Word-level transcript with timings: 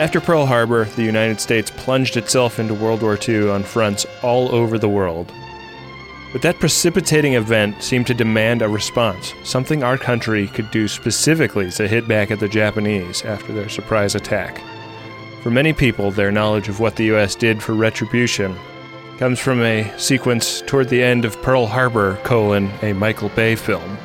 After 0.00 0.18
Pearl 0.18 0.46
Harbor, 0.46 0.86
the 0.86 1.02
United 1.02 1.42
States 1.42 1.70
plunged 1.70 2.16
itself 2.16 2.58
into 2.58 2.72
World 2.72 3.02
War 3.02 3.18
II 3.28 3.50
on 3.50 3.62
fronts 3.62 4.06
all 4.22 4.50
over 4.54 4.78
the 4.78 4.88
world. 4.88 5.30
But 6.32 6.40
that 6.40 6.58
precipitating 6.58 7.34
event 7.34 7.82
seemed 7.82 8.06
to 8.06 8.14
demand 8.14 8.62
a 8.62 8.68
response, 8.70 9.34
something 9.42 9.84
our 9.84 9.98
country 9.98 10.46
could 10.46 10.70
do 10.70 10.88
specifically 10.88 11.70
to 11.72 11.86
hit 11.86 12.08
back 12.08 12.30
at 12.30 12.40
the 12.40 12.48
Japanese 12.48 13.22
after 13.26 13.52
their 13.52 13.68
surprise 13.68 14.14
attack. 14.14 14.62
For 15.42 15.50
many 15.50 15.74
people, 15.74 16.10
their 16.10 16.32
knowledge 16.32 16.70
of 16.70 16.80
what 16.80 16.96
the 16.96 17.14
US 17.14 17.34
did 17.34 17.62
for 17.62 17.74
retribution 17.74 18.56
comes 19.18 19.38
from 19.38 19.60
a 19.60 19.92
sequence 19.98 20.62
toward 20.62 20.88
the 20.88 21.02
end 21.02 21.26
of 21.26 21.42
Pearl 21.42 21.66
Harbor, 21.66 22.16
colon, 22.24 22.70
a 22.80 22.94
Michael 22.94 23.28
Bay 23.28 23.54
film. 23.54 23.98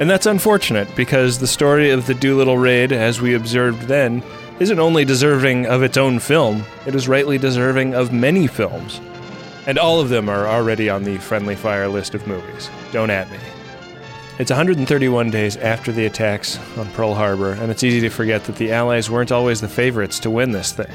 And 0.00 0.08
that's 0.08 0.24
unfortunate 0.24 0.88
because 0.96 1.38
the 1.38 1.46
story 1.46 1.90
of 1.90 2.06
the 2.06 2.14
Doolittle 2.14 2.56
raid, 2.56 2.92
as 2.92 3.20
we 3.20 3.34
observed 3.34 3.82
then, 3.82 4.22
isn't 4.60 4.78
only 4.78 5.04
deserving 5.04 5.66
of 5.66 5.82
its 5.82 5.96
own 5.96 6.18
film, 6.18 6.64
it 6.86 6.94
is 6.94 7.08
rightly 7.08 7.38
deserving 7.38 7.94
of 7.94 8.12
many 8.12 8.46
films. 8.46 9.00
And 9.66 9.78
all 9.78 10.00
of 10.00 10.10
them 10.10 10.28
are 10.28 10.46
already 10.46 10.88
on 10.88 11.04
the 11.04 11.18
Friendly 11.18 11.56
Fire 11.56 11.88
list 11.88 12.14
of 12.14 12.26
movies. 12.26 12.70
Don't 12.92 13.10
at 13.10 13.30
me. 13.30 13.38
It's 14.38 14.50
131 14.50 15.30
days 15.30 15.56
after 15.56 15.92
the 15.92 16.06
attacks 16.06 16.58
on 16.76 16.90
Pearl 16.90 17.14
Harbor, 17.14 17.52
and 17.52 17.70
it's 17.70 17.84
easy 17.84 18.00
to 18.00 18.10
forget 18.10 18.44
that 18.44 18.56
the 18.56 18.72
Allies 18.72 19.08
weren't 19.08 19.32
always 19.32 19.60
the 19.60 19.68
favorites 19.68 20.18
to 20.20 20.30
win 20.30 20.50
this 20.50 20.72
thing. 20.72 20.92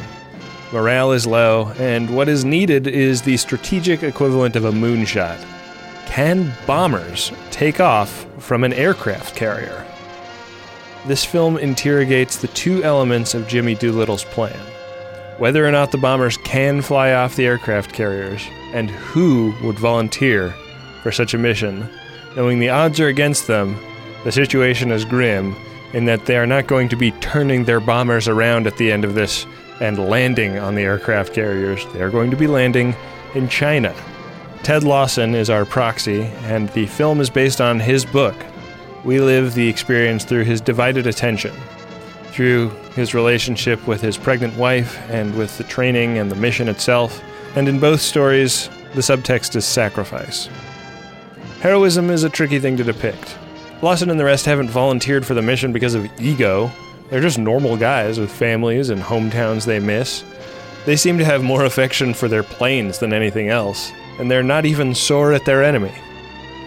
Morale 0.72 1.14
is 1.14 1.26
low, 1.26 1.72
and 1.80 2.16
what 2.16 2.30
is 2.30 2.46
needed 2.46 2.86
is 2.86 3.22
the 3.22 3.38
strategic 3.38 4.04
equivalent 4.04 4.56
of 4.56 4.66
a 4.66 4.72
moonshot. 4.72 5.40
Can 6.06 6.54
bombers 6.68 7.32
take 7.50 7.80
off 7.80 8.26
from 8.40 8.64
an 8.64 8.74
aircraft 8.74 9.36
carrier? 9.36 9.86
This 11.06 11.26
film 11.26 11.58
interrogates 11.58 12.38
the 12.38 12.48
two 12.50 12.84
elements 12.84 13.34
of 13.34 13.48
Jimmy 13.48 13.76
Doolittle's 13.76 14.26
plan 14.26 14.60
whether 15.40 15.66
or 15.66 15.72
not 15.72 15.92
the 15.92 15.98
bombers 15.98 16.38
can 16.38 16.82
fly 16.82 17.14
off 17.14 17.38
the 17.38 17.46
aircraft 17.46 17.94
carriers, 17.94 18.46
and 18.74 18.90
who 18.90 19.54
would 19.64 19.80
volunteer 19.80 20.54
for 21.02 21.12
such 21.14 21.34
a 21.34 21.38
mission. 21.38 21.90
Knowing 22.36 22.60
the 22.60 22.70
odds 22.70 23.00
are 23.00 23.08
against 23.08 23.48
them, 23.48 23.80
the 24.26 24.32
situation 24.32 24.92
is 24.92 25.06
grim 25.06 25.56
in 25.94 26.06
that 26.06 26.26
they 26.26 26.38
are 26.38 26.46
not 26.46 26.68
going 26.68 26.90
to 26.90 26.98
be 26.98 27.12
turning 27.14 27.64
their 27.64 27.80
bombers 27.80 28.28
around 28.28 28.68
at 28.68 28.76
the 28.78 28.92
end 28.92 29.06
of 29.06 29.16
this 29.16 29.46
and 29.80 30.10
landing 30.10 30.60
on 30.60 30.76
the 30.76 30.82
aircraft 30.82 31.34
carriers. 31.34 31.86
They 31.94 32.02
are 32.02 32.12
going 32.12 32.30
to 32.32 32.38
be 32.38 32.46
landing 32.46 32.94
in 33.34 33.48
China. 33.48 33.96
Ted 34.62 34.84
Lawson 34.84 35.34
is 35.34 35.50
our 35.50 35.64
proxy, 35.64 36.24
and 36.44 36.68
the 36.70 36.86
film 36.86 37.22
is 37.22 37.30
based 37.30 37.62
on 37.62 37.80
his 37.80 38.06
book. 38.06 38.36
We 39.04 39.20
live 39.20 39.54
the 39.54 39.68
experience 39.68 40.24
through 40.24 40.44
his 40.44 40.62
divided 40.62 41.08
attention 41.08 41.54
through 42.40 42.70
his 42.96 43.14
relationship 43.14 43.86
with 43.86 44.00
his 44.00 44.18
pregnant 44.18 44.56
wife 44.56 44.98
and 45.10 45.36
with 45.36 45.58
the 45.58 45.64
training 45.66 46.18
and 46.18 46.32
the 46.32 46.38
mission 46.38 46.70
itself. 46.70 47.22
And 47.58 47.68
in 47.68 47.82
both 47.82 48.00
stories, 48.00 48.70
the 48.94 49.02
subtext 49.02 49.58
is 49.58 49.66
sacrifice. 49.66 50.48
Heroism 51.60 52.10
is 52.10 52.24
a 52.24 52.30
tricky 52.30 52.58
thing 52.58 52.78
to 52.78 52.84
depict. 52.86 53.38
Lawson 53.82 54.10
and 54.10 54.18
the 54.18 54.24
rest 54.24 54.46
haven't 54.46 54.70
volunteered 54.70 55.26
for 55.26 55.34
the 55.34 55.42
mission 55.42 55.74
because 55.74 55.96
of 55.96 56.10
ego. 56.18 56.72
They're 57.10 57.20
just 57.20 57.38
normal 57.38 57.76
guys 57.76 58.20
with 58.20 58.32
families 58.32 58.90
and 58.90 59.02
hometowns 59.02 59.66
they 59.66 59.80
miss. 59.80 60.24
They 60.86 60.96
seem 60.96 61.18
to 61.18 61.26
have 61.26 61.44
more 61.44 61.66
affection 61.66 62.14
for 62.14 62.30
their 62.30 62.44
planes 62.44 63.00
than 63.00 63.12
anything 63.12 63.50
else, 63.50 63.92
and 64.18 64.32
they're 64.32 64.44
not 64.44 64.66
even 64.66 64.96
sore 64.96 65.34
at 65.34 65.44
their 65.44 65.62
enemy. 65.62 65.94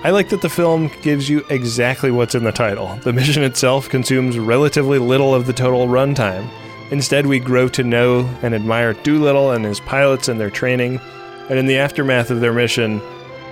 I 0.05 0.11
like 0.11 0.31
that 0.31 0.41
the 0.41 0.48
film 0.48 0.91
gives 1.03 1.28
you 1.28 1.47
exactly 1.48 2.11
what's 2.11 2.34
in 2.34 2.42
the 2.42 2.50
title. 2.50 2.97
The 3.05 3.12
mission 3.12 3.45
itself 3.45 3.89
consumes 3.89 4.36
relatively 4.36 4.98
little 4.98 5.33
of 5.33 5.47
the 5.47 5.53
total 5.53 5.86
runtime. 5.86 6.48
Instead, 6.91 7.25
we 7.25 7.39
grow 7.39 7.69
to 7.69 7.84
know 7.84 8.28
and 8.42 8.53
admire 8.53 8.94
Doolittle 8.94 9.53
and 9.53 9.64
his 9.64 9.78
pilots 9.78 10.27
and 10.27 10.41
their 10.41 10.50
training, 10.50 11.00
and 11.48 11.56
in 11.56 11.67
the 11.67 11.78
aftermath 11.78 12.33
of 12.33 12.41
their 12.41 12.53
mission, 12.53 13.00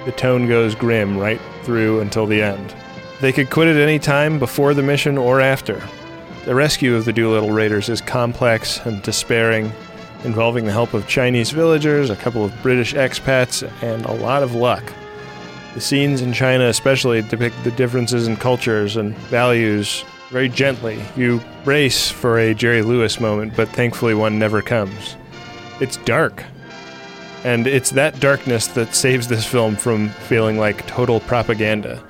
the 0.06 0.12
tone 0.12 0.48
goes 0.48 0.74
grim 0.74 1.16
right 1.16 1.40
through 1.62 2.00
until 2.00 2.26
the 2.26 2.42
end. 2.42 2.74
They 3.20 3.32
could 3.32 3.48
quit 3.48 3.68
at 3.68 3.76
any 3.76 4.00
time 4.00 4.40
before 4.40 4.74
the 4.74 4.82
mission 4.82 5.16
or 5.16 5.40
after. 5.40 5.80
The 6.46 6.56
rescue 6.56 6.96
of 6.96 7.04
the 7.04 7.12
Doolittle 7.12 7.52
Raiders 7.52 7.88
is 7.88 8.00
complex 8.00 8.84
and 8.84 9.00
despairing, 9.02 9.72
involving 10.24 10.64
the 10.64 10.72
help 10.72 10.94
of 10.94 11.06
Chinese 11.06 11.52
villagers, 11.52 12.10
a 12.10 12.16
couple 12.16 12.44
of 12.44 12.60
British 12.60 12.92
expats, 12.92 13.62
and 13.82 14.04
a 14.04 14.12
lot 14.12 14.42
of 14.42 14.56
luck. 14.56 14.92
The 15.74 15.80
scenes 15.80 16.20
in 16.20 16.32
China, 16.32 16.64
especially, 16.64 17.22
depict 17.22 17.62
the 17.62 17.70
differences 17.70 18.26
in 18.26 18.36
cultures 18.36 18.96
and 18.96 19.16
values 19.28 20.04
very 20.30 20.48
gently. 20.48 21.00
You 21.16 21.40
race 21.64 22.10
for 22.10 22.38
a 22.38 22.54
Jerry 22.54 22.82
Lewis 22.82 23.20
moment, 23.20 23.54
but 23.56 23.68
thankfully 23.68 24.14
one 24.14 24.38
never 24.38 24.62
comes. 24.62 25.16
It's 25.80 25.96
dark. 25.98 26.44
And 27.44 27.66
it's 27.66 27.90
that 27.90 28.20
darkness 28.20 28.66
that 28.68 28.94
saves 28.94 29.28
this 29.28 29.46
film 29.46 29.76
from 29.76 30.10
feeling 30.10 30.58
like 30.58 30.86
total 30.86 31.20
propaganda. 31.20 32.02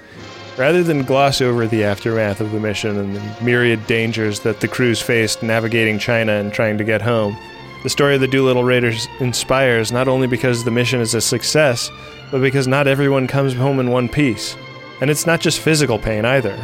Rather 0.56 0.82
than 0.82 1.04
gloss 1.04 1.40
over 1.40 1.66
the 1.66 1.84
aftermath 1.84 2.40
of 2.40 2.52
the 2.52 2.60
mission 2.60 2.98
and 2.98 3.16
the 3.16 3.44
myriad 3.44 3.86
dangers 3.86 4.40
that 4.40 4.60
the 4.60 4.68
crews 4.68 5.00
faced 5.00 5.42
navigating 5.42 5.98
China 5.98 6.32
and 6.32 6.52
trying 6.52 6.76
to 6.78 6.84
get 6.84 7.00
home, 7.00 7.36
the 7.82 7.88
story 7.88 8.14
of 8.14 8.20
the 8.20 8.28
Doolittle 8.28 8.64
Raiders 8.64 9.08
inspires 9.20 9.90
not 9.90 10.08
only 10.08 10.26
because 10.26 10.64
the 10.64 10.70
mission 10.70 11.00
is 11.00 11.14
a 11.14 11.20
success, 11.20 11.90
but 12.30 12.40
because 12.40 12.66
not 12.66 12.86
everyone 12.86 13.26
comes 13.26 13.54
home 13.54 13.80
in 13.80 13.90
one 13.90 14.08
piece. 14.08 14.56
And 15.00 15.10
it's 15.10 15.26
not 15.26 15.40
just 15.40 15.60
physical 15.60 15.98
pain 15.98 16.24
either. 16.24 16.62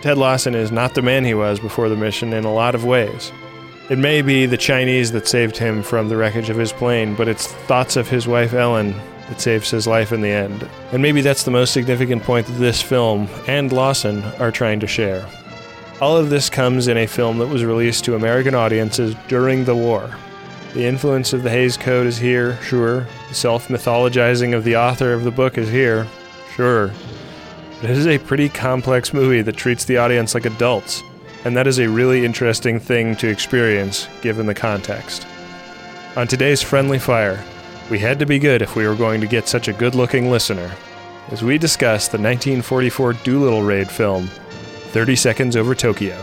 Ted 0.00 0.16
Lawson 0.16 0.54
is 0.54 0.72
not 0.72 0.94
the 0.94 1.02
man 1.02 1.24
he 1.24 1.34
was 1.34 1.60
before 1.60 1.88
the 1.88 1.96
mission 1.96 2.32
in 2.32 2.44
a 2.44 2.52
lot 2.52 2.74
of 2.74 2.84
ways. 2.84 3.32
It 3.90 3.98
may 3.98 4.22
be 4.22 4.46
the 4.46 4.56
Chinese 4.56 5.12
that 5.12 5.26
saved 5.26 5.56
him 5.56 5.82
from 5.82 6.08
the 6.08 6.16
wreckage 6.16 6.50
of 6.50 6.56
his 6.56 6.72
plane, 6.72 7.14
but 7.14 7.28
it's 7.28 7.46
thoughts 7.46 7.96
of 7.96 8.08
his 8.08 8.28
wife 8.28 8.52
Ellen 8.54 8.94
that 9.28 9.40
saves 9.40 9.70
his 9.70 9.86
life 9.86 10.12
in 10.12 10.20
the 10.20 10.28
end. 10.28 10.68
And 10.92 11.02
maybe 11.02 11.20
that's 11.20 11.42
the 11.42 11.50
most 11.50 11.72
significant 11.72 12.22
point 12.22 12.46
that 12.46 12.54
this 12.54 12.80
film 12.80 13.28
and 13.46 13.72
Lawson 13.72 14.24
are 14.38 14.52
trying 14.52 14.80
to 14.80 14.86
share. 14.86 15.26
All 16.00 16.16
of 16.16 16.30
this 16.30 16.48
comes 16.48 16.86
in 16.86 16.96
a 16.96 17.06
film 17.06 17.38
that 17.38 17.48
was 17.48 17.64
released 17.64 18.04
to 18.04 18.14
American 18.14 18.54
audiences 18.54 19.14
during 19.26 19.64
the 19.64 19.74
war. 19.74 20.10
The 20.74 20.84
influence 20.84 21.32
of 21.32 21.42
the 21.42 21.50
Hays 21.50 21.78
Code 21.78 22.06
is 22.06 22.18
here, 22.18 22.60
sure. 22.62 23.06
The 23.28 23.34
self 23.34 23.68
mythologizing 23.68 24.54
of 24.54 24.64
the 24.64 24.76
author 24.76 25.14
of 25.14 25.24
the 25.24 25.30
book 25.30 25.56
is 25.56 25.70
here, 25.70 26.06
sure. 26.54 26.92
But 27.80 27.90
it 27.90 27.96
is 27.96 28.06
a 28.06 28.18
pretty 28.18 28.50
complex 28.50 29.14
movie 29.14 29.40
that 29.42 29.56
treats 29.56 29.86
the 29.86 29.96
audience 29.96 30.34
like 30.34 30.44
adults, 30.44 31.02
and 31.44 31.56
that 31.56 31.66
is 31.66 31.78
a 31.78 31.88
really 31.88 32.24
interesting 32.24 32.78
thing 32.78 33.16
to 33.16 33.28
experience 33.28 34.08
given 34.20 34.46
the 34.46 34.54
context. 34.54 35.26
On 36.16 36.28
today's 36.28 36.60
Friendly 36.60 36.98
Fire, 36.98 37.42
we 37.90 37.98
had 37.98 38.18
to 38.18 38.26
be 38.26 38.38
good 38.38 38.60
if 38.60 38.76
we 38.76 38.86
were 38.86 38.94
going 38.94 39.22
to 39.22 39.26
get 39.26 39.48
such 39.48 39.68
a 39.68 39.72
good 39.72 39.94
looking 39.94 40.30
listener, 40.30 40.70
as 41.30 41.42
we 41.42 41.56
discuss 41.56 42.08
the 42.08 42.18
1944 42.18 43.14
Doolittle 43.14 43.62
Raid 43.62 43.90
film, 43.90 44.26
30 44.92 45.16
Seconds 45.16 45.56
Over 45.56 45.74
Tokyo. 45.74 46.22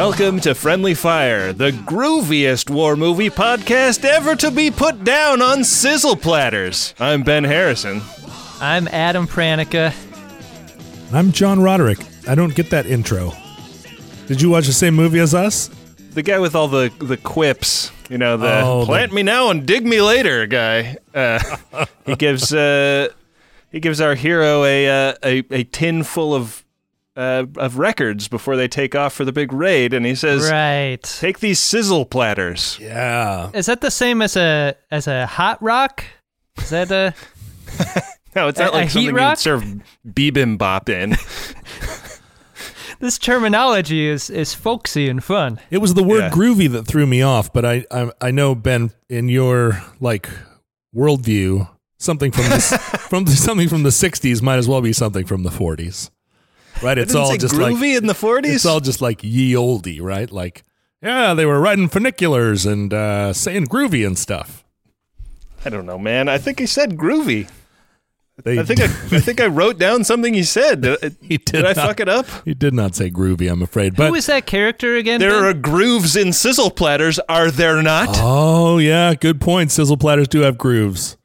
Welcome 0.00 0.40
to 0.40 0.54
Friendly 0.54 0.94
Fire, 0.94 1.52
the 1.52 1.72
grooviest 1.72 2.70
war 2.70 2.96
movie 2.96 3.28
podcast 3.28 4.02
ever 4.02 4.34
to 4.34 4.50
be 4.50 4.70
put 4.70 5.04
down 5.04 5.42
on 5.42 5.62
sizzle 5.62 6.16
platters. 6.16 6.94
I'm 6.98 7.22
Ben 7.22 7.44
Harrison. 7.44 8.00
I'm 8.62 8.88
Adam 8.88 9.26
Pranica. 9.28 9.94
I'm 11.12 11.32
John 11.32 11.60
Roderick. 11.60 11.98
I 12.26 12.34
don't 12.34 12.54
get 12.54 12.70
that 12.70 12.86
intro. 12.86 13.34
Did 14.26 14.40
you 14.40 14.48
watch 14.48 14.66
the 14.66 14.72
same 14.72 14.94
movie 14.94 15.18
as 15.18 15.34
us? 15.34 15.68
The 16.14 16.22
guy 16.22 16.38
with 16.38 16.54
all 16.54 16.68
the, 16.68 16.90
the 17.00 17.18
quips, 17.18 17.92
you 18.08 18.16
know, 18.16 18.38
the 18.38 18.62
Oh, 18.62 18.80
the- 18.80 18.86
plant 18.86 19.12
me 19.12 19.22
now 19.22 19.50
and 19.50 19.66
dig 19.66 19.84
me 19.84 20.00
later 20.00 20.46
guy. 20.46 20.96
Uh, 21.14 21.56
he 22.06 22.16
gives 22.16 22.54
uh, 22.54 23.08
he 23.70 23.80
gives 23.80 24.00
our 24.00 24.14
hero 24.14 24.64
a 24.64 25.10
uh, 25.10 25.14
a, 25.22 25.44
a 25.50 25.64
tin 25.64 26.04
full 26.04 26.34
of 26.34 26.64
uh, 27.20 27.44
of 27.56 27.78
records 27.78 28.28
before 28.28 28.56
they 28.56 28.68
take 28.68 28.94
off 28.94 29.12
for 29.12 29.24
the 29.24 29.32
big 29.32 29.52
raid, 29.52 29.92
and 29.94 30.06
he 30.06 30.14
says, 30.14 30.50
Right. 30.50 31.02
"Take 31.02 31.40
these 31.40 31.60
sizzle 31.60 32.04
platters." 32.06 32.78
Yeah. 32.80 33.50
Is 33.52 33.66
that 33.66 33.80
the 33.80 33.90
same 33.90 34.22
as 34.22 34.36
a 34.36 34.74
as 34.90 35.06
a 35.06 35.26
hot 35.26 35.62
rock? 35.62 36.04
Is 36.58 36.70
that 36.70 36.90
a 36.90 37.14
No, 38.36 38.46
it's 38.48 38.58
not 38.60 38.68
A- 38.70 38.72
a 38.72 38.74
like 38.74 38.84
heat 38.84 38.90
something 38.90 39.06
you'd 39.06 39.16
rock? 39.16 39.38
serve 39.38 39.64
bibimbap 40.06 40.88
in. 40.88 41.16
this 43.00 43.18
terminology 43.18 44.06
is 44.06 44.30
is 44.30 44.54
folksy 44.54 45.08
and 45.08 45.22
fun. 45.24 45.58
It 45.70 45.78
was 45.78 45.94
the 45.94 46.02
word 46.02 46.20
Yeah. 46.20 46.30
groovy 46.30 46.70
that 46.72 46.86
threw 46.86 47.06
me 47.06 47.22
off, 47.22 47.52
but 47.52 47.64
I, 47.64 47.84
I 47.90 48.10
I 48.20 48.30
know 48.30 48.54
Ben 48.54 48.92
in 49.08 49.28
your 49.28 49.82
like 50.00 50.28
worldview, 50.94 51.68
something 51.98 52.30
from 52.30 52.44
this 52.50 52.72
from 53.08 53.26
something 53.26 53.68
from 53.68 53.82
the 53.82 53.90
'60s 53.90 54.42
might 54.42 54.56
as 54.58 54.68
well 54.68 54.80
be 54.80 54.92
something 54.92 55.24
from 55.26 55.42
the 55.42 55.50
'40s. 55.50 56.10
Right? 56.82 56.98
It's 56.98 57.14
all 57.14 57.30
say 57.30 57.38
just 57.38 57.54
groovy 57.54 57.94
like 57.94 58.02
in 58.02 58.06
the 58.06 58.14
40s? 58.14 58.54
It's 58.54 58.66
all 58.66 58.80
just 58.80 59.00
like 59.00 59.22
ye 59.22 59.56
olde, 59.56 59.98
right? 60.00 60.30
Like, 60.30 60.64
yeah, 61.02 61.34
they 61.34 61.46
were 61.46 61.60
riding 61.60 61.88
funiculars 61.88 62.70
and 62.70 62.92
uh, 62.92 63.32
saying 63.32 63.66
groovy 63.66 64.06
and 64.06 64.18
stuff. 64.18 64.64
I 65.64 65.70
don't 65.70 65.86
know, 65.86 65.98
man. 65.98 66.28
I 66.28 66.38
think 66.38 66.58
he 66.58 66.66
said 66.66 66.96
groovy. 66.96 67.48
They, 68.42 68.58
I 68.58 68.64
think 68.64 68.80
I, 68.80 68.84
I 69.16 69.20
think 69.20 69.40
I 69.40 69.46
wrote 69.46 69.78
down 69.78 70.04
something 70.04 70.32
he 70.32 70.44
said. 70.44 70.80
Did, 70.80 71.16
he 71.20 71.36
did, 71.36 71.44
did 71.44 71.64
I 71.66 71.72
not, 71.72 71.86
fuck 71.86 72.00
it 72.00 72.08
up? 72.08 72.26
He 72.44 72.54
did 72.54 72.72
not 72.72 72.94
say 72.94 73.10
groovy, 73.10 73.50
I'm 73.50 73.62
afraid. 73.62 73.96
But 73.96 74.08
who 74.08 74.14
is 74.14 74.26
that 74.26 74.46
character 74.46 74.96
again? 74.96 75.20
There 75.20 75.30
Ben? 75.30 75.44
are 75.44 75.54
grooves 75.54 76.16
in 76.16 76.32
sizzle 76.32 76.70
platters, 76.70 77.18
are 77.28 77.50
there 77.50 77.82
not? 77.82 78.08
oh 78.20 78.78
yeah, 78.78 79.14
good 79.14 79.40
point. 79.40 79.70
Sizzle 79.70 79.98
platters 79.98 80.28
do 80.28 80.40
have 80.40 80.56
grooves. 80.56 81.16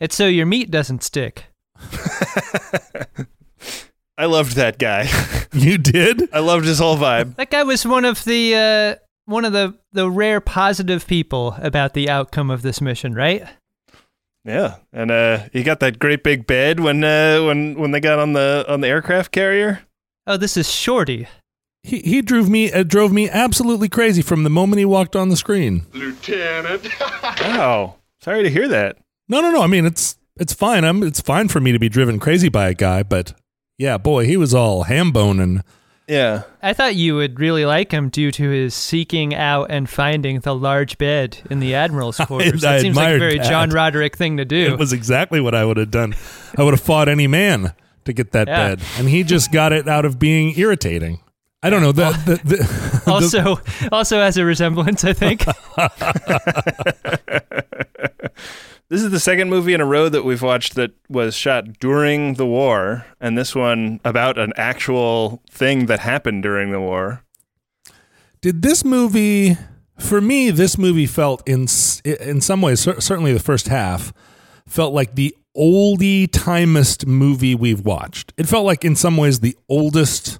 It's 0.00 0.14
so 0.14 0.26
your 0.26 0.46
meat 0.46 0.70
doesn't 0.70 1.02
stick. 1.02 1.44
I 4.18 4.26
loved 4.26 4.56
that 4.56 4.78
guy. 4.78 5.08
You 5.50 5.78
did? 5.78 6.28
I 6.32 6.40
loved 6.40 6.66
his 6.66 6.78
whole 6.78 6.98
vibe. 6.98 7.36
That 7.36 7.50
guy 7.50 7.62
was 7.62 7.86
one 7.86 8.04
of 8.04 8.22
the 8.24 8.54
uh, 8.54 9.02
one 9.24 9.46
of 9.46 9.54
the 9.54 9.74
the 9.92 10.10
rare 10.10 10.42
positive 10.42 11.06
people 11.06 11.56
about 11.58 11.94
the 11.94 12.10
outcome 12.10 12.50
of 12.50 12.60
this 12.60 12.82
mission, 12.82 13.14
right? 13.14 13.48
Yeah, 14.44 14.76
and 14.92 15.10
uh, 15.10 15.48
he 15.52 15.62
got 15.62 15.80
that 15.80 15.98
great 15.98 16.22
big 16.22 16.46
bed 16.46 16.80
when 16.80 17.02
uh, 17.02 17.42
when 17.44 17.78
when 17.78 17.92
they 17.92 18.00
got 18.00 18.18
on 18.18 18.34
the 18.34 18.66
on 18.68 18.82
the 18.82 18.88
aircraft 18.88 19.32
carrier. 19.32 19.80
Oh, 20.26 20.36
this 20.36 20.58
is 20.58 20.70
Shorty. 20.70 21.26
He 21.82 22.00
he 22.00 22.20
drove 22.20 22.50
me 22.50 22.70
uh, 22.70 22.82
drove 22.82 23.10
me 23.10 23.30
absolutely 23.30 23.88
crazy 23.88 24.20
from 24.20 24.44
the 24.44 24.50
moment 24.50 24.78
he 24.78 24.84
walked 24.84 25.16
on 25.16 25.30
the 25.30 25.36
screen. 25.36 25.86
Lieutenant. 25.94 26.88
wow, 27.22 27.96
sorry 28.20 28.42
to 28.42 28.50
hear 28.50 28.68
that. 28.68 28.98
No, 29.28 29.40
no, 29.40 29.50
no. 29.50 29.62
I 29.62 29.66
mean, 29.66 29.86
it's 29.86 30.18
it's 30.36 30.52
fine. 30.52 30.84
I'm 30.84 31.02
it's 31.02 31.22
fine 31.22 31.48
for 31.48 31.60
me 31.60 31.72
to 31.72 31.78
be 31.78 31.88
driven 31.88 32.18
crazy 32.18 32.50
by 32.50 32.68
a 32.68 32.74
guy, 32.74 33.02
but 33.02 33.32
yeah, 33.78 33.96
boy, 33.96 34.26
he 34.26 34.36
was 34.36 34.54
all 34.54 34.84
ham 34.84 35.12
bone 35.12 35.40
and 35.40 35.62
Yeah, 36.08 36.42
I 36.62 36.72
thought 36.72 36.94
you 36.96 37.14
would 37.16 37.38
really 37.40 37.64
like 37.64 37.92
him 37.92 38.08
due 38.08 38.30
to 38.32 38.50
his 38.50 38.74
seeking 38.74 39.34
out 39.34 39.70
and 39.70 39.88
finding 39.88 40.40
the 40.40 40.54
large 40.54 40.98
bed 40.98 41.38
in 41.50 41.60
the 41.60 41.74
admiral's 41.74 42.16
quarters. 42.18 42.64
I 42.64 42.74
that 42.76 42.80
seems 42.82 42.96
like 42.96 43.16
a 43.16 43.18
very 43.18 43.38
that. 43.38 43.48
John 43.48 43.70
Roderick 43.70 44.16
thing 44.16 44.36
to 44.38 44.44
do. 44.44 44.72
it 44.72 44.78
was 44.78 44.92
exactly 44.92 45.40
what 45.40 45.54
I 45.54 45.64
would 45.64 45.76
have 45.76 45.90
done. 45.90 46.14
I 46.56 46.62
would 46.64 46.74
have 46.74 46.80
fought 46.82 47.08
any 47.08 47.26
man 47.26 47.72
to 48.04 48.12
get 48.12 48.32
that 48.32 48.48
Yeah. 48.48 48.68
bed, 48.74 48.82
and 48.98 49.08
he 49.08 49.22
just 49.22 49.52
got 49.52 49.72
it 49.72 49.88
out 49.88 50.04
of 50.04 50.18
being 50.18 50.58
irritating. 50.58 51.20
I 51.62 51.70
don't 51.70 51.82
know. 51.82 51.92
The, 51.92 52.10
the, 52.24 52.56
the, 52.56 53.02
also, 53.10 53.60
also 53.90 54.20
has 54.20 54.36
a 54.36 54.44
resemblance, 54.44 55.04
I 55.04 55.12
think. 55.12 55.44
this 58.88 59.02
is 59.02 59.10
the 59.10 59.20
second 59.20 59.50
movie 59.50 59.74
in 59.74 59.80
a 59.80 59.86
row 59.86 60.08
that 60.08 60.24
we've 60.24 60.42
watched 60.42 60.74
that 60.74 60.92
was 61.08 61.34
shot 61.34 61.78
during 61.78 62.34
the 62.34 62.46
war, 62.46 63.04
and 63.20 63.36
this 63.36 63.54
one 63.54 64.00
about 64.04 64.38
an 64.38 64.52
actual 64.56 65.42
thing 65.50 65.86
that 65.86 66.00
happened 66.00 66.42
during 66.42 66.70
the 66.70 66.80
war. 66.80 67.22
did 68.40 68.62
this 68.62 68.84
movie 68.84 69.56
for 69.98 70.20
me 70.20 70.50
this 70.50 70.78
movie 70.78 71.06
felt 71.06 71.46
in 71.46 71.66
in 72.04 72.40
some 72.40 72.62
ways 72.62 72.80
certainly 72.80 73.32
the 73.32 73.40
first 73.40 73.68
half 73.68 74.12
felt 74.66 74.94
like 74.94 75.14
the 75.16 75.34
oldie 75.56 76.28
timest 76.28 77.06
movie 77.06 77.54
we've 77.54 77.84
watched. 77.84 78.32
It 78.36 78.46
felt 78.46 78.64
like 78.64 78.84
in 78.84 78.94
some 78.94 79.16
ways 79.16 79.40
the 79.40 79.56
oldest 79.68 80.38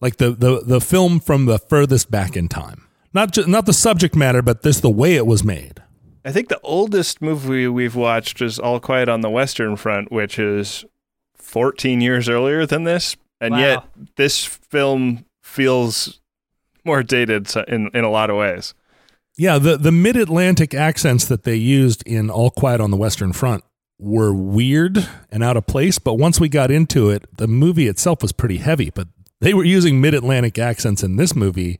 like 0.00 0.18
the 0.18 0.32
the, 0.32 0.62
the 0.64 0.80
film 0.80 1.18
from 1.18 1.46
the 1.46 1.58
furthest 1.58 2.10
back 2.10 2.36
in 2.36 2.48
time. 2.48 2.86
Not 3.14 3.32
just 3.32 3.48
not 3.48 3.66
the 3.66 3.72
subject 3.72 4.14
matter 4.14 4.42
but 4.42 4.62
this 4.62 4.80
the 4.80 4.90
way 4.90 5.16
it 5.16 5.26
was 5.26 5.42
made 5.42 5.81
I 6.24 6.32
think 6.32 6.48
the 6.48 6.60
oldest 6.62 7.20
movie 7.20 7.66
we've 7.68 7.96
watched 7.96 8.40
is 8.40 8.58
All 8.58 8.78
Quiet 8.80 9.08
on 9.08 9.22
the 9.22 9.30
Western 9.30 9.76
Front, 9.76 10.12
which 10.12 10.38
is 10.38 10.84
14 11.36 12.00
years 12.00 12.28
earlier 12.28 12.64
than 12.66 12.84
this, 12.84 13.16
and 13.40 13.52
Wow. 13.54 13.58
yet 13.60 13.84
this 14.16 14.44
film 14.44 15.24
feels 15.42 16.20
more 16.84 17.02
dated 17.02 17.48
in 17.68 17.90
in 17.94 18.04
a 18.04 18.10
lot 18.10 18.30
of 18.30 18.36
ways. 18.36 18.74
yeah 19.36 19.58
the 19.58 19.76
the 19.76 19.92
mid-atlantic 19.92 20.74
accents 20.74 21.24
that 21.24 21.42
they 21.44 21.54
used 21.54 22.02
in 22.06 22.28
all 22.30 22.50
quiet 22.50 22.80
on 22.80 22.90
the 22.90 22.96
western 22.96 23.32
front 23.32 23.62
were 23.98 24.32
weird 24.34 25.08
and 25.30 25.42
out 25.44 25.56
of 25.56 25.66
place 25.66 25.98
but 26.00 26.14
once 26.14 26.40
we 26.40 26.48
got 26.48 26.70
into 26.72 27.08
it 27.08 27.24
the 27.36 27.46
movie 27.46 27.86
itself 27.88 28.20
was 28.20 28.32
pretty 28.32 28.58
heavy 28.58 28.90
but 28.90 29.06
they 29.40 29.54
were 29.54 29.64
using 29.64 30.00
mid-atlantic 30.00 30.58
accents 30.58 31.02
in 31.04 31.16
this 31.16 31.34
movie 31.36 31.78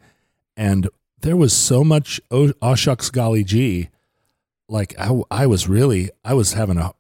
and 0.57 0.89
there 1.21 1.37
was 1.37 1.53
so 1.53 1.83
much 1.83 2.21
oh, 2.31 2.53
oh 2.63 2.75
shucks 2.77 3.11
golly 3.11 3.43
gee 3.45 3.89
like 4.73 4.99
I, 4.99 5.21
I 5.31 5.47
was 5.47 5.69
really 5.69 6.11
i 6.25 6.35
was 6.35 6.55
having 6.55 6.79
a, 6.79 6.93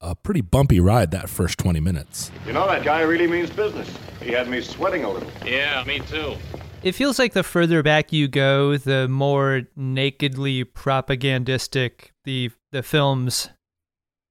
a 0.00 0.14
pretty 0.14 0.42
bumpy 0.42 0.78
ride 0.78 1.10
that 1.12 1.28
first 1.28 1.58
20 1.58 1.80
minutes 1.80 2.30
You 2.46 2.52
know, 2.52 2.66
that 2.66 2.84
guy 2.84 3.00
really 3.00 3.26
means 3.26 3.50
business. 3.50 3.88
He 4.22 4.32
had 4.32 4.48
me 4.48 4.60
sweating 4.60 5.04
a 5.04 5.10
little. 5.10 5.30
Yeah, 5.44 5.82
me 5.86 6.00
too. 6.00 6.36
It 6.82 6.92
feels 6.92 7.18
like 7.18 7.32
the 7.32 7.42
further 7.42 7.82
back 7.82 8.12
you 8.12 8.28
go, 8.28 8.76
the 8.76 9.08
more 9.08 9.62
nakedly 9.76 10.64
propagandistic 10.64 12.12
the 12.24 12.50
the 12.72 12.82
films 12.82 13.48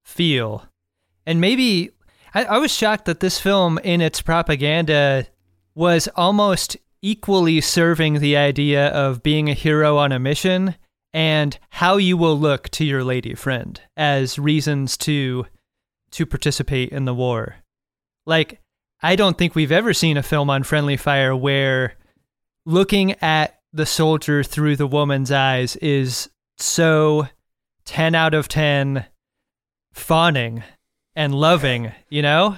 feel. 0.04 0.66
And 1.26 1.40
maybe 1.40 1.90
I, 2.34 2.44
I 2.44 2.58
was 2.58 2.72
shocked 2.72 3.06
that 3.06 3.20
this 3.20 3.40
film 3.40 3.78
in 3.82 4.00
its 4.00 4.22
propaganda 4.22 5.26
was 5.74 6.08
almost 6.14 6.76
equally 7.02 7.60
serving 7.60 8.20
the 8.20 8.36
idea 8.36 8.88
of 8.88 9.22
being 9.22 9.50
a 9.50 9.54
hero 9.54 9.96
on 9.96 10.12
a 10.12 10.18
mission 10.18 10.76
and 11.14 11.56
how 11.70 11.96
you 11.96 12.16
will 12.16 12.38
look 12.38 12.68
to 12.70 12.84
your 12.84 13.04
lady 13.04 13.34
friend 13.34 13.80
as 13.96 14.38
reasons 14.38 14.96
to 14.98 15.46
to 16.10 16.26
participate 16.26 16.90
in 16.90 17.06
the 17.06 17.14
war. 17.14 17.56
Like 18.26 18.60
I 19.00 19.16
don't 19.16 19.38
think 19.38 19.54
we've 19.54 19.72
ever 19.72 19.94
seen 19.94 20.16
a 20.16 20.22
film 20.22 20.50
on 20.50 20.64
friendly 20.64 20.96
fire 20.96 21.34
where 21.34 21.94
looking 22.66 23.12
at 23.22 23.60
the 23.72 23.86
soldier 23.86 24.42
through 24.42 24.76
the 24.76 24.86
woman's 24.86 25.30
eyes 25.30 25.76
is 25.76 26.30
so 26.58 27.28
10 27.84 28.14
out 28.14 28.34
of 28.34 28.48
10 28.48 29.04
fawning 29.92 30.62
and 31.14 31.34
loving, 31.34 31.92
you 32.08 32.22
know? 32.22 32.56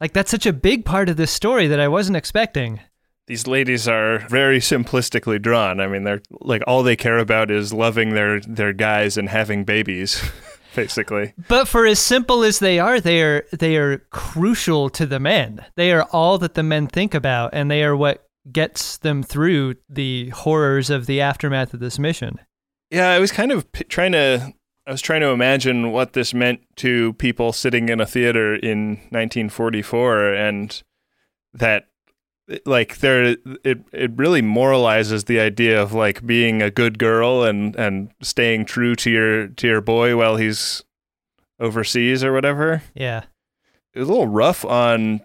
Like 0.00 0.12
that's 0.12 0.30
such 0.30 0.46
a 0.46 0.52
big 0.52 0.84
part 0.84 1.08
of 1.08 1.16
this 1.16 1.30
story 1.30 1.68
that 1.68 1.80
I 1.80 1.88
wasn't 1.88 2.16
expecting. 2.16 2.80
These 3.26 3.46
ladies 3.46 3.86
are 3.86 4.18
very 4.28 4.58
simplistically 4.58 5.40
drawn. 5.40 5.80
I 5.80 5.86
mean, 5.86 6.04
they're 6.04 6.22
like 6.40 6.62
all 6.66 6.82
they 6.82 6.96
care 6.96 7.18
about 7.18 7.50
is 7.50 7.72
loving 7.72 8.14
their 8.14 8.40
their 8.40 8.72
guys 8.72 9.16
and 9.16 9.28
having 9.28 9.64
babies, 9.64 10.22
basically. 10.74 11.34
But 11.48 11.68
for 11.68 11.86
as 11.86 11.98
simple 11.98 12.42
as 12.42 12.58
they 12.58 12.78
are, 12.78 13.00
they 13.00 13.22
are 13.22 13.44
they 13.52 13.76
are 13.76 13.98
crucial 14.10 14.90
to 14.90 15.06
the 15.06 15.20
men. 15.20 15.64
They 15.76 15.92
are 15.92 16.02
all 16.12 16.38
that 16.38 16.54
the 16.54 16.62
men 16.62 16.88
think 16.88 17.14
about 17.14 17.50
and 17.52 17.70
they 17.70 17.84
are 17.84 17.96
what 17.96 18.26
gets 18.50 18.96
them 18.98 19.22
through 19.22 19.76
the 19.88 20.30
horrors 20.30 20.90
of 20.90 21.06
the 21.06 21.20
aftermath 21.20 21.74
of 21.74 21.80
this 21.80 21.98
mission. 21.98 22.40
Yeah, 22.90 23.08
I 23.08 23.18
was 23.18 23.32
kind 23.32 23.52
of 23.52 23.70
p- 23.72 23.84
trying 23.84 24.12
to. 24.12 24.52
I 24.84 24.90
was 24.90 25.00
trying 25.00 25.20
to 25.20 25.28
imagine 25.28 25.92
what 25.92 26.12
this 26.12 26.34
meant 26.34 26.60
to 26.76 27.12
people 27.14 27.52
sitting 27.52 27.88
in 27.88 28.00
a 28.00 28.06
theater 28.06 28.56
in 28.56 28.96
1944, 29.10 30.34
and 30.34 30.82
that, 31.54 31.86
like, 32.66 32.98
there, 32.98 33.36
it 33.64 33.84
it 33.92 34.10
really 34.16 34.42
moralizes 34.42 35.26
the 35.26 35.40
idea 35.40 35.80
of 35.80 35.92
like 35.92 36.26
being 36.26 36.60
a 36.60 36.70
good 36.70 36.98
girl 36.98 37.44
and 37.44 37.76
and 37.76 38.10
staying 38.20 38.64
true 38.64 38.94
to 38.96 39.10
your 39.10 39.48
to 39.48 39.66
your 39.66 39.80
boy 39.80 40.16
while 40.16 40.36
he's 40.36 40.82
overseas 41.60 42.24
or 42.24 42.32
whatever. 42.32 42.82
Yeah. 42.94 43.24
It 43.94 44.00
was 44.00 44.08
a 44.08 44.12
little 44.12 44.28
rough 44.28 44.64
on 44.64 45.20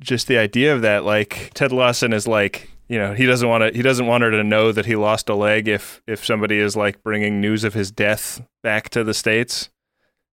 just 0.00 0.26
the 0.26 0.38
idea 0.38 0.74
of 0.74 0.82
that. 0.82 1.04
Like 1.04 1.50
Ted 1.54 1.72
Lawson 1.72 2.12
is 2.12 2.26
like, 2.26 2.70
you 2.88 2.98
know, 2.98 3.14
he 3.14 3.26
doesn't 3.26 3.48
want 3.48 3.62
to. 3.62 3.76
He 3.76 3.82
doesn't 3.82 4.06
want 4.06 4.24
her 4.24 4.30
to 4.30 4.42
know 4.42 4.72
that 4.72 4.86
he 4.86 4.96
lost 4.96 5.28
a 5.28 5.34
leg 5.34 5.68
if 5.68 6.02
if 6.06 6.24
somebody 6.24 6.58
is 6.58 6.76
like 6.76 7.02
bringing 7.02 7.40
news 7.40 7.62
of 7.64 7.74
his 7.74 7.90
death 7.90 8.42
back 8.62 8.88
to 8.90 9.04
the 9.04 9.14
states. 9.14 9.70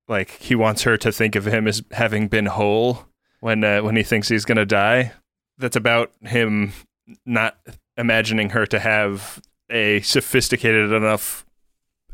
Like 0.07 0.29
he 0.31 0.55
wants 0.55 0.83
her 0.83 0.97
to 0.97 1.11
think 1.11 1.35
of 1.35 1.45
him 1.45 1.67
as 1.67 1.83
having 1.91 2.29
been 2.29 2.45
whole 2.45 3.05
when 3.41 3.63
uh, 3.63 3.81
when 3.81 3.95
he 3.95 4.03
thinks 4.03 4.29
he's 4.29 4.45
gonna 4.45 4.65
die. 4.65 5.11
That's 5.57 5.75
about 5.75 6.11
him 6.23 6.73
not 7.25 7.57
imagining 7.97 8.51
her 8.51 8.65
to 8.67 8.79
have 8.79 9.41
a 9.69 10.01
sophisticated 10.01 10.91
enough 10.91 11.45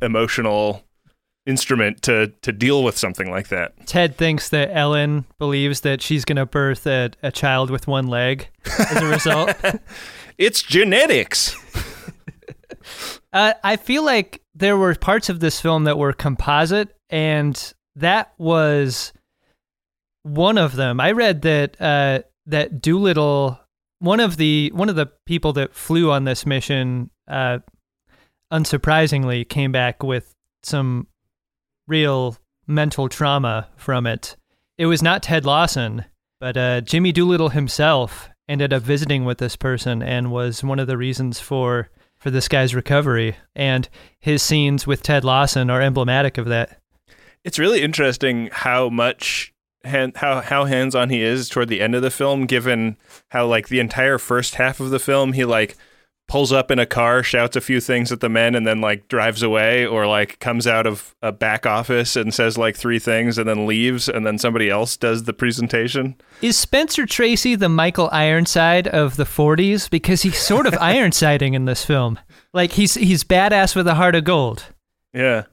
emotional 0.01 0.83
instrument 1.45 2.01
to 2.01 2.27
to 2.41 2.51
deal 2.51 2.83
with 2.83 2.97
something 2.97 3.29
like 3.29 3.49
that. 3.49 3.85
Ted 3.85 4.17
thinks 4.17 4.49
that 4.49 4.69
Ellen 4.71 5.25
believes 5.39 5.81
that 5.81 6.01
she's 6.01 6.23
going 6.25 6.37
to 6.37 6.45
birth 6.45 6.87
a, 6.87 7.11
a 7.21 7.31
child 7.31 7.69
with 7.69 7.87
one 7.87 8.07
leg 8.07 8.47
as 8.65 9.01
a 9.01 9.07
result. 9.07 9.53
It's 10.37 10.63
genetics. 10.63 11.55
uh, 13.33 13.53
I 13.63 13.75
feel 13.75 14.03
like 14.03 14.41
there 14.55 14.77
were 14.77 14.95
parts 14.95 15.29
of 15.29 15.39
this 15.39 15.61
film 15.61 15.83
that 15.83 15.97
were 15.97 16.13
composite, 16.13 16.95
and 17.09 17.73
that 17.95 18.33
was 18.37 19.13
one 20.23 20.57
of 20.57 20.75
them. 20.75 20.99
I 20.99 21.11
read 21.11 21.43
that 21.43 21.79
uh, 21.79 22.23
that 22.45 22.81
Doolittle, 22.81 23.59
one 23.99 24.19
of 24.19 24.37
the 24.37 24.71
one 24.73 24.89
of 24.89 24.95
the 24.95 25.11
people 25.25 25.53
that 25.53 25.73
flew 25.73 26.11
on 26.11 26.25
this 26.25 26.45
mission, 26.45 27.09
uh, 27.27 27.59
unsurprisingly, 28.51 29.47
came 29.47 29.71
back 29.71 30.03
with 30.03 30.33
some 30.63 31.07
real 31.87 32.37
mental 32.67 33.09
trauma 33.09 33.67
from 33.75 34.07
it. 34.07 34.35
It 34.77 34.85
was 34.87 35.01
not 35.01 35.23
Ted 35.23 35.45
Lawson, 35.45 36.05
But 36.43 36.57
uh, 36.57 36.81
Jimmy 36.81 37.13
Doolittle 37.13 37.49
himself 37.49 38.29
ended 38.49 38.73
up 38.73 38.83
visiting 38.83 39.23
with 39.23 39.37
this 39.37 39.55
person 39.55 40.03
and 40.03 40.29
was 40.29 40.61
one 40.61 40.77
of 40.77 40.87
the 40.87 40.97
reasons 40.97 41.39
for 41.39 41.89
for 42.17 42.29
this 42.29 42.49
guy's 42.49 42.75
recovery. 42.75 43.37
And 43.55 43.87
his 44.19 44.43
scenes 44.43 44.85
with 44.85 45.03
Ted 45.03 45.23
Lawson 45.23 45.69
are 45.69 45.81
emblematic 45.81 46.37
of 46.37 46.47
that. 46.47 46.81
It's 47.45 47.59
really 47.59 47.81
interesting 47.81 48.49
how 48.51 48.89
much 48.89 49.52
hand, 49.83 50.17
how 50.17 50.41
how 50.41 50.65
hands 50.65 50.95
on 50.95 51.09
he 51.09 51.21
is 51.21 51.49
toward 51.49 51.69
the 51.69 51.81
end 51.81 51.95
of 51.95 52.01
the 52.01 52.11
film, 52.11 52.45
given 52.45 52.97
how 53.29 53.45
like 53.45 53.67
the 53.67 53.79
entire 53.79 54.17
first 54.17 54.55
half 54.55 54.79
of 54.79 54.89
the 54.89 54.99
film 54.99 55.33
he 55.33 55.45
like 55.45 55.75
pulls 56.27 56.53
up 56.53 56.71
in 56.71 56.79
a 56.79 56.85
car, 56.85 57.21
shouts 57.21 57.55
a 57.55 57.61
few 57.61 57.79
things 57.79 58.11
at 58.11 58.19
the 58.19 58.29
men, 58.29 58.55
and 58.55 58.65
then 58.65 58.81
like 58.81 59.07
drives 59.07 59.43
away, 59.43 59.85
or 59.85 60.07
like 60.07 60.39
comes 60.39 60.65
out 60.65 60.87
of 60.87 61.15
a 61.21 61.31
back 61.31 61.65
office 61.65 62.15
and 62.15 62.33
says 62.33 62.57
like 62.57 62.75
three 62.75 62.99
things 62.99 63.37
and 63.37 63.47
then 63.47 63.67
leaves, 63.67 64.07
and 64.07 64.25
then 64.25 64.37
somebody 64.37 64.69
else 64.69 64.97
does 64.97 65.23
the 65.23 65.33
presentation. 65.33 66.15
Is 66.41 66.57
Spencer 66.57 67.05
Tracy 67.05 67.55
the 67.55 67.69
Michael 67.69 68.09
Ironside 68.11 68.87
of 68.87 69.15
the 69.15 69.25
40s? 69.25 69.89
Because 69.89 70.21
he's 70.21 70.37
sort 70.37 70.65
of 70.65 70.73
Ironsiding 70.81 71.53
in 71.53 71.65
this 71.65 71.85
film. 71.85 72.19
Like 72.53 72.71
he's 72.73 72.95
he's 72.95 73.23
badass 73.23 73.75
with 73.75 73.87
a 73.87 73.95
heart 73.95 74.15
of 74.15 74.23
gold. 74.23 74.65
Yeah. 75.13 75.43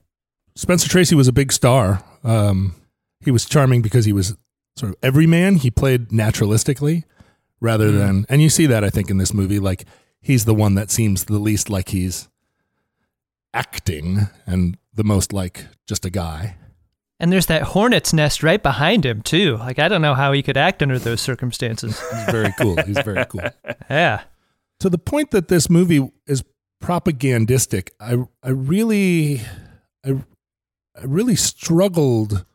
Spencer 0.55 0.89
Tracy 0.89 1.15
was 1.15 1.27
a 1.27 1.33
big 1.33 1.51
star. 1.51 2.03
Um, 2.23 2.75
he 3.23 3.31
was 3.31 3.45
charming 3.45 3.81
because 3.81 4.05
he 4.05 4.13
was 4.13 4.35
sort 4.75 4.91
of 4.91 4.97
everyman. 5.03 5.55
He 5.55 5.71
played 5.71 6.09
naturalistically 6.09 7.03
rather 7.59 7.89
hmm. 7.89 7.97
than, 7.97 8.25
and 8.29 8.41
you 8.41 8.49
see 8.49 8.65
that 8.65 8.83
I 8.83 8.89
think 8.89 9.09
in 9.09 9.17
this 9.17 9.33
movie. 9.33 9.59
Like 9.59 9.85
he's 10.21 10.45
the 10.45 10.55
one 10.55 10.75
that 10.75 10.91
seems 10.91 11.25
the 11.25 11.39
least 11.39 11.69
like 11.69 11.89
he's 11.89 12.29
acting 13.53 14.27
and 14.45 14.77
the 14.93 15.03
most 15.03 15.33
like 15.33 15.65
just 15.87 16.05
a 16.05 16.09
guy. 16.09 16.57
And 17.19 17.31
there's 17.31 17.45
that 17.47 17.61
hornet's 17.61 18.13
nest 18.13 18.41
right 18.41 18.61
behind 18.61 19.05
him 19.05 19.21
too. 19.21 19.57
Like 19.57 19.77
I 19.77 19.87
don't 19.87 20.01
know 20.01 20.15
how 20.15 20.31
he 20.31 20.41
could 20.41 20.57
act 20.57 20.81
under 20.81 20.97
those 20.97 21.21
circumstances. 21.21 21.99
He's 22.11 22.25
very 22.25 22.53
cool. 22.59 22.81
He's 22.81 22.99
very 22.99 23.25
cool. 23.25 23.41
Yeah. 23.89 24.21
to 24.79 24.89
the 24.89 24.97
point 24.97 25.31
that 25.31 25.49
this 25.49 25.69
movie 25.69 26.09
is 26.25 26.43
propagandistic, 26.79 27.91
I 27.99 28.23
I 28.41 28.49
really 28.49 29.41
I, 30.03 30.23
I 30.95 31.03
really 31.03 31.35
struggled 31.35 32.45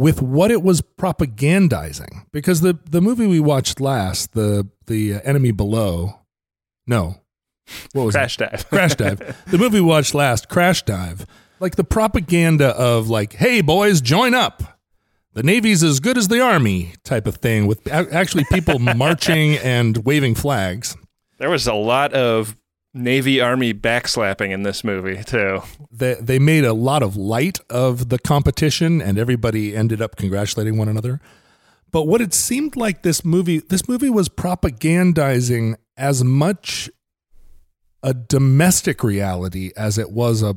with 0.00 0.22
what 0.22 0.50
it 0.50 0.62
was 0.62 0.80
propagandizing 0.80 2.24
because 2.32 2.62
the 2.62 2.78
the 2.88 3.02
movie 3.02 3.26
we 3.26 3.38
watched 3.38 3.82
last, 3.82 4.32
the 4.32 4.66
the 4.86 5.14
uh, 5.14 5.20
enemy 5.24 5.50
below, 5.50 6.20
no, 6.86 7.20
what 7.92 8.06
was 8.06 8.14
Crash 8.14 8.38
it? 8.40 8.50
dive. 8.50 8.68
Crash 8.70 8.94
Dive. 8.94 9.44
the 9.50 9.58
movie 9.58 9.78
we 9.80 9.86
watched 9.86 10.14
last, 10.14 10.48
Crash 10.48 10.82
Dive, 10.84 11.26
like 11.60 11.76
the 11.76 11.84
propaganda 11.84 12.68
of 12.68 13.10
like, 13.10 13.34
hey 13.34 13.60
boys, 13.60 14.00
join 14.00 14.32
up. 14.32 14.62
The 15.34 15.42
Navy's 15.42 15.82
as 15.84 16.00
good 16.00 16.16
as 16.16 16.28
the 16.28 16.40
Army 16.40 16.94
type 17.04 17.26
of 17.26 17.36
thing 17.36 17.66
with 17.66 17.86
actually 17.92 18.44
people 18.50 18.78
marching 18.78 19.56
and 19.58 19.98
waving 19.98 20.34
flags. 20.34 20.96
There 21.36 21.50
was 21.50 21.66
a 21.66 21.74
lot 21.74 22.14
of 22.14 22.56
Navy 22.92 23.40
Army 23.40 23.72
backslapping 23.72 24.50
in 24.50 24.62
this 24.64 24.82
movie 24.82 25.22
too. 25.22 25.60
they, 25.92 26.14
they 26.14 26.38
made 26.38 26.64
a 26.64 26.72
lot 26.72 27.02
of 27.02 27.16
light 27.16 27.58
of 27.70 28.08
the 28.08 28.18
competition 28.18 29.00
and 29.00 29.18
everybody 29.18 29.76
ended 29.76 30.02
up 30.02 30.16
congratulating 30.16 30.76
one 30.76 30.88
another 30.88 31.20
but 31.92 32.04
what 32.06 32.20
it 32.20 32.34
seemed 32.34 32.74
like 32.76 33.02
this 33.02 33.24
movie 33.24 33.58
this 33.60 33.88
movie 33.88 34.10
was 34.10 34.28
propagandizing 34.28 35.76
as 35.96 36.24
much 36.24 36.90
a 38.02 38.12
domestic 38.14 39.04
reality 39.04 39.70
as 39.76 39.96
it 39.98 40.10
was 40.10 40.42
a 40.42 40.56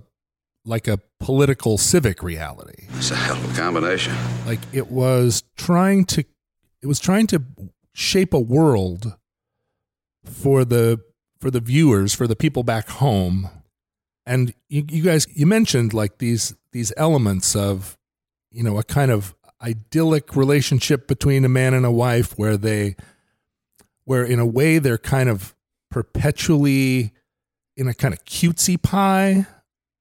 like 0.65 0.87
a 0.87 0.97
political 1.19 1.77
civic 1.77 2.23
reality 2.23 2.87
It's 2.95 3.11
a 3.11 3.15
hell 3.15 3.35
of 3.35 3.53
a 3.53 3.61
combination. 3.61 4.15
like 4.47 4.59
it 4.71 4.89
was 4.89 5.43
trying 5.55 6.05
to 6.05 6.23
it 6.81 6.87
was 6.87 6.99
trying 6.99 7.27
to 7.27 7.43
shape 7.93 8.33
a 8.33 8.39
world 8.39 9.13
for 10.25 10.65
the 10.65 10.99
for 11.43 11.51
the 11.51 11.59
viewers 11.59 12.13
for 12.13 12.25
the 12.25 12.38
people 12.38 12.63
back 12.63 12.88
home. 12.88 13.50
And 14.25 14.53
you, 14.69 14.85
you 14.89 15.03
guys 15.03 15.27
you 15.35 15.45
mentioned 15.45 15.93
like 15.93 16.19
these 16.19 16.55
these 16.71 16.93
elements 16.95 17.53
of 17.53 17.97
you 18.50 18.63
know 18.63 18.79
a 18.79 18.83
kind 18.83 19.12
of 19.12 19.35
idyllic 19.62 20.38
relationship 20.38 21.05
between 21.05 21.43
a 21.43 21.50
man 21.50 21.73
and 21.73 21.85
a 21.85 21.91
wife 21.91 22.31
where 22.38 22.55
they 22.55 22.95
where 24.05 24.23
in 24.23 24.39
a 24.39 24.45
way 24.45 24.79
they're 24.79 24.97
kind 24.97 25.27
of 25.27 25.53
perpetually 25.91 27.12
in 27.75 27.89
a 27.89 27.93
kind 27.93 28.13
of 28.13 28.23
cutesy 28.23 28.81
pie 28.81 29.45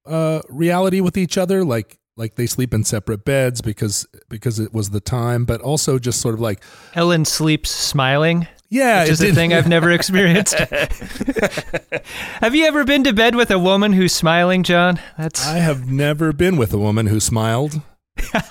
uh 0.05 0.41
reality 0.47 1.01
with 1.01 1.17
each 1.17 1.37
other. 1.37 1.65
Like 1.65 1.99
like 2.15 2.35
they 2.35 2.45
sleep 2.45 2.73
in 2.73 2.85
separate 2.85 3.25
beds 3.25 3.61
because 3.61 4.07
because 4.29 4.59
it 4.59 4.73
was 4.73 4.91
the 4.91 5.01
time 5.01 5.43
but 5.43 5.59
also 5.59 5.99
just 5.99 6.21
sort 6.21 6.35
of 6.35 6.39
like 6.39 6.63
Ellen 6.93 7.25
sleeps 7.25 7.69
smiling, 7.69 8.47
yeah 8.73 9.01
which 9.01 9.09
it 9.09 9.13
is 9.13 9.21
a 9.21 9.33
thing 9.33 9.53
I've 9.53 9.67
never 9.67 9.91
experienced. 9.91 10.55
have 12.41 12.55
you 12.55 12.65
ever 12.65 12.83
been 12.83 13.03
to 13.03 13.13
bed 13.13 13.35
with 13.35 13.51
a 13.51 13.59
woman 13.59 13.93
who's 13.93 14.13
smiling, 14.13 14.63
John? 14.63 14.99
That's 15.17 15.45
I 15.45 15.57
have 15.57 15.89
never 15.89 16.33
been 16.33 16.57
with 16.57 16.73
a 16.73 16.77
woman 16.77 17.07
who 17.07 17.19
smiled. 17.19 17.81
and 18.33 18.43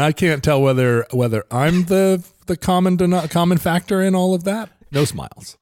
I 0.00 0.12
can't 0.16 0.42
tell 0.42 0.62
whether 0.62 1.06
whether 1.12 1.44
I'm 1.50 1.84
the 1.84 2.24
the 2.46 2.56
common 2.56 2.96
deno- 2.96 3.30
common 3.30 3.58
factor 3.58 4.02
in 4.02 4.14
all 4.14 4.34
of 4.34 4.44
that. 4.44 4.70
No 4.90 5.04
smiles. 5.04 5.58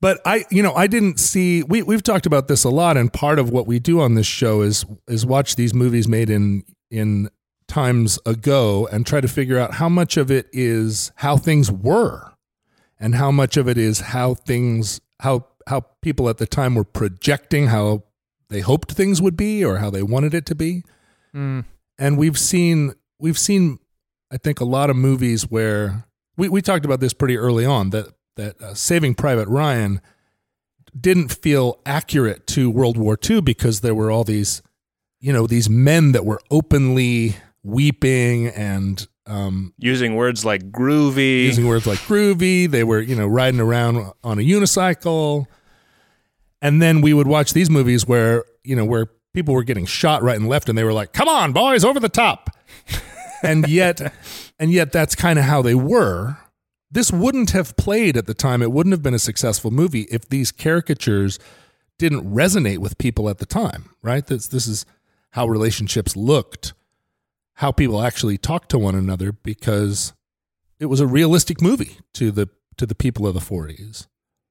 But 0.00 0.20
I 0.26 0.44
you 0.50 0.62
know, 0.62 0.74
I 0.74 0.86
didn't 0.86 1.18
see 1.18 1.62
we 1.62 1.82
we've 1.82 2.02
talked 2.02 2.26
about 2.26 2.48
this 2.48 2.64
a 2.64 2.70
lot 2.70 2.96
and 2.96 3.12
part 3.12 3.38
of 3.38 3.50
what 3.50 3.66
we 3.66 3.78
do 3.78 4.00
on 4.00 4.14
this 4.14 4.26
show 4.26 4.60
is 4.60 4.84
is 5.08 5.24
watch 5.24 5.56
these 5.56 5.72
movies 5.72 6.06
made 6.06 6.28
in 6.28 6.64
in 6.90 7.30
times 7.68 8.18
ago 8.26 8.86
and 8.92 9.06
try 9.06 9.20
to 9.20 9.28
figure 9.28 9.58
out 9.58 9.74
how 9.74 9.88
much 9.88 10.16
of 10.16 10.30
it 10.30 10.46
is 10.52 11.10
how 11.16 11.36
things 11.36 11.70
were 11.72 12.32
and 13.00 13.14
how 13.14 13.30
much 13.30 13.56
of 13.56 13.68
it 13.68 13.78
is 13.78 14.00
how 14.00 14.34
things 14.34 15.00
how 15.20 15.46
how 15.66 15.80
people 16.02 16.28
at 16.28 16.36
the 16.38 16.46
time 16.46 16.74
were 16.74 16.84
projecting 16.84 17.68
how 17.68 18.04
they 18.50 18.60
hoped 18.60 18.92
things 18.92 19.22
would 19.22 19.36
be 19.36 19.64
or 19.64 19.78
how 19.78 19.88
they 19.90 20.02
wanted 20.02 20.34
it 20.34 20.46
to 20.46 20.54
be 20.54 20.82
Mm. 21.34 21.64
and 21.98 22.16
we've 22.16 22.38
seen 22.38 22.92
we've 23.18 23.38
seen 23.38 23.78
i 24.30 24.36
think 24.36 24.60
a 24.60 24.64
lot 24.64 24.88
of 24.88 24.94
movies 24.94 25.50
where 25.50 26.04
we, 26.36 26.48
we 26.48 26.62
talked 26.62 26.84
about 26.84 27.00
this 27.00 27.12
pretty 27.12 27.36
early 27.36 27.64
on 27.66 27.90
that 27.90 28.06
that 28.36 28.60
uh, 28.62 28.74
saving 28.74 29.14
private 29.16 29.48
ryan 29.48 30.00
didn't 30.98 31.32
feel 31.32 31.80
accurate 31.84 32.46
to 32.48 32.70
world 32.70 32.96
war 32.96 33.18
ii 33.28 33.40
because 33.40 33.80
there 33.80 33.94
were 33.96 34.10
all 34.12 34.22
these 34.22 34.62
you 35.18 35.32
know 35.32 35.46
these 35.48 35.68
men 35.68 36.12
that 36.12 36.24
were 36.24 36.40
openly 36.52 37.34
weeping 37.64 38.48
and 38.48 39.06
um, 39.26 39.72
Using 39.78 40.14
words 40.16 40.44
like 40.44 40.70
groovy. 40.70 41.44
using 41.44 41.66
words 41.66 41.86
like 41.86 41.98
groovy. 42.00 42.70
They 42.70 42.84
were, 42.84 43.00
you 43.00 43.16
know, 43.16 43.26
riding 43.26 43.58
around 43.60 44.12
on 44.22 44.38
a 44.38 44.42
unicycle. 44.42 45.46
And 46.60 46.80
then 46.80 47.00
we 47.00 47.12
would 47.14 47.26
watch 47.26 47.52
these 47.52 47.70
movies 47.70 48.06
where, 48.06 48.44
you 48.62 48.76
know, 48.76 48.84
where 48.84 49.06
people 49.32 49.54
were 49.54 49.64
getting 49.64 49.86
shot 49.86 50.22
right 50.22 50.36
and 50.36 50.48
left 50.48 50.68
and 50.68 50.76
they 50.78 50.84
were 50.84 50.92
like, 50.92 51.12
"Come 51.12 51.28
on, 51.28 51.52
boys, 51.52 51.84
over 51.84 51.98
the 51.98 52.08
top." 52.08 52.50
and 53.42 53.66
yet 53.68 54.12
and 54.58 54.70
yet 54.72 54.92
that's 54.92 55.14
kind 55.14 55.38
of 55.38 55.44
how 55.46 55.62
they 55.62 55.74
were. 55.74 56.36
This 56.90 57.10
wouldn't 57.10 57.50
have 57.50 57.76
played 57.76 58.16
at 58.16 58.26
the 58.26 58.34
time. 58.34 58.62
It 58.62 58.70
wouldn't 58.72 58.92
have 58.92 59.02
been 59.02 59.14
a 59.14 59.18
successful 59.18 59.70
movie 59.70 60.02
if 60.10 60.28
these 60.28 60.52
caricatures 60.52 61.38
didn't 61.98 62.30
resonate 62.32 62.78
with 62.78 62.98
people 62.98 63.28
at 63.28 63.38
the 63.38 63.46
time, 63.46 63.90
right? 64.02 64.26
This 64.26 64.46
this 64.48 64.66
is 64.66 64.86
how 65.30 65.46
relationships 65.46 66.14
looked, 66.16 66.72
how 67.54 67.72
people 67.72 68.02
actually 68.02 68.38
talked 68.38 68.70
to 68.70 68.78
one 68.78 68.94
another 68.94 69.32
because 69.32 70.12
it 70.78 70.86
was 70.86 71.00
a 71.00 71.06
realistic 71.06 71.62
movie 71.62 71.98
to 72.14 72.30
the 72.30 72.48
to 72.76 72.86
the 72.86 72.94
people 72.94 73.26
of 73.26 73.34
the 73.34 73.40
40s 73.40 74.06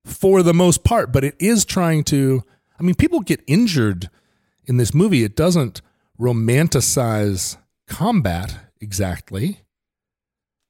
for 0.05 0.43
the 0.43 0.53
most 0.53 0.83
part 0.83 1.11
but 1.11 1.23
it 1.23 1.35
is 1.39 1.65
trying 1.65 2.03
to 2.03 2.43
i 2.79 2.83
mean 2.83 2.95
people 2.95 3.19
get 3.19 3.41
injured 3.47 4.09
in 4.65 4.77
this 4.77 4.93
movie 4.93 5.23
it 5.23 5.35
doesn't 5.35 5.81
romanticize 6.19 7.57
combat 7.87 8.57
exactly 8.79 9.59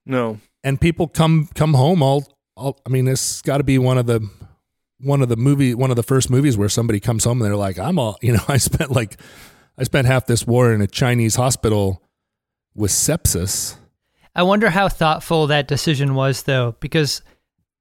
no. 0.06 0.38
and 0.62 0.80
people 0.80 1.08
come 1.08 1.48
come 1.54 1.74
home 1.74 2.02
all, 2.02 2.26
all 2.56 2.80
i 2.86 2.88
mean 2.88 3.04
this 3.04 3.42
got 3.42 3.58
to 3.58 3.64
be 3.64 3.78
one 3.78 3.98
of 3.98 4.06
the 4.06 4.28
one 5.00 5.22
of 5.22 5.28
the 5.28 5.36
movie 5.36 5.74
one 5.74 5.90
of 5.90 5.96
the 5.96 6.02
first 6.02 6.30
movies 6.30 6.56
where 6.56 6.68
somebody 6.68 7.00
comes 7.00 7.24
home 7.24 7.40
and 7.40 7.46
they're 7.50 7.56
like 7.56 7.78
i'm 7.78 7.98
all 7.98 8.16
you 8.22 8.32
know 8.32 8.44
i 8.48 8.56
spent 8.56 8.90
like 8.90 9.20
i 9.78 9.84
spent 9.84 10.06
half 10.06 10.26
this 10.26 10.46
war 10.46 10.72
in 10.72 10.80
a 10.80 10.86
chinese 10.86 11.36
hospital 11.36 12.03
with 12.74 12.90
sepsis 12.90 13.76
I 14.36 14.42
wonder 14.42 14.70
how 14.70 14.88
thoughtful 14.88 15.46
that 15.46 15.68
decision 15.68 16.14
was, 16.14 16.42
though, 16.42 16.74
because 16.80 17.22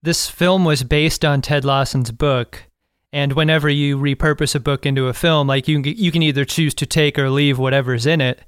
this 0.03 0.29
film 0.29 0.65
was 0.65 0.83
based 0.83 1.25
on 1.25 1.41
Ted 1.41 1.65
Lawson's 1.65 2.12
book. 2.12 2.69
And 3.12 3.33
whenever 3.33 3.69
you 3.69 3.97
repurpose 3.97 4.55
a 4.55 4.59
book 4.59 4.85
into 4.85 5.07
a 5.07 5.13
film, 5.13 5.47
like 5.47 5.67
you 5.67 5.81
can, 5.81 5.97
you 5.97 6.12
can 6.12 6.21
either 6.21 6.45
choose 6.45 6.73
to 6.75 6.85
take 6.85 7.17
or 7.17 7.29
leave 7.29 7.57
whatever's 7.57 8.05
in 8.05 8.21
it. 8.21 8.41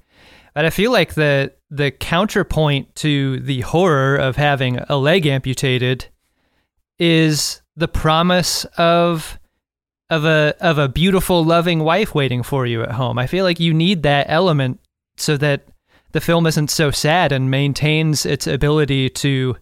But 0.54 0.66
I 0.66 0.70
feel 0.70 0.92
like 0.92 1.16
the 1.16 1.54
the 1.70 1.92
counterpoint 1.92 2.96
to 2.96 3.40
the 3.40 3.62
horror 3.62 4.16
of 4.16 4.38
having 4.38 4.78
a 4.78 4.98
leg 4.98 5.26
amputated 5.26 6.06
is 6.98 7.62
the 7.76 7.88
promise 7.88 8.66
of 8.78 9.38
of 10.10 10.26
a 10.26 10.56
of 10.62 10.78
a 10.78 10.88
beautiful, 10.88 11.44
loving 11.44 11.80
wife 11.80 12.16
waiting 12.16 12.42
for 12.42 12.66
you 12.66 12.84
at 12.84 12.92
home. 12.92 13.20
I 13.20 13.28
feel 13.28 13.44
like 13.44 13.60
you 13.60 13.74
need 13.74 14.04
that 14.04 14.28
element 14.30 14.80
so 15.18 15.38
that 15.38 15.68
the 16.16 16.22
film 16.22 16.48
isn't 16.48 16.72
so 16.72 16.92
sad 16.92 17.34
and 17.34 17.52
maintains 17.52 18.26
its 18.26 18.48
ability 18.48 19.10
to 19.10 19.58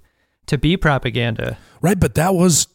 to 0.46 0.56
be 0.56 0.78
propaganda. 0.78 1.58
Right, 1.82 2.00
but 2.00 2.14
that 2.14 2.36
was 2.36 2.68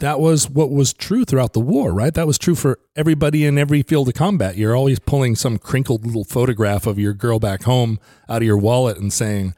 that 0.00 0.18
was 0.18 0.50
what 0.50 0.72
was 0.72 0.92
true 0.92 1.24
throughout 1.24 1.52
the 1.52 1.60
war, 1.60 1.92
right? 1.92 2.12
That 2.12 2.26
was 2.26 2.38
true 2.38 2.56
for 2.56 2.80
everybody 2.96 3.46
in 3.46 3.56
every 3.56 3.82
field 3.82 4.08
of 4.08 4.14
combat. 4.14 4.56
You're 4.56 4.74
always 4.74 4.98
pulling 4.98 5.36
some 5.36 5.58
crinkled 5.58 6.04
little 6.04 6.24
photograph 6.24 6.88
of 6.88 6.98
your 6.98 7.12
girl 7.14 7.38
back 7.38 7.62
home 7.62 8.00
out 8.28 8.38
of 8.38 8.46
your 8.46 8.58
wallet 8.58 8.98
and 8.98 9.12
saying, 9.12 9.54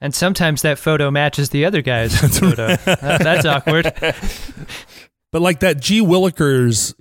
And 0.00 0.14
sometimes 0.14 0.62
that 0.62 0.78
photo 0.78 1.10
matches 1.10 1.50
the 1.50 1.66
other 1.66 1.82
guy's 1.82 2.18
photo. 2.38 2.76
That's 2.76 3.44
awkward. 3.44 3.92
but 5.32 5.42
like 5.42 5.60
that 5.60 5.80
G 5.80 6.00
Willikers 6.00 6.94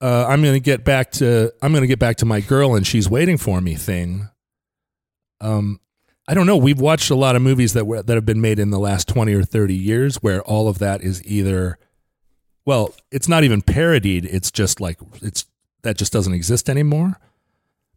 uh, 0.00 0.26
I'm 0.28 0.42
going 0.42 0.54
to 0.54 0.60
get 0.60 0.84
back 0.84 1.10
to 1.12 1.52
I'm 1.60 1.72
going 1.72 1.82
to 1.82 1.88
get 1.88 1.98
back 1.98 2.18
to 2.18 2.24
my 2.24 2.40
girl 2.40 2.76
and 2.76 2.86
she's 2.86 3.10
waiting 3.10 3.36
for 3.36 3.60
me 3.60 3.74
thing. 3.74 4.28
Um 5.44 5.80
I 6.26 6.32
don't 6.32 6.46
know. 6.46 6.56
We've 6.56 6.80
watched 6.80 7.10
a 7.10 7.14
lot 7.14 7.36
of 7.36 7.42
movies 7.42 7.74
that 7.74 7.86
were, 7.86 8.02
that 8.02 8.14
have 8.14 8.24
been 8.24 8.40
made 8.40 8.58
in 8.58 8.70
the 8.70 8.78
last 8.78 9.08
20 9.08 9.34
or 9.34 9.42
30 9.42 9.74
years 9.74 10.16
where 10.16 10.42
all 10.42 10.68
of 10.68 10.78
that 10.78 11.02
is 11.02 11.22
either 11.26 11.78
well, 12.66 12.94
it's 13.10 13.28
not 13.28 13.44
even 13.44 13.60
parodied. 13.60 14.24
It's 14.24 14.50
just 14.50 14.80
like 14.80 14.98
it's 15.20 15.44
that 15.82 15.96
just 15.96 16.12
doesn't 16.12 16.32
exist 16.32 16.68
anymore. 16.68 17.20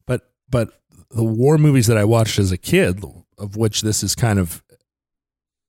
But 0.06 0.30
but 0.50 0.70
the 1.10 1.24
war 1.24 1.58
movies 1.58 1.88
that 1.88 1.98
I 1.98 2.04
watched 2.04 2.38
as 2.38 2.52
a 2.52 2.58
kid, 2.58 3.04
of 3.38 3.56
which 3.56 3.82
this 3.82 4.04
is 4.04 4.14
kind 4.14 4.40
of 4.40 4.62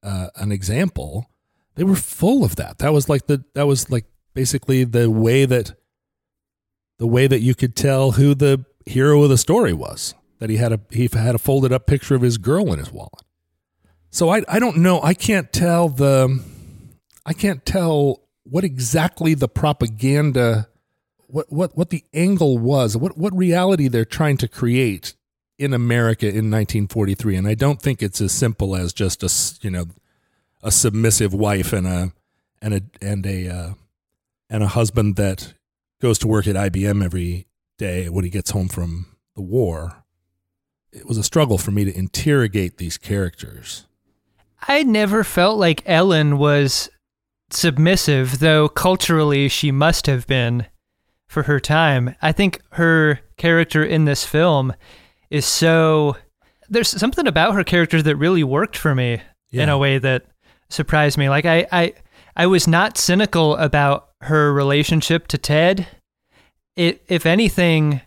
uh, 0.02 0.28
an 0.36 0.52
example, 0.52 1.30
they 1.76 1.84
were 1.84 1.96
full 1.96 2.44
of 2.44 2.56
that. 2.56 2.78
That 2.78 2.92
was 2.92 3.08
like 3.08 3.26
the 3.26 3.44
that 3.54 3.66
was 3.66 3.90
like 3.90 4.06
basically 4.34 4.84
the 4.84 5.10
way 5.10 5.44
that 5.44 5.74
the 6.98 7.06
way 7.06 7.28
that 7.28 7.40
you 7.40 7.54
could 7.54 7.76
tell 7.76 8.12
who 8.12 8.34
the 8.34 8.64
hero 8.84 9.22
of 9.22 9.28
the 9.28 9.38
story 9.38 9.72
was. 9.72 10.14
That 10.38 10.50
he 10.50 10.56
had 10.56 10.72
a 10.72 10.80
he 10.90 11.08
had 11.12 11.34
a 11.34 11.38
folded 11.38 11.72
up 11.72 11.86
picture 11.86 12.14
of 12.14 12.22
his 12.22 12.38
girl 12.38 12.72
in 12.72 12.78
his 12.78 12.92
wallet. 12.92 13.24
So 14.10 14.30
I 14.30 14.42
I 14.48 14.58
don't 14.58 14.78
know. 14.78 15.00
I 15.02 15.14
can't 15.14 15.52
tell 15.52 15.88
the 15.88 16.42
I 17.26 17.32
can't 17.32 17.64
tell 17.66 18.22
what 18.44 18.64
exactly 18.64 19.34
the 19.34 19.48
propaganda 19.48 20.68
what 21.26 21.52
what 21.52 21.76
what 21.76 21.90
the 21.90 22.04
angle 22.14 22.58
was, 22.58 22.96
what 22.96 23.18
what 23.18 23.36
reality 23.36 23.88
they're 23.88 24.04
trying 24.04 24.36
to 24.38 24.48
create 24.48 25.14
in 25.58 25.74
America 25.74 26.26
in 26.26 26.50
1943 26.50 27.34
and 27.34 27.48
I 27.48 27.54
don't 27.54 27.82
think 27.82 28.00
it's 28.00 28.20
as 28.20 28.30
simple 28.30 28.76
as 28.76 28.92
just 28.92 29.24
a 29.24 29.66
you 29.66 29.70
know 29.70 29.86
a 30.62 30.70
submissive 30.70 31.34
wife 31.34 31.72
and 31.72 31.86
a 31.86 32.12
and 32.62 32.74
a 32.74 32.82
and 33.02 33.26
a 33.26 33.48
uh, 33.48 33.74
and 34.50 34.62
a 34.62 34.68
husband 34.68 35.16
that 35.16 35.54
goes 36.00 36.18
to 36.20 36.28
work 36.28 36.46
at 36.46 36.54
IBM 36.54 37.04
every 37.04 37.46
day 37.76 38.08
when 38.08 38.24
he 38.24 38.30
gets 38.30 38.50
home 38.50 38.68
from 38.68 39.06
the 39.34 39.42
war. 39.42 40.04
It 40.92 41.06
was 41.06 41.18
a 41.18 41.22
struggle 41.22 41.58
for 41.58 41.70
me 41.70 41.84
to 41.84 41.96
interrogate 41.96 42.78
these 42.78 42.96
characters. 42.96 43.86
I 44.66 44.82
never 44.82 45.22
felt 45.22 45.58
like 45.58 45.82
Ellen 45.86 46.38
was 46.38 46.90
submissive, 47.50 48.40
though 48.40 48.68
culturally 48.68 49.48
she 49.48 49.70
must 49.70 50.06
have 50.06 50.26
been 50.26 50.66
for 51.28 51.44
her 51.44 51.60
time. 51.60 52.14
I 52.22 52.32
think 52.32 52.60
her 52.72 53.20
character 53.36 53.84
in 53.84 54.04
this 54.04 54.24
film 54.24 54.74
is 55.30 55.46
so. 55.46 56.16
There's 56.68 56.88
something 56.88 57.26
about 57.26 57.54
her 57.54 57.64
character 57.64 58.02
that 58.02 58.16
really 58.16 58.44
worked 58.44 58.76
for 58.76 58.94
me 58.94 59.22
in 59.50 59.68
a 59.68 59.78
way 59.78 59.98
that 59.98 60.26
surprised 60.68 61.16
me. 61.16 61.28
Like 61.28 61.46
I, 61.46 61.66
I, 61.72 61.94
I 62.36 62.46
was 62.46 62.68
not 62.68 62.98
cynical 62.98 63.56
about 63.56 64.10
her 64.22 64.52
relationship 64.52 65.28
to 65.28 65.38
Ted. 65.38 65.86
It, 66.76 67.02
if 67.08 67.24
anything, 67.24 68.02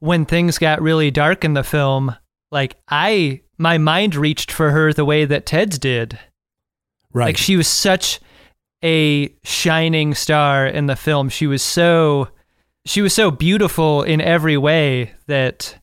when 0.00 0.24
things 0.26 0.58
got 0.58 0.82
really 0.82 1.10
dark 1.10 1.44
in 1.44 1.54
the 1.54 1.64
film, 1.64 2.14
like 2.50 2.76
I, 2.88 3.40
my 3.58 3.78
mind 3.78 4.14
reached 4.14 4.50
for 4.52 4.70
her 4.70 4.92
the 4.92 5.04
way 5.04 5.24
that 5.24 5.46
Ted's 5.46 5.78
did. 5.78 6.18
Right. 7.12 7.26
Like 7.26 7.36
she 7.36 7.56
was 7.56 7.68
such 7.68 8.20
a 8.84 9.34
shining 9.44 10.14
star 10.14 10.66
in 10.66 10.86
the 10.86 10.96
film. 10.96 11.28
She 11.28 11.46
was 11.46 11.62
so 11.62 12.28
she 12.86 13.00
was 13.00 13.14
so 13.14 13.30
beautiful 13.30 14.02
in 14.02 14.20
every 14.20 14.58
way 14.58 15.12
that 15.26 15.78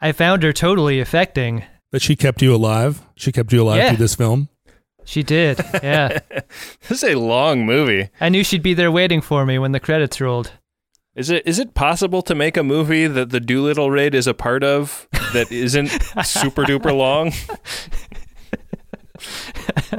I 0.00 0.12
found 0.12 0.42
her 0.42 0.52
totally 0.52 1.00
affecting. 1.00 1.64
but 1.90 2.02
she 2.02 2.16
kept 2.16 2.42
you 2.42 2.54
alive. 2.54 3.00
She 3.16 3.32
kept 3.32 3.50
you 3.52 3.62
alive 3.62 3.78
Yeah. 3.78 3.88
through 3.90 3.96
this 4.04 4.14
film. 4.14 4.48
She 5.04 5.22
did. 5.22 5.58
Yeah. 5.82 6.18
This 6.88 7.02
is 7.02 7.04
a 7.04 7.14
long 7.18 7.64
movie. 7.64 8.10
I 8.20 8.28
knew 8.28 8.44
she'd 8.44 8.62
be 8.62 8.74
there 8.74 8.90
waiting 8.92 9.20
for 9.22 9.46
me 9.46 9.58
when 9.58 9.72
the 9.72 9.80
credits 9.80 10.20
rolled. 10.20 10.52
Is 11.18 11.30
it 11.30 11.44
is 11.48 11.58
it 11.58 11.74
possible 11.74 12.22
to 12.22 12.34
make 12.36 12.56
a 12.56 12.62
movie 12.62 13.08
that 13.08 13.30
the 13.30 13.40
Doolittle 13.40 13.90
raid 13.90 14.14
is 14.14 14.28
a 14.28 14.34
part 14.34 14.62
of 14.62 15.08
that 15.32 15.50
isn't 15.50 15.88
super 16.24 16.62
duper 16.62 16.96
long? 16.96 17.32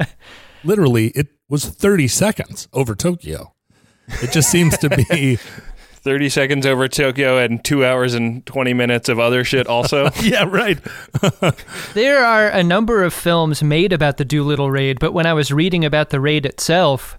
Literally, 0.64 1.08
it 1.08 1.28
was 1.46 1.66
30 1.66 2.08
seconds 2.08 2.68
over 2.72 2.94
Tokyo. 2.94 3.52
It 4.22 4.32
just 4.32 4.50
seems 4.50 4.78
to 4.78 4.88
be 4.88 5.36
30 6.02 6.30
seconds 6.30 6.64
over 6.64 6.88
Tokyo 6.88 7.36
and 7.36 7.62
2 7.62 7.84
hours 7.84 8.14
and 8.14 8.46
20 8.46 8.72
minutes 8.72 9.10
of 9.10 9.18
other 9.18 9.44
shit 9.44 9.66
also. 9.66 10.08
Yeah, 10.22 10.44
right. 10.48 10.78
There 11.92 12.24
are 12.24 12.48
a 12.48 12.62
number 12.62 13.04
of 13.04 13.12
films 13.12 13.62
made 13.62 13.92
about 13.92 14.16
the 14.16 14.24
Doolittle 14.24 14.70
raid, 14.70 14.98
but 14.98 15.12
when 15.12 15.26
I 15.26 15.34
was 15.34 15.52
reading 15.52 15.84
about 15.84 16.08
the 16.08 16.18
raid 16.18 16.46
itself, 16.46 17.18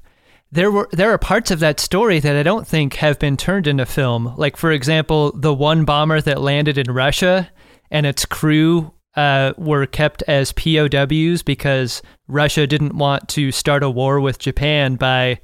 there 0.52 0.72
were 0.72 0.90
there 0.92 1.12
are 1.12 1.18
parts 1.18 1.50
of 1.52 1.60
that 1.60 1.80
story 1.80 2.20
that 2.20 2.36
I 2.36 2.44
don't 2.44 2.68
think 2.68 2.96
have 2.96 3.20
been 3.20 3.38
turned 3.38 3.68
into 3.68 3.86
film. 3.86 4.34
Like 4.38 4.58
for 4.58 4.72
example, 4.72 5.32
the 5.34 5.54
one 5.54 5.86
bomber 5.86 6.22
that 6.22 6.42
landed 6.42 6.78
in 6.78 6.92
Russia 6.92 7.50
and 7.90 8.06
its 8.06 8.26
crew 8.26 8.94
uh, 9.16 9.54
were 9.58 9.86
kept 9.86 10.24
as 10.24 10.54
POWs 10.54 11.44
because 11.44 12.02
Russia 12.28 12.68
didn't 12.68 12.96
want 12.96 13.28
to 13.30 13.52
start 13.52 13.84
a 13.84 13.90
war 13.90 14.20
with 14.20 14.40
Japan 14.40 14.96
by 14.96 15.40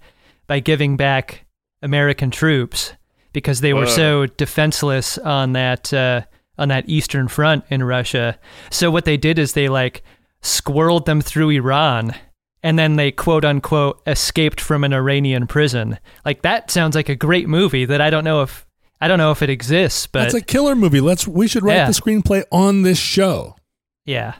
by 0.45 0.59
giving 0.59 0.97
back 0.97 1.45
American 1.81 2.31
troops 2.31 2.93
because 3.33 3.61
they 3.61 3.73
were 3.73 3.81
Whoa. 3.81 3.95
so 3.95 4.25
defenseless 4.25 5.17
on 5.17 5.53
that 5.53 5.93
uh, 5.93 6.21
on 6.57 6.67
that 6.69 6.89
eastern 6.89 7.27
front 7.27 7.63
in 7.69 7.83
Russia. 7.83 8.37
So 8.71 8.91
what 8.91 9.05
they 9.05 9.17
did 9.17 9.39
is 9.39 9.53
they 9.53 9.69
like 9.69 10.03
squirreled 10.41 11.05
them 11.05 11.21
through 11.21 11.49
Iran 11.51 12.13
and 12.63 12.77
then 12.77 12.95
they 12.95 13.11
quote 13.11 13.45
unquote 13.45 14.01
escaped 14.07 14.59
from 14.61 14.83
an 14.83 14.93
Iranian 14.93 15.47
prison. 15.47 15.99
Like 16.25 16.41
that 16.41 16.71
sounds 16.71 16.95
like 16.95 17.09
a 17.09 17.15
great 17.15 17.47
movie 17.47 17.85
that 17.85 18.01
I 18.01 18.09
don't 18.09 18.23
know 18.23 18.41
if 18.41 18.65
I 18.99 19.07
don't 19.07 19.19
know 19.19 19.31
if 19.31 19.41
it 19.41 19.49
exists, 19.49 20.07
but 20.07 20.23
That's 20.23 20.33
a 20.33 20.41
killer 20.41 20.75
movie. 20.75 20.99
Let's 21.01 21.27
we 21.27 21.47
should 21.47 21.63
write 21.63 21.75
Yeah. 21.75 21.85
the 21.87 21.93
screenplay 21.93 22.43
on 22.51 22.81
this 22.83 22.97
show. 22.99 23.55
yeah. 24.05 24.33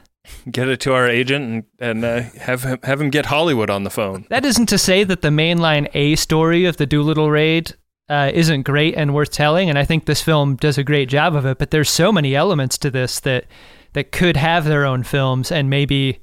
Get 0.52 0.68
it 0.68 0.82
to 0.82 0.94
our 0.94 1.08
agent 1.08 1.66
and, 1.80 2.04
and 2.04 2.04
uh, 2.06 2.22
have 2.42 2.64
him, 2.64 2.80
have 2.84 3.00
him 3.00 3.10
get 3.10 3.28
Hollywood 3.28 3.70
on 3.70 3.86
the 3.86 3.90
phone. 3.90 4.26
That 4.30 4.44
isn't 4.44 4.66
to 4.68 4.78
say 4.78 5.06
that 5.06 5.22
the 5.22 5.30
mainline 5.30 5.88
A 5.94 6.18
story 6.18 6.66
of 6.66 6.76
the 6.76 6.86
Doolittle 6.86 7.32
raid 7.32 7.74
uh, 8.10 8.32
isn't 8.34 8.64
great 8.64 8.96
and 8.96 9.14
worth 9.14 9.32
telling, 9.32 9.70
and 9.70 9.80
I 9.80 9.86
think 9.86 10.06
this 10.06 10.22
film 10.22 10.58
does 10.58 10.78
a 10.78 10.84
great 10.84 11.08
job 11.08 11.34
of 11.34 11.46
it. 11.46 11.58
But 11.60 11.72
there's 11.72 11.90
so 11.90 12.12
many 12.12 12.36
elements 12.36 12.78
to 12.80 12.92
this 12.92 13.22
that 13.22 13.46
that 13.94 14.12
could 14.12 14.36
have 14.36 14.66
their 14.66 14.84
own 14.84 15.04
films, 15.04 15.50
and 15.50 15.70
maybe 15.70 16.20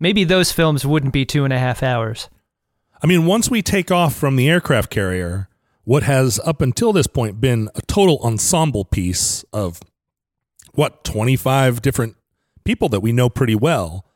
maybe 0.00 0.24
those 0.24 0.52
films 0.52 0.86
wouldn't 0.86 1.12
be 1.12 1.24
two 1.24 1.44
and 1.44 1.52
a 1.52 1.58
half 1.58 1.82
hours. 1.82 2.28
I 3.02 3.06
mean, 3.06 3.26
once 3.26 3.50
we 3.50 3.62
take 3.62 3.90
off 3.90 4.14
from 4.14 4.36
the 4.36 4.48
aircraft 4.48 4.90
carrier, 4.90 5.48
what 5.84 6.02
has 6.04 6.40
up 6.44 6.60
until 6.60 6.92
this 6.92 7.06
point 7.06 7.40
been 7.40 7.68
a 7.74 7.82
total 7.82 8.18
ensemble 8.22 8.84
piece 8.84 9.44
of 9.52 9.80
what, 10.72 11.04
25 11.04 11.82
different 11.82 12.16
people 12.64 12.88
that 12.88 13.00
we 13.00 13.12
know 13.12 13.28
pretty 13.28 13.54
well. 13.54 14.06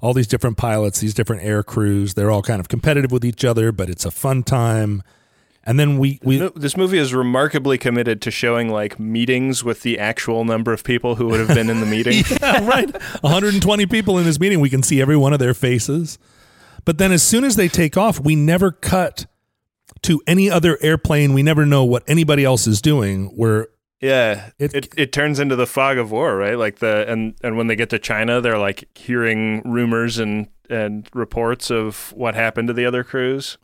All 0.00 0.12
these 0.12 0.26
different 0.26 0.58
pilots, 0.58 1.00
these 1.00 1.14
different 1.14 1.42
air 1.42 1.62
crews, 1.62 2.14
they're 2.14 2.30
all 2.30 2.42
kind 2.42 2.60
of 2.60 2.68
competitive 2.68 3.10
with 3.10 3.24
each 3.24 3.44
other, 3.44 3.72
but 3.72 3.88
it's 3.88 4.04
a 4.04 4.10
fun 4.10 4.42
time. 4.42 5.02
And 5.66 5.80
then 5.80 5.98
we, 5.98 6.20
we 6.22 6.38
This 6.54 6.76
movie 6.76 6.98
is 6.98 7.14
remarkably 7.14 7.78
committed 7.78 8.20
to 8.22 8.30
showing 8.30 8.68
like 8.68 9.00
meetings 9.00 9.64
with 9.64 9.80
the 9.82 9.98
actual 9.98 10.44
number 10.44 10.72
of 10.72 10.84
people 10.84 11.14
who 11.14 11.26
would 11.28 11.40
have 11.40 11.48
been 11.56 11.70
in 11.70 11.80
the 11.80 11.86
meeting. 11.86 12.22
yeah, 12.40 12.66
right. 12.68 12.90
120 13.22 13.86
people 13.86 14.18
in 14.18 14.24
this 14.24 14.38
meeting. 14.38 14.60
We 14.60 14.68
can 14.70 14.82
see 14.82 15.00
every 15.00 15.16
one 15.16 15.32
of 15.32 15.38
their 15.38 15.54
faces. 15.54 16.18
But 16.84 16.98
then 16.98 17.12
as 17.12 17.22
soon 17.22 17.44
as 17.44 17.56
they 17.56 17.68
take 17.68 17.96
off, 17.96 18.20
we 18.20 18.36
never 18.36 18.70
cut 18.70 19.24
to 20.02 20.20
any 20.26 20.50
other 20.50 20.76
airplane. 20.82 21.32
We 21.32 21.42
never 21.42 21.64
know 21.64 21.82
what 21.84 22.02
anybody 22.06 22.44
else 22.44 22.66
is 22.66 22.82
doing. 22.82 23.32
We're 23.34 23.68
Yeah, 24.02 24.50
It- 24.58 24.74
it, 24.74 24.94
it 24.98 25.12
turns 25.12 25.40
into 25.40 25.56
the 25.56 25.66
fog 25.66 25.96
of 25.96 26.10
war, 26.10 26.36
right? 26.36 26.58
Like 26.58 26.80
the 26.80 27.10
and 27.10 27.36
and 27.42 27.56
when 27.56 27.68
they 27.68 27.76
get 27.76 27.88
to 27.90 27.98
China, 27.98 28.42
they're 28.42 28.58
like 28.58 28.86
hearing 28.94 29.62
rumors 29.64 30.18
and 30.18 30.48
and 30.68 31.08
reports 31.14 31.70
of 31.70 32.12
what 32.14 32.34
happened 32.34 32.68
to 32.68 32.74
the 32.74 32.84
other 32.84 33.02
crews. 33.02 33.56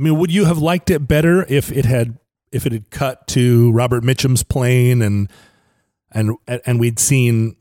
I 0.00 0.02
mean, 0.02 0.18
would 0.18 0.32
you 0.32 0.46
have 0.46 0.56
liked 0.56 0.88
it 0.88 1.06
better 1.06 1.44
if 1.46 1.70
it 1.70 1.84
had 1.84 2.18
if 2.50 2.64
it 2.64 2.72
had 2.72 2.88
cut 2.88 3.26
to 3.28 3.70
Robert 3.72 4.02
Mitchum's 4.02 4.42
plane 4.42 5.02
and 5.02 5.30
and 6.10 6.36
and 6.46 6.80
we'd 6.80 6.98
seen 6.98 7.56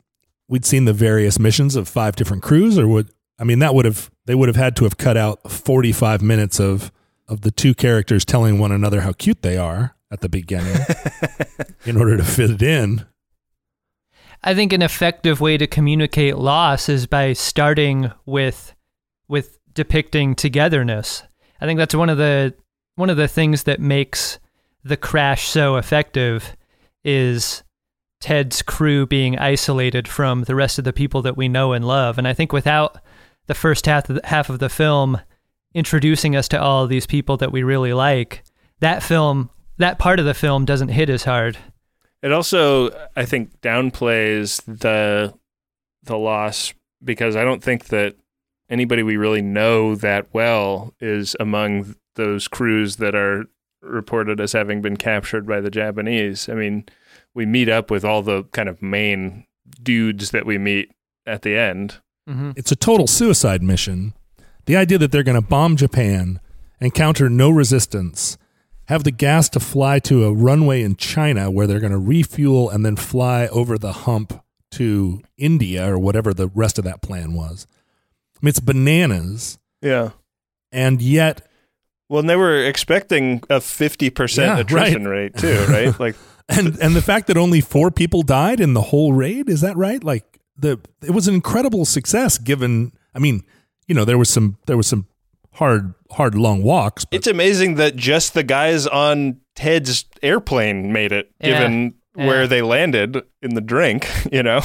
we'd 0.47 0.63
seen 0.63 0.86
the 0.86 0.93
various 0.93 1.38
missions 1.38 1.75
of 1.75 1.89
five 1.89 2.15
different 2.15 2.41
crews 2.41 2.80
or 2.80 2.88
would 2.88 3.10
I 3.38 3.43
mean 3.43 3.60
that 3.60 3.75
would 3.75 3.84
have 3.84 4.10
they 4.25 4.36
would 4.36 4.47
have 4.47 4.56
had 4.56 4.78
to 4.78 4.86
have 4.86 4.97
cut 4.97 5.17
out 5.17 5.52
45 5.52 6.21
minutes 6.21 6.62
of 6.62 6.93
of 7.28 7.41
the 7.41 7.52
two 7.52 7.75
characters 7.75 8.23
telling 8.23 8.58
one 8.58 8.71
another 8.71 9.02
how 9.02 9.12
cute 9.12 9.41
they 9.41 9.58
are 9.58 9.97
at 10.10 10.21
the 10.21 10.30
beginning 10.30 10.78
in 11.86 11.97
order 11.97 12.15
to 12.15 12.23
fit 12.23 12.52
it 12.52 12.62
in. 12.62 13.06
I 14.45 14.56
think 14.56 14.71
an 14.71 14.82
effective 14.82 15.41
way 15.41 15.58
to 15.58 15.67
communicate 15.67 16.38
loss 16.38 16.88
is 16.88 17.06
by 17.06 17.34
starting 17.34 18.13
with 18.25 18.73
with 19.28 19.60
depicting 19.73 20.36
togetherness. 20.36 21.23
I 21.61 21.65
think 21.65 21.77
that's 21.77 21.95
one 21.95 22.09
of 22.09 22.17
the 22.17 22.53
one 22.95 23.09
of 23.09 23.17
the 23.17 23.27
things 23.27 23.63
that 23.63 23.79
makes 23.79 24.39
the 24.83 24.97
crash 24.97 25.47
so 25.47 25.77
effective 25.77 26.55
is 27.03 27.63
Ted's 28.19 28.61
crew 28.61 29.05
being 29.05 29.37
isolated 29.39 30.07
from 30.07 30.43
the 30.43 30.55
rest 30.55 30.77
of 30.77 30.85
the 30.85 30.93
people 30.93 31.21
that 31.21 31.37
we 31.37 31.47
know 31.47 31.73
and 31.73 31.87
love. 31.87 32.17
And 32.17 32.27
I 32.27 32.33
think 32.33 32.51
without 32.51 32.97
the 33.47 33.53
first 33.53 33.85
half 33.85 34.09
of 34.09 34.15
the, 34.15 34.27
half 34.27 34.49
of 34.49 34.59
the 34.59 34.69
film 34.69 35.19
introducing 35.73 36.35
us 36.35 36.47
to 36.49 36.61
all 36.61 36.87
these 36.87 37.05
people 37.05 37.37
that 37.37 37.51
we 37.51 37.63
really 37.63 37.93
like, 37.93 38.43
that 38.79 39.03
film 39.03 39.49
that 39.77 39.97
part 39.97 40.19
of 40.19 40.25
the 40.25 40.33
film 40.33 40.65
doesn't 40.65 40.89
hit 40.89 41.09
as 41.09 41.23
hard. 41.23 41.57
It 42.21 42.33
also, 42.33 42.89
I 43.15 43.25
think, 43.25 43.61
downplays 43.61 44.61
the 44.65 45.33
the 46.03 46.17
loss 46.17 46.73
because 47.03 47.35
I 47.35 47.43
don't 47.43 47.63
think 47.63 47.85
that 47.85 48.15
anybody 48.69 49.03
we 49.03 49.17
really 49.17 49.41
know 49.41 49.95
that 49.95 50.27
well 50.34 50.93
is 50.99 51.36
among 51.39 51.95
those 52.15 52.47
crews 52.47 52.97
that 52.97 53.15
are 53.15 53.45
reported 53.82 54.39
as 54.39 54.53
having 54.53 54.82
been 54.82 54.97
captured 54.97 55.47
by 55.47 55.62
the 55.62 55.71
Japanese. 55.71 56.49
I 56.49 56.53
mean, 56.53 56.86
we 57.34 57.45
meet 57.45 57.69
up 57.69 57.89
with 57.89 58.03
all 58.03 58.21
the 58.21 58.43
kind 58.51 58.69
of 58.69 58.82
main 58.82 59.45
dudes 59.82 60.32
that 60.32 60.45
we 60.45 60.58
meet 60.58 60.91
at 61.25 61.43
the 61.43 61.55
end. 61.55 61.99
Mm-hmm. 62.29 62.51
It's 62.55 62.71
a 62.71 62.75
total 62.75 63.08
suicide 63.08 63.63
mission. 63.63 64.13
The 64.65 64.75
idea 64.75 64.97
that 64.99 65.12
they're 65.12 65.23
going 65.23 65.41
to 65.41 65.47
bomb 65.47 65.77
Japan, 65.77 66.39
encounter 66.79 67.29
no 67.29 67.49
resistance, 67.49 68.38
have 68.86 69.03
the 69.03 69.12
gas 69.12 69.49
to 69.49 69.60
fly 69.60 69.99
to 69.99 70.25
a 70.25 70.34
runway 70.34 70.82
in 70.82 70.95
China 70.95 71.49
where 71.49 71.67
they're 71.67 71.79
going 71.79 71.91
to 71.91 71.97
refuel 71.97 72.69
and 72.69 72.86
then 72.86 72.95
fly 72.95 73.47
over 73.47 73.77
the 73.77 73.93
hump 73.93 74.43
to 74.71 75.21
India 75.38 75.91
or 75.91 75.97
whatever 75.97 76.34
the 76.34 76.47
rest 76.49 76.77
of 76.77 76.84
that 76.86 77.01
plan 77.01 77.34
was. 77.34 77.67
I 78.41 78.45
mean, 78.45 78.49
it's 78.49 78.60
bananas. 78.60 79.58
Yeah. 79.82 80.12
And 80.71 81.02
yet, 81.02 81.47
Well, 82.10 82.19
and 82.21 82.30
they 82.30 82.36
were 82.36 82.63
expecting 82.65 83.43
a 83.49 83.60
50% 83.60 84.38
Yeah, 84.38 84.60
attrition 84.60 85.08
right. 85.08 85.34
rate 85.34 85.38
too, 85.38 85.65
right? 85.69 85.99
Like 85.99 86.15
and 86.47 86.78
and 86.80 86.95
the 86.95 87.02
fact 87.02 87.28
that 87.28 87.38
only 87.38 87.62
four 87.62 87.91
people 87.91 88.21
died 88.23 88.60
in 88.60 88.73
the 88.73 88.82
whole 88.82 89.13
raid 89.13 89.49
is 89.49 89.62
that 89.62 89.78
right? 89.78 90.04
Like 90.04 90.39
the 90.58 90.80
it 91.04 91.12
was 91.12 91.28
an 91.28 91.36
incredible 91.36 91.86
success 91.86 92.38
given. 92.38 92.91
I 93.13 93.19
mean, 93.19 93.43
you 93.88 93.93
know, 93.95 94.06
there 94.06 94.17
was 94.17 94.30
some 94.30 94.58
there 94.65 94.78
was 94.78 94.88
some 94.88 95.06
hard 95.54 95.93
hard 96.12 96.36
long 96.36 96.63
walks. 96.63 97.06
But 97.06 97.17
it's 97.17 97.28
amazing 97.28 97.75
that 97.75 97.95
just 97.95 98.34
the 98.34 98.43
guys 98.43 98.88
on 98.88 99.41
Ted's 99.56 100.06
airplane 100.23 100.91
made 100.93 101.12
it, 101.12 101.32
Yeah. 101.41 101.47
given 101.60 101.93
Yeah. 102.15 102.28
where 102.28 102.47
they 102.47 102.62
landed 102.62 103.21
in 103.41 103.54
the 103.56 103.62
drink. 103.62 104.08
You 104.32 104.41
know, 104.43 104.62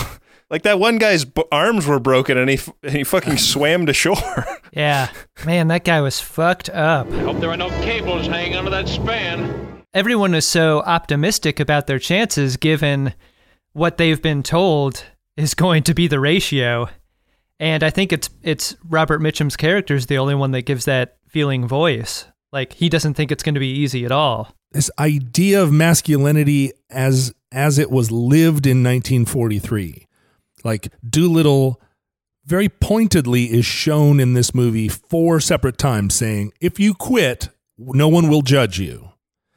like 0.51 0.63
that 0.63 0.79
one 0.79 0.99
guy's 0.99 1.25
b- 1.25 1.43
arms 1.53 1.87
were 1.87 1.99
broken 2.01 2.37
and 2.39 2.49
he 2.51 2.57
f- 2.57 2.71
and 2.83 2.93
he 2.93 3.05
fucking 3.05 3.37
swam 3.53 3.87
to 3.87 3.93
shore. 3.93 4.17
Yeah. 4.73 5.09
Man, 5.47 5.69
that 5.69 5.85
guy 5.85 6.01
was 6.01 6.19
fucked 6.19 6.69
up. 6.69 7.09
Hope 7.09 7.39
there 7.39 7.49
are 7.51 7.57
no 7.57 7.71
cables 7.83 8.27
hanging 8.27 8.57
under 8.57 8.71
that 8.73 8.89
span. 8.89 9.85
Everyone 9.95 10.35
is 10.35 10.45
so 10.49 10.81
optimistic 10.81 11.61
about 11.61 11.87
their 11.87 12.01
chances 12.01 12.57
given 12.57 13.15
what 13.73 13.97
they've 13.97 14.21
been 14.21 14.43
told 14.43 15.05
is 15.37 15.55
going 15.55 15.85
to 15.85 15.95
be 15.95 16.09
the 16.09 16.19
ratio. 16.19 16.89
And 17.61 17.85
I 17.85 17.91
think 17.91 18.13
it's 18.13 18.29
it's 18.43 18.75
Robert 18.89 19.21
Mitchum's 19.21 19.57
character 19.57 19.95
is 19.95 20.07
the 20.07 20.19
only 20.19 20.35
one 20.35 20.51
that 20.51 20.63
gives 20.63 20.87
that 20.87 21.19
feeling 21.29 21.69
voice. 21.69 22.27
Like 22.53 22.73
he 22.73 22.89
doesn't 22.89 23.15
think 23.15 23.31
it's 23.31 23.45
going 23.45 23.55
to 23.55 23.61
be 23.61 23.69
easy 23.71 24.05
at 24.05 24.11
all. 24.11 24.53
this 24.73 24.91
idea 24.99 25.63
of 25.63 25.71
masculinity 25.71 26.73
as 26.91 27.33
as 27.53 27.79
it 27.79 27.93
was 27.93 28.11
lived 28.11 28.67
in 28.67 28.83
1943 28.83 30.09
like 30.65 30.93
doolittle 31.09 31.81
very 32.47 32.69
pointedly 32.69 33.45
is 33.45 33.65
shown 33.65 34.19
in 34.21 34.35
this 34.35 34.55
movie 34.55 34.89
four 34.89 35.41
separate 35.41 35.79
times 35.79 36.15
saying 36.15 36.53
if 36.61 36.79
you 36.81 36.93
quit 36.95 37.49
no 37.79 38.09
one 38.09 38.29
will 38.29 38.43
judge 38.43 38.79
you 38.79 39.11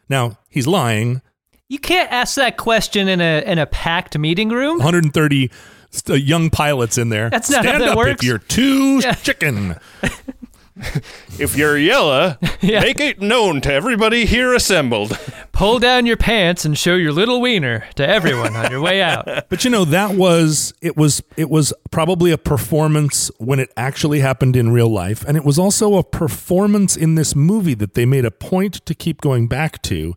now 0.10 0.38
he's 0.50 0.68
lying 0.68 1.22
You 1.70 1.80
can't 1.80 2.10
ask 2.12 2.36
that 2.36 2.56
question 2.58 3.08
in 3.08 3.20
a 3.20 3.42
in 3.46 3.58
a 3.60 3.66
packed 3.66 4.18
meeting 4.18 4.50
room. 4.50 4.78
130 4.78 5.52
st- 5.92 6.10
uh, 6.10 6.14
young 6.18 6.50
pilots 6.50 6.98
in 6.98 7.10
there 7.10 7.30
That's 7.30 7.50
not 7.50 7.66
how 7.66 7.72
stand 7.72 7.82
that 7.84 7.90
up 7.90 7.98
works. 7.98 8.22
if 8.22 8.24
you're 8.24 8.38
too 8.40 9.00
Yeah. 9.00 9.14
chicken 9.16 9.76
if 11.40 11.56
you're 11.56 11.78
yellow, 11.78 12.38
Yeah. 12.62 12.82
make 12.82 13.00
it 13.00 13.22
known 13.22 13.62
to 13.62 13.72
everybody 13.74 14.26
here 14.26 14.54
assembled. 14.54 15.18
Pull 15.52 15.80
down 15.80 16.06
your 16.06 16.18
pants 16.18 16.66
and 16.66 16.78
show 16.78 16.96
your 16.96 17.12
little 17.12 17.42
wiener 17.42 17.86
to 17.96 18.08
everyone 18.08 18.56
on 18.56 18.70
your 18.70 18.82
way 18.82 19.02
out. 19.02 19.26
But 19.50 19.64
you 19.64 19.70
know 19.72 19.86
that 19.86 20.12
was 20.16 20.74
it 20.82 20.96
was 20.96 21.24
it 21.36 21.50
was 21.50 21.74
probably 21.92 22.32
a 22.32 22.38
performance 22.38 23.32
when 23.40 23.60
it 23.60 23.72
actually 23.76 24.20
happened 24.20 24.56
in 24.56 24.70
real 24.72 24.90
life 24.90 25.24
and 25.28 25.36
it 25.36 25.44
was 25.44 25.58
also 25.58 25.96
a 25.96 26.04
performance 26.04 26.96
in 26.96 27.16
this 27.16 27.36
movie 27.36 27.74
that 27.74 27.96
they 27.96 28.06
made 28.06 28.26
a 28.26 28.32
point 28.32 28.86
to 28.86 28.94
keep 28.94 29.20
going 29.22 29.48
back 29.48 29.82
to 29.84 30.14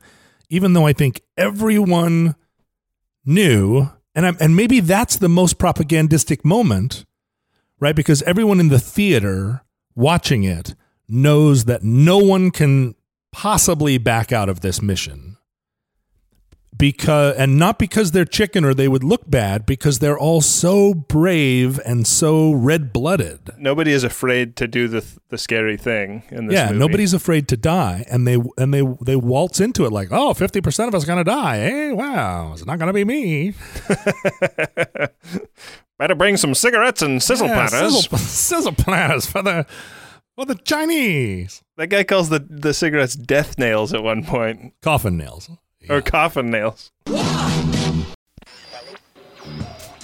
even 0.51 0.73
though 0.75 0.87
I 0.87 0.93
think 0.93 1.23
everyone 1.39 2.35
knew 3.25 3.89
and 4.15 4.27
I'm, 4.27 4.37
and 4.41 4.57
maybe 4.57 4.81
that's 4.81 5.17
the 5.17 5.29
most 5.29 5.59
propagandistic 5.59 6.45
moment 6.45 7.05
right 7.79 7.97
because 7.97 8.23
everyone 8.23 8.61
in 8.61 8.69
the 8.69 8.79
theater 8.79 9.63
watching 9.95 10.45
it 10.45 10.75
knows 11.09 11.65
that 11.65 11.83
no 11.83 12.19
one 12.19 12.51
can 12.51 12.95
possibly 13.33 13.99
back 13.99 14.33
out 14.33 14.49
of 14.49 14.61
this 14.61 14.81
mission. 14.83 15.37
Because 16.77 17.37
and 17.37 17.59
not 17.59 17.79
because 17.79 18.13
they're 18.13 18.25
chicken 18.25 18.65
or 18.65 18.73
they 18.73 18.89
would 18.89 19.05
look 19.05 19.29
bad 19.31 19.67
because 19.67 19.99
they're 19.99 20.19
all 20.19 20.41
so 20.41 20.95
brave 20.95 21.79
and 21.85 22.07
so 22.07 22.53
red-blooded. 22.53 23.51
Nobody 23.59 23.93
is 23.93 24.03
afraid 24.03 24.57
to 24.57 24.67
do 24.67 24.89
the 24.89 25.05
the 25.29 25.37
scary 25.37 25.77
thing 25.77 26.23
in 26.31 26.47
this 26.47 26.55
yeah 26.55 26.69
movie. 26.69 26.79
nobody's 26.79 27.13
afraid 27.13 27.49
to 27.49 27.59
die 27.59 28.07
and 28.11 28.27
they 28.27 28.39
and 28.57 28.73
they 28.73 28.83
they 29.03 29.15
waltz 29.15 29.61
into 29.61 29.85
it 29.85 29.93
like 29.93 30.09
oh 30.11 30.33
50% 30.33 30.89
of 30.89 30.95
us 30.95 31.05
going 31.05 31.19
to 31.19 31.25
die. 31.25 31.57
Hey 31.59 31.93
wow 31.93 32.53
it's 32.55 32.65
not 32.65 32.79
going 32.79 32.87
to 32.87 32.95
be 32.95 33.05
me 33.05 33.53
Better 36.01 36.15
bring 36.15 36.39
some 36.39 36.55
cigarettes 36.55 37.03
and 37.03 37.23
sizzle 37.23 37.47
Yeah, 37.49 37.69
platters. 37.69 37.95
sizzle, 38.05 38.19
sizzle 38.19 38.73
platters 38.73 39.27
for 39.27 39.43
the 39.43 39.67
for 40.35 40.47
the 40.47 40.55
chinese. 40.55 41.63
That 41.77 41.89
guy 41.89 42.05
calls 42.05 42.31
the, 42.31 42.39
the 42.49 42.73
cigarettes 42.73 43.15
death 43.15 43.59
nails 43.59 43.93
at 43.93 44.03
one 44.03 44.25
point, 44.25 44.73
coffin 44.81 45.19
nails. 45.19 45.51
Or 45.91 46.01
coffin 46.01 46.49
nails. 46.51 46.91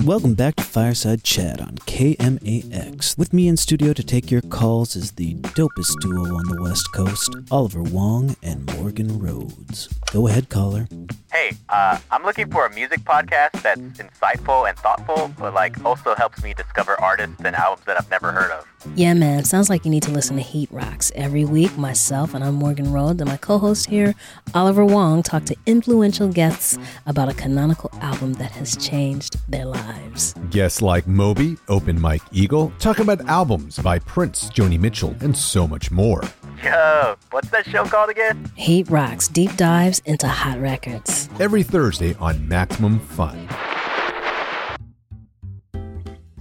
Welcome 0.07 0.35
back 0.35 0.55
to 0.55 0.63
Fireside 0.63 1.25
Chat 1.25 1.61
on 1.61 1.79
KMAX. 1.79 3.19
With 3.19 3.33
me 3.33 3.49
in 3.49 3.57
studio 3.57 3.93
to 3.93 4.05
take 4.05 4.31
your 4.31 4.41
calls 4.41 4.95
is 4.95 5.11
the 5.11 5.35
dopest 5.35 5.99
duo 6.01 6.37
on 6.37 6.45
the 6.47 6.63
West 6.63 6.93
Coast, 6.93 7.35
Oliver 7.51 7.83
Wang 7.83 8.37
and 8.41 8.73
Morgan 8.77 9.19
Rhodes. 9.19 9.89
Go 10.13 10.29
ahead, 10.29 10.49
caller. 10.49 10.87
Hey, 11.33 11.57
uh, 11.71 11.99
I'm 12.13 12.23
looking 12.23 12.49
for 12.53 12.67
a 12.67 12.73
music 12.73 13.01
podcast 13.01 13.61
that's 13.63 13.81
insightful 13.81 14.69
and 14.69 14.79
thoughtful, 14.79 15.33
but 15.41 15.55
like 15.55 15.85
also 15.85 16.15
helps 16.15 16.41
me 16.41 16.55
discover 16.55 16.95
artists 17.01 17.43
and 17.45 17.57
albums 17.57 17.85
that 17.87 17.97
I've 17.99 18.09
never 18.09 18.31
heard 18.31 18.53
of. 18.53 18.65
Yeah, 18.95 19.15
man. 19.15 19.45
Sounds 19.45 19.69
like 19.69 19.85
you 19.85 19.91
need 19.91 20.03
to 20.05 20.11
listen 20.11 20.37
to 20.37 20.43
Heat 20.43 20.69
Rocks. 20.71 21.11
Every 21.15 21.45
week, 21.45 21.77
myself 21.77 22.35
and 22.35 22.45
I'm 22.45 22.55
Morgan 22.55 22.93
Rhodes 22.93 23.21
and 23.21 23.29
my 23.29 23.37
co 23.37 23.59
host 23.59 23.87
here, 23.87 24.15
Oliver 24.55 24.85
Wang, 24.85 25.23
talk 25.23 25.45
to 25.47 25.57
influential 25.67 26.29
guests 26.29 26.79
about 27.07 27.29
a 27.29 27.35
canonical 27.35 27.91
album 28.01 28.35
that 28.35 28.53
has 28.53 28.77
changed 28.77 29.37
their 29.51 29.65
lives. 29.65 30.35
Guests 30.51 30.83
like 30.83 31.07
Moby, 31.07 31.57
Open 31.69 32.01
Mike 32.01 32.23
Eagle, 32.33 32.73
talk 32.79 32.99
about 32.99 33.27
albums 33.29 33.79
by 33.79 33.99
Prince, 33.99 34.51
Joni 34.51 34.79
Mitchell, 34.79 35.15
and 35.21 35.37
so 35.37 35.67
much 35.67 35.91
more. 35.91 36.23
Yo, 36.63 37.17
what's 37.31 37.49
that 37.51 37.67
show 37.67 37.85
called 37.85 38.11
again? 38.11 38.51
Heat 38.55 38.89
Rocks 38.89 39.29
deep 39.29 39.55
dives 39.57 40.01
into 40.05 40.29
hot 40.29 40.61
records. 40.61 41.29
Every 41.39 41.63
Thursday 41.63 42.15
on 42.15 42.47
Maximum 42.49 43.01
Fun. 43.01 43.49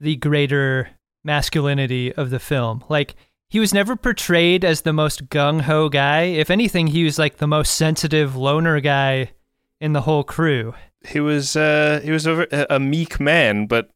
the 0.00 0.16
greater 0.16 0.90
masculinity 1.24 2.12
of 2.12 2.30
the 2.30 2.38
film? 2.38 2.84
Like, 2.88 3.14
he 3.48 3.60
was 3.60 3.72
never 3.72 3.96
portrayed 3.96 4.64
as 4.64 4.82
the 4.82 4.92
most 4.92 5.28
gung 5.28 5.62
ho 5.62 5.88
guy. 5.88 6.22
If 6.22 6.50
anything, 6.50 6.88
he 6.88 7.04
was 7.04 7.18
like 7.18 7.38
the 7.38 7.46
most 7.46 7.74
sensitive 7.74 8.36
loner 8.36 8.80
guy 8.80 9.32
in 9.80 9.94
the 9.94 10.02
whole 10.02 10.24
crew. 10.24 10.74
He 11.06 11.20
was 11.20 11.56
uh, 11.56 12.00
he 12.04 12.10
was 12.10 12.26
a, 12.26 12.66
a 12.68 12.78
meek 12.78 13.20
man, 13.20 13.66
but 13.66 13.90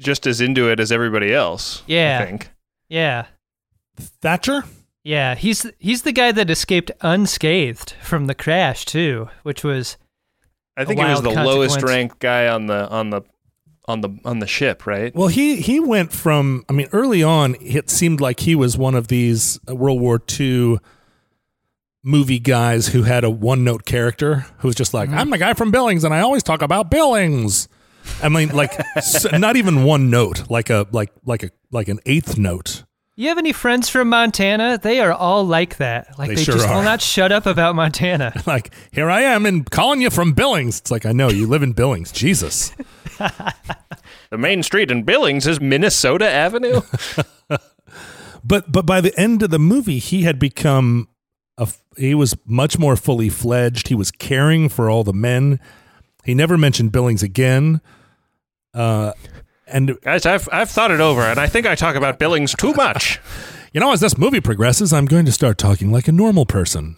just 0.00 0.26
as 0.26 0.40
into 0.40 0.70
it 0.70 0.78
as 0.78 0.92
everybody 0.92 1.34
else. 1.34 1.82
Yeah. 1.86 2.20
I 2.20 2.26
think. 2.26 2.50
Yeah. 2.88 3.26
Thatcher? 3.96 4.64
Yeah, 5.02 5.34
he's 5.34 5.70
he's 5.78 6.02
the 6.02 6.12
guy 6.12 6.32
that 6.32 6.48
escaped 6.48 6.90
unscathed 7.02 7.94
from 8.02 8.26
the 8.26 8.34
crash 8.34 8.86
too, 8.86 9.28
which 9.42 9.62
was 9.62 9.98
I 10.76 10.84
think 10.86 10.98
a 10.98 11.04
he 11.04 11.10
was 11.10 11.20
the 11.22 11.30
lowest 11.30 11.74
consequence. 11.74 11.82
ranked 11.82 12.18
guy 12.20 12.48
on 12.48 12.66
the 12.66 12.88
on 12.88 13.10
the 13.10 13.22
on 13.86 14.00
the 14.00 14.10
on 14.24 14.38
the 14.38 14.46
ship, 14.46 14.86
right? 14.86 15.14
Well, 15.14 15.28
he 15.28 15.56
he 15.56 15.78
went 15.80 16.12
from. 16.12 16.64
I 16.68 16.72
mean, 16.72 16.88
early 16.92 17.22
on, 17.22 17.56
it 17.60 17.90
seemed 17.90 18.20
like 18.20 18.40
he 18.40 18.54
was 18.54 18.76
one 18.78 18.94
of 18.94 19.08
these 19.08 19.58
uh, 19.68 19.74
World 19.74 20.00
War 20.00 20.22
II 20.40 20.78
movie 22.02 22.38
guys 22.38 22.88
who 22.88 23.02
had 23.02 23.24
a 23.24 23.30
one 23.30 23.64
note 23.64 23.84
character 23.84 24.46
who 24.58 24.68
was 24.68 24.74
just 24.74 24.94
like, 24.94 25.10
"I'm 25.10 25.30
the 25.30 25.38
guy 25.38 25.54
from 25.54 25.70
Billings, 25.70 26.04
and 26.04 26.12
I 26.14 26.20
always 26.20 26.42
talk 26.42 26.62
about 26.62 26.90
Billings." 26.90 27.68
I 28.22 28.28
mean, 28.28 28.50
like 28.50 28.72
s- 28.96 29.26
not 29.32 29.56
even 29.56 29.84
one 29.84 30.10
note, 30.10 30.50
like 30.50 30.70
a 30.70 30.86
like 30.92 31.12
like 31.24 31.42
a 31.42 31.50
like 31.70 31.88
an 31.88 32.00
eighth 32.06 32.36
note. 32.38 32.84
You 33.16 33.28
have 33.28 33.38
any 33.38 33.52
friends 33.52 33.88
from 33.88 34.08
Montana? 34.08 34.76
They 34.76 34.98
are 34.98 35.12
all 35.12 35.44
like 35.46 35.76
that. 35.76 36.18
Like 36.18 36.30
They 36.30 36.34
they, 36.34 36.42
sure 36.42 36.54
just 36.54 36.66
are. 36.66 36.74
will 36.74 36.82
not 36.82 37.00
shut 37.00 37.30
up 37.30 37.46
about 37.46 37.76
Montana. 37.76 38.32
Like, 38.46 38.74
here 38.90 39.08
I 39.08 39.20
am 39.22 39.46
and 39.46 39.70
calling 39.70 40.00
you 40.00 40.10
from 40.10 40.32
Billings. 40.32 40.80
It's 40.80 40.90
like 40.90 41.06
I 41.06 41.12
know 41.12 41.28
you 41.30 41.46
live 41.46 41.62
in 41.62 41.74
Billings. 41.74 42.10
Jesus. 42.10 42.72
The 44.30 44.38
main 44.38 44.62
street 44.64 44.90
in 44.90 45.04
Billings 45.04 45.46
is 45.46 45.60
Minnesota 45.60 46.28
Avenue. 46.28 46.80
but 48.44 48.72
but 48.72 48.84
by 48.84 49.00
the 49.00 49.16
end 49.18 49.42
of 49.44 49.50
the 49.50 49.58
movie 49.60 50.00
he 50.00 50.22
had 50.22 50.40
become 50.40 51.08
a 51.56 51.68
he 51.96 52.14
was 52.14 52.34
much 52.44 52.78
more 52.78 52.96
fully 52.96 53.28
fledged. 53.28 53.88
He 53.88 53.94
was 53.94 54.10
caring 54.10 54.68
for 54.68 54.90
all 54.90 55.04
the 55.04 55.12
men. 55.12 55.60
He 56.24 56.34
never 56.34 56.58
mentioned 56.58 56.90
billings 56.90 57.22
again. 57.22 57.80
Uh 58.72 59.12
and 59.68 60.00
Guys, 60.00 60.26
I've 60.26 60.48
I've 60.50 60.70
thought 60.70 60.90
it 60.90 61.00
over, 61.00 61.22
and 61.22 61.38
I 61.38 61.46
think 61.46 61.66
I 61.66 61.76
talk 61.76 61.94
about 61.94 62.18
Billings 62.18 62.54
too 62.54 62.74
much. 62.74 63.20
you 63.72 63.80
know 63.80 63.92
as 63.92 64.00
this 64.00 64.18
movie 64.18 64.40
progresses 64.40 64.92
i'm 64.92 65.06
going 65.06 65.24
to 65.24 65.32
start 65.32 65.58
talking 65.58 65.90
like 65.92 66.08
a 66.08 66.12
normal 66.12 66.44
person. 66.46 66.96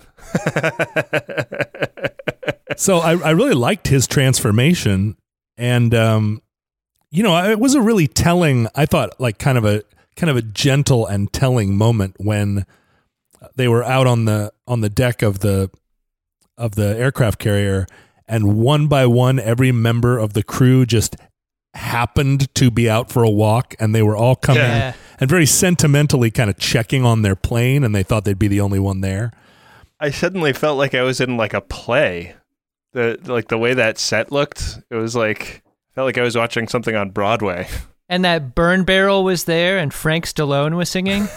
So 2.76 2.98
I, 2.98 3.18
I 3.18 3.30
really 3.30 3.54
liked 3.54 3.88
his 3.88 4.06
transformation 4.06 5.16
and 5.58 5.94
um 5.94 6.40
you 7.10 7.22
know 7.22 7.50
it 7.50 7.58
was 7.58 7.74
a 7.74 7.80
really 7.80 8.06
telling 8.06 8.68
i 8.74 8.84
thought 8.86 9.18
like 9.20 9.38
kind 9.38 9.56
of 9.58 9.64
a 9.64 9.82
kind 10.16 10.30
of 10.30 10.36
a 10.36 10.42
gentle 10.42 11.06
and 11.06 11.32
telling 11.32 11.76
moment 11.76 12.14
when 12.18 12.64
they 13.56 13.68
were 13.68 13.84
out 13.84 14.06
on 14.06 14.24
the 14.24 14.52
on 14.66 14.80
the 14.80 14.88
deck 14.90 15.22
of 15.22 15.40
the 15.40 15.70
of 16.58 16.74
the 16.74 16.96
aircraft 16.98 17.38
carrier 17.38 17.86
and 18.26 18.56
one 18.58 18.86
by 18.88 19.06
one 19.06 19.38
every 19.38 19.70
member 19.72 20.18
of 20.18 20.32
the 20.32 20.42
crew 20.42 20.84
just 20.86 21.16
happened 21.74 22.52
to 22.54 22.70
be 22.70 22.88
out 22.88 23.10
for 23.10 23.22
a 23.22 23.30
walk 23.30 23.74
and 23.78 23.94
they 23.94 24.02
were 24.02 24.16
all 24.16 24.34
coming 24.34 24.62
Yeah. 24.62 24.94
and 25.20 25.28
very 25.28 25.44
sentimentally 25.46 26.30
kind 26.30 26.48
of 26.48 26.56
checking 26.58 27.04
on 27.04 27.20
their 27.22 27.36
plane 27.36 27.84
and 27.84 27.94
they 27.94 28.02
thought 28.02 28.24
they'd 28.24 28.38
be 28.38 28.48
the 28.48 28.60
only 28.62 28.78
one 28.78 29.00
there 29.02 29.30
I 30.00 30.10
suddenly 30.10 30.52
felt 30.52 30.76
like 30.78 30.94
I 30.94 31.02
was 31.02 31.20
in 31.22 31.38
like 31.38 31.54
a 31.54 31.60
play. 31.62 32.34
The 32.96 33.20
like 33.26 33.48
the 33.48 33.58
way 33.58 33.74
that 33.74 33.98
set 33.98 34.32
looked, 34.32 34.78
it 34.90 34.94
was 34.94 35.14
like 35.14 35.62
felt 35.94 36.06
like 36.06 36.16
I 36.16 36.22
was 36.22 36.34
watching 36.34 36.66
something 36.66 36.96
on 36.96 37.10
Broadway. 37.10 37.68
And 38.08 38.24
that 38.24 38.54
burn 38.54 38.84
barrel 38.84 39.22
was 39.22 39.44
there, 39.44 39.76
and 39.76 39.92
Frank 39.92 40.24
Stallone 40.26 40.76
was 40.76 40.88
singing. 40.88 41.28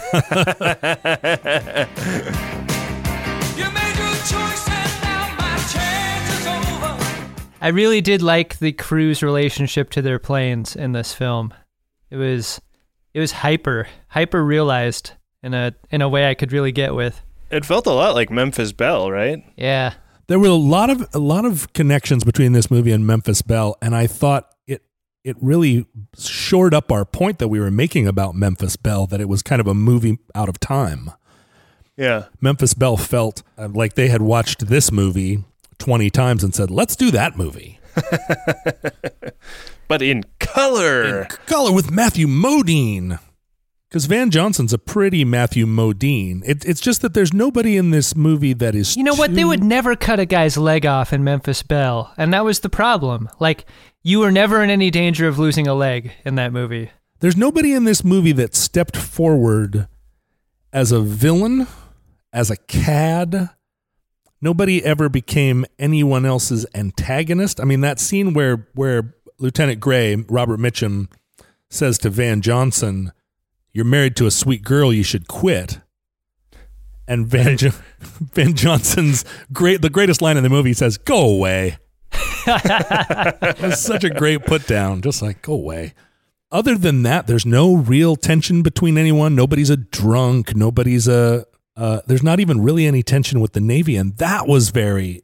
You 3.56 3.70
made 3.72 3.96
your 3.98 4.14
choice 4.14 4.68
and 4.70 5.02
now 5.02 5.36
my 5.36 5.56
chance 5.70 6.40
is 6.40 6.46
over. 6.46 7.42
I 7.60 7.68
really 7.68 8.00
did 8.00 8.22
like 8.22 8.58
the 8.58 8.72
crew's 8.72 9.22
relationship 9.22 9.90
to 9.90 10.00
their 10.00 10.18
planes 10.18 10.74
in 10.74 10.92
this 10.92 11.12
film. 11.12 11.52
It 12.08 12.16
was 12.16 12.58
it 13.12 13.20
was 13.20 13.32
hyper 13.32 13.86
hyper 14.08 14.42
realized 14.42 15.12
in 15.42 15.52
a 15.52 15.74
in 15.90 16.00
a 16.00 16.08
way 16.08 16.30
I 16.30 16.34
could 16.34 16.52
really 16.52 16.72
get 16.72 16.94
with. 16.94 17.20
It 17.50 17.66
felt 17.66 17.86
a 17.86 17.92
lot 17.92 18.14
like 18.14 18.30
Memphis 18.30 18.72
Belle, 18.72 19.10
right? 19.10 19.44
Yeah. 19.56 19.92
There 20.30 20.38
were 20.38 20.46
a 20.46 20.52
lot 20.52 20.90
of 20.90 21.08
a 21.12 21.18
lot 21.18 21.44
of 21.44 21.72
connections 21.72 22.22
between 22.22 22.52
this 22.52 22.70
movie 22.70 22.92
and 22.92 23.04
Memphis 23.04 23.42
Belle, 23.42 23.76
and 23.82 23.96
I 23.96 24.06
thought 24.06 24.54
it 24.64 24.82
it 25.24 25.36
really 25.40 25.86
shored 26.16 26.72
up 26.72 26.92
our 26.92 27.04
point 27.04 27.40
that 27.40 27.48
we 27.48 27.58
were 27.58 27.72
making 27.72 28.06
about 28.06 28.36
Memphis 28.36 28.76
Belle 28.76 29.08
that 29.08 29.20
it 29.20 29.28
was 29.28 29.42
kind 29.42 29.60
of 29.60 29.66
a 29.66 29.74
movie 29.74 30.18
out 30.36 30.48
of 30.48 30.60
time. 30.60 31.10
Yeah. 31.96 32.26
Memphis 32.40 32.74
Belle 32.74 32.96
felt 32.96 33.42
uh, 33.58 33.68
like 33.72 33.94
they 33.94 34.06
had 34.06 34.22
watched 34.22 34.68
this 34.68 34.92
movie 34.92 35.42
twenty 35.78 36.10
times 36.10 36.44
and 36.44 36.54
said, 36.54 36.70
"Let's 36.70 36.94
do 36.94 37.10
that 37.10 37.36
movie." 37.36 37.80
But 39.90 40.02
in 40.02 40.22
color. 40.38 41.24
Color 41.46 41.72
with 41.72 41.90
Matthew 41.90 42.28
Modine. 42.28 43.18
Because 43.90 44.06
Van 44.06 44.30
Johnson's 44.30 44.72
a 44.72 44.78
pretty 44.78 45.24
Matthew 45.24 45.66
Modine. 45.66 46.42
It, 46.46 46.64
it's 46.64 46.80
just 46.80 47.02
that 47.02 47.12
there's 47.12 47.34
nobody 47.34 47.76
in 47.76 47.90
this 47.90 48.14
movie 48.14 48.52
that 48.52 48.76
is. 48.76 48.96
You 48.96 49.02
know 49.02 49.16
what? 49.16 49.34
They 49.34 49.44
would 49.44 49.64
never 49.64 49.96
cut 49.96 50.20
a 50.20 50.26
guy's 50.26 50.56
leg 50.56 50.86
off 50.86 51.12
in 51.12 51.24
Memphis 51.24 51.64
Belle, 51.64 52.14
and 52.16 52.32
that 52.32 52.44
was 52.44 52.60
the 52.60 52.68
problem. 52.68 53.28
Like 53.40 53.66
you 54.04 54.20
were 54.20 54.30
never 54.30 54.62
in 54.62 54.70
any 54.70 54.92
danger 54.92 55.26
of 55.26 55.40
losing 55.40 55.66
a 55.66 55.74
leg 55.74 56.12
in 56.24 56.36
that 56.36 56.52
movie. 56.52 56.92
There's 57.18 57.36
nobody 57.36 57.72
in 57.72 57.82
this 57.82 58.04
movie 58.04 58.30
that 58.32 58.54
stepped 58.54 58.96
forward 58.96 59.88
as 60.72 60.92
a 60.92 61.00
villain, 61.00 61.66
as 62.32 62.48
a 62.48 62.56
cad. 62.56 63.50
Nobody 64.40 64.84
ever 64.84 65.08
became 65.08 65.66
anyone 65.80 66.24
else's 66.24 66.64
antagonist. 66.76 67.60
I 67.60 67.64
mean, 67.64 67.80
that 67.80 67.98
scene 67.98 68.34
where 68.34 68.68
where 68.74 69.16
Lieutenant 69.40 69.80
Gray, 69.80 70.14
Robert 70.14 70.60
Mitchum, 70.60 71.08
says 71.68 71.98
to 71.98 72.08
Van 72.08 72.40
Johnson, 72.40 73.10
"You're 73.72 73.84
married 73.84 74.16
to 74.16 74.26
a 74.26 74.30
sweet 74.30 74.62
girl. 74.62 74.92
You 74.92 75.02
should 75.02 75.28
quit." 75.28 75.80
And 77.06 77.26
Van 77.26 77.56
jo- 77.56 77.70
Van 78.00 78.54
Johnson's 78.54 79.24
great 79.52 79.82
the 79.82 79.90
greatest 79.90 80.22
line 80.22 80.36
in 80.36 80.42
the 80.42 80.48
movie 80.48 80.72
says, 80.72 80.98
"Go 80.98 81.18
away." 81.18 81.78
It's 82.46 83.80
such 83.80 84.04
a 84.04 84.10
great 84.10 84.44
put 84.44 84.66
down. 84.66 85.02
Just 85.02 85.22
like 85.22 85.42
go 85.42 85.52
away. 85.52 85.94
Other 86.52 86.76
than 86.76 87.04
that, 87.04 87.26
there's 87.26 87.46
no 87.46 87.76
real 87.76 88.16
tension 88.16 88.62
between 88.62 88.98
anyone. 88.98 89.34
Nobody's 89.36 89.70
a 89.70 89.76
drunk. 89.76 90.56
Nobody's 90.56 91.06
a. 91.06 91.46
Uh, 91.76 92.00
there's 92.06 92.22
not 92.22 92.40
even 92.40 92.60
really 92.60 92.86
any 92.86 93.02
tension 93.02 93.40
with 93.40 93.52
the 93.52 93.60
Navy, 93.60 93.96
and 93.96 94.16
that 94.18 94.48
was 94.48 94.70
very 94.70 95.22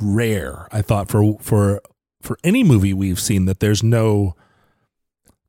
rare. 0.00 0.68
I 0.70 0.82
thought 0.82 1.08
for 1.08 1.38
for 1.40 1.80
for 2.20 2.38
any 2.44 2.62
movie 2.62 2.92
we've 2.92 3.20
seen 3.20 3.46
that 3.46 3.60
there's 3.60 3.82
no 3.82 4.34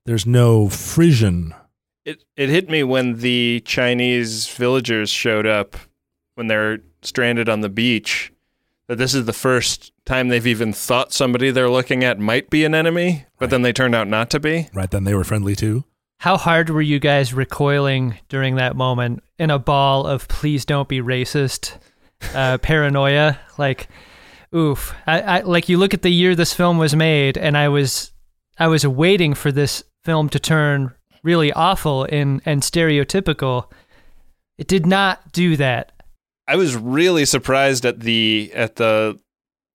there's 0.06 0.25
no 0.25 0.69
frisson. 0.69 1.54
It 2.10 2.24
it 2.36 2.50
hit 2.50 2.72
me 2.72 2.82
when 2.82 3.17
the 3.19 3.62
Chinese 3.65 4.48
villagers 4.48 5.12
showed 5.12 5.45
up 5.45 5.78
when 6.34 6.48
they're 6.48 6.80
stranded 7.04 7.48
on 7.48 7.62
the 7.62 7.69
beach 7.69 8.34
that 8.88 8.98
this 8.98 9.13
is 9.13 9.26
the 9.26 9.34
first 9.34 9.93
time 10.06 10.30
they've 10.30 10.48
even 10.48 10.74
thought 10.74 11.13
somebody 11.13 11.52
they're 11.52 11.69
looking 11.69 12.04
at 12.04 12.17
might 12.17 12.50
be 12.50 12.65
an 12.65 12.74
enemy, 12.74 13.28
but 13.38 13.52
then 13.52 13.62
they 13.62 13.72
turned 13.72 13.93
out 13.93 14.08
not 14.08 14.32
to 14.32 14.39
be. 14.39 14.67
Right 14.74 14.89
then, 14.89 15.04
they 15.04 15.13
were 15.13 15.24
friendly 15.24 15.56
too. 15.56 15.84
How 16.17 16.36
hard 16.36 16.72
were 16.72 16.82
you 16.82 16.98
guys 16.98 17.32
recoiling 17.32 18.17
during 18.28 18.56
that 18.56 18.76
moment 18.76 19.22
in 19.38 19.52
a 19.52 19.60
ball 19.60 20.08
of 20.08 20.28
please 20.28 20.65
don't 20.65 20.89
be 20.89 21.02
racist 21.02 21.78
uh, 22.34 22.58
paranoia? 22.63 23.39
Like, 23.60 23.88
oof. 24.54 24.95
I, 25.06 25.22
I 25.22 25.39
like 25.41 25.69
you 25.69 25.78
look 25.78 25.93
at 25.93 26.02
the 26.02 26.10
year 26.10 26.34
this 26.34 26.56
film 26.56 26.80
was 26.80 26.95
made, 26.95 27.38
and 27.38 27.56
I 27.56 27.69
was 27.69 28.12
I 28.58 28.65
was 28.65 28.88
waiting 28.88 29.36
for 29.36 29.52
this 29.52 29.84
film 30.04 30.30
to 30.30 30.39
turn 30.39 30.95
really 31.23 31.51
awful 31.53 32.05
and 32.05 32.41
and 32.45 32.62
stereotypical. 32.62 33.71
It 34.58 34.67
did 34.67 34.86
not 34.86 35.32
do 35.32 35.55
that. 35.58 35.91
I 36.47 36.55
was 36.55 36.75
really 36.75 37.25
surprised 37.25 37.86
at 37.86 37.99
the 38.01 38.51
at 38.53 38.75
the. 38.77 39.19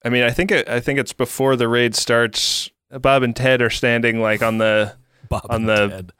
I 0.04 0.11
mean, 0.11 0.22
I 0.22 0.30
think 0.30 0.50
it, 0.50 0.68
I 0.68 0.80
think 0.80 0.98
it's 0.98 1.12
before 1.12 1.57
the 1.57 1.68
raid 1.68 1.94
starts. 1.94 2.70
Bob 2.90 3.22
and 3.22 3.35
Ted 3.35 3.62
are 3.62 3.70
standing 3.70 4.20
like 4.20 4.42
on 4.42 4.59
the 4.59 4.94
Bob 5.28 5.46
on 5.48 5.66
the 5.66 5.88
Ted. 5.88 6.12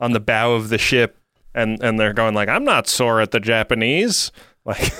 on 0.00 0.12
the 0.12 0.20
bow 0.20 0.54
of 0.54 0.68
the 0.68 0.78
ship, 0.78 1.16
and 1.54 1.82
and 1.82 2.00
they're 2.00 2.12
going 2.12 2.34
like, 2.34 2.48
"I'm 2.48 2.64
not 2.64 2.88
sore 2.88 3.20
at 3.20 3.30
the 3.30 3.40
Japanese." 3.40 4.32
Like, 4.68 4.92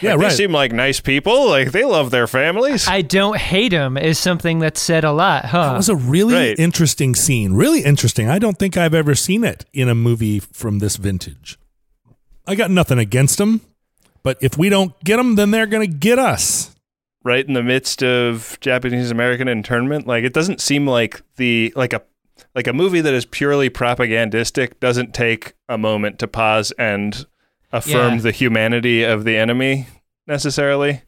Yeah, 0.00 0.12
like, 0.14 0.20
right. 0.20 0.28
They 0.30 0.34
seem 0.36 0.52
like 0.52 0.72
nice 0.72 0.98
people. 1.00 1.48
Like 1.48 1.72
they 1.72 1.84
love 1.84 2.10
their 2.10 2.26
families. 2.26 2.88
I 2.88 3.02
don't 3.02 3.36
hate 3.36 3.68
them 3.72 3.96
is 3.98 4.18
something 4.18 4.58
that's 4.60 4.80
said 4.80 5.04
a 5.04 5.12
lot, 5.12 5.44
huh? 5.44 5.70
That 5.72 5.76
was 5.76 5.88
a 5.90 5.96
really 5.96 6.34
Right. 6.34 6.58
interesting 6.58 7.14
scene. 7.14 7.52
Really 7.52 7.80
interesting. 7.82 8.28
I 8.28 8.38
don't 8.38 8.58
think 8.58 8.76
I've 8.76 8.94
ever 8.94 9.14
seen 9.14 9.44
it 9.44 9.66
in 9.72 9.88
a 9.88 9.94
movie 9.94 10.40
from 10.40 10.78
this 10.78 10.96
vintage. 10.96 11.58
I 12.46 12.54
got 12.54 12.70
nothing 12.70 12.98
against 12.98 13.38
them, 13.38 13.60
but 14.22 14.38
if 14.40 14.56
we 14.58 14.68
don't 14.70 14.98
get 15.04 15.18
them, 15.18 15.34
then 15.36 15.50
they're 15.50 15.66
going 15.66 15.86
to 15.88 15.96
get 15.96 16.18
us. 16.18 16.74
right 17.22 17.46
in 17.46 17.52
the 17.52 17.62
midst 17.62 18.02
of 18.02 18.56
Japanese 18.62 19.10
American 19.10 19.46
internment. 19.48 20.06
Like 20.06 20.24
it 20.24 20.32
doesn't 20.32 20.60
seem 20.62 20.86
like 20.86 21.20
the 21.36 21.72
like 21.76 21.92
a 21.92 22.00
like 22.54 22.66
a 22.66 22.72
movie 22.72 23.02
that 23.02 23.12
is 23.12 23.26
purely 23.26 23.68
propagandistic 23.68 24.80
doesn't 24.80 25.12
take 25.14 25.52
a 25.68 25.76
moment 25.76 26.18
to 26.20 26.26
pause 26.26 26.72
and 26.78 27.26
affirm 27.72 28.14
Yeah. 28.14 28.20
the 28.20 28.30
humanity 28.32 29.02
of 29.04 29.24
the 29.24 29.36
enemy 29.36 29.86
necessarily. 30.26 31.02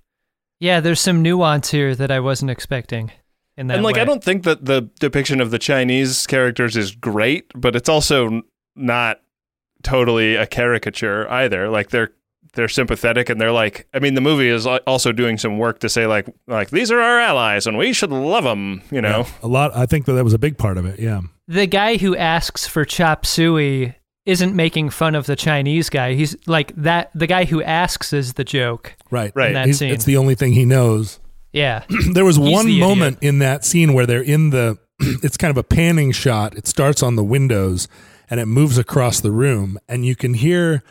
Yeah, 0.61 0.81
there's 0.81 1.01
some 1.01 1.23
nuance 1.23 1.71
here 1.71 1.95
that 1.95 2.11
I 2.11 2.21
wasn't 2.21 2.51
expecting. 2.51 3.11
In 3.57 3.67
that 3.67 3.75
and 3.75 3.85
like 3.85 3.97
way. 3.97 4.03
I 4.03 4.05
don't 4.05 4.23
think 4.25 4.45
that 4.45 4.65
the 4.65 4.89
depiction 5.01 5.41
of 5.41 5.51
the 5.51 5.59
Chinese 5.59 6.27
characters 6.27 6.77
is 6.77 6.93
great, 6.93 7.51
but 7.55 7.77
it's 7.77 7.89
also 7.89 8.43
not 8.77 9.21
totally 9.83 10.37
a 10.37 10.47
caricature 10.47 11.29
either. 11.31 11.69
Like 11.69 11.91
they're 11.91 12.11
they're 12.55 12.69
sympathetic 12.69 13.29
and 13.29 13.41
they're 13.41 13.53
like 13.53 13.87
I 13.93 13.99
mean 13.99 14.15
the 14.15 14.21
movie 14.21 14.49
is 14.49 14.67
also 14.67 15.11
doing 15.13 15.37
some 15.39 15.59
work 15.59 15.81
to 15.81 15.89
say 15.89 16.07
like 16.07 16.27
like 16.47 16.71
these 16.71 16.91
are 16.91 17.01
our 17.01 17.19
allies 17.21 17.67
and 17.67 17.77
we 17.77 17.93
should 17.93 18.11
love 18.11 18.45
them, 18.45 18.83
you 18.91 19.01
know. 19.03 19.27
a 19.43 19.49
lot. 19.49 19.75
I 19.77 19.87
think 19.87 20.07
that 20.07 20.13
that 20.15 20.25
was 20.25 20.35
a 20.35 20.39
big 20.39 20.57
part 20.59 20.79
of 20.79 20.87
it. 20.87 20.99
Yeah. 21.01 21.21
the 21.49 21.67
guy 21.67 21.97
who 21.99 22.17
asks 22.17 22.67
for 22.67 22.85
chop 22.85 23.27
suey 23.27 23.97
isn't 24.25 24.55
making 24.55 24.91
fun 24.91 25.15
of 25.15 25.27
the 25.27 25.37
Chinese 25.37 25.91
guy. 25.91 26.15
He's 26.15 26.37
like 26.47 26.75
that. 26.77 27.11
The 27.15 27.27
guy 27.27 27.45
who 27.45 27.63
asks 27.63 28.13
is 28.13 28.35
the 28.35 28.45
joke. 28.45 28.97
Right. 29.11 29.33
Right. 29.35 29.53
That 29.53 29.75
scene. 29.75 29.93
It's 29.93 30.05
the 30.05 30.17
only 30.17 30.35
thing 30.35 30.53
he 30.53 30.65
knows. 30.65 31.19
Yeah. 31.53 31.85
there 32.13 32.25
was 32.25 32.37
He's 32.37 32.53
one 32.53 32.67
the 32.67 32.81
moment 32.81 33.19
idiot. 33.19 33.29
in 33.29 33.39
that 33.41 33.65
scene 33.65 33.93
where 33.93 34.07
they're 34.07 34.23
in 34.23 34.51
the. 34.51 34.79
it's 35.01 35.37
kind 35.37 35.51
of 35.51 35.57
a 35.57 35.65
panning 35.65 36.13
shot. 36.13 36.57
It 36.57 36.67
starts 36.67 37.03
on 37.03 37.17
the 37.17 37.25
windows 37.25 37.89
and 38.31 38.39
it 38.39 38.47
moves 38.47 38.79
across 38.79 39.21
the 39.21 39.31
room, 39.31 39.79
and 39.89 40.07
you 40.07 40.17
can 40.17 40.35
hear 40.35 40.83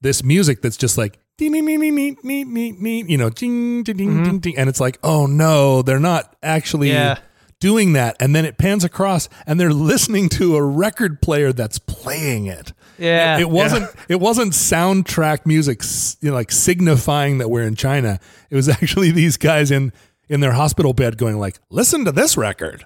this 0.00 0.22
music 0.22 0.62
that's 0.62 0.78
just 0.78 0.96
like 0.96 1.18
me 1.38 1.48
me 1.50 1.76
me 1.76 1.90
me 1.90 2.16
me 2.22 2.72
me. 2.72 3.04
You 3.06 3.18
know, 3.18 3.28
ding 3.28 3.82
ding 3.82 3.96
ding 3.96 4.08
mm-hmm. 4.08 4.24
ding 4.24 4.38
ding, 4.38 4.56
and 4.56 4.68
it's 4.68 4.80
like, 4.80 4.98
oh 5.02 5.26
no, 5.26 5.82
they're 5.82 6.00
not 6.00 6.36
actually. 6.42 6.90
Yeah 6.90 7.18
doing 7.60 7.92
that 7.92 8.16
and 8.18 8.34
then 8.34 8.44
it 8.44 8.56
pans 8.58 8.82
across 8.84 9.28
and 9.46 9.60
they're 9.60 9.72
listening 9.72 10.28
to 10.30 10.56
a 10.56 10.62
record 10.62 11.20
player 11.22 11.52
that's 11.52 11.78
playing 11.78 12.46
it 12.46 12.72
Yeah. 12.98 13.38
it 13.38 13.50
wasn't 13.50 13.88
it 14.08 14.18
wasn't 14.18 14.52
soundtrack 14.52 15.44
music 15.46 15.82
you 16.20 16.30
know, 16.30 16.34
like 16.34 16.50
signifying 16.50 17.38
that 17.38 17.48
we're 17.50 17.62
in 17.66 17.76
China. 17.76 18.18
It 18.50 18.56
was 18.56 18.68
actually 18.80 19.10
these 19.12 19.36
guys 19.36 19.70
in 19.70 19.92
in 20.28 20.40
their 20.40 20.52
hospital 20.52 20.92
bed 20.92 21.18
going 21.18 21.38
like, 21.38 21.58
"Listen 21.70 22.04
to 22.04 22.12
this 22.12 22.36
record. 22.36 22.84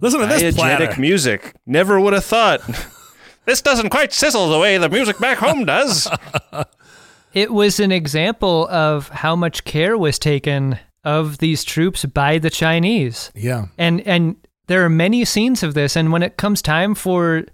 Listen 0.00 0.20
to 0.20 0.26
this 0.26 0.42
Diegetic 0.42 0.54
platter." 0.54 1.00
music. 1.00 1.54
Never 1.66 1.98
would 2.00 2.12
have 2.12 2.24
thought. 2.24 2.60
this 3.46 3.60
doesn't 3.60 3.90
quite 3.90 4.12
sizzle 4.12 4.48
the 4.48 4.58
way 4.58 4.78
the 4.78 4.88
music 4.88 5.18
back 5.18 5.38
home 5.38 5.64
does. 5.64 6.08
It 7.32 7.52
was 7.52 7.80
an 7.80 7.90
example 7.90 8.68
of 8.68 9.08
how 9.08 9.34
much 9.34 9.64
care 9.64 9.98
was 9.98 10.20
taken 10.20 10.78
of 11.04 11.38
these 11.38 11.64
troops 11.64 12.04
by 12.04 12.38
the 12.38 12.50
Chinese. 12.50 13.30
Yeah. 13.34 13.66
And 13.78 14.00
and 14.02 14.36
there 14.66 14.84
are 14.84 14.90
many 14.90 15.24
scenes 15.24 15.62
of 15.62 15.74
this 15.74 15.96
and 15.96 16.12
when 16.12 16.22
it 16.22 16.36
comes 16.36 16.62
time 16.62 16.94
for 16.94 17.44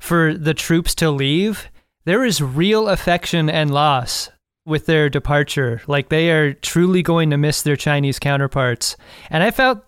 for 0.00 0.34
the 0.34 0.54
troops 0.54 0.94
to 0.96 1.10
leave, 1.10 1.68
there 2.04 2.24
is 2.24 2.40
real 2.42 2.88
affection 2.88 3.48
and 3.48 3.72
loss 3.72 4.30
with 4.64 4.86
their 4.86 5.08
departure. 5.08 5.82
Like 5.86 6.08
they 6.08 6.30
are 6.30 6.52
truly 6.52 7.02
going 7.02 7.30
to 7.30 7.36
miss 7.36 7.62
their 7.62 7.76
Chinese 7.76 8.18
counterparts. 8.18 8.96
And 9.30 9.42
I 9.42 9.50
felt 9.50 9.84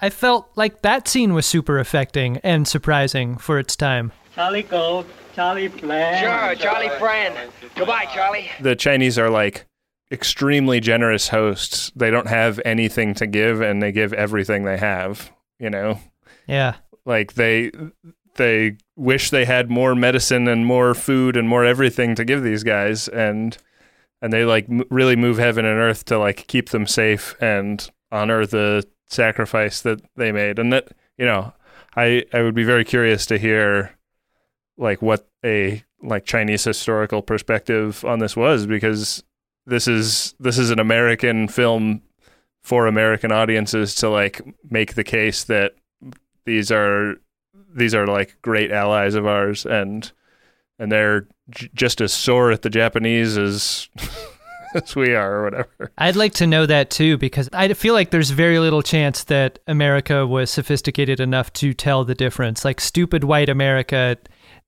I 0.00 0.10
felt 0.10 0.50
like 0.56 0.82
that 0.82 1.08
scene 1.08 1.34
was 1.34 1.46
super 1.46 1.78
affecting 1.78 2.38
and 2.38 2.66
surprising 2.66 3.38
for 3.38 3.58
its 3.58 3.76
time. 3.76 4.12
Charlie 4.34 4.64
Gold, 4.64 5.06
Charlie 5.34 5.68
Flan. 5.68 6.20
Sure, 6.20 6.54
Charlie 6.56 6.88
friend. 6.98 7.34
Goodbye, 7.76 8.06
Charlie. 8.12 8.50
the 8.60 8.74
Chinese 8.74 9.18
are 9.18 9.30
like 9.30 9.66
extremely 10.10 10.80
generous 10.80 11.28
hosts. 11.28 11.90
They 11.96 12.10
don't 12.10 12.28
have 12.28 12.60
anything 12.64 13.14
to 13.14 13.26
give 13.26 13.60
and 13.60 13.82
they 13.82 13.92
give 13.92 14.12
everything 14.12 14.64
they 14.64 14.78
have, 14.78 15.32
you 15.58 15.70
know. 15.70 16.00
Yeah. 16.46 16.76
Like 17.04 17.34
they 17.34 17.72
they 18.36 18.76
wish 18.96 19.30
they 19.30 19.44
had 19.44 19.70
more 19.70 19.94
medicine 19.94 20.48
and 20.48 20.66
more 20.66 20.94
food 20.94 21.36
and 21.36 21.48
more 21.48 21.64
everything 21.64 22.14
to 22.16 22.24
give 22.24 22.42
these 22.42 22.64
guys 22.64 23.08
and 23.08 23.56
and 24.20 24.32
they 24.32 24.44
like 24.44 24.68
m- 24.68 24.84
really 24.90 25.16
move 25.16 25.38
heaven 25.38 25.64
and 25.64 25.78
earth 25.78 26.04
to 26.06 26.18
like 26.18 26.46
keep 26.48 26.70
them 26.70 26.86
safe 26.86 27.36
and 27.40 27.90
honor 28.10 28.46
the 28.46 28.84
sacrifice 29.06 29.82
that 29.82 30.00
they 30.16 30.32
made 30.32 30.58
and 30.58 30.72
that 30.72 30.88
you 31.16 31.24
know 31.24 31.52
I 31.96 32.24
I 32.32 32.42
would 32.42 32.54
be 32.54 32.64
very 32.64 32.84
curious 32.84 33.26
to 33.26 33.38
hear 33.38 33.96
like 34.76 35.00
what 35.02 35.28
a 35.44 35.84
like 36.02 36.24
Chinese 36.24 36.64
historical 36.64 37.22
perspective 37.22 38.04
on 38.04 38.18
this 38.18 38.36
was 38.36 38.66
because 38.66 39.22
this 39.66 39.88
is 39.88 40.34
this 40.38 40.58
is 40.58 40.70
an 40.70 40.78
American 40.78 41.48
film 41.48 42.02
for 42.62 42.86
American 42.86 43.32
audiences 43.32 43.94
to 43.96 44.08
like 44.08 44.42
make 44.70 44.94
the 44.94 45.04
case 45.04 45.44
that 45.44 45.74
these 46.44 46.70
are 46.70 47.16
these 47.74 47.94
are 47.94 48.06
like 48.06 48.36
great 48.42 48.70
allies 48.70 49.14
of 49.14 49.26
ours 49.26 49.66
and 49.66 50.12
and 50.78 50.90
they're 50.90 51.26
j- 51.50 51.70
just 51.74 52.00
as 52.00 52.12
sore 52.12 52.50
at 52.50 52.62
the 52.62 52.70
Japanese 52.70 53.36
as 53.36 53.88
as 54.74 54.96
we 54.96 55.14
are 55.14 55.36
or 55.36 55.44
whatever. 55.44 55.92
I'd 55.98 56.16
like 56.16 56.34
to 56.34 56.46
know 56.46 56.66
that 56.66 56.90
too 56.90 57.16
because 57.16 57.48
I 57.52 57.72
feel 57.74 57.94
like 57.94 58.10
there's 58.10 58.30
very 58.30 58.58
little 58.58 58.82
chance 58.82 59.24
that 59.24 59.58
America 59.66 60.26
was 60.26 60.50
sophisticated 60.50 61.20
enough 61.20 61.52
to 61.54 61.74
tell 61.74 62.04
the 62.04 62.14
difference. 62.14 62.64
Like 62.64 62.80
stupid 62.80 63.24
white 63.24 63.48
America 63.48 64.16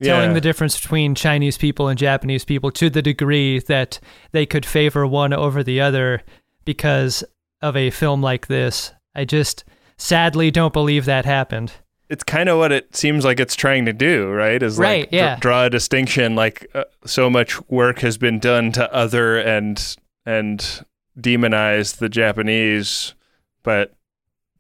telling 0.03 0.31
Yeah. 0.31 0.35
the 0.35 0.41
difference 0.41 0.81
between 0.81 1.15
Chinese 1.15 1.57
people 1.59 1.89
and 1.89 1.99
Japanese 1.99 2.45
people 2.45 2.71
to 2.73 2.91
the 2.91 3.03
degree 3.03 3.59
that 3.61 3.99
they 4.33 4.45
could 4.47 4.67
favor 4.67 5.07
one 5.07 5.33
over 5.33 5.63
the 5.63 5.81
other 5.81 6.23
because 6.65 7.25
of 7.63 7.77
a 7.77 7.91
film 7.91 8.21
like 8.23 8.47
this. 8.49 8.93
I 9.15 9.25
just 9.25 9.65
sadly 9.97 10.51
don't 10.51 10.73
believe 10.73 11.05
that 11.07 11.25
happened. 11.25 11.73
it's 12.09 12.23
kind 12.23 12.49
of 12.49 12.57
what 12.59 12.71
it 12.71 12.95
seems 12.95 13.25
like 13.25 13.41
it's 13.41 13.57
trying 13.57 13.85
to 13.85 13.93
do, 13.93 14.29
right? 14.31 14.63
Is 14.63 14.79
Right, 14.79 15.01
like 15.01 15.09
yeah. 15.13 15.37
draw 15.41 15.65
a 15.65 15.71
distinction. 15.71 16.37
Like 16.37 16.65
uh, 16.73 16.85
so 17.05 17.29
much 17.29 17.61
work 17.69 17.99
has 18.01 18.17
been 18.17 18.39
done 18.39 18.71
to 18.73 18.93
other 18.95 19.39
and 19.39 19.97
and 20.25 20.85
demonize 21.19 21.97
the 21.97 22.09
Japanese, 22.09 23.15
but 23.65 23.95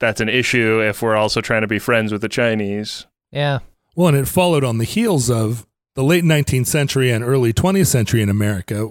that's 0.00 0.20
an 0.20 0.28
issue 0.28 0.80
if 0.82 1.02
we're 1.02 1.14
also 1.14 1.40
trying 1.40 1.60
to 1.62 1.68
be 1.68 1.78
friends 1.78 2.10
with 2.10 2.20
the 2.22 2.28
Chinese. 2.28 3.06
Yeah. 3.30 3.60
Well, 3.96 4.08
and 4.08 4.16
it 4.16 4.28
followed 4.28 4.62
on 4.62 4.76
the 4.78 4.84
heels 4.84 5.30
of 5.30 5.66
the 5.94 6.04
late 6.04 6.22
19th 6.22 6.66
century 6.66 7.10
and 7.10 7.24
early 7.24 7.52
20th 7.52 7.86
century 7.86 8.20
in 8.20 8.28
America. 8.28 8.90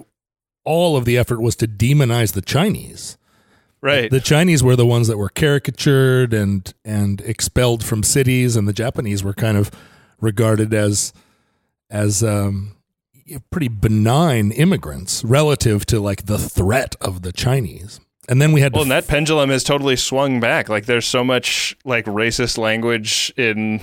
All 0.64 0.96
of 0.96 1.04
the 1.04 1.16
effort 1.16 1.40
was 1.40 1.54
to 1.56 1.68
demonize 1.68 2.32
the 2.32 2.42
Chinese. 2.42 3.16
Right. 3.80 4.10
The 4.10 4.20
Chinese 4.20 4.64
were 4.64 4.74
the 4.74 4.84
ones 4.84 5.06
that 5.06 5.16
were 5.16 5.28
caricatured 5.28 6.34
and 6.34 6.74
and 6.84 7.20
expelled 7.20 7.84
from 7.84 8.02
cities, 8.02 8.56
and 8.56 8.66
the 8.66 8.72
Japanese 8.72 9.22
were 9.22 9.34
kind 9.34 9.56
of 9.56 9.70
regarded 10.20 10.74
as 10.74 11.12
as 11.88 12.24
um, 12.24 12.74
pretty 13.52 13.68
benign 13.68 14.50
immigrants 14.50 15.22
relative 15.24 15.86
to 15.86 16.00
like 16.00 16.26
the 16.26 16.38
threat 16.38 16.96
of 17.00 17.22
the 17.22 17.32
Chinese. 17.32 18.00
And 18.28 18.42
then 18.42 18.50
we 18.50 18.60
had 18.60 18.72
to 18.72 18.78
Well, 18.78 18.82
and 18.82 18.90
that 18.90 19.06
pendulum 19.06 19.50
has 19.50 19.62
totally 19.62 19.94
swung 19.94 20.40
back. 20.40 20.68
Like 20.68 20.86
there's 20.86 21.06
so 21.06 21.22
much 21.22 21.76
like 21.84 22.06
racist 22.06 22.58
language 22.58 23.32
in 23.36 23.82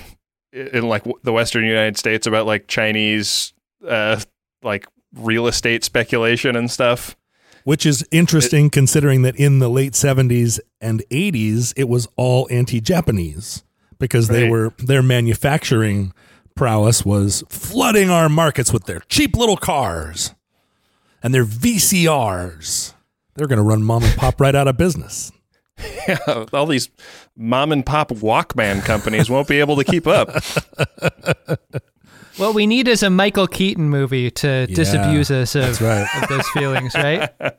in 0.54 0.88
like 0.88 1.02
the 1.22 1.32
Western 1.32 1.64
United 1.64 1.98
States 1.98 2.26
about 2.26 2.46
like 2.46 2.66
Chinese 2.68 3.52
uh 3.86 4.20
like 4.62 4.86
real 5.14 5.46
estate 5.46 5.84
speculation 5.84 6.56
and 6.56 6.70
stuff. 6.70 7.16
Which 7.64 7.86
is 7.86 8.06
interesting 8.10 8.68
considering 8.70 9.22
that 9.22 9.36
in 9.36 9.58
the 9.58 9.70
late 9.70 9.92
70s 9.94 10.60
and 10.82 11.02
80s, 11.10 11.72
it 11.76 11.88
was 11.88 12.06
all 12.16 12.46
anti 12.50 12.80
Japanese 12.80 13.64
because 13.98 14.28
they 14.28 14.42
Right. 14.42 14.50
were, 14.50 14.72
their 14.78 15.02
manufacturing 15.02 16.12
prowess 16.54 17.04
was 17.06 17.42
flooding 17.48 18.10
our 18.10 18.28
markets 18.28 18.70
with 18.72 18.84
their 18.84 19.00
cheap 19.08 19.34
little 19.34 19.56
cars 19.56 20.34
and 21.22 21.32
their 21.34 21.44
VCRs. 21.44 22.92
They're 23.34 23.46
going 23.46 23.56
to 23.56 23.62
run 23.62 23.82
mom 23.82 24.04
and 24.04 24.16
pop 24.16 24.40
right 24.40 24.54
out 24.54 24.68
of 24.68 24.76
business. 24.76 25.32
Yeah, 25.78 26.44
all 26.52 26.66
these 26.66 26.88
mom 27.36 27.72
and 27.72 27.84
pop 27.84 28.10
Walkman 28.10 28.84
companies 28.84 29.28
won't 29.28 29.48
be 29.48 29.60
able 29.60 29.76
to 29.76 29.84
keep 29.84 30.06
up. 30.06 30.30
What 32.36 32.54
we 32.54 32.66
need 32.66 32.88
is 32.88 33.02
a 33.02 33.10
Michael 33.10 33.46
Keaton 33.46 33.88
movie 33.88 34.30
to 34.32 34.66
disabuse 34.66 35.30
us 35.30 35.54
of, 35.54 35.80
right. 35.80 36.06
of 36.20 36.28
those 36.28 36.48
feelings, 36.48 36.94
right? 36.94 37.30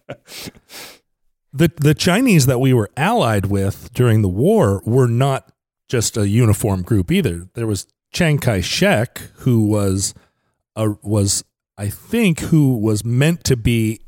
The, 1.57 1.72
the 1.78 1.93
Chinese 1.93 2.47
that 2.47 2.59
we 2.59 2.74
were 2.74 2.89
allied 2.97 3.45
with 3.45 3.93
during 3.93 4.22
the 4.22 4.28
war 4.28 4.82
were 4.84 5.07
not 5.07 5.53
just 5.88 6.18
a 6.18 6.28
uniform 6.28 6.82
group 6.82 7.09
either. 7.13 7.47
There 7.53 7.66
was 7.66 7.88
Chiang 8.11 8.39
Kai 8.39 8.59
shek, 8.59 9.20
who 9.36 9.66
was, 9.66 10.13
a, 10.76 10.89
was 11.01 11.45
I 11.78 11.88
think, 11.88 12.41
who 12.41 12.78
was 12.78 13.05
meant 13.05 13.45
to 13.45 13.55
be 13.55 14.01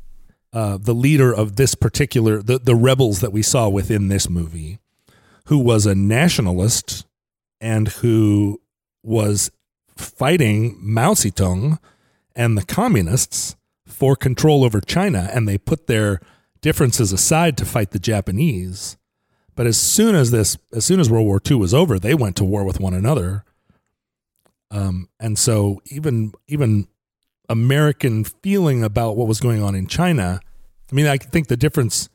uh, 0.52 0.78
the 0.78 0.94
leader 0.94 1.32
of 1.32 1.56
this 1.56 1.74
particular 1.74 2.42
the, 2.42 2.58
the 2.58 2.74
rebels 2.74 3.20
that 3.20 3.32
we 3.32 3.42
saw 3.42 3.68
within 3.68 4.08
this 4.08 4.28
movie, 4.28 4.78
who 5.46 5.58
was 5.58 5.86
a 5.86 5.94
nationalist 5.94 7.06
and 7.60 7.88
who 7.88 8.60
was 9.02 9.50
fighting 9.96 10.76
Mao 10.80 11.14
Zedong 11.14 11.78
and 12.34 12.56
the 12.56 12.64
communists 12.64 13.56
for 13.86 14.14
control 14.14 14.64
over 14.64 14.80
China, 14.80 15.28
and 15.32 15.48
they 15.48 15.58
put 15.58 15.86
their 15.86 16.20
differences 16.60 17.12
aside 17.12 17.56
to 17.56 17.64
fight 17.64 17.90
the 17.90 17.98
Japanese. 17.98 18.96
But 19.54 19.66
as 19.66 19.78
soon 19.78 20.14
as 20.14 20.30
this, 20.30 20.56
as 20.72 20.84
soon 20.84 21.00
as 21.00 21.10
World 21.10 21.26
War 21.26 21.40
II 21.44 21.56
was 21.56 21.74
over, 21.74 21.98
they 21.98 22.14
went 22.14 22.36
to 22.36 22.44
war 22.44 22.64
with 22.64 22.78
one 22.78 22.94
another. 22.94 23.44
Um, 24.70 25.08
and 25.18 25.38
so 25.38 25.80
even 25.86 26.32
even 26.46 26.86
American 27.48 28.24
feeling 28.24 28.84
about 28.84 29.16
what 29.16 29.28
was 29.28 29.40
going 29.40 29.62
on 29.62 29.74
in 29.74 29.86
China, 29.86 30.40
I 30.90 30.94
mean, 30.94 31.06
I 31.06 31.16
think 31.16 31.48
the 31.48 31.56
difference, 31.56 32.08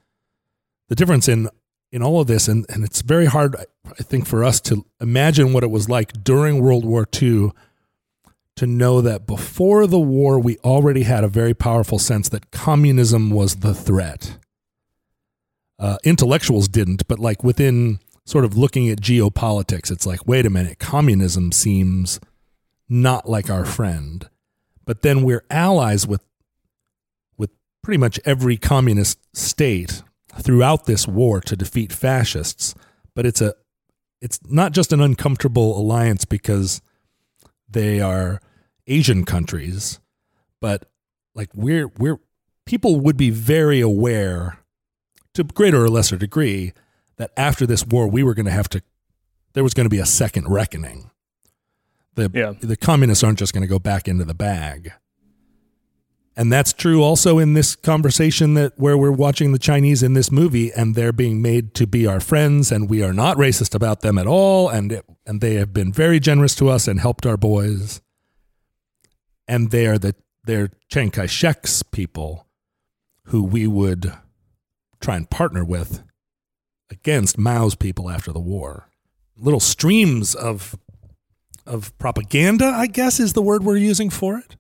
the 0.90 0.96
difference 0.96 1.28
in 1.28 1.50
in 1.92 2.02
all 2.02 2.20
of 2.20 2.28
this, 2.28 2.48
and 2.48 2.66
and 2.70 2.84
it's 2.84 3.02
very 3.02 3.26
hard, 3.26 3.56
I 3.86 4.04
think, 4.04 4.26
for 4.26 4.44
us 4.44 4.60
to 4.62 4.86
imagine 5.00 5.54
what 5.54 5.64
it 5.64 5.70
was 5.70 5.88
like 5.88 6.24
during 6.24 6.60
World 6.62 6.86
War 6.86 7.08
II 7.22 7.52
to 8.56 8.68
know 8.68 9.02
that 9.02 9.26
before 9.26 9.88
the 9.88 10.00
war, 10.00 10.40
we 10.40 10.58
already 10.58 11.04
had 11.04 11.24
a 11.24 11.28
very 11.28 11.54
powerful 11.54 11.98
sense 12.00 12.30
that 12.30 12.52
communism 12.52 13.30
was 13.30 13.58
the 13.58 13.74
threat. 13.74 14.38
Uh, 15.80 15.98
intellectuals 16.04 16.68
didn't, 16.68 17.08
but 17.08 17.20
like 17.20 17.44
within 17.44 18.00
sort 18.26 18.46
of 18.46 18.56
looking 18.56 18.90
at 18.90 19.02
geopolitics, 19.02 19.92
it's 19.92 20.06
like, 20.06 20.28
wait 20.28 20.46
a 20.46 20.50
minute, 20.50 20.80
communism 20.80 21.52
seems 21.52 22.20
not 22.88 23.28
like 23.28 23.50
our 23.50 23.66
friend. 23.66 24.30
But 24.86 25.02
then 25.02 25.24
we're 25.24 25.46
allies 25.50 26.06
with 26.08 26.24
with 27.38 27.52
pretty 27.82 27.98
much 27.98 28.20
every 28.26 28.58
communist 28.58 29.20
state 29.36 30.04
throughout 30.40 30.86
this 30.86 31.08
war 31.08 31.42
to 31.42 31.56
defeat 31.56 31.94
fascists. 31.94 32.76
But 33.16 33.26
it's 33.26 33.42
a 33.42 33.54
it's 34.22 34.40
not 34.46 34.72
just 34.72 34.94
an 34.94 35.02
uncomfortable 35.02 35.78
alliance 35.78 36.26
because 36.26 36.82
they 37.70 38.00
are 38.00 38.42
Asian 38.88 39.26
countries, 39.26 40.00
but 40.62 40.90
like 41.36 41.50
we're 41.54 41.88
we're 41.98 42.20
people 42.66 43.00
would 43.00 43.18
be 43.18 43.30
very 43.30 43.82
aware 43.82 44.60
to 45.34 45.44
greater 45.44 45.84
or 45.84 45.90
lesser 45.90 46.18
degree 46.18 46.74
that 47.18 47.32
after 47.36 47.66
this 47.66 47.86
war 47.86 48.08
we 48.08 48.24
were 48.24 48.34
going 48.34 48.46
to 48.46 48.52
have 48.52 48.70
to 48.70 48.82
there 49.54 49.64
was 49.64 49.74
going 49.74 49.86
to 49.86 49.90
be 49.90 50.00
a 50.00 50.06
second 50.06 50.50
reckoning. 50.50 51.10
The 52.16 52.30
Yeah. 52.34 52.54
the 52.60 52.76
communists 52.76 53.24
aren't 53.24 53.40
just 53.40 53.54
going 53.54 53.62
to 53.64 53.68
go 53.68 53.80
back 53.80 54.08
into 54.08 54.26
the 54.26 54.34
bag. 54.36 54.92
And 56.36 56.52
that's 56.52 56.74
true 56.74 57.04
also 57.04 57.38
in 57.38 57.54
this 57.54 57.76
conversation 57.76 58.56
that 58.56 58.74
where 58.78 58.98
we're 58.98 59.12
watching 59.12 59.52
the 59.52 59.60
Chinese 59.60 60.02
in 60.02 60.14
this 60.14 60.32
movie 60.32 60.72
and 60.72 60.96
they're 60.96 61.12
being 61.14 61.44
made 61.44 61.76
to 61.76 61.86
be 61.86 62.08
our 62.08 62.20
friends 62.20 62.72
and 62.72 62.90
we 62.90 63.04
are 63.04 63.14
not 63.14 63.38
racist 63.38 63.76
about 63.76 64.02
them 64.02 64.18
at 64.18 64.26
all 64.26 64.68
and 64.68 64.92
it, 64.94 65.06
and 65.28 65.42
they 65.42 65.56
have 65.56 65.74
been 65.74 65.94
very 65.94 66.20
generous 66.20 66.56
to 66.56 66.70
us 66.70 66.88
and 66.88 67.00
helped 67.00 67.28
our 67.28 67.38
boys. 67.38 68.02
And 69.48 69.70
they 69.70 69.86
are 69.86 70.00
the 70.00 70.16
they're 70.46 70.72
Chiang 70.90 71.12
Kai-shek's 71.12 71.84
people 71.84 72.48
who 73.28 73.44
we 73.44 73.68
would 73.68 74.12
try 75.00 75.16
and 75.16 75.30
partner 75.30 75.64
with 75.64 76.04
against 76.90 77.38
Mao's 77.38 77.76
people 77.76 78.10
after 78.10 78.32
the 78.34 78.40
war. 78.42 78.90
Little 79.38 79.60
streams 79.60 80.36
of 80.36 80.76
of 81.66 81.98
propaganda, 81.98 82.66
I 82.66 82.88
guess 82.88 83.20
is 83.20 83.34
the 83.34 83.42
word 83.42 83.64
we're 83.64 83.78
using 83.78 84.10
for 84.10 84.38
it. 84.38 84.56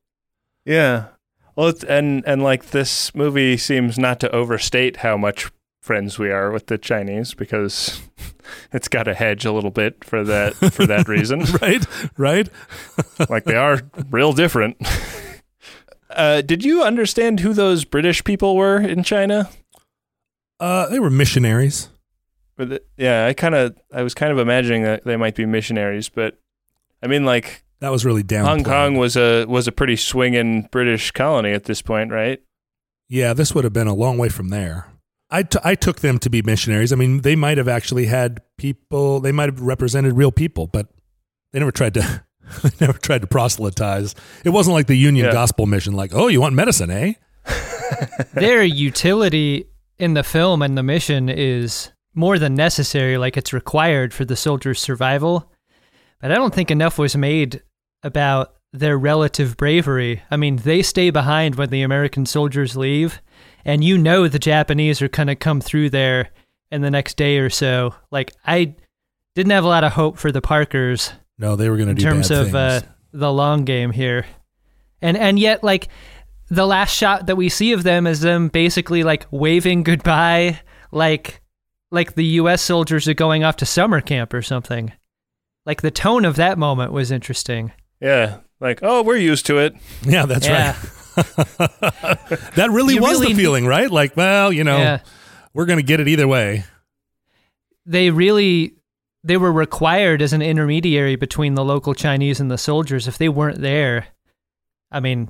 Yeah. 0.66 1.08
Well, 1.56 1.68
it's, 1.68 1.84
and 1.84 2.24
and 2.26 2.41
like 2.41 2.68
this 2.72 3.14
movie 3.14 3.58
seems 3.58 3.97
not 3.99 4.20
to 4.22 4.32
overstate 4.32 4.97
how 4.97 5.18
much 5.18 5.51
friends 5.82 6.18
we 6.18 6.32
are 6.32 6.49
with 6.51 6.68
the 6.68 6.78
Chinese 6.78 7.34
because 7.34 8.01
it's 8.72 8.88
got 8.88 9.08
a 9.08 9.14
hedge 9.14 9.45
a 9.45 9.51
little 9.51 9.70
bit 9.70 10.04
for 10.04 10.24
that 10.24 10.54
for 10.56 10.88
that 10.88 11.08
reason. 11.10 11.41
right? 11.62 11.86
Right? 12.18 12.49
like 13.30 13.43
they 13.43 13.56
are 13.56 13.82
real 14.10 14.34
different. 14.34 14.78
Uh, 16.10 16.41
did 16.41 16.64
you 16.64 16.84
understand 16.84 17.39
who 17.41 17.54
those 17.54 17.86
British 17.86 18.24
people 18.24 18.56
were 18.56 18.80
in 18.80 19.04
China? 19.04 19.49
Uh, 20.60 20.88
they 20.89 20.99
were 20.99 21.10
missionaries. 21.10 21.89
But 22.56 22.70
the- 22.70 22.84
yeah, 22.97 23.26
I 23.26 23.34
kind 23.34 23.56
of 23.56 23.76
I 23.91 24.04
was 24.04 24.14
kind 24.14 24.32
of 24.32 24.38
imagining 24.39 24.84
that 24.84 25.04
they 25.04 25.18
might 25.18 25.36
be 25.36 25.45
missionaries, 25.45 26.10
but 26.10 26.39
I 27.04 27.08
mean 27.08 27.26
like 27.26 27.64
That 27.82 27.91
was 27.91 28.06
really 28.06 28.24
down. 28.24 28.45
Hong 28.45 28.64
Kong 28.64 28.95
was 28.95 29.16
a 29.16 29.45
was 29.45 29.68
a 29.68 29.72
pretty 29.72 29.97
swinging 29.97 30.68
British 30.72 31.12
colony 31.12 31.51
at 31.51 31.66
this 31.66 31.82
point, 31.82 32.12
right? 32.12 32.41
Yeah, 33.10 33.34
this 33.34 33.54
would 33.54 33.64
have 33.66 33.74
been 33.74 33.88
a 33.88 33.93
long 33.93 34.18
way 34.18 34.30
from 34.30 34.49
there. 34.49 34.88
I, 35.30 35.43
t- 35.43 35.60
I 35.64 35.74
took 35.76 35.99
them 36.01 36.20
to 36.20 36.30
be 36.30 36.41
missionaries. 36.43 36.93
I 36.93 36.95
mean, 36.95 37.22
they 37.22 37.36
might 37.36 37.58
have 37.58 37.68
actually 37.68 38.06
had 38.06 38.39
people, 38.58 39.20
they 39.20 39.32
might 39.32 39.49
have 39.49 39.60
represented 39.62 40.14
real 40.14 40.32
people, 40.32 40.68
but 40.68 40.88
they 41.51 41.60
never 41.60 41.72
tried 41.72 41.95
to. 41.95 42.24
They 42.62 42.70
never 42.86 42.99
tried 42.99 43.22
to 43.22 43.28
proselytize. 43.28 44.14
It 44.43 44.49
wasn't 44.49 44.76
like 44.76 44.86
the 44.88 44.95
Union 44.97 45.26
Yeah. 45.28 45.32
Gospel 45.32 45.66
Mission, 45.66 45.93
like, 45.93 46.12
oh, 46.14 46.28
you 46.28 46.39
want 46.41 46.54
medicine, 46.54 46.91
eh? 46.91 47.14
Their 48.34 48.64
utility 48.64 49.66
in 49.97 50.14
the 50.14 50.24
film 50.24 50.62
and 50.62 50.78
the 50.78 50.84
mission 50.84 51.30
is 51.30 51.91
more 52.14 52.38
than 52.38 52.54
necessary, 52.54 53.18
like 53.18 53.38
it's 53.38 53.54
required 53.54 54.14
for 54.14 54.26
the 54.26 54.36
soldiers' 54.36 54.80
survival. 54.82 55.51
But 56.24 56.32
I 56.32 56.36
don't 56.36 56.54
think 56.54 56.72
enough 56.72 56.98
was 56.98 57.18
made 57.18 57.62
about 58.02 58.54
their 58.72 58.98
relative 58.98 59.58
bravery. 59.58 60.22
I 60.32 60.38
mean, 60.38 60.56
they 60.56 60.82
stay 60.82 61.10
behind 61.10 61.56
when 61.56 61.70
the 61.70 61.82
American 61.82 62.26
soldiers 62.26 62.78
leave, 62.78 63.22
and 63.66 63.84
you 63.84 63.98
know 63.98 64.30
the 64.30 64.40
Japanese 64.40 65.02
are 65.02 65.10
going 65.10 65.28
to 65.28 65.36
come 65.36 65.60
through 65.60 65.90
there 65.90 66.30
in 66.72 66.82
the 66.82 66.90
next 66.90 67.18
day 67.18 67.40
or 67.40 67.50
so. 67.50 67.94
Like, 68.10 68.32
I 68.48 68.74
didn't 69.36 69.52
have 69.52 69.66
a 69.66 69.68
lot 69.68 69.84
of 69.84 69.92
hope 69.92 70.18
for 70.18 70.32
the 70.32 70.42
Parkers 70.42 71.12
No, 71.38 71.58
they 71.58 71.70
were 71.70 71.76
going 71.76 71.88
to 71.88 71.92
in 71.92 71.98
do 71.98 72.04
terms 72.06 72.30
bad 72.30 72.48
of 72.48 72.56
uh, 72.56 72.82
the 73.12 73.32
long 73.32 73.66
game 73.66 73.92
here, 73.92 74.26
and 75.02 75.18
and 75.18 75.38
yet 75.38 75.62
like 75.62 75.90
the 76.48 76.66
last 76.66 76.96
shot 76.96 77.26
that 77.26 77.36
we 77.36 77.50
see 77.50 77.74
of 77.74 77.84
them 77.84 78.08
is 78.08 78.22
them 78.22 78.48
basically 78.48 79.04
like 79.04 79.28
waving 79.30 79.84
goodbye, 79.84 80.62
like 80.90 81.42
like 81.92 82.16
the 82.16 82.26
U.S. 82.26 82.62
soldiers 82.62 83.10
are 83.10 83.14
going 83.14 83.44
off 83.44 83.58
to 83.58 83.66
summer 83.66 84.00
camp 84.00 84.34
or 84.34 84.42
something. 84.42 84.94
Like 85.66 85.82
the 85.82 85.91
tone 85.91 86.26
of 86.26 86.36
that 86.36 86.57
moment 86.57 86.91
was 86.91 87.11
interesting. 87.11 87.72
Yeah, 88.01 88.39
like 88.59 88.80
oh, 88.82 89.01
we're 89.03 89.16
used 89.18 89.45
to 89.47 89.59
it. 89.59 89.76
yeah, 90.03 90.26
that's 90.26 90.47
Yeah. 90.47 90.76
right. 90.76 90.89
that 92.55 92.70
really 92.72 92.95
You 92.95 93.01
was 93.01 93.20
really- 93.20 93.34
the 93.34 93.39
feeling, 93.41 93.66
right? 93.66 93.89
Like, 93.89 94.18
well, 94.18 94.51
you 94.51 94.64
know, 94.64 94.78
Yeah. 94.78 94.99
we're 95.53 95.66
going 95.66 95.78
to 95.80 95.84
get 95.84 95.99
it 95.99 96.07
either 96.07 96.28
way. 96.28 96.66
They 97.86 98.09
really 98.09 98.76
they 99.26 99.38
were 99.38 99.51
required 99.53 100.22
as 100.22 100.34
an 100.34 100.41
intermediary 100.41 101.16
between 101.16 101.55
the 101.55 101.64
local 101.64 101.93
Chinese 101.93 102.39
and 102.41 102.51
the 102.51 102.57
soldiers. 102.57 103.07
If 103.07 103.18
they 103.18 103.30
weren't 103.30 103.61
there, 103.61 104.07
I 104.91 104.99
mean, 104.99 105.30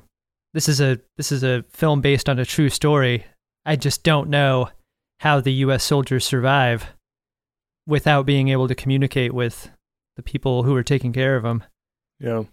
this 0.52 0.68
is 0.68 0.80
a 0.80 0.98
this 1.16 1.30
is 1.30 1.44
a 1.44 1.64
film 1.70 2.00
based 2.00 2.28
on 2.28 2.38
a 2.38 2.44
true 2.44 2.70
story. 2.70 3.24
I 3.64 3.76
just 3.76 4.02
don't 4.02 4.28
know 4.30 4.68
how 5.20 5.40
the 5.40 5.52
U.S. 5.64 5.84
soldiers 5.84 6.24
survive 6.24 6.86
without 7.86 8.26
being 8.26 8.48
able 8.48 8.66
to 8.68 8.74
communicate 8.74 9.32
with 9.32 9.70
the 10.16 10.22
people 10.22 10.62
who 10.62 10.72
were 10.72 10.82
taking 10.82 11.12
care 11.12 11.36
of 11.36 11.42
them. 11.42 11.64
Yeah. 12.20 12.44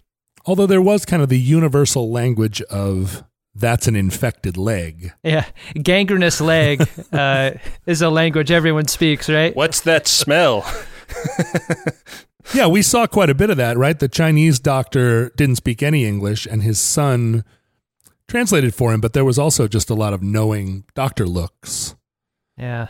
Although 0.44 0.66
there 0.66 0.82
was 0.82 1.04
kind 1.04 1.22
of 1.22 1.28
the 1.28 1.38
universal 1.38 2.10
language 2.10 2.60
of 2.62 3.24
that's 3.54 3.86
an 3.86 3.94
infected 3.96 4.56
leg. 4.56 5.12
Yeah, 5.22 5.46
gangrenous 5.74 6.40
leg 6.40 6.88
uh, 7.12 7.52
is 7.86 8.02
a 8.02 8.10
language 8.10 8.50
everyone 8.50 8.88
speaks, 8.88 9.28
right? 9.28 9.54
What's 9.54 9.80
that 9.82 10.06
smell? 10.08 10.64
Yeah, 12.54 12.66
we 12.66 12.82
saw 12.82 13.06
quite 13.06 13.30
a 13.30 13.34
bit 13.34 13.50
of 13.50 13.56
that, 13.56 13.78
right? 13.78 13.98
The 13.98 14.08
Chinese 14.08 14.58
doctor 14.58 15.30
didn't 15.36 15.56
speak 15.56 15.82
any 15.82 16.04
English 16.04 16.44
and 16.44 16.62
his 16.62 16.78
son 16.78 17.44
translated 18.28 18.74
for 18.74 18.92
him, 18.92 19.00
but 19.00 19.14
there 19.14 19.24
was 19.24 19.38
also 19.38 19.68
just 19.68 19.88
a 19.88 19.94
lot 19.94 20.12
of 20.12 20.22
knowing 20.22 20.84
doctor 20.94 21.26
looks. 21.26 21.94
Yeah. 22.58 22.88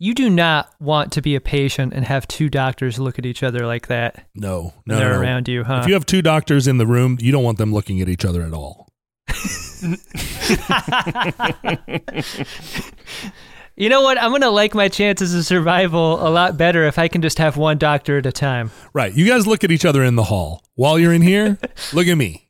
You 0.00 0.14
do 0.14 0.30
not 0.30 0.72
want 0.78 1.10
to 1.12 1.22
be 1.22 1.34
a 1.34 1.40
patient 1.40 1.92
and 1.92 2.04
have 2.04 2.28
two 2.28 2.48
doctors 2.48 3.00
look 3.00 3.18
at 3.18 3.26
each 3.26 3.42
other 3.42 3.66
like 3.66 3.88
that. 3.88 4.28
No, 4.32 4.72
no, 4.86 4.96
they're 4.96 5.14
no, 5.14 5.20
around 5.20 5.48
you, 5.48 5.64
huh? 5.64 5.80
If 5.82 5.88
you 5.88 5.94
have 5.94 6.06
two 6.06 6.22
doctors 6.22 6.68
in 6.68 6.78
the 6.78 6.86
room, 6.86 7.18
you 7.20 7.32
don't 7.32 7.42
want 7.42 7.58
them 7.58 7.72
looking 7.72 8.00
at 8.00 8.08
each 8.08 8.24
other 8.24 8.42
at 8.42 8.52
all. 8.52 8.86
You 13.80 13.88
know 13.88 14.02
what? 14.02 14.20
I'm 14.20 14.30
going 14.30 14.42
to 14.42 14.50
like 14.50 14.74
my 14.74 14.88
chances 14.88 15.32
of 15.36 15.46
survival 15.46 16.26
a 16.26 16.30
lot 16.30 16.56
better 16.56 16.88
if 16.88 16.98
I 16.98 17.06
can 17.06 17.22
just 17.22 17.38
have 17.38 17.56
one 17.56 17.78
doctor 17.78 18.18
at 18.18 18.26
a 18.26 18.32
time. 18.32 18.72
Right. 18.92 19.14
You 19.14 19.24
guys 19.24 19.46
look 19.46 19.62
at 19.62 19.70
each 19.70 19.84
other 19.84 20.02
in 20.02 20.16
the 20.16 20.24
hall. 20.24 20.64
While 20.74 20.98
you're 20.98 21.12
in 21.12 21.22
here, 21.22 21.58
look 21.92 22.08
at 22.08 22.16
me. 22.16 22.48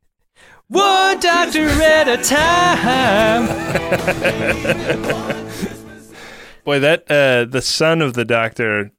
One 0.69 1.21
doctor 1.21 1.69
at 1.69 2.09
a 2.09 2.17
time. 2.25 3.45
Boy, 6.69 6.81
that 6.81 7.11
uh, 7.11 7.47
the 7.47 7.62
son 7.62 8.03
of 8.03 8.12
the 8.12 8.27
doctor 8.27 8.91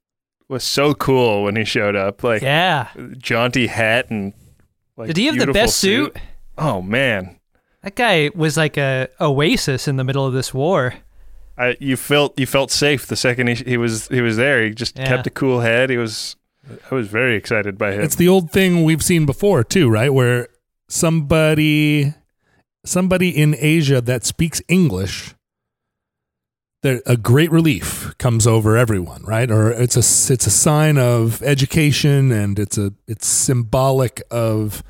was 0.47 0.63
so 0.63 0.95
cool 0.95 1.43
when 1.43 1.55
he 1.55 1.63
showed 1.63 1.95
up. 1.95 2.23
Like, 2.23 2.41
Yeah. 2.41 2.87
jaunty 3.19 3.67
hat 3.67 4.09
and 4.09 4.33
like. 4.97 5.05
Did 5.09 5.17
he 5.17 5.25
have 5.27 5.35
the 5.35 5.45
beautiful 5.45 5.53
best 5.65 5.77
suit? 5.77 6.17
Oh 6.57 6.81
man, 6.81 7.37
That 7.83 7.93
guy 7.95 8.31
was 8.33 8.57
like 8.57 8.75
a 8.75 9.07
oasis 9.21 9.87
in 9.87 9.97
the 9.97 10.03
middle 10.03 10.25
of 10.25 10.33
this 10.33 10.51
war. 10.51 10.95
I 11.59 11.77
you 11.79 11.95
felt 11.95 12.39
you 12.39 12.47
felt 12.47 12.71
safe 12.71 13.05
the 13.05 13.15
second 13.15 13.45
he 13.49 13.53
he 13.53 13.77
was 13.77 14.07
he 14.07 14.21
was 14.21 14.35
there. 14.35 14.63
He 14.63 14.71
just 14.71 14.97
Yeah. 14.97 15.05
kept 15.05 15.27
a 15.27 15.29
cool 15.29 15.59
head. 15.59 15.91
He 15.91 15.97
was. 15.97 16.37
I 16.89 16.95
was 16.95 17.07
very 17.07 17.35
excited 17.35 17.77
by 17.77 17.91
him. 17.93 18.01
It's 18.01 18.15
the 18.15 18.27
old 18.29 18.49
thing 18.51 18.83
we've 18.83 19.03
seen 19.03 19.27
before 19.27 19.63
too, 19.63 19.89
right? 19.91 20.11
Where 20.11 20.47
somebody 20.87 22.15
somebody 22.83 23.29
in 23.29 23.55
Asia 23.59 24.01
that 24.01 24.25
speaks 24.25 24.59
English 24.67 25.35
there, 26.81 27.01
a 27.05 27.17
great 27.17 27.51
relief 27.51 28.13
comes 28.17 28.47
over 28.47 28.77
everyone, 28.77 29.23
right? 29.23 29.49
Or 29.51 29.69
it's 29.71 29.95
a 29.95 30.33
it's 30.33 30.47
a 30.47 30.51
sign 30.51 30.97
of 30.97 31.41
education, 31.43 32.31
and 32.31 32.57
it's 32.59 32.77
a 32.77 32.93
it's 33.07 33.27
symbolic 33.27 34.21
of 34.31 34.81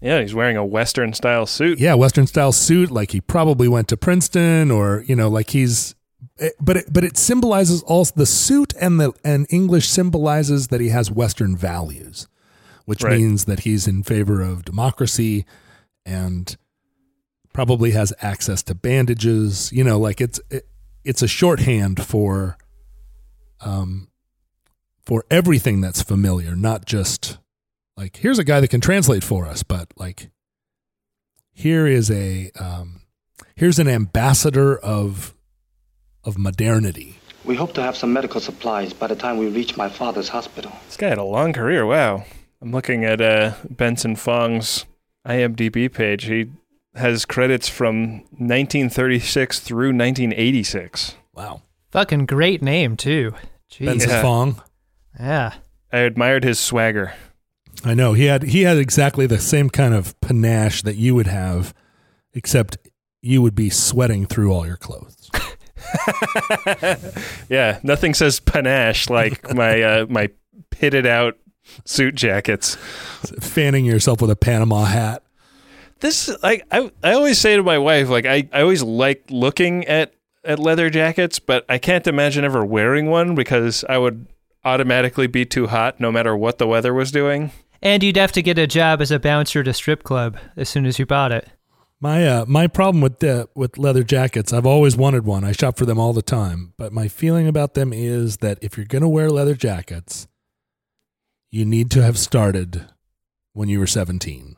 Yeah, 0.00 0.20
he's 0.20 0.34
wearing 0.34 0.56
a 0.56 0.64
Western 0.64 1.12
style 1.12 1.44
suit. 1.46 1.78
yeah, 1.78 1.94
Western 1.94 2.26
style 2.26 2.52
suit, 2.52 2.90
like 2.90 3.10
he 3.10 3.20
probably 3.20 3.68
went 3.68 3.88
to 3.88 3.96
Princeton, 3.96 4.70
or 4.70 5.04
you 5.06 5.14
know, 5.16 5.28
like 5.28 5.50
he's. 5.50 5.94
Eh, 6.40 6.50
but 6.60 6.76
it, 6.78 6.92
but 6.92 7.04
it 7.04 7.16
symbolizes 7.16 7.82
also 7.82 8.12
the 8.16 8.26
suit 8.26 8.72
and 8.80 8.98
the 9.00 9.12
and 9.24 9.46
English 9.50 9.88
symbolizes 9.88 10.68
that 10.68 10.80
he 10.80 10.88
has 10.88 11.10
Western 11.10 11.56
values, 11.56 12.26
which 12.86 13.02
Right. 13.02 13.18
means 13.18 13.44
that 13.44 13.60
he's 13.60 13.86
in 13.86 14.02
favor 14.02 14.40
of 14.40 14.64
democracy, 14.64 15.44
and 16.06 16.56
probably 17.52 17.90
has 17.90 18.12
access 18.22 18.62
to 18.64 18.74
bandages. 18.74 19.70
You 19.72 19.84
know, 19.84 19.98
like 19.98 20.20
it's 20.20 20.40
it, 20.50 20.66
it's 21.04 21.22
a 21.22 21.28
shorthand 21.28 22.04
for, 22.04 22.58
um, 23.60 24.08
for 25.02 25.24
everything 25.30 25.80
that's 25.80 26.02
familiar, 26.02 26.54
not 26.54 26.84
just 26.84 27.38
like 27.98 28.18
here's 28.18 28.38
a 28.38 28.44
guy 28.44 28.60
that 28.60 28.68
can 28.68 28.80
translate 28.80 29.24
for 29.24 29.46
us, 29.46 29.62
but 29.62 29.92
like 29.96 30.30
here 31.52 31.86
is 31.86 32.10
a 32.10 32.50
um, 32.58 33.02
here's 33.56 33.80
an 33.80 33.88
ambassador 33.88 34.78
of 34.78 35.34
of 36.24 36.38
modernity. 36.38 37.18
We 37.44 37.56
hope 37.56 37.72
to 37.74 37.82
have 37.82 37.96
some 37.96 38.12
medical 38.12 38.40
supplies 38.40 38.92
by 38.92 39.08
the 39.08 39.16
time 39.16 39.38
we 39.38 39.48
reach 39.48 39.76
my 39.76 39.88
father's 39.88 40.28
hospital. 40.28 40.70
This 40.86 40.96
guy 40.96 41.08
had 41.08 41.18
a 41.18 41.24
long 41.24 41.52
career. 41.52 41.86
Wow. 41.86 42.24
I'm 42.60 42.70
looking 42.70 43.04
at 43.04 43.20
uh, 43.20 43.54
Benson 43.68 44.14
Fong's 44.14 44.84
IMDb 45.26 45.92
page. 45.92 46.24
He 46.24 46.46
has 46.98 47.24
credits 47.24 47.68
from 47.68 48.18
1936 48.38 49.60
through 49.60 49.88
1986. 49.88 51.14
Wow. 51.34 51.62
Fucking 51.90 52.26
great 52.26 52.62
name 52.62 52.96
too. 52.96 53.34
Jeez. 53.70 53.86
Benson 53.86 54.10
Yeah. 54.10 54.22
Fong. 54.22 54.62
Yeah. 55.18 55.54
I 55.92 55.98
admired 55.98 56.44
his 56.44 56.58
swagger. 56.58 57.14
I 57.84 57.94
know 57.94 58.12
he 58.12 58.24
had 58.24 58.42
he 58.42 58.62
had 58.62 58.76
exactly 58.76 59.26
the 59.26 59.38
same 59.38 59.70
kind 59.70 59.94
of 59.94 60.18
panache 60.20 60.82
that 60.82 60.96
you 60.96 61.14
would 61.14 61.28
have, 61.28 61.72
except 62.34 62.76
you 63.22 63.40
would 63.40 63.54
be 63.54 63.70
sweating 63.70 64.26
through 64.26 64.52
all 64.52 64.66
your 64.66 64.76
clothes. 64.76 65.30
yeah, 67.48 67.78
nothing 67.82 68.14
says 68.14 68.40
panache 68.40 69.08
like 69.08 69.54
my 69.54 69.80
uh, 69.82 70.06
my 70.08 70.28
pitted 70.70 71.06
out 71.06 71.38
suit 71.84 72.14
jackets. 72.14 72.76
Fanning 73.40 73.84
yourself 73.84 74.20
with 74.20 74.30
a 74.30 74.36
Panama 74.36 74.84
hat. 74.84 75.22
This 76.00 76.30
like 76.42 76.64
I 76.70 76.90
I 77.02 77.12
always 77.12 77.38
say 77.38 77.56
to 77.56 77.62
my 77.62 77.78
wife 77.78 78.08
like 78.08 78.26
I, 78.26 78.48
I 78.52 78.62
always 78.62 78.82
like 78.82 79.24
looking 79.30 79.84
at 79.86 80.14
at 80.44 80.58
leather 80.58 80.90
jackets, 80.90 81.38
but 81.38 81.64
I 81.68 81.78
can't 81.78 82.06
imagine 82.06 82.44
ever 82.44 82.64
wearing 82.64 83.06
one 83.06 83.34
because 83.34 83.84
I 83.88 83.98
would 83.98 84.26
automatically 84.64 85.26
be 85.26 85.44
too 85.44 85.66
hot 85.66 86.00
no 86.00 86.12
matter 86.12 86.36
what 86.36 86.58
the 86.58 86.66
weather 86.66 86.94
was 86.94 87.10
doing. 87.10 87.50
And 87.80 88.02
you'd 88.02 88.16
have 88.16 88.32
to 88.32 88.42
get 88.42 88.58
a 88.58 88.66
job 88.66 89.00
as 89.00 89.10
a 89.10 89.18
bouncer 89.18 89.60
at 89.60 89.68
a 89.68 89.74
strip 89.74 90.02
club 90.02 90.36
as 90.56 90.68
soon 90.68 90.84
as 90.86 90.98
you 90.98 91.06
bought 91.06 91.32
it. 91.32 91.48
My 92.00 92.26
uh, 92.26 92.44
my 92.46 92.68
problem 92.68 93.00
with 93.00 93.18
the, 93.18 93.48
with 93.56 93.76
leather 93.76 94.04
jackets, 94.04 94.52
I've 94.52 94.66
always 94.66 94.96
wanted 94.96 95.24
one. 95.24 95.42
I 95.42 95.52
shop 95.52 95.76
for 95.76 95.84
them 95.84 95.98
all 95.98 96.12
the 96.12 96.22
time, 96.22 96.72
but 96.76 96.92
my 96.92 97.08
feeling 97.08 97.48
about 97.48 97.74
them 97.74 97.92
is 97.92 98.36
that 98.36 98.58
if 98.62 98.76
you're 98.76 98.86
going 98.86 99.02
to 99.02 99.08
wear 99.08 99.30
leather 99.30 99.54
jackets, 99.54 100.28
you 101.50 101.64
need 101.64 101.90
to 101.92 102.02
have 102.02 102.16
started 102.16 102.86
when 103.52 103.68
you 103.68 103.80
were 103.80 103.86
17. 103.86 104.57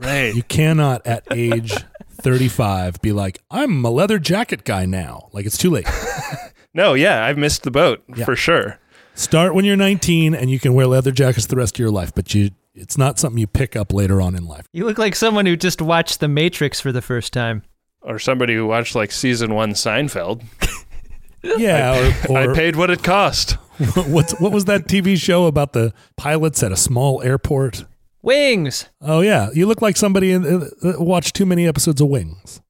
Right. 0.00 0.34
You 0.34 0.42
cannot 0.42 1.06
at 1.06 1.24
age 1.30 1.72
35 2.22 3.00
be 3.02 3.12
like, 3.12 3.38
"I'm 3.50 3.84
a 3.84 3.90
leather 3.90 4.18
jacket 4.18 4.64
guy 4.64 4.86
now." 4.86 5.28
Like 5.32 5.46
it's 5.46 5.58
too 5.58 5.70
late. 5.70 5.86
No, 6.72 6.94
yeah, 6.94 7.26
I've 7.26 7.36
missed 7.36 7.64
the 7.64 7.70
boat 7.72 8.00
Yeah. 8.14 8.24
for 8.24 8.36
sure. 8.36 8.78
Start 9.14 9.56
when 9.56 9.64
you're 9.64 9.74
19 9.76 10.36
and 10.36 10.48
you 10.52 10.60
can 10.60 10.72
wear 10.72 10.86
leather 10.86 11.10
jackets 11.10 11.46
the 11.46 11.56
rest 11.56 11.74
of 11.74 11.80
your 11.80 11.90
life, 11.90 12.14
but 12.14 12.32
you 12.32 12.50
it's 12.76 12.96
not 12.96 13.18
something 13.18 13.38
you 13.40 13.48
pick 13.48 13.74
up 13.74 13.92
later 13.92 14.20
on 14.22 14.36
in 14.36 14.46
life. 14.46 14.66
You 14.72 14.84
look 14.84 14.96
like 14.96 15.16
someone 15.16 15.46
who 15.46 15.56
just 15.56 15.82
watched 15.82 16.20
The 16.20 16.28
Matrix 16.28 16.80
for 16.80 16.92
the 16.92 17.02
first 17.02 17.32
time. 17.32 17.64
Or 18.02 18.20
somebody 18.20 18.54
who 18.54 18.68
watched 18.68 18.94
like 18.94 19.10
season 19.10 19.52
one 19.52 19.72
Seinfeld. 19.72 20.44
Yeah, 21.42 22.12
or, 22.28 22.32
or 22.36 22.50
I 22.52 22.54
paid 22.54 22.76
what 22.76 22.90
it 22.90 23.02
cost. 23.02 23.52
what's 24.06 24.38
what 24.40 24.52
was 24.52 24.66
that 24.66 24.82
TV 24.82 25.16
show 25.16 25.46
about 25.46 25.72
the 25.72 25.92
pilots 26.16 26.62
at 26.62 26.70
a 26.70 26.76
small 26.76 27.22
airport? 27.22 27.84
Wings. 28.22 28.88
Oh 29.00 29.20
yeah, 29.20 29.50
you 29.54 29.66
look 29.66 29.82
like 29.82 29.96
somebody 29.96 30.32
in, 30.32 30.44
uh, 30.44 30.68
watched 30.98 31.34
too 31.34 31.46
many 31.46 31.66
episodes 31.66 32.00
of 32.00 32.08
Wings. 32.08 32.60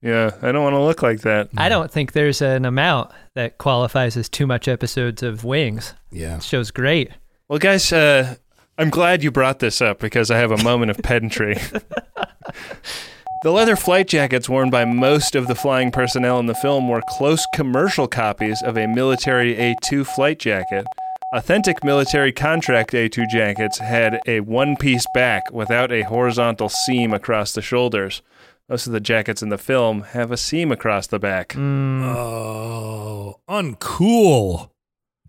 Yeah, 0.00 0.32
I 0.42 0.52
don't 0.52 0.62
want 0.62 0.74
to 0.74 0.82
look 0.82 1.02
like 1.02 1.22
that. 1.22 1.48
I 1.56 1.70
don't 1.70 1.90
think 1.90 2.12
there's 2.12 2.42
an 2.42 2.66
amount 2.66 3.10
that 3.34 3.56
qualifies 3.56 4.18
as 4.18 4.28
too 4.28 4.46
much 4.46 4.68
episodes 4.68 5.22
of 5.22 5.44
Wings. 5.44 5.94
Yeah. 6.10 6.40
Show's 6.40 6.70
great. 6.70 7.10
Well, 7.48 7.58
guys, 7.58 7.90
uh, 7.90 8.36
I'm 8.76 8.90
glad 8.90 9.22
you 9.22 9.30
brought 9.30 9.60
this 9.60 9.80
up 9.80 10.00
because 10.00 10.30
I 10.30 10.36
have 10.36 10.50
a 10.50 10.62
moment 10.62 10.90
of 10.90 10.98
pedantry. 10.98 11.54
the 13.42 13.50
leather 13.50 13.76
flight 13.76 14.08
jackets 14.08 14.46
worn 14.46 14.68
by 14.68 14.84
most 14.84 15.34
of 15.34 15.46
the 15.46 15.54
flying 15.54 15.90
personnel 15.90 16.38
in 16.38 16.46
the 16.46 16.54
film 16.54 16.88
were 16.88 17.02
close 17.08 17.46
commercial 17.54 18.06
copies 18.06 18.62
of 18.62 18.76
a 18.76 18.86
military 18.86 19.54
A2 19.54 20.06
flight 20.06 20.38
jacket. 20.38 20.86
Authentic 21.34 21.82
military 21.82 22.30
contract 22.30 22.92
A2 22.92 23.28
jackets 23.28 23.80
had 23.80 24.20
a 24.24 24.38
one 24.38 24.76
piece 24.76 25.04
back 25.14 25.50
without 25.50 25.90
a 25.90 26.02
horizontal 26.02 26.68
seam 26.68 27.12
across 27.12 27.50
the 27.50 27.60
shoulders. 27.60 28.22
Most 28.68 28.86
of 28.86 28.92
the 28.92 29.00
jackets 29.00 29.42
in 29.42 29.48
the 29.48 29.58
film 29.58 30.02
have 30.02 30.30
a 30.30 30.36
seam 30.36 30.70
across 30.70 31.08
the 31.08 31.18
back. 31.18 31.48
Mm. 31.48 32.04
Oh, 32.04 33.40
uncool. 33.48 34.70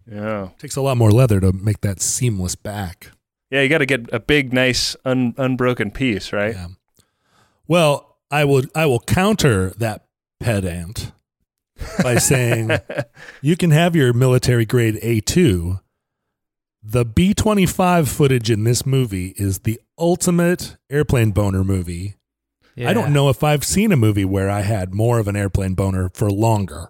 Yeah. 0.06 0.50
Takes 0.60 0.76
a 0.76 0.82
lot 0.82 0.96
more 0.96 1.10
leather 1.10 1.40
to 1.40 1.52
make 1.52 1.82
that 1.82 2.04
seamless 2.04 2.54
back. 2.54 3.10
Yeah, 3.50 3.64
you 3.64 3.70
got 3.70 3.80
to 3.80 3.88
get 3.88 4.14
a 4.14 4.20
big, 4.20 4.54
nice, 4.54 4.96
un- 5.06 5.34
unbroken 5.40 5.90
piece, 5.90 6.32
right? 6.32 6.54
Yeah. 6.54 6.68
Well, 7.68 8.20
I 8.30 8.46
will 8.46 8.66
I 8.76 8.86
will 8.86 9.00
counter 9.00 9.72
that 9.80 10.06
pedant 10.40 11.14
by 12.04 12.18
saying 12.20 12.70
you 13.42 13.58
can 13.58 13.72
have 13.72 13.96
your 13.96 14.14
military 14.14 14.68
grade 14.68 14.98
A2. 15.02 15.80
The 16.88 17.04
B 17.04 17.34
25 17.34 18.08
footage 18.08 18.52
in 18.52 18.64
this 18.64 18.86
movie 18.86 19.34
is 19.38 19.60
the 19.60 19.82
ultimate 19.98 20.78
airplane 20.88 21.32
boner 21.32 21.64
movie. 21.64 22.14
I 22.78 22.94
don't 22.94 23.12
know 23.12 23.30
if 23.30 23.44
I've 23.44 23.64
seen 23.64 23.92
a 23.92 23.96
movie 23.96 24.24
where 24.24 24.52
I 24.52 24.62
had 24.62 24.94
more 24.94 25.18
of 25.18 25.28
an 25.28 25.36
airplane 25.36 25.74
boner 25.74 26.10
for 26.14 26.30
longer. 26.30 26.90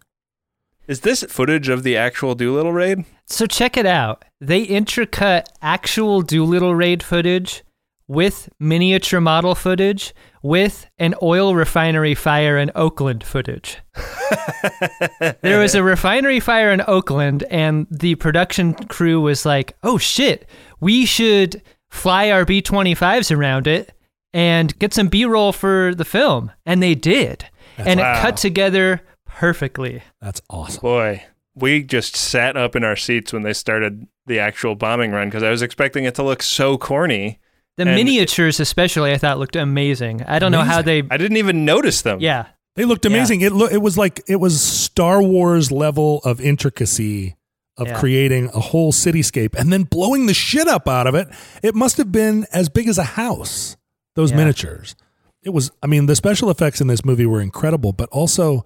Is 0.85 0.99
this 0.99 1.23
footage 1.29 1.69
of 1.69 1.83
the 1.83 1.95
actual 1.95 2.35
Doolittle 2.35 2.73
raid? 2.73 3.05
So 3.25 3.45
check 3.45 3.77
it 3.77 3.85
out. 3.85 4.25
They 4.41 4.65
intercut 4.65 5.45
actual 5.61 6.21
Doolittle 6.21 6.75
raid 6.75 7.01
footage 7.01 7.63
with 8.07 8.49
miniature 8.59 9.19
model 9.21 9.55
footage 9.55 10.13
with 10.43 10.85
an 10.99 11.15
oil 11.23 11.55
refinery 11.55 12.13
fire 12.13 12.57
in 12.57 12.71
Oakland 12.75 13.23
footage. 13.23 13.77
there 15.41 15.59
was 15.59 15.73
a 15.75 15.83
refinery 15.83 16.39
fire 16.39 16.71
in 16.71 16.83
Oakland, 16.87 17.43
and 17.49 17.87
the 17.89 18.15
production 18.15 18.73
crew 18.73 19.21
was 19.21 19.45
like, 19.45 19.75
oh 19.83 19.97
shit, 19.97 20.47
we 20.79 21.05
should 21.05 21.61
fly 21.89 22.29
our 22.29 22.45
B 22.45 22.61
25s 22.61 23.35
around 23.35 23.67
it 23.67 23.91
and 24.33 24.77
get 24.79 24.93
some 24.93 25.07
B 25.07 25.25
roll 25.25 25.51
for 25.51 25.93
the 25.95 26.05
film. 26.05 26.51
And 26.65 26.83
they 26.83 26.93
did. 26.95 27.45
and 27.77 27.99
Wow. 27.99 28.13
it 28.13 28.21
cut 28.21 28.37
together 28.37 29.01
perfectly. 29.25 30.03
That's 30.21 30.41
awesome. 30.49 30.81
Boy, 30.81 31.23
we 31.55 31.83
just 31.83 32.15
sat 32.15 32.55
up 32.57 32.75
in 32.75 32.83
our 32.83 32.95
seats 32.95 33.33
when 33.33 33.43
they 33.43 33.53
started 33.53 34.07
the 34.27 34.39
actual 34.39 34.75
bombing 34.75 35.11
run 35.11 35.29
because 35.29 35.43
I 35.43 35.49
was 35.49 35.61
expecting 35.61 36.03
it 36.03 36.15
to 36.15 36.23
look 36.23 36.43
so 36.43 36.77
corny. 36.77 37.39
The 37.77 37.83
And 37.83 37.95
miniatures, 37.95 38.59
especially, 38.59 39.11
I 39.11 39.17
thought 39.17 39.37
looked 39.37 39.55
amazing. 39.55 40.23
I 40.23 40.39
don't 40.39 40.51
know 40.51 40.61
how 40.61 40.81
they. 40.81 40.99
I 41.09 41.17
didn't 41.17 41.37
even 41.37 41.65
notice 41.65 42.01
them. 42.03 42.19
Yeah. 42.21 42.45
They 42.75 42.85
looked 42.85 43.05
amazing. 43.05 43.41
It 43.41 43.51
lo- 43.53 43.67
it 43.67 43.77
was 43.81 43.97
like 43.97 44.21
it 44.27 44.37
was 44.37 44.61
Star 44.61 45.21
Wars 45.21 45.71
level 45.71 46.21
of 46.23 46.39
intricacy 46.41 47.35
of 47.77 47.87
Yeah. 47.87 47.99
creating 47.99 48.49
a 48.53 48.59
whole 48.59 48.91
cityscape 48.93 49.53
and 49.55 49.71
then 49.73 49.83
blowing 49.83 50.25
the 50.27 50.33
shit 50.33 50.67
up 50.67 50.87
out 50.87 51.07
of 51.07 51.15
it. 51.15 51.27
It 51.63 51.75
must 51.75 51.97
have 51.97 52.11
been 52.11 52.45
as 52.53 52.69
big 52.69 52.87
as 52.87 52.97
a 52.97 53.03
house. 53.03 53.75
Those 54.15 54.31
Yeah. 54.31 54.37
miniatures. 54.37 54.95
It 55.43 55.49
was. 55.49 55.71
I 55.83 55.87
mean, 55.87 56.05
the 56.05 56.15
special 56.15 56.49
effects 56.49 56.79
in 56.81 56.87
this 56.87 57.03
movie 57.05 57.25
were 57.25 57.41
incredible, 57.41 57.91
but 57.93 58.07
also 58.09 58.65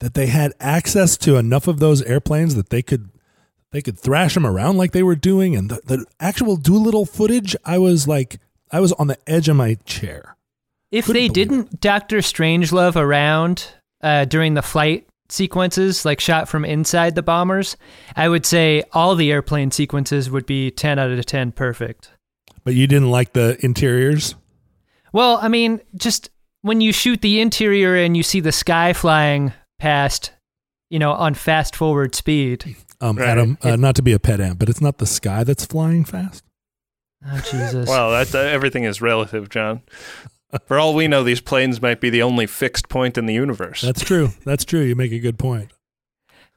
that 0.00 0.14
they 0.14 0.26
had 0.26 0.52
access 0.60 1.16
to 1.18 1.36
enough 1.36 1.66
of 1.68 1.80
those 1.80 2.02
airplanes 2.02 2.54
that 2.54 2.70
they 2.70 2.82
could 2.82 3.08
they 3.74 3.82
could 3.82 3.98
thrash 3.98 4.34
them 4.34 4.46
around 4.46 4.76
like 4.76 4.92
they 4.92 5.02
were 5.02 5.16
doing, 5.16 5.56
and 5.56 5.68
the, 5.68 5.80
the 5.84 6.06
actual 6.20 6.54
Doolittle 6.56 7.06
footage. 7.06 7.56
I 7.64 7.78
was 7.78 8.06
like, 8.06 8.38
I 8.70 8.78
was 8.78 8.92
on 8.92 9.08
the 9.08 9.18
edge 9.28 9.48
of 9.48 9.56
my 9.56 9.74
chair. 9.84 10.36
If 10.92 11.06
they 11.06 11.26
didn't 11.26 11.80
Doctor 11.80 12.18
Strangelove 12.18 12.94
around 12.94 13.66
uh, 14.00 14.26
during 14.26 14.54
the 14.54 14.62
flight 14.62 15.08
sequences, 15.28 16.04
like 16.04 16.20
shot 16.20 16.48
from 16.48 16.64
inside 16.64 17.16
the 17.16 17.22
bombers, 17.24 17.76
I 18.14 18.28
would 18.28 18.46
say 18.46 18.84
all 18.92 19.16
the 19.16 19.32
airplane 19.32 19.72
sequences 19.72 20.30
would 20.30 20.46
be 20.46 20.70
10 20.70 21.00
out 21.00 21.10
of 21.10 21.26
10 21.26 21.50
perfect. 21.50 22.12
But 22.62 22.74
you 22.74 22.86
didn't 22.86 23.10
like 23.10 23.32
the 23.32 23.58
interiors. 23.60 24.36
Well, 25.12 25.40
I 25.42 25.48
mean, 25.48 25.80
just 25.96 26.30
when 26.62 26.80
you 26.80 26.92
shoot 26.92 27.22
the 27.22 27.40
interior 27.40 27.96
and 27.96 28.16
you 28.16 28.22
see 28.22 28.38
the 28.38 28.52
sky 28.52 28.92
flying 28.92 29.52
past 29.80 30.30
you 30.94 31.00
know, 31.00 31.12
on 31.12 31.34
fast 31.34 31.74
forward 31.74 32.14
speed. 32.14 32.76
Um, 33.04 33.16
Right. 33.16 33.28
Adam, 33.28 33.58
uh, 33.62 33.76
not 33.76 33.96
to 33.96 34.02
be 34.02 34.12
a 34.12 34.18
pet 34.18 34.40
ant, 34.40 34.58
but 34.58 34.68
it's 34.70 34.80
not 34.80 34.96
the 34.98 35.06
sky 35.06 35.44
that's 35.44 35.66
flying 35.66 36.04
fast. 36.04 36.42
Oh 37.26 37.40
Jesus! 37.50 37.88
Well, 37.88 38.10
that, 38.12 38.34
uh, 38.34 38.38
everything 38.38 38.84
is 38.84 39.02
relative, 39.02 39.48
John. 39.50 39.82
For 40.66 40.78
all 40.78 40.94
we 40.94 41.08
know, 41.08 41.22
these 41.22 41.40
planes 41.40 41.82
might 41.82 42.00
be 42.00 42.10
the 42.10 42.22
only 42.22 42.46
fixed 42.46 42.88
point 42.88 43.18
in 43.18 43.26
the 43.26 43.34
universe. 43.34 43.80
That's 43.82 44.02
true. 44.02 44.30
That's 44.44 44.64
true. 44.64 44.80
You 44.80 44.94
make 44.94 45.12
a 45.12 45.18
good 45.18 45.38
point. 45.38 45.72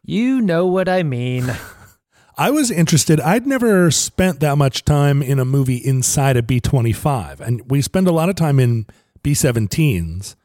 you 0.03 0.41
know 0.41 0.65
what 0.67 0.87
I 0.87 1.03
mean. 1.03 1.53
I 2.37 2.51
was 2.51 2.69
interested. 2.69 3.19
I'd 3.19 3.47
never 3.47 3.89
spent 3.91 4.39
that 4.41 4.57
much 4.57 4.85
time 4.85 5.21
in 5.23 5.39
a 5.39 5.45
movie 5.45 5.77
inside 5.77 6.37
a 6.37 6.43
B 6.43 6.59
25. 6.59 7.41
And 7.41 7.69
we 7.69 7.81
spend 7.81 8.07
a 8.07 8.11
lot 8.11 8.29
of 8.29 8.35
time 8.35 8.59
in 8.59 8.85
B 9.23 9.31
17s 9.31 10.35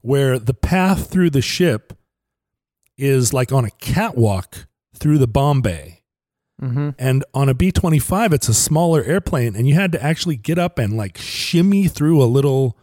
where 0.00 0.38
the 0.38 0.54
path 0.54 1.10
through 1.10 1.30
the 1.30 1.42
ship 1.42 1.92
is 2.96 3.32
like 3.34 3.50
on 3.50 3.64
a 3.64 3.70
catwalk 3.72 4.66
through 5.04 5.18
the 5.18 5.28
bomb 5.28 5.60
bay. 5.60 6.00
hmm 6.58 6.90
And 6.98 7.26
on 7.34 7.50
a 7.50 7.54
B 7.54 7.70
25, 7.70 8.32
it's 8.32 8.48
a 8.48 8.54
smaller 8.54 9.04
airplane. 9.04 9.54
And 9.54 9.68
you 9.68 9.74
had 9.74 9.92
to 9.92 10.02
actually 10.02 10.36
get 10.36 10.58
up 10.58 10.78
and 10.78 10.96
like 10.96 11.18
shimmy 11.18 11.88
through 11.88 12.22
a 12.22 12.24
little, 12.24 12.78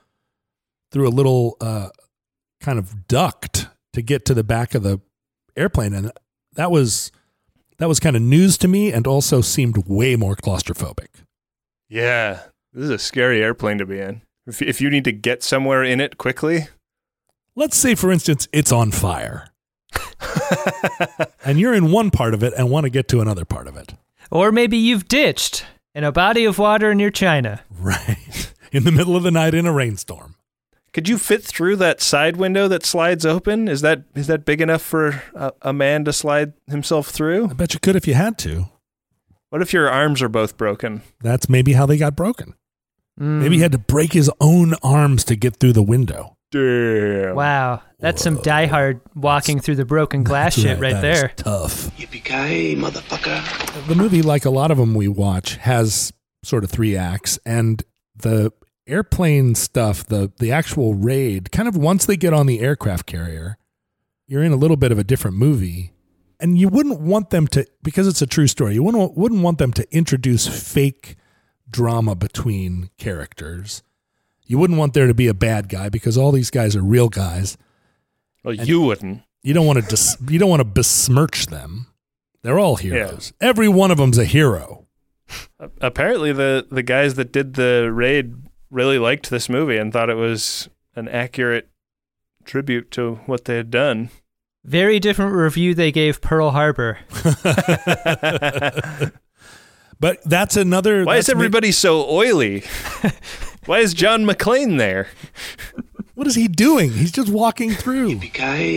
through 0.91 1.07
a 1.07 1.09
little 1.09 1.57
uh, 1.59 1.89
kind 2.59 2.77
of 2.77 3.07
duct 3.07 3.69
to 3.93 4.03
get 4.03 4.23
to 4.25 4.35
the 4.35 4.43
back 4.43 4.75
of 4.75 4.83
the 4.83 5.01
airplane. 5.57 5.95
And 5.95 6.11
that 6.53 6.69
was 6.69 7.11
that 7.79 7.87
was 7.87 7.99
kind 7.99 8.15
of 8.15 8.21
news 8.21 8.55
to 8.59 8.67
me 8.67 8.91
and 8.91 9.07
also 9.07 9.41
seemed 9.41 9.87
way 9.87 10.15
more 10.15 10.35
claustrophobic. 10.35 11.23
Yeah, 11.89 12.41
this 12.71 12.83
is 12.83 12.91
a 12.91 12.99
scary 12.99 13.41
airplane 13.41 13.79
to 13.79 13.87
be 13.87 13.99
in. 13.99 14.21
If, 14.45 14.61
if 14.61 14.79
you 14.79 14.91
need 14.91 15.05
to 15.05 15.11
get 15.11 15.41
somewhere 15.41 15.83
in 15.83 15.99
it 15.99 16.19
quickly, 16.19 16.67
Let's 17.55 17.77
say, 17.77 17.95
for 17.95 18.11
instance, 18.11 18.47
it's 18.53 18.71
on 18.71 18.91
fire. 18.91 19.50
and 21.45 21.59
you're 21.59 21.73
in 21.73 21.91
one 21.91 22.11
part 22.11 22.33
of 22.33 22.43
it 22.43 22.53
and 22.57 22.69
want 22.69 22.85
to 22.85 22.89
get 22.89 23.07
to 23.09 23.21
another 23.21 23.45
part 23.45 23.67
of 23.67 23.75
it. 23.75 23.95
Or 24.29 24.51
maybe 24.51 24.77
you've 24.77 25.07
ditched 25.07 25.65
in 25.93 26.03
a 26.03 26.11
body 26.11 26.45
of 26.45 26.57
water 26.57 26.95
near 26.95 27.11
China. 27.11 27.61
Right. 27.69 28.53
In 28.71 28.85
the 28.85 28.91
middle 28.91 29.17
of 29.17 29.23
the 29.23 29.31
night 29.31 29.53
in 29.53 29.65
a 29.65 29.73
rainstorm. 29.73 30.35
could 30.93 31.09
you 31.09 31.17
fit 31.17 31.43
through 31.43 31.75
that 31.75 31.99
side 31.99 32.37
window 32.37 32.69
that 32.69 32.85
slides 32.85 33.25
open? 33.25 33.67
Is 33.67 33.81
that 33.81 34.03
is 34.15 34.27
that 34.27 34.45
big 34.45 34.61
enough 34.61 34.81
for 34.81 35.21
a, 35.35 35.51
a 35.61 35.73
man 35.73 36.05
to 36.05 36.13
slide 36.13 36.53
himself 36.67 37.07
through? 37.09 37.49
I 37.49 37.53
bet 37.53 37.73
you 37.73 37.81
could 37.81 37.97
if 37.97 38.07
you 38.07 38.13
had 38.13 38.37
to. 38.39 38.69
What 39.49 39.61
if 39.61 39.73
your 39.73 39.89
arms 39.89 40.21
are 40.21 40.29
both 40.29 40.55
broken? 40.55 41.01
That's 41.19 41.49
maybe 41.49 41.73
how 41.73 41.85
they 41.85 41.97
got 41.97 42.15
broken. 42.15 42.53
Mm. 43.19 43.41
Maybe 43.41 43.57
he 43.57 43.61
had 43.61 43.73
to 43.73 43.77
break 43.77 44.13
his 44.13 44.31
own 44.39 44.75
arms 44.81 45.25
to 45.25 45.35
get 45.35 45.57
through 45.57 45.73
the 45.73 45.83
window. 45.83 46.37
Damn. 46.51 47.35
Wow, 47.35 47.81
that's 47.99 48.21
some 48.21 48.37
diehard 48.37 48.99
walking 49.15 49.59
through 49.59 49.75
the 49.75 49.85
broken 49.85 50.23
glass 50.23 50.53
shit 50.55 50.79
right 50.79 50.93
That 50.93 51.05
is 51.05 51.19
there. 51.21 51.33
Tough. 51.37 51.95
Yippee-ki-yay, 51.97 52.75
motherfucker. 52.75 53.87
The 53.87 53.95
movie, 53.95 54.21
like 54.21 54.43
a 54.43 54.49
lot 54.49 54.69
of 54.69 54.77
them 54.77 54.93
we 54.93 55.07
watch, 55.07 55.55
has 55.57 56.11
sort 56.43 56.65
of 56.65 56.69
three 56.69 56.97
acts, 56.97 57.39
and 57.45 57.83
the 58.15 58.51
airplane 58.85 59.55
stuff, 59.55 60.05
the 60.05 60.31
the 60.39 60.51
actual 60.51 60.93
raid, 60.93 61.51
kind 61.51 61.69
of 61.69 61.77
once 61.77 62.05
they 62.05 62.17
get 62.17 62.33
on 62.33 62.47
the 62.47 62.59
aircraft 62.59 63.05
carrier, 63.05 63.57
you're 64.27 64.43
in 64.43 64.51
a 64.51 64.57
little 64.57 64.77
bit 64.77 64.91
of 64.91 64.99
a 64.99 65.03
different 65.05 65.37
movie, 65.37 65.93
and 66.39 66.57
you 66.57 66.67
wouldn't 66.67 66.99
want 66.99 67.29
them 67.29 67.47
to 67.47 67.65
because 67.81 68.07
it's 68.07 68.21
a 68.21 68.27
true 68.27 68.47
story. 68.47 68.73
You 68.73 68.83
wouldn't 68.83 69.17
wouldn't 69.17 69.41
want 69.41 69.57
them 69.57 69.71
to 69.73 69.95
introduce 69.95 70.47
fake 70.47 71.15
drama 71.69 72.15
between 72.15 72.89
characters. 72.97 73.83
You 74.51 74.57
wouldn't 74.57 74.77
want 74.77 74.93
there 74.93 75.07
to 75.07 75.13
be 75.13 75.29
a 75.29 75.33
bad 75.33 75.69
guy 75.69 75.87
because 75.87 76.17
all 76.17 76.33
these 76.33 76.49
guys 76.51 76.75
are 76.75 76.81
real 76.81 77.07
guys. 77.07 77.57
Well, 78.43 78.53
you 78.53 78.81
wouldn't. 78.81 79.21
You 79.43 79.53
don't 79.53 79.65
want 79.65 79.79
to 79.79 79.85
dis- 79.85 80.17
you 80.27 80.39
don't 80.39 80.49
want 80.49 80.59
to 80.59 80.65
besmirch 80.65 81.45
them. 81.45 81.87
They're 82.41 82.59
all 82.59 82.75
heroes. 82.75 83.31
Every 83.39 83.69
one 83.69 83.91
of 83.91 83.97
them's 83.97 84.17
a 84.17 84.25
hero. 84.25 84.87
Apparently, 85.79 86.33
the 86.33 86.67
the 86.69 86.83
guys 86.83 87.13
that 87.13 87.31
did 87.31 87.53
the 87.53 87.91
raid 87.93 88.33
really 88.69 88.99
liked 88.99 89.29
this 89.29 89.47
movie 89.47 89.77
and 89.77 89.93
thought 89.93 90.09
it 90.09 90.15
was 90.15 90.67
an 90.97 91.07
accurate 91.07 91.69
tribute 92.43 92.91
to 92.91 93.21
what 93.27 93.45
they 93.45 93.55
had 93.55 93.71
done. 93.71 94.09
Very 94.65 94.99
different 94.99 95.33
review 95.33 95.73
they 95.73 95.93
gave 95.93 96.19
Pearl 96.19 96.51
Harbor. 96.51 96.99
But 100.01 100.23
that's 100.25 100.57
another. 100.57 101.05
Why 101.05 101.17
is 101.17 101.27
that's 101.27 101.35
ma- 101.35 101.39
everybody 101.39 101.71
so 101.71 102.09
oily? 102.09 102.63
Why 103.65 103.79
is 103.79 103.93
John 103.93 104.25
McClane 104.25 104.77
there? 104.77 105.07
what 106.15 106.27
is 106.27 106.35
he 106.35 106.47
doing? 106.47 106.91
He's 106.93 107.11
just 107.11 107.29
walking 107.29 107.71
through. 107.71 108.19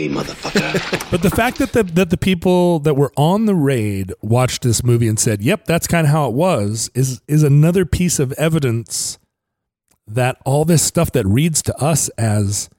Motherfucker. 0.09 1.01
But 1.11 1.21
the 1.21 1.29
fact 1.29 1.59
that 1.59 1.71
the 1.71 1.83
that 1.83 2.09
the 2.09 2.17
people 2.17 2.79
that 2.79 2.95
were 2.95 3.11
on 3.15 3.45
the 3.45 3.55
raid 3.55 4.11
watched 4.21 4.63
this 4.63 4.83
movie 4.83 5.07
and 5.07 5.19
said, 5.19 5.41
"Yep, 5.41 5.65
that's 5.65 5.87
kind 5.87 6.05
of 6.07 6.11
how 6.11 6.27
it 6.27 6.33
was," 6.33 6.89
is 6.93 7.21
is 7.27 7.43
another 7.43 7.85
piece 7.85 8.19
of 8.19 8.31
evidence 8.33 9.17
that 10.07 10.37
all 10.45 10.65
this 10.65 10.83
stuff 10.83 11.11
that 11.13 11.25
reads 11.25 11.61
to 11.63 11.75
us 11.77 12.09
as 12.09 12.69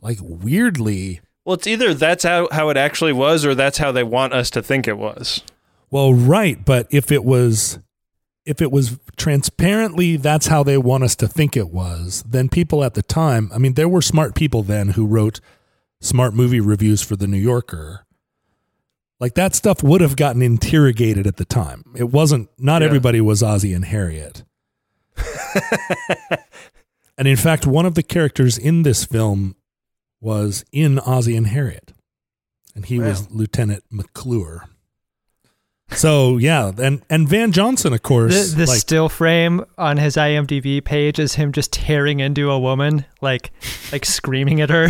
like 0.00 0.18
weirdly 0.20 1.20
Well, 1.44 1.54
it's 1.54 1.66
either 1.66 1.94
that's 1.94 2.24
how, 2.24 2.48
how 2.50 2.68
it 2.70 2.76
actually 2.76 3.12
was 3.12 3.44
or 3.44 3.54
that's 3.54 3.78
how 3.78 3.92
they 3.92 4.02
want 4.02 4.32
us 4.32 4.50
to 4.50 4.62
think 4.62 4.88
it 4.88 4.98
was. 4.98 5.42
Well, 5.90 6.14
right, 6.14 6.64
but 6.64 6.86
if 6.90 7.12
it 7.12 7.24
was 7.24 7.78
if 8.44 8.60
it 8.60 8.72
was 8.72 8.98
transparently 9.16 10.16
that's 10.16 10.48
how 10.48 10.62
they 10.62 10.76
want 10.76 11.04
us 11.04 11.14
to 11.16 11.28
think 11.28 11.56
it 11.56 11.70
was, 11.70 12.22
then 12.26 12.48
people 12.48 12.82
at 12.82 12.94
the 12.94 13.02
time, 13.02 13.50
I 13.54 13.58
mean 13.58 13.74
there 13.74 13.88
were 13.88 14.02
smart 14.02 14.34
people 14.34 14.62
then 14.62 14.90
who 14.90 15.06
wrote 15.06 15.40
smart 16.00 16.34
movie 16.34 16.60
reviews 16.60 17.02
for 17.02 17.14
the 17.16 17.26
New 17.28 17.38
Yorker. 17.38 18.04
Like 19.20 19.34
that 19.34 19.54
stuff 19.54 19.82
would 19.84 20.00
have 20.00 20.16
gotten 20.16 20.42
interrogated 20.42 21.26
at 21.28 21.36
the 21.36 21.44
time. 21.44 21.84
It 21.96 22.10
wasn't 22.10 22.48
not 22.58 22.82
Yeah. 22.82 22.88
everybody 22.88 23.20
was 23.20 23.42
Ozzie 23.42 23.72
and 23.72 23.84
Harriet. 23.84 24.42
and 27.18 27.28
in 27.28 27.36
fact, 27.36 27.66
one 27.66 27.86
of 27.86 27.94
the 27.94 28.02
characters 28.02 28.58
in 28.58 28.82
this 28.82 29.04
film 29.04 29.54
was 30.20 30.64
in 30.72 30.98
Ozzie 30.98 31.36
and 31.36 31.46
Harriet. 31.46 31.92
And 32.74 32.86
he 32.86 32.98
was 32.98 33.30
Lieutenant 33.30 33.84
McClure. 33.90 34.64
So 35.94 36.38
yeah, 36.38 36.72
and 36.78 37.02
and 37.10 37.28
Van 37.28 37.52
Johnson, 37.52 37.92
of 37.92 38.02
course, 38.02 38.50
The, 38.52 38.56
the 38.64 38.66
like 38.66 38.80
still 38.80 39.08
frame 39.08 39.64
on 39.78 39.96
his 39.98 40.16
IMDb 40.16 40.82
page 40.84 41.18
is 41.18 41.34
him 41.34 41.52
just 41.52 41.72
tearing 41.72 42.20
into 42.20 42.50
a 42.50 42.58
woman, 42.58 43.04
like 43.20 43.50
like 43.92 44.04
screaming 44.04 44.60
at 44.60 44.70
her. 44.70 44.88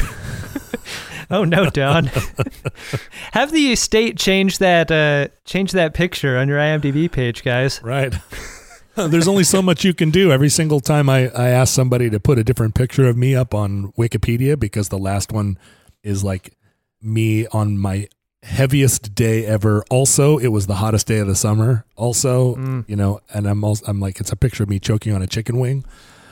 oh 1.30 1.44
no, 1.44 1.70
Don! 1.70 2.06
Have 3.32 3.52
the 3.52 3.72
estate 3.72 4.16
change 4.18 4.58
that 4.58 4.90
uh, 4.90 5.28
change 5.44 5.72
that 5.72 5.94
picture 5.94 6.38
on 6.38 6.48
your 6.48 6.58
IMDb 6.58 7.10
page, 7.10 7.42
guys. 7.42 7.80
right. 7.82 8.14
There's 8.94 9.26
only 9.26 9.44
so 9.44 9.62
much 9.62 9.84
you 9.84 9.94
can 9.94 10.10
do. 10.10 10.30
Every 10.32 10.50
single 10.50 10.80
time 10.80 11.08
I, 11.08 11.30
I 11.30 11.48
ask 11.48 11.72
somebody 11.72 12.10
to 12.10 12.20
put 12.20 12.38
a 12.38 12.44
different 12.44 12.74
picture 12.74 13.08
of 13.08 13.16
me 13.16 13.34
up 13.34 13.54
on 13.54 13.90
Wikipedia 13.92 14.60
because 14.60 14.90
the 14.90 14.98
last 14.98 15.32
one 15.32 15.56
is 16.02 16.22
like 16.22 16.58
me 17.00 17.46
on 17.48 17.78
my 17.78 18.06
heaviest 18.42 19.14
day 19.14 19.44
ever. 19.46 19.84
Also, 19.90 20.38
it 20.38 20.48
was 20.48 20.66
the 20.66 20.74
hottest 20.76 21.06
day 21.06 21.18
of 21.18 21.26
the 21.28 21.34
summer. 21.36 21.84
Also, 21.96 22.56
Mm. 22.56 22.84
you 22.88 22.96
know, 22.96 23.20
and 23.32 23.46
I'm 23.46 23.62
also, 23.64 23.84
I'm 23.86 24.00
like 24.00 24.20
it's 24.20 24.32
a 24.32 24.36
picture 24.36 24.62
of 24.64 24.68
me 24.68 24.78
choking 24.78 25.12
on 25.14 25.22
a 25.22 25.26
chicken 25.26 25.58
wing. 25.58 25.84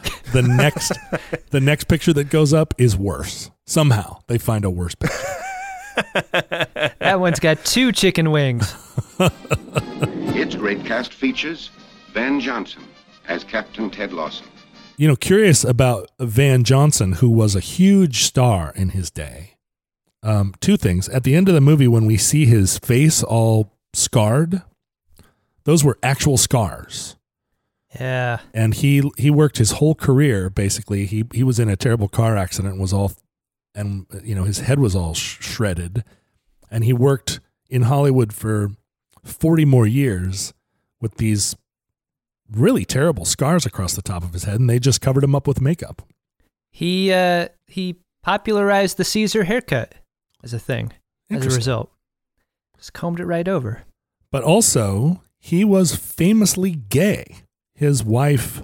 The 0.33 0.43
next 0.43 0.93
the 1.51 1.61
next 1.61 1.85
picture 1.85 2.13
that 2.15 2.31
goes 2.31 2.53
up 2.55 2.73
is 2.79 2.97
worse. 2.97 3.51
Somehow 3.67 4.19
they 4.29 4.39
find 4.39 4.65
a 4.65 4.71
worse 4.71 4.95
picture. 4.95 5.17
That 7.01 7.19
one's 7.21 7.41
got 7.41 7.63
two 7.65 7.93
chicken 7.93 8.31
wings. 8.31 8.75
Its 9.19 10.55
great 10.55 10.85
cast 10.85 11.13
features 11.13 11.71
Van 12.15 12.41
Johnson 12.41 12.83
as 13.29 13.45
Captain 13.45 13.91
Ted 13.91 14.13
Lawson. 14.13 14.47
you 14.97 15.09
know, 15.09 15.17
curious 15.17 15.65
about 15.65 16.11
Van 16.19 16.63
Johnson, 16.65 17.13
who 17.15 17.29
was 17.31 17.55
a 17.57 17.61
huge 17.61 18.23
star 18.25 18.73
in 18.77 18.91
his 18.91 19.11
day. 19.11 19.55
Um, 20.23 20.55
two 20.61 20.77
things. 20.77 21.09
At 21.09 21.25
the 21.25 21.35
end 21.35 21.49
of 21.49 21.55
the 21.55 21.61
movie, 21.61 21.89
when 21.89 22.07
we 22.07 22.17
see 22.17 22.45
his 22.45 22.79
face 22.79 23.23
all 23.23 23.73
scarred, 23.95 24.63
those 25.65 25.83
were 25.83 25.99
actual 26.03 26.37
scars. 26.37 27.17
Yeah. 27.99 28.41
And 28.55 28.75
he 28.75 29.11
he 29.17 29.31
worked 29.31 29.59
his 29.59 29.73
whole 29.73 29.95
career 29.95 30.51
basically. 30.51 31.07
He 31.07 31.25
he 31.33 31.43
was 31.43 31.59
in 31.59 31.69
a 31.69 31.77
terrible 31.77 32.09
car 32.09 32.37
accident, 32.37 32.75
and 32.75 32.81
was 32.81 32.93
all, 32.93 33.13
and 33.75 34.07
you 34.23 34.35
know 34.35 34.45
his 34.45 34.61
head 34.61 34.79
was 34.79 34.95
all 34.95 35.15
sh- 35.15 35.39
shredded, 35.41 36.05
and 36.71 36.85
he 36.85 36.93
worked 36.93 37.41
in 37.69 37.83
Hollywood 37.83 38.33
for 38.33 38.71
forty 39.25 39.65
more 39.65 39.87
years 39.87 40.53
with 41.01 41.17
these 41.17 41.57
really 42.51 42.85
terrible 42.85 43.25
scars 43.25 43.67
across 43.67 43.95
the 43.95 44.03
top 44.03 44.23
of 44.23 44.33
his 44.35 44.45
head, 44.45 44.61
and 44.61 44.69
they 44.69 44.79
just 44.79 45.01
covered 45.01 45.25
him 45.25 45.35
up 45.35 45.49
with 45.49 45.61
makeup. 45.61 46.03
He 46.71 47.13
uh 47.13 47.49
he 47.67 47.97
popularized 48.23 48.99
the 48.99 49.05
Caesar 49.05 49.45
haircut 49.45 49.95
as 50.43 50.53
a 50.53 50.59
thing. 50.59 50.93
As 51.31 51.47
a 51.47 51.51
result, 51.51 51.93
just 52.77 52.93
combed 52.93 53.21
it 53.21 53.25
right 53.27 53.47
over. 53.47 53.85
But 54.33 54.43
also, 54.43 55.23
he 55.39 55.65
was 55.65 55.95
famously 55.95 56.73
gay. 56.73 57.37
His 57.75 58.03
wife, 58.03 58.63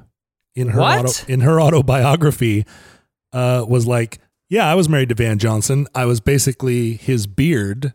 in 0.57 0.71
her 0.71 0.81
auto, 0.81 1.13
in 1.29 1.41
her 1.41 1.61
autobiography, 1.61 2.67
uh, 3.33 3.65
was 3.69 3.87
like, 3.87 4.19
"Yeah, 4.49 4.69
I 4.69 4.75
was 4.75 4.89
married 4.89 5.11
to 5.11 5.15
Van 5.15 5.39
Johnson. 5.39 5.87
I 5.95 6.07
was 6.07 6.21
basically 6.21 6.95
his 6.95 7.29
beard 7.29 7.95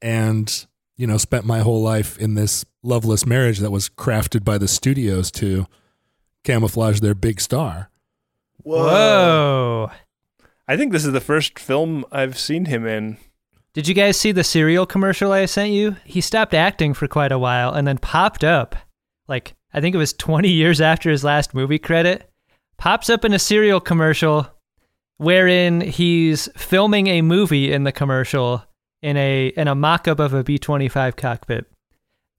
and 0.00 0.66
you 0.96 1.06
know 1.06 1.18
spent 1.18 1.44
my 1.44 1.60
whole 1.60 1.82
life 1.82 2.18
in 2.18 2.34
this 2.34 2.64
loveless 2.82 3.26
marriage 3.26 3.58
that 3.58 3.70
was 3.70 3.88
crafted 3.88 4.44
by 4.44 4.56
the 4.56 4.68
studios 4.68 5.30
to 5.32 5.66
camouflage 6.42 7.00
their 7.00 7.14
big 7.14 7.40
star. 7.40 7.90
Whoa. 8.62 9.90
I 10.68 10.76
think 10.76 10.92
this 10.92 11.04
is 11.04 11.12
the 11.12 11.20
first 11.20 11.58
film 11.58 12.04
I've 12.10 12.38
seen 12.38 12.66
him 12.66 12.86
in. 12.86 13.18
Did 13.72 13.86
you 13.86 13.94
guys 13.94 14.16
see 14.16 14.32
the 14.32 14.42
cereal 14.42 14.86
commercial 14.86 15.32
I 15.32 15.46
sent 15.46 15.70
you? 15.70 15.96
He 16.04 16.20
stopped 16.20 16.54
acting 16.54 16.94
for 16.94 17.06
quite 17.06 17.30
a 17.30 17.38
while 17.38 17.72
and 17.72 17.86
then 17.86 17.98
popped 17.98 18.42
up. 18.42 18.74
Like, 19.28 19.54
I 19.72 19.80
think 19.80 19.94
it 19.94 19.98
was 19.98 20.12
20 20.14 20.48
years 20.48 20.80
after 20.80 21.10
his 21.10 21.22
last 21.22 21.54
movie 21.54 21.78
credit. 21.78 22.30
Pops 22.78 23.10
up 23.10 23.24
in 23.24 23.34
a 23.34 23.38
cereal 23.38 23.80
commercial 23.80 24.48
wherein 25.18 25.80
he's 25.80 26.48
filming 26.56 27.06
a 27.06 27.22
movie 27.22 27.72
in 27.72 27.84
the 27.84 27.92
commercial 27.92 28.64
in 29.02 29.16
a 29.16 29.48
in 29.56 29.68
a 29.68 29.74
mock-up 29.74 30.18
of 30.18 30.34
a 30.34 30.42
B-25 30.42 31.16
cockpit 31.16 31.66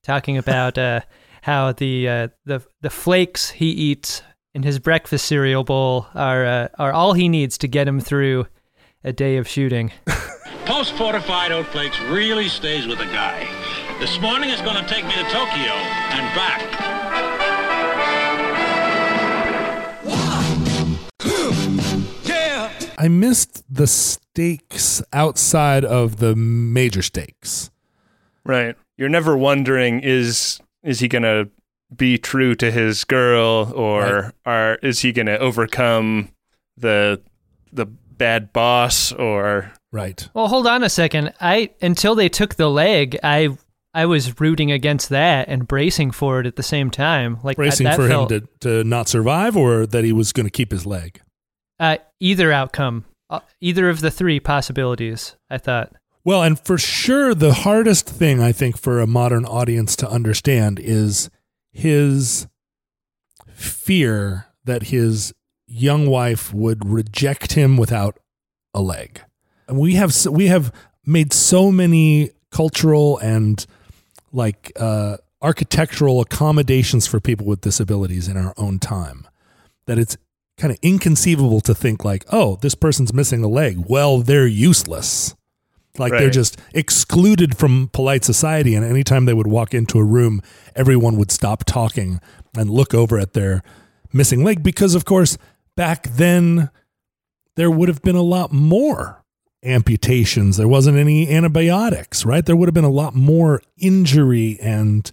talking 0.03 0.37
about 0.37 0.77
uh, 0.77 1.01
how 1.41 1.71
the 1.71 2.09
uh, 2.09 2.27
the 2.45 2.61
the 2.81 2.89
flakes 2.89 3.51
he 3.51 3.69
eats 3.69 4.21
in 4.57 4.63
his 4.63 4.79
breakfast 4.79 5.27
cereal 5.27 5.63
bowl 5.63 6.07
are 6.15 6.43
uh, 6.43 6.67
are 6.79 6.91
all 6.91 7.13
he 7.13 7.29
needs 7.29 7.59
to 7.59 7.67
get 7.67 7.87
him 7.87 7.99
through 7.99 8.47
a 9.03 9.13
day 9.13 9.37
of 9.37 9.47
shooting. 9.47 9.91
Post 10.65 10.93
fortified 10.93 11.51
oat 11.51 11.67
flakes 11.67 11.99
really 12.09 12.49
stays 12.49 12.87
with 12.87 12.99
a 12.99 13.05
guy. 13.05 13.47
This 13.99 14.19
morning 14.19 14.49
is 14.49 14.59
going 14.61 14.83
to 14.83 14.89
take 14.91 15.05
me 15.05 15.11
to 15.11 15.23
Tokyo 15.25 15.73
and 16.11 16.35
back. 16.35 16.63
I 22.97 23.07
missed 23.09 23.63
the 23.69 23.85
stakes 23.85 25.03
outside 25.13 25.85
of 25.85 26.17
the 26.17 26.35
major 26.35 27.03
stakes. 27.03 27.69
Right. 28.43 28.75
You're 28.97 29.07
never 29.07 29.37
wondering 29.37 29.99
is 29.99 30.59
is 30.81 30.99
he 30.99 31.07
gonna 31.07 31.47
be 31.95 32.17
true 32.17 32.53
to 32.55 32.71
his 32.71 33.03
girl 33.03 33.71
or 33.75 34.33
are 34.45 34.75
is 34.83 34.99
he 34.99 35.11
gonna 35.11 35.37
overcome 35.37 36.29
the 36.75 37.21
the 37.71 37.85
bad 37.85 38.51
boss 38.53 39.11
or 39.13 39.71
Right. 39.91 40.27
Well, 40.33 40.47
hold 40.49 40.67
on 40.67 40.83
a 40.83 40.89
second. 40.89 41.33
I 41.39 41.69
until 41.81 42.13
they 42.13 42.27
took 42.29 42.55
the 42.55 42.69
leg, 42.69 43.17
I 43.23 43.57
I 43.93 44.05
was 44.05 44.39
rooting 44.39 44.71
against 44.71 45.09
that 45.09 45.47
and 45.47 45.67
bracing 45.67 46.11
for 46.11 46.41
it 46.41 46.45
at 46.45 46.55
the 46.57 46.63
same 46.63 46.91
time. 46.91 47.39
Like 47.41 47.55
Bracing 47.55 47.85
that 47.85 47.95
for 47.95 48.07
felt, 48.07 48.31
him 48.31 48.41
to, 48.41 48.81
to 48.81 48.83
not 48.83 49.07
survive 49.07 49.55
or 49.55 49.87
that 49.87 50.03
he 50.03 50.11
was 50.11 50.33
going 50.33 50.45
to 50.45 50.51
keep 50.51 50.71
his 50.71 50.85
leg. 50.85 51.21
uh, 51.79 51.97
either 52.19 52.51
outcome, 52.51 53.05
uh, 53.29 53.39
either 53.61 53.89
of 53.89 54.01
the 54.01 54.11
three 54.11 54.39
possibilities. 54.39 55.35
I 55.49 55.57
thought. 55.57 55.93
Well, 56.25 56.43
and 56.43 56.59
for 56.59 56.77
sure, 56.77 57.33
the 57.33 57.53
hardest 57.53 58.07
thing 58.07 58.41
I 58.41 58.51
think 58.51 58.77
for 58.77 58.99
a 58.99 59.07
modern 59.07 59.45
audience 59.45 59.95
to 59.95 60.09
understand 60.09 60.79
is 60.79 61.29
his 61.77 62.47
fear 63.53 64.47
that 64.65 64.83
his 64.83 65.31
young 65.67 66.07
wife 66.07 66.51
would 66.51 66.89
reject 66.89 67.53
him 67.53 67.77
without 67.77 68.17
a 68.73 68.81
leg. 68.81 69.21
And 69.67 69.77
we 69.77 69.93
have 69.93 70.25
we 70.25 70.47
have 70.47 70.73
made 71.05 71.31
so 71.31 71.71
many 71.71 72.31
cultural 72.51 73.19
and 73.19 73.63
like 74.31 74.71
uh, 74.79 75.17
architectural 75.39 76.19
accommodations 76.19 77.05
for 77.05 77.19
people 77.19 77.45
with 77.45 77.61
disabilities 77.61 78.27
in 78.27 78.37
our 78.37 78.55
own 78.57 78.79
time 78.79 79.27
that 79.85 79.99
it's 79.99 80.17
kind 80.57 80.71
of 80.71 80.79
inconceivable 80.81 81.61
to 81.61 81.75
think 81.75 82.03
like, 82.03 82.25
oh, 82.31 82.55
this 82.61 82.73
person's 82.73 83.13
missing 83.13 83.43
a 83.43 83.47
leg. 83.47 83.83
Well, 83.87 84.17
they're 84.23 84.47
useless. 84.47 85.35
Like 85.99 86.11
they're 86.11 86.29
just 86.29 86.59
excluded 86.73 87.57
from 87.57 87.89
polite 87.93 88.23
society. 88.23 88.75
And 88.75 88.85
anytime 88.85 89.25
they 89.25 89.33
would 89.33 89.47
walk 89.47 89.73
into 89.73 89.97
a 89.99 90.03
room, 90.03 90.41
everyone 90.75 91.17
would 91.17 91.31
stop 91.31 91.63
talking 91.65 92.19
and 92.55 92.69
look 92.69 92.93
over 92.93 93.17
at 93.19 93.33
their 93.33 93.63
missing 94.13 94.43
leg 94.43 94.63
because, 94.63 94.95
of 94.95 95.05
course, 95.05 95.37
back 95.75 96.03
then 96.03 96.69
there 97.55 97.71
would 97.71 97.89
have 97.89 98.01
been 98.01 98.15
a 98.15 98.21
lot 98.21 98.51
more 98.51 99.23
amputations. 99.63 100.57
There 100.57 100.67
wasn't 100.67 100.97
any 100.97 101.29
antibiotics, 101.29 102.25
right? 102.25 102.45
There 102.45 102.55
would 102.55 102.67
have 102.67 102.73
been 102.73 102.83
a 102.83 102.89
lot 102.89 103.15
more 103.15 103.61
injury 103.77 104.57
and 104.61 105.11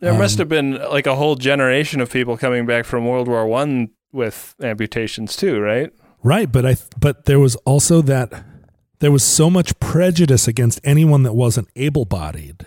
there 0.00 0.14
must 0.14 0.36
Um, 0.36 0.38
have 0.38 0.48
been 0.48 0.74
like 0.90 1.06
a 1.06 1.16
whole 1.16 1.34
generation 1.34 2.00
of 2.00 2.10
people 2.10 2.36
coming 2.36 2.66
back 2.66 2.84
from 2.84 3.06
World 3.06 3.26
War 3.26 3.46
One 3.46 3.88
with 4.12 4.54
amputations 4.62 5.36
too, 5.36 5.58
right? 5.58 5.90
Right, 6.22 6.50
but 6.52 6.64
I 6.64 6.76
but 7.00 7.24
there 7.24 7.40
was 7.40 7.56
also 7.64 8.02
that 8.02 8.44
there 9.00 9.12
was 9.12 9.22
so 9.22 9.50
much 9.50 9.78
prejudice 9.80 10.48
against 10.48 10.80
anyone 10.84 11.22
that 11.22 11.34
wasn't 11.34 11.68
able-bodied. 11.76 12.66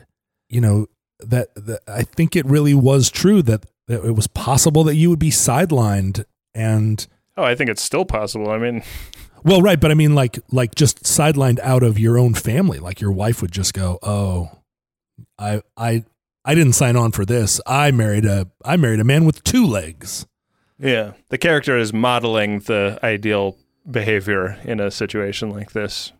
You 0.49 0.61
know, 0.61 0.87
that, 1.19 1.53
that 1.55 1.81
I 1.87 2.03
think 2.03 2.35
it 2.35 2.45
really 2.45 2.73
was 2.73 3.09
true 3.09 3.41
that, 3.43 3.65
that 3.87 4.05
it 4.05 4.15
was 4.15 4.27
possible 4.27 4.83
that 4.85 4.95
you 4.95 5.09
would 5.09 5.19
be 5.19 5.29
sidelined 5.29 6.25
and 6.53 7.07
Oh, 7.37 7.43
I 7.43 7.55
think 7.55 7.69
it's 7.69 7.81
still 7.81 8.05
possible. 8.05 8.49
I 8.51 8.57
mean, 8.57 8.83
well, 9.43 9.61
right, 9.61 9.79
but 9.79 9.91
I 9.91 9.93
mean 9.93 10.13
like 10.15 10.39
like 10.51 10.75
just 10.75 11.03
sidelined 11.03 11.59
out 11.59 11.83
of 11.83 11.97
your 11.97 12.17
own 12.17 12.33
family. 12.33 12.79
Like 12.79 13.01
your 13.01 13.11
wife 13.11 13.41
would 13.41 13.51
just 13.51 13.73
go, 13.73 13.99
"Oh, 14.03 14.51
I 15.39 15.61
I 15.77 16.03
I 16.43 16.55
didn't 16.55 16.73
sign 16.73 16.95
on 16.95 17.11
for 17.11 17.25
this. 17.25 17.61
I 17.65 17.91
married 17.91 18.25
a 18.25 18.49
I 18.65 18.77
married 18.77 18.99
a 18.99 19.05
man 19.05 19.25
with 19.25 19.43
two 19.43 19.65
legs." 19.65 20.27
yeah, 20.77 21.13
the 21.29 21.37
character 21.37 21.77
is 21.77 21.93
modeling 21.93 22.59
the 22.61 22.99
ideal 23.03 23.55
behavior 23.89 24.59
in 24.63 24.79
a 24.79 24.89
situation 24.91 25.51
like 25.51 25.71
this. 25.71 26.11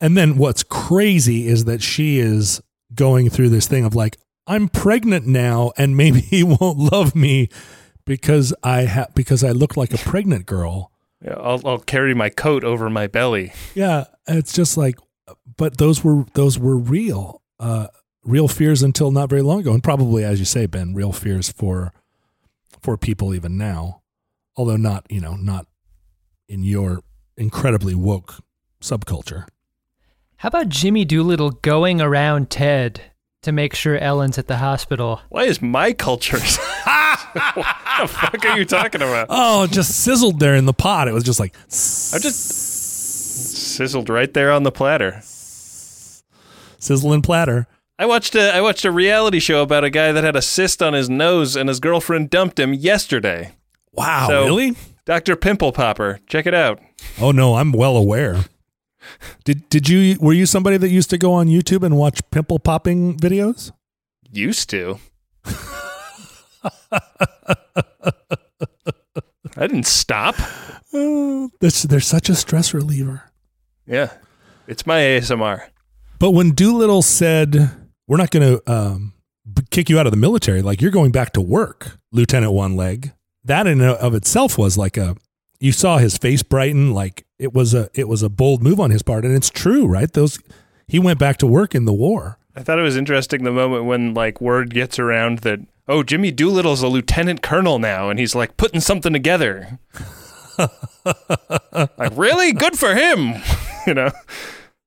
And 0.00 0.16
then 0.16 0.36
what's 0.36 0.62
crazy 0.62 1.48
is 1.48 1.64
that 1.64 1.82
she 1.82 2.18
is 2.18 2.60
going 2.94 3.30
through 3.30 3.48
this 3.48 3.66
thing 3.66 3.84
of 3.84 3.94
like, 3.94 4.16
I'm 4.46 4.68
pregnant 4.68 5.26
now, 5.26 5.72
and 5.76 5.96
maybe 5.96 6.20
he 6.22 6.42
won't 6.42 6.78
love 6.78 7.14
me 7.14 7.48
because 8.04 8.54
I 8.62 8.86
ha- 8.86 9.08
because 9.14 9.44
I 9.44 9.50
look 9.50 9.76
like 9.76 9.92
a 9.92 9.98
pregnant 9.98 10.46
girl. 10.46 10.90
Yeah, 11.22 11.34
I'll, 11.34 11.60
I'll 11.66 11.78
carry 11.80 12.14
my 12.14 12.28
coat 12.30 12.64
over 12.64 12.88
my 12.88 13.06
belly. 13.08 13.52
Yeah, 13.74 14.04
it's 14.26 14.52
just 14.52 14.76
like, 14.76 14.96
but 15.56 15.78
those 15.78 16.02
were 16.02 16.24
those 16.34 16.58
were 16.58 16.76
real, 16.76 17.42
uh, 17.58 17.88
real 18.24 18.48
fears 18.48 18.82
until 18.82 19.10
not 19.10 19.28
very 19.28 19.42
long 19.42 19.60
ago, 19.60 19.72
and 19.72 19.82
probably, 19.82 20.24
as 20.24 20.38
you 20.38 20.44
say, 20.44 20.66
Ben, 20.66 20.94
real 20.94 21.12
fears 21.12 21.50
for 21.50 21.92
for 22.80 22.96
people 22.96 23.34
even 23.34 23.58
now, 23.58 24.02
although 24.56 24.76
not 24.76 25.04
you 25.10 25.20
know 25.20 25.34
not 25.34 25.66
in 26.48 26.62
your 26.62 27.00
incredibly 27.36 27.94
woke 27.94 28.36
subculture. 28.80 29.46
How 30.38 30.48
about 30.48 30.68
Jimmy 30.68 31.04
Doolittle 31.04 31.50
going 31.50 32.00
around 32.00 32.48
Ted 32.50 33.00
to 33.42 33.50
make 33.52 33.74
sure 33.74 33.98
Ellen's 33.98 34.38
at 34.38 34.46
the 34.46 34.58
hospital? 34.58 35.20
Why 35.30 35.44
is 35.44 35.60
my 35.60 35.92
culture? 35.92 36.38
what 36.84 37.76
the 38.00 38.06
fuck 38.08 38.44
are 38.44 38.56
you 38.58 38.64
talking 38.64 39.02
about? 39.02 39.26
Oh, 39.30 39.64
it 39.64 39.72
just 39.72 40.00
sizzled 40.04 40.38
there 40.38 40.54
in 40.54 40.64
the 40.66 40.72
pot. 40.72 41.08
It 41.08 41.12
was 41.14 41.24
just 41.24 41.40
like 41.40 41.54
I 41.66 42.18
just 42.18 42.38
sizzled 43.76 44.08
right 44.08 44.32
there 44.32 44.52
on 44.52 44.62
the 44.62 44.70
platter. 44.72 45.20
sizzling 46.78 47.22
platter. 47.22 47.66
I 47.98 48.06
watched 48.06 48.36
a 48.36 48.54
I 48.54 48.60
watched 48.60 48.84
a 48.84 48.92
reality 48.92 49.40
show 49.40 49.62
about 49.62 49.82
a 49.82 49.90
guy 49.90 50.12
that 50.12 50.22
had 50.22 50.36
a 50.36 50.42
cyst 50.42 50.80
on 50.80 50.92
his 50.92 51.10
nose 51.10 51.56
and 51.56 51.68
his 51.68 51.80
girlfriend 51.80 52.30
dumped 52.30 52.60
him 52.60 52.72
yesterday. 52.74 53.54
Wow, 53.92 54.28
So- 54.28 54.44
really? 54.44 54.76
Dr. 55.04 55.36
Pimple 55.36 55.72
Popper, 55.72 56.20
check 56.28 56.46
it 56.46 56.52
out. 56.54 56.80
Oh 57.20 57.32
no, 57.32 57.54
I'm 57.54 57.72
well 57.72 57.96
aware. 57.96 58.44
Did 59.44 59.68
did 59.68 59.88
you 59.88 60.16
were 60.20 60.32
you 60.32 60.46
somebody 60.46 60.76
that 60.76 60.88
used 60.88 61.10
to 61.10 61.18
go 61.18 61.32
on 61.32 61.48
YouTube 61.48 61.84
and 61.84 61.96
watch 61.96 62.20
pimple 62.30 62.58
popping 62.58 63.16
videos? 63.16 63.72
Used 64.30 64.70
to. 64.70 64.98
I 69.56 69.66
didn't 69.66 69.86
stop. 69.86 70.36
Uh, 70.90 71.48
this, 71.60 71.82
they're 71.82 72.00
such 72.00 72.30
a 72.30 72.34
stress 72.34 72.72
reliever. 72.72 73.30
Yeah. 73.86 74.10
It's 74.66 74.86
my 74.86 75.00
ASMR. 75.00 75.68
But 76.18 76.30
when 76.30 76.52
Doolittle 76.52 77.02
said, 77.02 77.70
"We're 78.06 78.16
not 78.16 78.30
going 78.30 78.56
to 78.56 78.72
um, 78.72 79.12
kick 79.70 79.90
you 79.90 79.98
out 79.98 80.06
of 80.06 80.12
the 80.12 80.16
military," 80.16 80.62
like 80.62 80.80
you're 80.80 80.90
going 80.90 81.12
back 81.12 81.34
to 81.34 81.42
work, 81.42 81.98
Lieutenant 82.10 82.54
One 82.54 82.74
Leg, 82.74 83.12
that 83.44 83.66
in 83.66 83.82
and 83.82 83.90
of 83.98 84.14
itself 84.14 84.56
was 84.56 84.78
like 84.78 84.96
a. 84.96 85.14
You 85.60 85.72
saw 85.72 85.98
his 85.98 86.16
face 86.16 86.42
brighten, 86.42 86.94
like 86.94 87.26
it 87.38 87.54
was 87.54 87.74
a 87.74 87.88
it 87.94 88.08
was 88.08 88.22
a 88.22 88.28
bold 88.28 88.62
move 88.62 88.80
on 88.80 88.90
his 88.90 89.02
part, 89.02 89.24
and 89.24 89.34
it's 89.34 89.50
true, 89.50 89.86
right? 89.86 90.12
Those 90.12 90.38
he 90.86 90.98
went 90.98 91.18
back 91.18 91.36
to 91.38 91.46
work 91.46 91.74
in 91.74 91.84
the 91.84 91.92
war. 91.92 92.38
I 92.56 92.62
thought 92.62 92.78
it 92.78 92.82
was 92.82 92.96
interesting 92.96 93.44
the 93.44 93.52
moment 93.52 93.84
when 93.84 94.14
like 94.14 94.40
word 94.40 94.74
gets 94.74 94.98
around 94.98 95.38
that 95.40 95.60
oh 95.86 96.02
Jimmy 96.02 96.32
Doolittle's 96.32 96.82
a 96.82 96.88
lieutenant 96.88 97.42
colonel 97.42 97.78
now 97.78 98.10
and 98.10 98.18
he's 98.18 98.34
like 98.34 98.56
putting 98.56 98.80
something 98.80 99.12
together. 99.12 99.78
like 100.58 102.16
really 102.16 102.52
good 102.52 102.76
for 102.76 102.94
him, 102.94 103.34
you 103.86 103.94
know. 103.94 104.10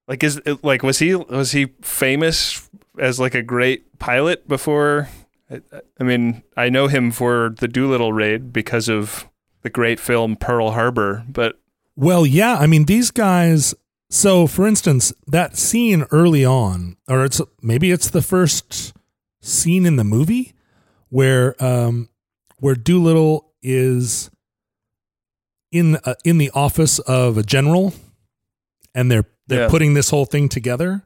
Like 0.08 0.24
is 0.24 0.41
like 0.62 0.84
was 0.84 0.99
he 0.99 1.16
was 1.16 1.54
he 1.54 1.68
famous 1.82 2.70
as 2.99 3.20
like 3.20 3.36
a 3.36 3.41
great 3.41 3.97
pilot 3.99 4.47
before? 4.47 5.08
I, 5.49 5.62
I 5.99 6.04
mean, 6.04 6.43
I 6.58 6.70
know 6.70 6.88
him 6.88 7.12
for 7.12 7.56
the 7.58 7.68
Doolittle 7.68 8.12
raid 8.12 8.52
because 8.52 8.89
of 8.89 9.30
the 9.62 9.70
great 9.70 9.99
film 9.99 10.36
Pearl 10.36 10.72
Harbor, 10.72 11.24
but 11.30 11.61
Well, 11.96 12.26
yeah, 12.26 12.56
I 12.58 12.68
mean 12.68 12.86
these 12.86 13.12
guys 13.12 13.74
So, 14.10 14.46
for 14.46 14.68
instance, 14.68 15.14
that 15.28 15.56
scene 15.56 16.04
early 16.12 16.44
on, 16.44 16.98
or 17.08 17.24
it's 17.24 17.39
maybe 17.62 17.92
it's 17.92 18.10
the 18.10 18.22
first 18.22 18.94
scene 19.42 19.86
in 19.86 19.96
the 19.96 20.04
movie 20.04 20.54
where 21.10 21.56
um, 21.64 22.10
where 22.60 22.76
Doolittle 22.76 23.54
is 23.62 24.30
in 25.72 25.96
uh, 26.04 26.16
in 26.26 26.38
the 26.39 26.52
office 26.54 27.00
of 27.00 27.38
a 27.38 27.44
general, 27.44 27.94
and 28.94 29.10
they're 29.10 29.26
they're 29.48 29.62
Yeah. 29.64 29.70
putting 29.70 29.94
this 29.94 30.10
whole 30.10 30.26
thing 30.26 30.50
together. 30.50 31.04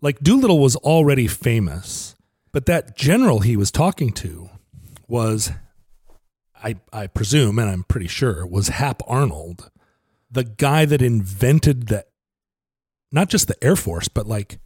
Like 0.00 0.18
Doolittle 0.20 0.58
was 0.58 0.74
already 0.76 1.28
famous, 1.28 2.16
but 2.52 2.66
that 2.66 2.96
general 2.96 3.38
he 3.40 3.56
was 3.56 3.70
talking 3.70 4.12
to 4.14 4.50
was, 5.06 5.50
I 6.62 6.74
I 6.92 7.06
presume, 7.06 7.60
and 7.60 7.70
I'm 7.70 7.84
pretty 7.84 8.08
sure, 8.08 8.44
was 8.44 8.66
Hap 8.68 9.00
Arnold, 9.06 9.70
the 10.32 10.44
guy 10.44 10.84
that 10.84 11.02
invented 11.02 11.88
the 11.88 12.06
not 13.12 13.28
just 13.28 13.46
the 13.46 13.62
Air 13.62 13.76
Force, 13.76 14.08
but 14.08 14.26
like 14.26 14.58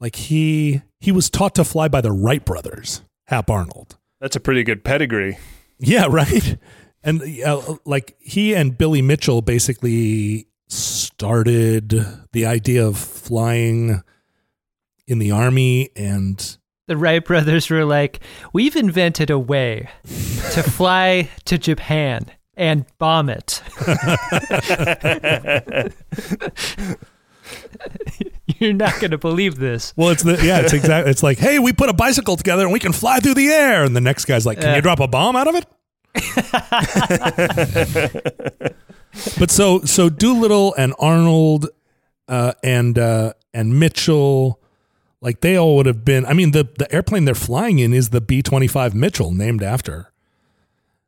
like 0.00 0.16
he 0.16 0.82
he 1.00 1.12
was 1.12 1.30
taught 1.30 1.54
to 1.54 1.64
fly 1.64 1.88
by 1.88 2.00
the 2.00 2.12
Wright 2.12 2.44
brothers, 2.44 3.02
Hap 3.28 3.48
Arnold. 3.48 3.96
That's 4.20 4.36
a 4.36 4.40
pretty 4.40 4.64
good 4.64 4.84
pedigree. 4.84 5.38
Yeah, 5.78 6.06
right. 6.10 6.58
And 7.02 7.22
uh, 7.44 7.76
like 7.86 8.16
he 8.18 8.54
and 8.54 8.76
Billy 8.76 9.00
Mitchell 9.00 9.40
basically 9.40 10.48
started 10.68 11.90
the 12.32 12.46
idea 12.46 12.86
of 12.86 12.98
flying 12.98 14.02
in 15.06 15.18
the 15.18 15.30
army 15.30 15.90
and 15.96 16.56
The 16.86 16.96
Wright 16.96 17.24
brothers 17.24 17.68
were 17.70 17.84
like, 17.84 18.20
we've 18.52 18.76
invented 18.76 19.30
a 19.30 19.38
way 19.38 19.88
to 20.52 20.62
fly 20.62 21.28
to 21.46 21.58
Japan 21.58 22.30
and 22.60 22.84
bomb 22.98 23.28
it. 23.30 23.62
You're 28.58 28.74
not 28.74 29.00
going 29.00 29.10
to 29.12 29.18
believe 29.18 29.56
this. 29.56 29.94
well 29.96 30.10
it's 30.10 30.22
the 30.22 30.38
yeah 30.44 30.60
it's 30.60 30.72
exactly 30.74 31.10
it's 31.10 31.22
like 31.22 31.38
hey 31.38 31.58
we 31.58 31.72
put 31.72 31.88
a 31.88 31.92
bicycle 31.92 32.36
together 32.36 32.62
and 32.64 32.72
we 32.72 32.78
can 32.78 32.92
fly 32.92 33.18
through 33.18 33.34
the 33.34 33.48
air 33.48 33.82
and 33.84 33.96
the 33.96 34.00
next 34.00 34.26
guy's 34.26 34.44
like 34.46 34.60
can 34.60 34.70
Uh. 34.70 34.76
you 34.76 34.82
drop 34.82 35.00
a 35.00 35.08
bomb 35.08 35.34
out 35.34 35.48
of 35.48 35.54
it 35.56 35.66
but 39.38 39.50
so 39.50 39.80
so 39.80 40.08
Doolittle 40.10 40.74
and 40.76 40.92
Arnold 40.98 41.68
uh, 42.28 42.52
and 42.62 42.98
uh, 42.98 43.32
and 43.54 43.78
Mitchell, 43.80 44.60
like 45.20 45.40
they 45.40 45.56
all 45.56 45.76
would 45.76 45.86
have 45.86 46.04
been. 46.04 46.24
I 46.26 46.32
mean, 46.32 46.50
the 46.52 46.68
the 46.78 46.92
airplane 46.94 47.24
they're 47.26 47.34
flying 47.36 47.78
in 47.80 47.92
is 47.94 48.10
the 48.10 48.20
B 48.20 48.42
twenty 48.42 48.66
five 48.68 48.92
Mitchell, 48.94 49.32
named 49.32 49.62
after 49.62 50.12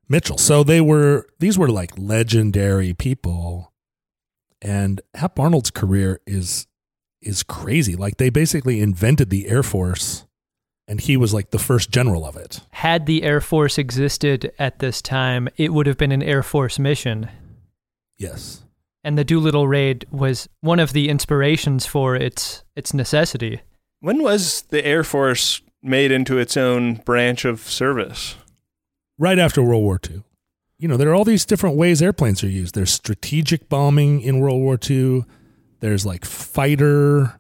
Mitchell. 0.09 0.39
So 0.39 0.63
they 0.63 0.81
were 0.81 1.27
these 1.39 1.59
were 1.59 1.69
like 1.69 1.97
legendary 1.97 2.95
people, 2.95 3.73
and 4.61 5.01
Hap 5.15 5.39
Arnold's 5.39 5.71
career 5.71 6.21
is 6.27 6.67
is 7.21 7.43
crazy. 7.43 7.97
Like 7.97 8.17
they 8.17 8.31
basically 8.31 8.81
invented 8.81 9.31
the 9.31 9.49
Air 9.49 9.63
Force, 9.63 10.27
and 10.89 11.01
he 11.01 11.17
was 11.17 11.33
like 11.33 11.51
the 11.51 11.59
first 11.59 11.91
general 11.91 12.27
of 12.27 12.37
it. 12.37 12.61
Had 12.71 13.07
the 13.07 13.23
Air 13.23 13.41
Force 13.41 13.79
existed 13.79 14.53
at 14.59 14.81
this 14.81 15.01
time, 15.01 15.49
it 15.57 15.73
would 15.73 15.87
have 15.87 15.97
been 15.97 16.13
an 16.13 16.23
Air 16.23 16.43
Force 16.43 16.79
mission. 16.79 17.29
Yes. 18.19 18.63
And 19.05 19.19
the 19.19 19.25
Doolittle 19.25 19.67
raid 19.67 20.07
was 20.11 20.49
one 20.61 20.79
of 20.79 20.93
the 20.93 21.09
inspirations 21.09 21.87
for 21.87 22.15
its 22.15 22.65
its 22.77 22.95
necessity. 22.95 23.61
When 24.01 24.23
was 24.23 24.63
the 24.63 24.85
Air 24.85 25.05
Force 25.05 25.63
made 25.83 26.13
into 26.13 26.39
its 26.39 26.57
own 26.57 26.95
branch 26.95 27.45
of 27.45 27.61
service? 27.61 28.37
Right 29.19 29.39
after 29.39 29.63
World 29.63 29.83
War 29.83 30.01
II. 30.09 30.23
You 30.79 30.89
know, 30.89 30.97
there 30.97 31.11
are 31.11 31.15
all 31.15 31.25
these 31.25 31.45
different 31.45 31.77
ways 31.77 32.03
airplanes 32.03 32.43
are 32.43 32.49
used. 32.49 32.75
There's 32.75 32.91
strategic 32.91 33.69
bombing 33.69 34.21
in 34.21 34.41
World 34.41 34.61
War 34.61 34.79
II. 34.89 35.25
There's 35.81 36.05
like 36.05 36.25
fighter, 36.25 37.39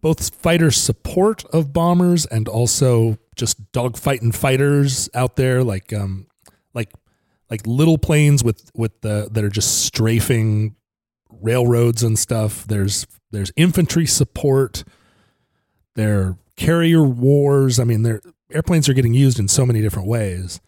both 0.00 0.34
fighter 0.34 0.70
support 0.70 1.44
of 1.46 1.72
bombers 1.72 2.24
and 2.26 2.48
also 2.48 3.18
just 3.34 3.72
dogfighting 3.72 4.34
fighters 4.34 5.10
out 5.14 5.36
there, 5.36 5.62
like 5.62 5.92
um, 5.92 6.26
like 6.72 6.92
like 7.50 7.66
little 7.66 7.98
planes 7.98 8.42
with 8.42 8.70
with 8.74 9.00
the 9.02 9.28
that 9.30 9.44
are 9.44 9.50
just 9.50 9.84
strafing 9.84 10.76
railroads 11.30 12.02
and 12.02 12.18
stuff. 12.18 12.66
There's 12.66 13.06
there's 13.30 13.52
infantry 13.56 14.06
support. 14.06 14.84
There 15.94 16.20
are 16.20 16.38
carrier 16.56 17.02
wars. 17.02 17.78
I 17.78 17.84
mean, 17.84 18.02
there 18.02 18.20
airplanes 18.50 18.88
are 18.88 18.94
getting 18.94 19.14
used 19.14 19.38
in 19.38 19.48
so 19.48 19.66
many 19.66 19.82
different 19.82 20.08
ways. 20.08 20.60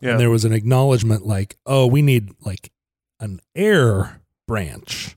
Yeah. 0.00 0.12
And 0.12 0.20
there 0.20 0.30
was 0.30 0.44
an 0.44 0.52
acknowledgement 0.52 1.26
like, 1.26 1.56
oh, 1.64 1.86
we 1.86 2.02
need 2.02 2.30
like 2.44 2.70
an 3.20 3.40
air 3.54 4.20
branch. 4.46 5.16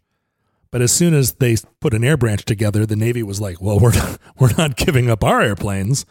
But 0.71 0.81
as 0.81 0.91
soon 0.91 1.13
as 1.13 1.33
they 1.33 1.57
put 1.79 1.93
an 1.93 2.03
air 2.03 2.17
branch 2.17 2.45
together, 2.45 2.85
the 2.85 2.95
Navy 2.95 3.23
was 3.23 3.41
like, 3.41 3.61
well, 3.61 3.79
we're 3.79 3.93
not, 3.95 4.19
we're 4.39 4.53
not 4.57 4.77
giving 4.77 5.09
up 5.09 5.23
our 5.23 5.41
airplanes. 5.41 6.05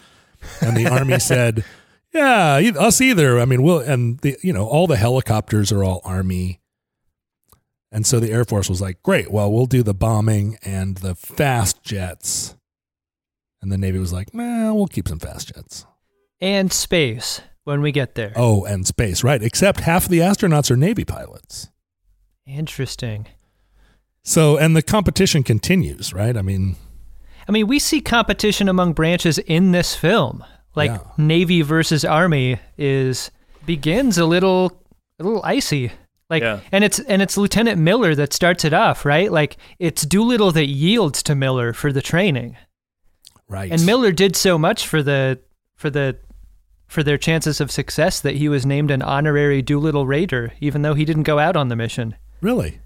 And 0.60 0.76
the 0.76 0.88
Army 0.88 1.18
said, 1.20 1.64
yeah, 2.12 2.58
e- 2.58 2.76
us 2.76 3.00
either. 3.00 3.38
I 3.38 3.44
mean, 3.44 3.62
we'll, 3.62 3.80
and 3.80 4.18
the, 4.20 4.36
you 4.42 4.52
know, 4.52 4.66
all 4.66 4.86
the 4.86 4.96
helicopters 4.96 5.70
are 5.72 5.84
all 5.84 6.00
Army. 6.04 6.60
And 7.90 8.06
so 8.06 8.20
the 8.20 8.30
Air 8.30 8.44
Force 8.44 8.68
was 8.68 8.82
like, 8.82 9.02
great, 9.02 9.30
well, 9.30 9.50
we'll 9.50 9.66
do 9.66 9.82
the 9.82 9.94
bombing 9.94 10.58
and 10.62 10.98
the 10.98 11.14
fast 11.14 11.82
jets. 11.82 12.54
And 13.62 13.72
the 13.72 13.78
Navy 13.78 13.98
was 13.98 14.12
like, 14.12 14.34
nah, 14.34 14.74
we'll 14.74 14.86
keep 14.88 15.08
some 15.08 15.18
fast 15.18 15.54
jets. 15.54 15.86
And 16.40 16.72
space 16.72 17.40
when 17.68 17.82
we 17.82 17.92
get 17.92 18.14
there. 18.16 18.32
Oh, 18.34 18.64
and 18.64 18.86
space, 18.86 19.22
right. 19.22 19.42
Except 19.42 19.80
half 19.80 20.04
of 20.04 20.10
the 20.10 20.18
astronauts 20.20 20.70
are 20.70 20.76
Navy 20.76 21.04
pilots. 21.04 21.68
Interesting. 22.46 23.26
So, 24.24 24.56
and 24.56 24.74
the 24.74 24.82
competition 24.82 25.42
continues, 25.42 26.12
right? 26.12 26.36
I 26.36 26.42
mean, 26.42 26.76
I 27.48 27.52
mean, 27.52 27.66
we 27.66 27.78
see 27.78 28.00
competition 28.00 28.68
among 28.68 28.92
branches 28.94 29.38
in 29.38 29.72
this 29.72 29.94
film. 29.94 30.44
Like 30.74 30.90
Yeah. 30.90 30.98
Navy 31.16 31.62
versus 31.62 32.04
Army 32.04 32.58
is 32.76 33.30
begins 33.66 34.16
a 34.18 34.24
little 34.26 34.82
a 35.18 35.24
little 35.24 35.42
icy. 35.44 35.92
Like 36.30 36.42
Yeah. 36.42 36.60
and 36.72 36.84
it's 36.84 36.98
and 37.00 37.20
it's 37.22 37.36
Lieutenant 37.36 37.80
Miller 37.80 38.14
that 38.14 38.32
starts 38.32 38.64
it 38.64 38.72
off, 38.72 39.04
right? 39.04 39.30
Like 39.32 39.56
it's 39.78 40.02
Doolittle 40.06 40.52
that 40.52 40.66
yields 40.66 41.22
to 41.24 41.34
Miller 41.34 41.72
for 41.72 41.92
the 41.92 42.02
training. 42.02 42.56
right. 43.48 43.72
And 43.72 43.84
Miller 43.86 44.12
did 44.12 44.36
so 44.36 44.58
much 44.58 44.86
for 44.86 45.02
the 45.02 45.40
for 45.74 45.90
the 45.90 46.18
for 46.88 47.02
their 47.02 47.18
chances 47.18 47.60
of 47.60 47.70
success 47.70 48.18
that 48.20 48.36
he 48.36 48.48
was 48.48 48.66
named 48.66 48.90
an 48.90 49.02
honorary 49.02 49.62
Doolittle 49.62 50.06
Raider, 50.06 50.52
even 50.60 50.82
though 50.82 50.94
he 50.94 51.04
didn't 51.04 51.22
go 51.24 51.38
out 51.38 51.54
on 51.56 51.68
the 51.68 51.76
mission. 51.76 52.16
really? 52.40 52.80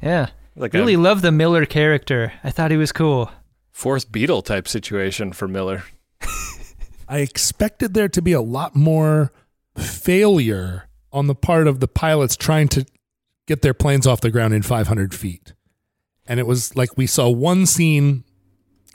Yeah. 0.00 0.28
Like 0.56 0.72
really 0.72 0.94
a 0.94 0.98
love 0.98 1.20
the 1.22 1.30
Miller 1.32 1.66
character. 1.66 2.32
I 2.42 2.50
thought 2.50 2.70
he 2.70 2.76
was 2.76 2.92
cool. 2.92 3.30
fourth 3.72 4.10
Beatle 4.10 4.44
type 4.44 4.66
situation 4.66 5.32
for 5.32 5.46
Miller. 5.46 5.84
I 7.08 7.18
expected 7.18 7.94
there 7.94 8.08
to 8.08 8.22
be 8.22 8.32
a 8.32 8.40
lot 8.40 8.74
more 8.74 9.32
failure 9.76 10.88
on 11.12 11.26
the 11.26 11.34
part 11.34 11.66
of 11.66 11.80
the 11.80 11.88
pilots 11.88 12.36
trying 12.36 12.68
to 12.68 12.86
get 13.46 13.62
their 13.62 13.74
planes 13.74 14.06
off 14.06 14.20
the 14.20 14.30
ground 14.30 14.54
in 14.54 14.62
500 14.62 15.14
feet. 15.14 15.54
And 16.26 16.38
it 16.38 16.46
was 16.46 16.76
like 16.76 16.96
we 16.96 17.06
saw 17.06 17.28
one 17.28 17.66
scene 17.66 18.24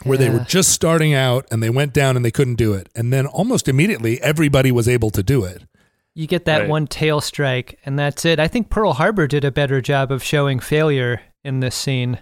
where 0.04 0.18
they 0.18 0.30
were 0.30 0.40
just 0.40 0.70
starting 0.70 1.14
out 1.14 1.46
and 1.50 1.62
they 1.62 1.70
went 1.70 1.92
down 1.92 2.16
and 2.16 2.24
they 2.24 2.30
couldn't 2.30 2.56
do 2.56 2.74
it. 2.74 2.88
And 2.94 3.12
then 3.12 3.26
almost 3.26 3.68
immediately, 3.68 4.20
everybody 4.20 4.70
was 4.70 4.88
able 4.88 5.10
to 5.10 5.22
do 5.22 5.44
it. 5.44 5.62
You 6.14 6.26
get 6.26 6.44
that 6.46 6.60
Right. 6.60 6.68
one 6.68 6.86
tail 6.86 7.20
strike, 7.20 7.78
and 7.84 7.98
that's 7.98 8.24
it. 8.24 8.38
I 8.40 8.48
think 8.48 8.70
Pearl 8.70 8.94
Harbor 8.94 9.26
did 9.26 9.44
a 9.44 9.50
better 9.52 9.80
job 9.80 10.10
of 10.10 10.22
showing 10.22 10.60
failure 10.60 11.20
in 11.44 11.60
this 11.60 11.74
scene 11.74 12.20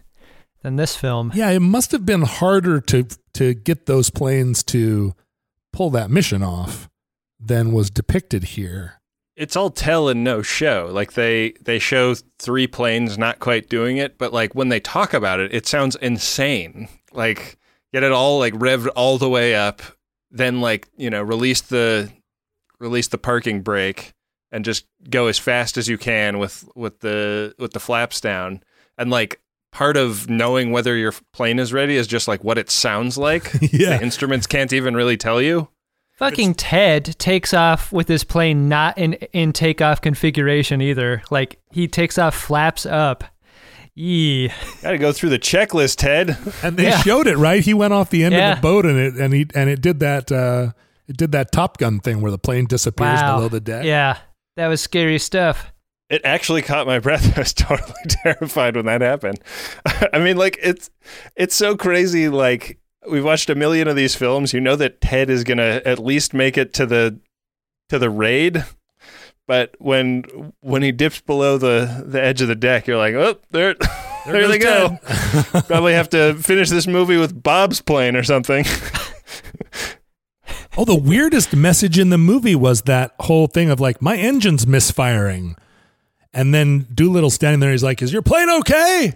than 0.63 0.77
this 0.77 0.97
film. 0.97 1.31
Yeah, 1.35 1.51
it 1.51 1.61
must 1.61 1.93
have 1.93 2.05
been 2.05 2.23
harder 2.23 2.81
to 2.81 3.07
to 3.35 3.55
get 3.55 3.87
those 3.87 4.11
planes 4.11 4.63
to 4.65 5.15
pull 5.73 5.91
that 5.91 6.11
mission 6.11 6.43
off 6.43 6.89
than 7.41 7.73
was 7.73 7.91
depicted 7.91 8.45
here. 8.45 9.01
It's 9.37 9.57
all 9.57 9.71
tell 9.71 10.09
and 10.09 10.23
no 10.25 10.43
show. 10.43 10.89
Like 10.93 11.13
they 11.15 11.55
they 11.61 11.79
show 11.79 12.15
three 12.39 12.67
planes 12.67 13.19
not 13.19 13.39
quite 13.41 13.69
doing 13.69 13.97
it, 13.97 14.17
but 14.19 14.33
like 14.33 14.55
when 14.55 14.69
they 14.71 14.81
talk 14.81 15.13
about 15.15 15.41
it, 15.41 15.53
it 15.55 15.67
sounds 15.67 15.97
insane. 15.97 16.89
Like 17.13 17.59
get 17.95 18.03
it 18.03 18.11
all 18.11 18.41
like 18.41 18.53
revved 18.55 18.89
all 18.97 19.19
the 19.19 19.29
way 19.29 19.55
up, 19.55 19.81
then 20.33 20.61
like 20.61 20.89
you 20.97 21.09
know 21.09 21.23
release 21.23 21.61
the 21.61 22.11
release 22.81 23.07
the 23.09 23.17
parking 23.19 23.63
brake 23.63 24.13
and 24.51 24.65
just 24.65 24.85
go 25.09 25.29
as 25.29 25.39
fast 25.39 25.77
as 25.79 25.89
you 25.89 25.97
can 25.97 26.39
with 26.39 26.69
with 26.75 26.99
the 27.01 27.55
with 27.59 27.73
the 27.73 27.81
flaps 27.81 28.21
down 28.21 28.61
and 28.99 29.11
like 29.11 29.41
part 29.71 29.97
of 29.97 30.29
knowing 30.29 30.73
whether 30.73 30.97
your 30.97 31.13
plane 31.33 31.59
is 31.61 31.73
ready 31.73 31.97
is 31.97 32.07
just 32.09 32.27
like 32.29 32.43
what 32.43 32.59
it 32.59 32.69
sounds 32.69 33.17
like 33.17 33.53
Yeah. 33.73 33.97
the 33.97 34.03
instruments 34.03 34.47
can't 34.47 34.73
even 34.73 34.95
really 34.95 35.17
tell 35.17 35.41
you 35.41 35.69
Fucking 36.17 36.55
Ted 36.55 37.17
takes 37.19 37.53
off 37.53 37.91
with 37.93 38.07
his 38.07 38.23
plane 38.23 38.69
not 38.69 38.97
in 38.97 39.15
in 39.33 39.53
takeoff 39.53 40.01
configuration 40.01 40.81
either. 40.81 41.25
Like 41.29 41.59
he 41.73 41.89
takes 41.89 42.19
off 42.19 42.37
flaps 42.37 42.87
up. 42.87 43.25
Yee. 43.95 44.51
gotta 44.83 44.99
go 44.99 45.13
through 45.13 45.31
the 45.31 45.39
checklist 45.39 45.97
ted 45.97 46.37
And 46.63 46.77
they 46.77 46.85
Yeah. 46.85 47.01
showed 47.03 47.27
it, 47.27 47.37
right? 47.37 47.63
He 47.63 47.75
went 47.75 47.93
off 47.93 48.11
the 48.11 48.25
end 48.25 48.35
Yeah. 48.35 48.53
of 48.53 48.57
the 48.59 48.63
boat 48.63 48.85
and 48.87 48.99
it 48.99 49.15
and 49.15 49.33
he 49.33 49.47
and 49.55 49.71
it 49.71 49.81
did 49.81 50.01
that 50.01 50.33
uh 50.33 50.73
it 51.07 51.17
did 51.17 51.33
that 51.33 51.53
Top 51.53 51.79
Gun 51.79 52.01
thing 52.01 52.21
where 52.21 52.31
the 52.33 52.39
plane 52.39 52.67
disappears 52.67 53.21
Wow. 53.21 53.37
below 53.37 53.49
the 53.49 53.61
deck. 53.61 53.85
Yeah. 53.85 54.19
That 54.57 54.69
was 54.69 54.81
scary 54.81 55.19
stuff. 55.19 55.71
it 56.11 56.21
actually 56.25 56.63
caught 56.63 56.87
my 56.87 56.99
breath. 57.07 57.37
I 57.37 57.41
was 57.41 57.53
totally 57.55 57.93
terrified 58.09 58.77
when 58.77 58.87
that 58.87 59.01
happened. 59.01 59.41
I 60.13 60.19
mean, 60.19 60.37
like 60.37 60.59
it's 60.63 60.91
it's 61.37 61.55
so 61.55 61.77
crazy. 61.77 62.29
Like 62.29 62.79
we've 63.09 63.25
watched 63.25 63.49
a 63.51 63.55
million 63.55 63.87
of 63.89 63.97
these 63.97 64.15
films. 64.15 64.53
You 64.53 64.61
know 64.61 64.77
that 64.77 65.01
Ted 65.01 65.31
is 65.31 65.45
gonna 65.45 65.81
at 65.85 65.99
least 65.99 66.35
make 66.35 66.57
it 66.59 66.73
to 66.75 66.87
the 66.87 67.19
to 67.91 67.99
the 67.99 68.11
raid. 68.11 68.65
But 69.47 69.75
when 69.79 70.53
when 70.61 70.83
he 70.83 70.91
dips 70.93 71.21
below 71.21 71.59
the, 71.59 72.05
the 72.07 72.23
edge 72.23 72.41
of 72.41 72.49
the 72.49 72.55
deck, 72.55 72.87
you're 72.87 72.97
like, 72.97 73.15
oh, 73.15 73.37
there, 73.51 73.75
there, 74.27 74.41
goes 74.41 74.49
they 74.51 74.59
go. 74.59 74.99
Probably 75.67 75.93
have 75.93 76.09
to 76.11 76.35
finish 76.35 76.71
this 76.71 76.87
movie 76.87 77.17
with 77.19 77.43
Bob's 77.43 77.81
plane 77.83 78.17
or 78.17 78.23
something. 78.23 78.65
Oh, 80.77 80.85
the 80.85 80.95
weirdest 80.97 81.55
message 81.55 81.99
in 82.01 82.11
the 82.11 82.19
movie 82.19 82.57
was 82.57 82.83
that 82.83 83.15
whole 83.21 83.47
thing 83.47 83.71
of 83.71 83.79
like, 83.79 84.03
my 84.03 84.17
engine's 84.17 84.67
misfiring. 84.67 85.55
And 86.33 86.53
then 86.53 86.89
Doolittle 86.93 87.31
standing 87.31 87.61
there, 87.61 87.71
he's 87.71 87.85
like, 87.85 88.03
Is 88.03 88.13
your 88.13 88.23
plane 88.23 88.51
okay? 88.51 89.13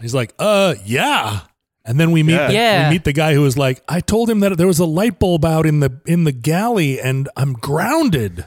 He's 0.00 0.14
like, 0.14 0.34
Uh, 0.40 0.74
yeah. 0.84 1.40
And 1.84 2.00
then 2.00 2.10
we 2.10 2.24
meet 2.24 2.32
Yeah. 2.34 2.46
the, 2.48 2.52
Yeah. 2.54 2.88
we 2.88 2.94
meet 2.94 3.04
the 3.04 3.12
guy 3.12 3.32
who 3.34 3.42
was 3.42 3.56
like, 3.56 3.80
I 3.88 4.00
told 4.00 4.28
him 4.28 4.40
that 4.40 4.56
there 4.58 4.66
was 4.66 4.80
a 4.80 4.84
light 4.86 5.20
bulb 5.20 5.44
out 5.44 5.66
in 5.66 5.78
the 5.80 6.00
in 6.04 6.24
the 6.24 6.32
galley 6.32 7.00
and 7.00 7.28
I'm 7.36 7.52
grounded. 7.52 8.46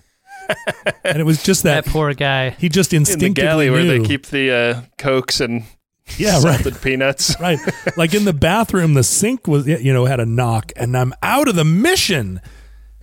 And 1.04 1.20
it 1.20 1.24
was 1.24 1.44
just 1.44 1.64
that, 1.64 1.86
That 1.86 1.92
poor 1.92 2.14
guy. 2.14 2.52
he 2.52 2.70
just 2.70 2.94
instinctively 2.94 2.98
In 2.98 3.34
the 3.34 3.42
instinctively 3.42 3.44
galley 3.44 3.70
where 3.70 4.00
they 4.00 4.08
keep 4.08 4.26
the 4.28 4.52
uh, 4.52 4.82
cokes 4.98 5.40
and 5.42 5.64
Yeah, 6.18 6.42
right. 6.44 6.82
peanuts. 6.82 7.36
right. 7.40 7.60
Like 7.98 8.14
in 8.14 8.26
the 8.26 8.34
bathroom, 8.34 8.94
the 8.96 9.04
sink 9.04 9.48
was 9.48 9.68
you 9.68 9.94
know 9.94 10.06
had 10.06 10.20
a 10.20 10.26
knock, 10.26 10.72
and 10.76 10.96
I'm 10.98 11.14
out 11.24 11.48
of 11.48 11.56
the 11.56 11.64
mission. 11.66 12.42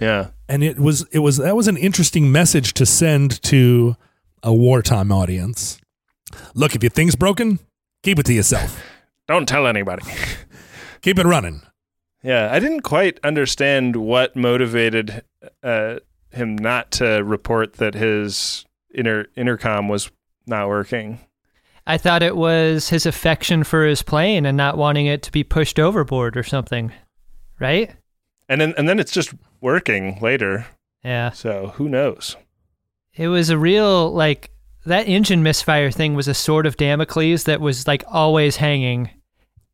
Yeah. 0.01 0.29
And 0.49 0.63
it 0.63 0.79
was 0.79 1.07
it 1.13 1.19
was 1.21 1.39
that 1.39 1.57
was 1.57 1.69
an 1.69 1.77
interesting 1.77 2.31
message 2.33 2.75
to 2.75 2.87
send 2.87 3.43
to 3.45 3.97
a 4.43 4.55
wartime 4.55 5.11
audience. 5.11 5.81
Look, 6.55 6.75
if 6.75 6.83
your 6.83 6.91
thing's 6.91 7.17
broken, 7.17 7.59
keep 8.03 8.19
it 8.19 8.27
to 8.27 8.33
yourself. 8.33 8.83
Don't 9.29 9.47
tell 9.49 9.67
anybody. 9.67 10.05
Keep 11.03 11.19
it 11.19 11.27
running. 11.27 11.63
Yeah, 12.23 12.49
I 12.53 12.59
didn't 12.59 12.81
quite 12.83 13.21
understand 13.23 13.97
what 13.97 14.35
motivated 14.37 15.23
uh, 15.63 15.97
him 16.33 16.57
not 16.57 16.91
to 16.93 17.23
report 17.25 17.75
that 17.75 17.95
his 17.95 18.65
inter- 18.91 19.27
intercom 19.37 19.89
was 19.89 20.11
not 20.47 20.69
working. 20.69 21.21
I 21.87 21.97
thought 21.97 22.23
it 22.23 22.37
was 22.37 22.91
his 22.91 23.07
affection 23.07 23.65
for 23.65 23.87
his 23.87 24.03
plane 24.03 24.45
and 24.45 24.57
not 24.57 24.77
wanting 24.77 25.07
it 25.07 25.23
to 25.23 25.33
be 25.33 25.43
pushed 25.43 25.79
overboard 25.79 26.37
or 26.37 26.43
something. 26.43 26.93
Right? 27.59 27.95
And 28.49 28.61
then 28.61 28.75
and 28.77 28.89
then 28.89 28.99
it's 28.99 29.13
just 29.13 29.35
working 29.61 30.19
later. 30.21 30.67
Yeah. 31.03 31.31
So 31.31 31.69
who 31.77 31.89
knows? 31.89 32.37
It 33.15 33.29
was 33.29 33.51
a 33.51 33.59
real 33.59 34.13
like 34.13 34.51
that 34.85 35.09
engine 35.09 35.43
misfire 35.43 35.91
thing 35.91 36.15
was 36.15 36.29
a 36.29 36.35
sword 36.35 36.67
of 36.67 36.77
Damocles 36.77 37.45
that 37.45 37.61
was 37.61 37.87
like 37.87 38.05
always 38.07 38.57
hanging 38.57 39.11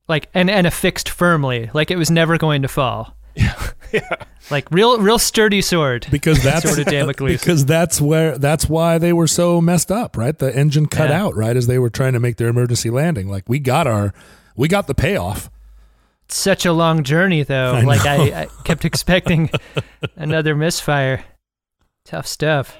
like 0.08 0.28
and 0.34 0.50
and 0.50 0.66
affixed 0.66 1.08
firmly 1.08 1.70
like 1.74 1.90
it 1.90 1.96
was 1.96 2.10
never 2.10 2.38
going 2.38 2.62
to 2.62 2.68
fall. 2.68 3.16
Yeah. 3.36 3.70
Like 4.50 4.70
real 4.70 4.98
real 4.98 5.18
sturdy 5.18 5.62
sword. 5.62 6.06
Because 6.10 6.42
that's 6.42 6.64
sword 6.66 6.78
of 6.80 6.86
Damocles. 6.86 7.30
because 7.32 7.64
that's 7.64 7.98
where 8.00 8.36
that's 8.36 8.68
why 8.68 8.98
they 8.98 9.12
were 9.14 9.26
so 9.26 9.60
messed 9.62 9.90
up, 9.90 10.16
right? 10.18 10.38
The 10.38 10.54
engine 10.54 10.84
cut 10.86 11.08
Yeah. 11.08 11.24
out 11.24 11.34
right 11.34 11.56
as 11.56 11.66
they 11.66 11.78
were 11.78 11.88
trying 11.88 12.12
to 12.12 12.20
make 12.20 12.36
their 12.36 12.48
emergency 12.48 12.90
landing. 12.90 13.28
Like 13.28 13.48
we 13.48 13.58
got 13.58 13.86
our 13.86 14.12
we 14.54 14.68
got 14.68 14.86
the 14.86 14.94
payoff. 14.94 15.48
Such 16.28 16.66
a 16.66 16.72
long 16.72 17.04
journey 17.04 17.42
though. 17.42 17.74
I 17.74 17.80
like. 17.82 18.04
I, 18.04 18.42
I 18.42 18.46
kept 18.64 18.84
expecting 18.90 19.50
another 20.16 20.54
misfire. 20.54 21.24
Tough 22.04 22.26
stuff. 22.26 22.76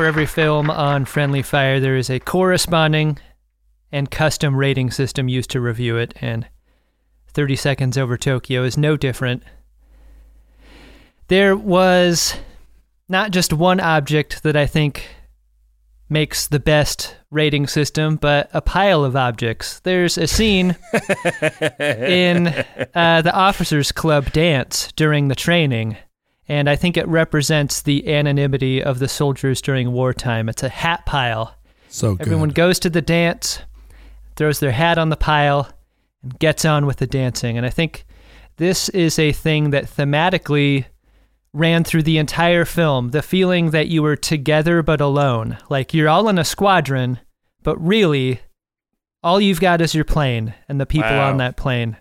For 0.00 0.06
every 0.06 0.24
film 0.24 0.70
on 0.70 1.04
Friendly 1.04 1.42
Fire, 1.42 1.78
there 1.78 1.94
is 1.94 2.08
a 2.08 2.18
corresponding 2.18 3.18
and 3.92 4.10
custom 4.10 4.56
rating 4.56 4.90
system 4.90 5.28
used 5.28 5.50
to 5.50 5.60
review 5.60 5.98
it, 5.98 6.14
and 6.22 6.48
30 7.34 7.54
Seconds 7.56 7.98
Over 7.98 8.16
Tokyo 8.16 8.64
is 8.64 8.78
no 8.78 8.96
different. 8.96 9.42
There 11.28 11.54
was 11.54 12.34
not 13.10 13.30
just 13.30 13.52
one 13.52 13.78
object 13.78 14.42
that 14.42 14.56
I 14.56 14.64
think 14.64 15.06
makes 16.08 16.46
the 16.46 16.60
best 16.60 17.18
rating 17.30 17.66
system, 17.66 18.16
but 18.16 18.48
a 18.54 18.62
pile 18.62 19.04
of 19.04 19.16
objects. 19.16 19.80
There's 19.80 20.16
a 20.16 20.26
scene 20.26 20.76
in 21.78 22.46
uh, 22.94 23.20
the 23.20 23.34
Officers 23.34 23.92
Club 23.92 24.32
dance 24.32 24.92
during 24.92 25.28
the 25.28 25.34
training, 25.34 25.98
and 26.50 26.68
I 26.68 26.74
think 26.74 26.96
it 26.96 27.06
represents 27.06 27.82
the 27.82 28.12
anonymity 28.12 28.82
of 28.82 28.98
the 28.98 29.06
soldiers 29.06 29.62
during 29.62 29.92
wartime. 29.92 30.48
It's 30.48 30.64
a 30.64 30.68
hat 30.68 31.06
pile. 31.06 31.54
So 31.88 32.16
good. 32.16 32.26
Everyone 32.26 32.48
goes 32.48 32.80
to 32.80 32.90
the 32.90 33.00
dance, 33.00 33.60
throws 34.34 34.58
their 34.58 34.72
hat 34.72 34.98
on 34.98 35.10
the 35.10 35.16
pile, 35.16 35.70
and 36.24 36.36
gets 36.40 36.64
on 36.64 36.86
with 36.86 36.96
the 36.96 37.06
dancing. 37.06 37.56
And 37.56 37.64
I 37.64 37.70
think 37.70 38.04
this 38.56 38.88
is 38.88 39.16
a 39.16 39.30
thing 39.30 39.70
that 39.70 39.84
thematically 39.84 40.86
ran 41.52 41.84
through 41.84 42.02
the 42.02 42.18
entire 42.18 42.64
film 42.64 43.10
the 43.10 43.22
feeling 43.22 43.70
that 43.70 43.86
you 43.86 44.02
were 44.02 44.16
together 44.16 44.82
but 44.82 45.00
alone. 45.00 45.56
Like 45.68 45.94
you're 45.94 46.08
all 46.08 46.28
in 46.28 46.36
a 46.38 46.44
squadron, 46.44 47.20
but 47.62 47.76
really, 47.80 48.40
all 49.22 49.40
you've 49.40 49.60
got 49.60 49.80
is 49.80 49.94
your 49.94 50.04
plane 50.04 50.54
and 50.68 50.80
the 50.80 50.86
people 50.86 51.10
Wow. 51.10 51.30
on 51.30 51.36
that 51.36 51.56
plane. 51.56 51.96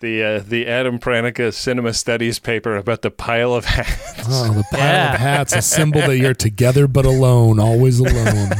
The 0.00 0.22
uh, 0.22 0.38
the 0.46 0.66
Adam 0.66 0.98
Pranica 0.98 1.52
Cinema 1.54 1.94
Studies 1.94 2.38
paper 2.38 2.76
about 2.76 3.00
the 3.00 3.10
pile 3.10 3.54
of 3.54 3.64
hats. 3.64 4.24
Oh, 4.28 4.52
the 4.52 4.62
pile 4.70 4.80
Yeah. 4.80 5.14
of 5.14 5.20
hats, 5.20 5.54
a 5.54 5.62
symbol 5.62 6.02
that 6.02 6.18
you're 6.18 6.34
together 6.34 6.86
but 6.86 7.06
alone, 7.06 7.58
always 7.58 7.98
alone. 7.98 8.50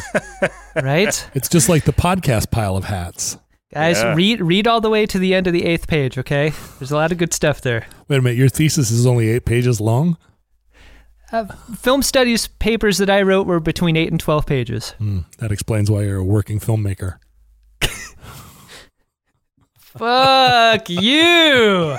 Right? 0.74 1.28
It's 1.34 1.49
just 1.49 1.68
like 1.68 1.84
the 1.84 1.93
podcast 1.93 2.51
pile 2.51 2.76
of 2.76 2.84
hats. 2.84 3.37
Guys, 3.74 3.99
Yeah. 3.99 4.14
read 4.14 4.41
read 4.41 4.66
all 4.66 4.80
the 4.80 4.89
way 4.89 5.05
to 5.07 5.18
the 5.18 5.34
end 5.34 5.47
of 5.47 5.53
the 5.53 5.64
eighth 5.66 5.87
page, 5.89 6.16
okay? 6.16 6.53
There's 6.78 6.91
a 6.93 6.97
lot 6.97 7.12
of 7.12 7.18
good 7.18 7.34
stuff 7.34 7.61
there. 7.61 7.87
Wait 8.09 8.18
a 8.18 8.22
minute, 8.22 8.39
your 8.39 8.49
thesis 8.49 8.91
is 8.91 9.05
only 9.07 9.28
eight 9.28 9.45
pages 9.45 9.78
long? 9.80 10.16
Uh, 11.32 11.45
film 11.76 12.03
studies 12.03 12.47
papers 12.47 12.97
that 12.99 13.11
I 13.11 13.20
wrote 13.20 13.47
were 13.47 13.61
between 13.61 13.97
eight 13.97 14.11
and 14.11 14.20
twelve 14.20 14.47
pages. 14.47 14.91
Hmm, 14.99 15.20
that 15.39 15.53
explains 15.53 15.91
why 15.91 16.03
you're 16.05 16.18
a 16.18 16.24
working 16.24 16.61
filmmaker. 16.61 17.18
Fuck 19.99 20.89
you! 20.89 21.97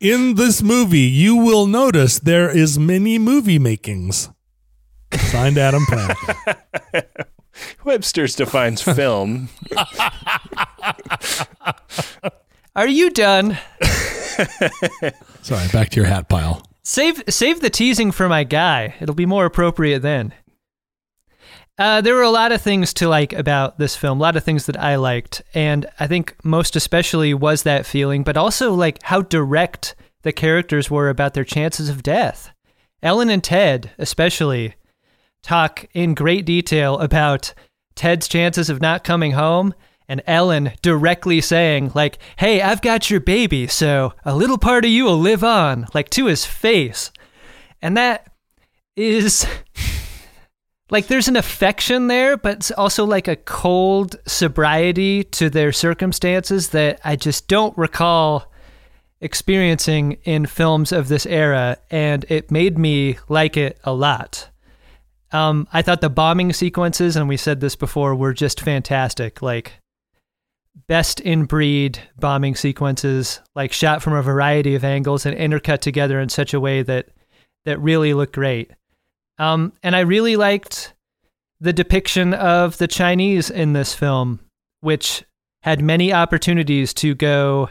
In 0.00 0.34
this 0.34 0.62
movie, 0.62 1.00
you 1.00 1.36
will 1.36 1.66
notice 1.66 2.18
there 2.18 2.50
is 2.50 2.78
many 2.78 3.18
movie 3.18 3.58
makings. 3.58 4.30
Signed 5.12 5.58
Adam 5.58 5.82
Pranica. 5.86 7.06
Webster's 7.84 8.34
defines 8.34 8.82
film. 8.82 9.48
Are 12.74 12.88
you 12.88 13.10
done? 13.10 13.58
Sorry, 15.42 15.68
back 15.72 15.88
to 15.90 15.96
your 15.96 16.06
hat 16.06 16.28
pile. 16.28 16.62
Save 16.82 17.22
save 17.28 17.60
the 17.60 17.70
teasing 17.70 18.12
for 18.12 18.28
my 18.28 18.44
guy. 18.44 18.94
It'll 19.00 19.14
be 19.14 19.26
more 19.26 19.46
appropriate 19.46 20.00
then. 20.00 20.34
Uh, 21.78 22.00
there 22.00 22.14
were 22.14 22.22
a 22.22 22.30
lot 22.30 22.52
of 22.52 22.62
things 22.62 22.94
to 22.94 23.08
like 23.08 23.34
about 23.34 23.78
this 23.78 23.96
film, 23.96 24.18
a 24.18 24.22
lot 24.22 24.36
of 24.36 24.44
things 24.44 24.64
that 24.66 24.80
I 24.80 24.96
liked, 24.96 25.42
and 25.52 25.84
I 26.00 26.06
think 26.06 26.34
most 26.42 26.74
especially 26.74 27.34
was 27.34 27.64
that 27.64 27.84
feeling, 27.84 28.22
but 28.22 28.36
also 28.36 28.72
like 28.72 29.02
how 29.02 29.20
direct 29.20 29.94
the 30.22 30.32
characters 30.32 30.90
were 30.90 31.10
about 31.10 31.34
their 31.34 31.44
chances 31.44 31.90
of 31.90 32.02
death. 32.02 32.50
Ellen 33.02 33.28
and 33.28 33.44
Ted, 33.44 33.90
especially, 33.98 34.74
talk 35.42 35.86
in 35.92 36.14
great 36.14 36.46
detail 36.46 36.98
about 36.98 37.52
Ted's 37.94 38.26
chances 38.26 38.70
of 38.70 38.80
not 38.80 39.04
coming 39.04 39.32
home, 39.32 39.74
and 40.08 40.22
Ellen 40.26 40.72
directly 40.82 41.42
saying, 41.42 41.92
like, 41.94 42.18
hey, 42.36 42.62
I've 42.62 42.80
got 42.80 43.10
your 43.10 43.20
baby, 43.20 43.66
so 43.66 44.14
a 44.24 44.34
little 44.34 44.58
part 44.58 44.84
of 44.84 44.90
you 44.90 45.04
will 45.04 45.18
live 45.18 45.44
on, 45.44 45.86
like 45.92 46.08
to 46.10 46.26
his 46.26 46.46
face. 46.46 47.10
And 47.82 47.96
that 47.98 48.32
is 48.96 49.46
like 50.90 51.08
there's 51.08 51.28
an 51.28 51.36
affection 51.36 52.06
there, 52.06 52.36
but 52.36 52.54
it's 52.54 52.70
also 52.70 53.04
like 53.04 53.28
a 53.28 53.36
cold 53.36 54.16
sobriety 54.26 55.24
to 55.24 55.50
their 55.50 55.72
circumstances 55.72 56.70
that 56.70 57.00
I 57.04 57.16
just 57.16 57.48
don't 57.48 57.76
recall 57.76 58.52
experiencing 59.20 60.18
in 60.24 60.46
films 60.46 60.92
of 60.92 61.08
this 61.08 61.26
era, 61.26 61.78
and 61.90 62.24
it 62.28 62.50
made 62.50 62.78
me 62.78 63.18
like 63.28 63.56
it 63.56 63.78
a 63.84 63.92
lot. 63.92 64.50
Um, 65.32 65.66
I 65.72 65.82
thought 65.82 66.00
the 66.00 66.10
bombing 66.10 66.52
sequences, 66.52 67.16
and 67.16 67.28
we 67.28 67.36
said 67.36 67.60
this 67.60 67.76
before, 67.76 68.14
were 68.14 68.32
just 68.32 68.60
fantastic. 68.60 69.42
Like 69.42 69.80
best 70.86 71.20
in 71.20 71.44
breed 71.46 71.98
bombing 72.18 72.54
sequences, 72.54 73.40
like 73.54 73.72
shot 73.72 74.02
from 74.02 74.12
a 74.12 74.22
variety 74.22 74.74
of 74.74 74.84
angles 74.84 75.26
and 75.26 75.36
intercut 75.36 75.80
together 75.80 76.20
in 76.20 76.28
such 76.28 76.54
a 76.54 76.60
way 76.60 76.82
that 76.82 77.08
that 77.64 77.80
really 77.80 78.14
looked 78.14 78.34
great. 78.34 78.70
Um, 79.38 79.72
and 79.82 79.94
I 79.94 80.00
really 80.00 80.36
liked 80.36 80.94
the 81.60 81.72
depiction 81.72 82.34
of 82.34 82.78
the 82.78 82.88
Chinese 82.88 83.50
in 83.50 83.72
this 83.72 83.94
film, 83.94 84.40
which 84.80 85.24
had 85.62 85.82
many 85.82 86.12
opportunities 86.12 86.94
to 86.94 87.14
go 87.14 87.70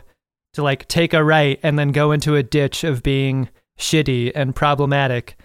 to 0.53 0.63
like 0.63 0.88
take 0.88 1.13
a 1.13 1.24
right 1.24 1.59
and 1.63 1.78
then 1.78 1.91
go 1.91 2.11
into 2.11 2.36
a 2.36 2.43
ditch 2.43 2.84
of 2.84 3.03
being 3.03 3.49
shitty 3.78 4.32
and 4.36 4.55
problematic. 4.55 5.38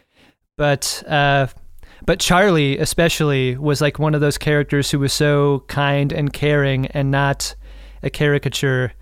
But 0.57 1.03
uh, 1.07 1.49
but 2.05 2.21
Charlie 2.21 2.79
especially 2.79 3.57
was 3.57 3.81
like 3.81 3.99
one 3.99 4.14
of 4.14 4.21
those 4.21 4.39
characters 4.39 4.91
who 4.91 4.99
was 4.99 5.12
so 5.12 5.64
kind 5.68 6.12
and 6.12 6.33
caring 6.33 6.87
and 6.87 7.11
not 7.11 7.55
a 8.03 8.11
caricature. 8.11 8.93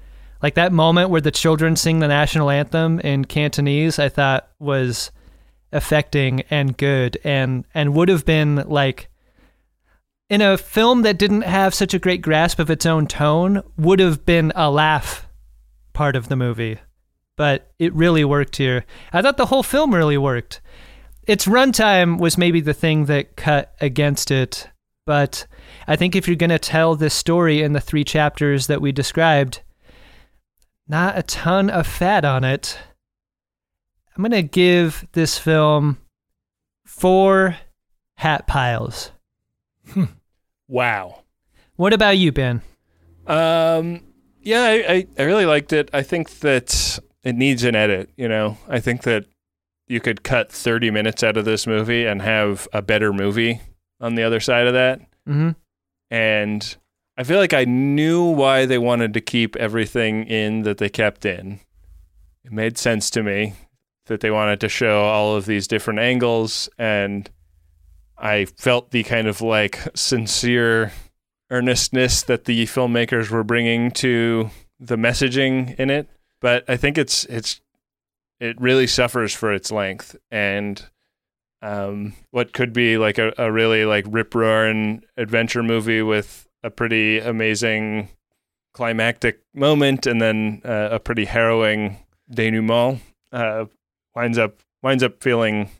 Like 0.42 0.54
that 0.54 0.72
moment 0.72 1.10
where 1.10 1.20
the 1.20 1.30
children 1.30 1.76
sing 1.76 1.98
the 1.98 2.08
national 2.08 2.50
anthem 2.50 3.00
in 3.00 3.24
Cantonese, 3.24 3.98
I 3.98 4.08
thought 4.08 4.48
was 4.58 5.10
affecting 5.72 6.42
and 6.50 6.76
good 6.76 7.18
and 7.24 7.64
and 7.74 7.94
would 7.94 8.08
have 8.08 8.24
been 8.24 8.56
like 8.66 9.08
in 10.30 10.40
a 10.40 10.58
film 10.58 11.02
that 11.02 11.18
didn't 11.18 11.42
have 11.42 11.74
such 11.74 11.94
a 11.94 11.98
great 11.98 12.22
grasp 12.22 12.58
of 12.58 12.70
its 12.70 12.86
own 12.86 13.06
tone 13.06 13.62
would 13.76 13.98
have 13.98 14.26
been 14.26 14.52
a 14.54 14.70
laugh 14.70 15.26
part 15.92 16.16
of 16.16 16.28
the 16.28 16.36
movie. 16.36 16.78
But 17.36 17.70
it 17.78 17.94
really 17.94 18.24
worked 18.24 18.56
here. 18.56 18.84
I 19.12 19.22
thought 19.22 19.36
the 19.36 19.46
whole 19.46 19.62
film 19.62 19.94
really 19.94 20.18
worked. 20.18 20.60
Its 21.26 21.46
runtime 21.46 22.18
was 22.18 22.36
maybe 22.36 22.60
the 22.60 22.74
thing 22.74 23.06
that 23.06 23.36
cut 23.36 23.74
against 23.80 24.30
it 24.30 24.68
but 25.08 25.46
i 25.86 25.96
think 25.96 26.14
if 26.14 26.28
you're 26.28 26.36
going 26.36 26.50
to 26.50 26.58
tell 26.58 26.94
this 26.94 27.14
story 27.14 27.62
in 27.62 27.72
the 27.72 27.80
three 27.80 28.04
chapters 28.04 28.66
that 28.66 28.82
we 28.82 28.92
described 28.92 29.62
not 30.86 31.16
a 31.16 31.22
ton 31.22 31.70
of 31.70 31.86
fat 31.86 32.26
on 32.26 32.44
it 32.44 32.78
i'm 34.18 34.22
going 34.22 34.32
to 34.32 34.42
give 34.42 35.06
this 35.12 35.38
film 35.38 35.96
four 36.84 37.56
hat 38.16 38.46
piles 38.46 39.12
Wow. 40.68 41.22
What 41.76 41.92
about 41.92 42.18
you, 42.18 42.30
Ben? 42.30 42.60
Um, 43.26 44.02
yeah, 44.42 44.62
I, 44.62 44.92
I, 44.92 45.06
I 45.18 45.22
really 45.22 45.46
liked 45.46 45.72
it. 45.72 45.90
I 45.92 46.02
think 46.02 46.40
that 46.40 46.98
it 47.24 47.34
needs 47.34 47.64
an 47.64 47.74
edit. 47.74 48.10
You 48.16 48.28
know, 48.28 48.58
I 48.68 48.80
think 48.80 49.02
that 49.02 49.24
you 49.86 50.00
could 50.00 50.22
cut 50.22 50.52
30 50.52 50.90
minutes 50.90 51.22
out 51.22 51.36
of 51.36 51.46
this 51.46 51.66
movie 51.66 52.04
and 52.04 52.20
have 52.20 52.68
a 52.72 52.82
better 52.82 53.12
movie 53.12 53.62
on 54.00 54.14
the 54.14 54.22
other 54.22 54.40
side 54.40 54.66
of 54.66 54.74
that. 54.74 55.00
Mm-hmm. 55.26 55.50
And 56.10 56.76
I 57.16 57.24
feel 57.24 57.38
like 57.38 57.54
I 57.54 57.64
knew 57.64 58.22
why 58.22 58.66
they 58.66 58.78
wanted 58.78 59.14
to 59.14 59.20
keep 59.20 59.56
everything 59.56 60.24
in 60.24 60.62
that 60.62 60.78
they 60.78 60.88
kept 60.88 61.24
in. 61.24 61.60
It 62.44 62.52
made 62.52 62.76
sense 62.78 63.10
to 63.10 63.22
me 63.22 63.54
that 64.08 64.20
they 64.20 64.30
wanted 64.30 64.60
to 64.60 64.68
show 64.68 65.04
all 65.04 65.36
of 65.36 65.46
these 65.46 65.68
different 65.68 66.00
angles 66.00 66.68
and 66.78 67.30
I 68.18 68.46
felt 68.46 68.90
the 68.90 69.04
kind 69.04 69.28
of 69.28 69.40
like 69.40 69.78
sincere 69.94 70.92
earnestness 71.50 72.22
that 72.22 72.44
the 72.44 72.64
filmmakers 72.64 73.30
were 73.30 73.44
bringing 73.44 73.90
to 73.92 74.50
the 74.80 74.96
messaging 74.96 75.74
in 75.76 75.90
it. 75.90 76.08
But 76.40 76.64
I 76.68 76.76
think 76.76 76.98
it's 76.98 77.24
it's 77.26 77.60
it 78.40 78.60
really 78.60 78.86
suffers 78.86 79.34
for 79.34 79.52
its 79.52 79.72
length 79.72 80.16
and 80.30 80.84
um, 81.60 82.14
what 82.30 82.52
could 82.52 82.72
be 82.72 82.98
like 82.98 83.18
a, 83.18 83.32
a 83.36 83.50
really 83.50 83.84
like 83.84 84.04
rip 84.08 84.34
roaring 84.34 85.02
adventure 85.16 85.62
movie 85.62 86.02
with 86.02 86.48
a 86.62 86.70
pretty 86.70 87.18
amazing 87.18 88.08
climactic 88.72 89.40
moment 89.54 90.06
and 90.06 90.20
then 90.20 90.62
uh, 90.64 90.90
a 90.92 91.00
pretty 91.00 91.24
harrowing 91.24 91.98
denouement 92.30 93.00
uh, 93.32 93.64
winds 94.18 94.36
up 94.36 94.60
winds 94.82 95.04
up 95.04 95.22
feeling 95.22 95.70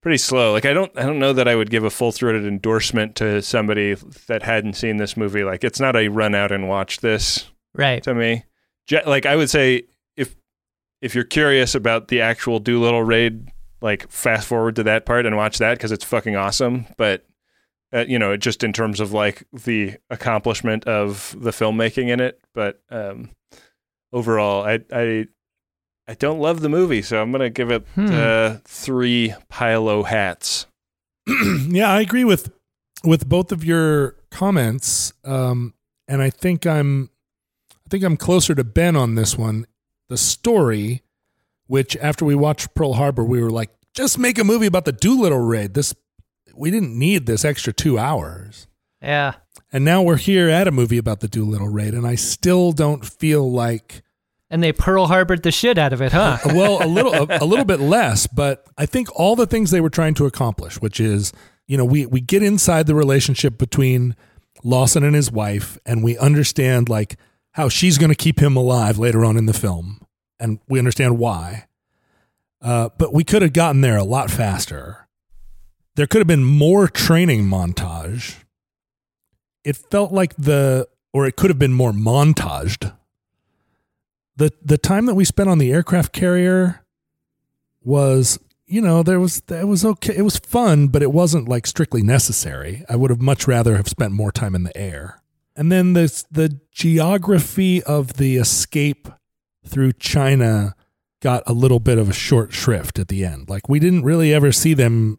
pretty 0.00 0.18
slow. 0.18 0.52
Like 0.52 0.64
I 0.64 0.72
don't 0.72 0.96
I 0.96 1.02
don't 1.02 1.18
know 1.18 1.32
that 1.32 1.48
I 1.48 1.56
would 1.56 1.70
give 1.70 1.82
a 1.82 1.90
full 1.90 2.12
throated 2.12 2.46
endorsement 2.46 3.16
to 3.16 3.42
somebody 3.42 3.94
that 4.28 4.44
hadn't 4.44 4.74
seen 4.74 4.98
this 4.98 5.16
movie. 5.16 5.42
Like 5.42 5.64
it's 5.64 5.80
not 5.80 5.96
a 5.96 6.08
run 6.08 6.34
out 6.34 6.52
and 6.52 6.68
watch 6.68 7.00
this 7.00 7.50
right 7.74 8.02
to 8.04 8.14
me. 8.14 8.44
Like 9.06 9.26
I 9.26 9.34
would 9.34 9.50
say 9.50 9.84
if 10.16 10.36
if 11.00 11.14
you're 11.14 11.24
curious 11.24 11.74
about 11.74 12.08
the 12.08 12.20
actual 12.20 12.60
Doolittle 12.60 13.02
raid, 13.02 13.48
like 13.80 14.08
fast 14.08 14.46
forward 14.46 14.76
to 14.76 14.84
that 14.84 15.04
part 15.04 15.26
and 15.26 15.36
watch 15.36 15.58
that 15.58 15.76
because 15.76 15.90
it's 15.90 16.04
fucking 16.04 16.36
awesome. 16.36 16.86
But 16.96 17.26
uh, 17.92 18.04
you 18.06 18.18
know, 18.20 18.36
just 18.36 18.62
in 18.62 18.72
terms 18.72 19.00
of 19.00 19.12
like 19.12 19.42
the 19.52 19.96
accomplishment 20.10 20.84
of 20.84 21.34
the 21.38 21.50
filmmaking 21.50 22.08
in 22.08 22.20
it. 22.20 22.40
But 22.54 22.80
um, 22.88 23.30
overall, 24.12 24.64
I 24.64 24.80
I 24.92 25.26
I 26.06 26.14
don't 26.14 26.38
love 26.38 26.60
the 26.60 26.68
movie, 26.68 27.00
so 27.02 27.20
I'm 27.22 27.32
gonna 27.32 27.50
give 27.50 27.70
it 27.70 27.86
Hmm. 27.94 28.08
uh, 28.12 28.56
three 28.64 29.34
Pilo 29.50 30.04
hats. 30.06 30.66
yeah, 31.26 31.90
I 31.90 32.00
agree 32.00 32.24
with 32.24 32.52
with 33.04 33.28
both 33.28 33.52
of 33.52 33.64
your 33.64 34.16
comments, 34.30 35.12
um, 35.24 35.74
and 36.08 36.20
I 36.22 36.30
think 36.30 36.66
I'm 36.66 37.10
I 37.72 37.88
think 37.90 38.04
I'm 38.04 38.16
closer 38.16 38.54
to 38.54 38.64
Ben 38.64 38.96
on 38.96 39.14
this 39.14 39.36
one. 39.38 39.66
The 40.08 40.16
story, 40.18 41.02
which 41.66 41.96
after 41.96 42.24
we 42.24 42.34
watched 42.34 42.74
Pearl 42.74 42.94
Harbor, 42.94 43.24
we 43.24 43.40
were 43.42 43.50
like, 43.50 43.70
just 43.94 44.18
make 44.18 44.38
a 44.38 44.44
movie 44.44 44.66
about 44.66 44.84
the 44.84 44.92
Doolittle 44.92 45.38
raid. 45.40 45.72
This 45.74 45.94
we 46.54 46.70
didn't 46.70 46.98
need 46.98 47.24
this 47.26 47.44
extra 47.44 47.72
two 47.72 47.98
hours. 47.98 48.66
Yeah. 49.02 49.34
And 49.72 49.84
now 49.84 50.02
we're 50.02 50.16
here 50.16 50.48
at 50.48 50.68
a 50.68 50.70
movie 50.70 50.98
about 50.98 51.20
the 51.20 51.28
Doolittle 51.28 51.68
raid, 51.68 51.94
and 51.94 52.06
I 52.06 52.14
still 52.14 52.72
don't 52.72 53.04
feel 53.04 53.50
like 53.50 54.02
And 54.50 54.62
they 54.62 54.72
Pearl 54.72 55.06
Harbored 55.06 55.42
the 55.42 55.50
shit 55.50 55.78
out 55.78 55.92
of 55.92 56.00
it, 56.02 56.12
huh? 56.12 56.38
well, 56.46 56.84
a 56.84 56.86
little 56.86 57.14
a, 57.14 57.38
a 57.40 57.46
little 57.46 57.64
bit 57.64 57.80
less, 57.80 58.26
but 58.26 58.66
I 58.76 58.86
think 58.86 59.08
all 59.18 59.36
the 59.36 59.46
things 59.46 59.70
they 59.70 59.80
were 59.80 59.90
trying 59.90 60.14
to 60.14 60.26
accomplish, 60.26 60.80
which 60.80 61.00
is, 61.00 61.32
you 61.66 61.76
know, 61.76 61.84
we 61.84 62.06
we 62.06 62.20
get 62.20 62.42
inside 62.42 62.86
the 62.86 62.94
relationship 62.94 63.58
between 63.58 64.14
Lawson 64.62 65.02
and 65.02 65.14
his 65.14 65.32
wife, 65.32 65.78
and 65.84 66.04
we 66.04 66.16
understand 66.18 66.88
like 66.88 67.16
how 67.52 67.68
she's 67.68 67.98
going 67.98 68.10
to 68.10 68.16
keep 68.16 68.40
him 68.40 68.56
alive 68.56 68.98
later 68.98 69.24
on 69.24 69.36
in 69.36 69.46
the 69.46 69.52
film, 69.52 70.06
and 70.38 70.58
we 70.68 70.78
understand 70.78 71.18
why. 71.18 71.66
Uh, 72.60 72.88
but 72.98 73.12
we 73.12 73.24
could 73.24 73.42
have 73.42 73.52
gotten 73.52 73.82
there 73.82 73.96
a 73.96 74.04
lot 74.04 74.30
faster. 74.30 75.06
There 75.96 76.06
could 76.06 76.18
have 76.18 76.26
been 76.26 76.44
more 76.44 76.88
training 76.88 77.44
montage. 77.44 78.42
It 79.64 79.76
felt 79.76 80.12
like 80.12 80.34
the, 80.36 80.88
or 81.12 81.26
it 81.26 81.36
could 81.36 81.50
have 81.50 81.58
been 81.58 81.72
more 81.72 81.92
montaged 81.92 82.92
the 84.36 84.52
the 84.62 84.78
time 84.78 85.06
that 85.06 85.14
we 85.14 85.24
spent 85.24 85.48
on 85.48 85.58
the 85.58 85.72
aircraft 85.72 86.12
carrier 86.12 86.84
was 87.82 88.38
you 88.66 88.80
know 88.80 89.02
there 89.02 89.20
was 89.20 89.42
it 89.48 89.68
was 89.68 89.84
okay 89.84 90.14
it 90.16 90.22
was 90.22 90.38
fun 90.38 90.88
but 90.88 91.02
it 91.02 91.12
wasn't 91.12 91.48
like 91.48 91.66
strictly 91.66 92.02
necessary. 92.02 92.84
I 92.88 92.96
would 92.96 93.10
have 93.10 93.20
much 93.20 93.46
rather 93.46 93.76
have 93.76 93.88
spent 93.88 94.12
more 94.12 94.32
time 94.32 94.54
in 94.54 94.64
the 94.64 94.76
air. 94.76 95.20
And 95.56 95.70
then 95.70 95.92
this 95.92 96.24
the 96.30 96.60
geography 96.72 97.82
of 97.82 98.14
the 98.14 98.36
escape 98.36 99.08
through 99.66 99.92
china 99.94 100.74
got 101.20 101.42
a 101.46 101.52
little 101.52 101.80
bit 101.80 101.98
of 101.98 102.10
a 102.10 102.12
short 102.12 102.52
shrift 102.52 102.98
at 102.98 103.08
the 103.08 103.24
end. 103.24 103.48
Like 103.48 103.68
we 103.68 103.78
didn't 103.78 104.02
really 104.02 104.34
ever 104.34 104.52
see 104.52 104.74
them 104.74 105.18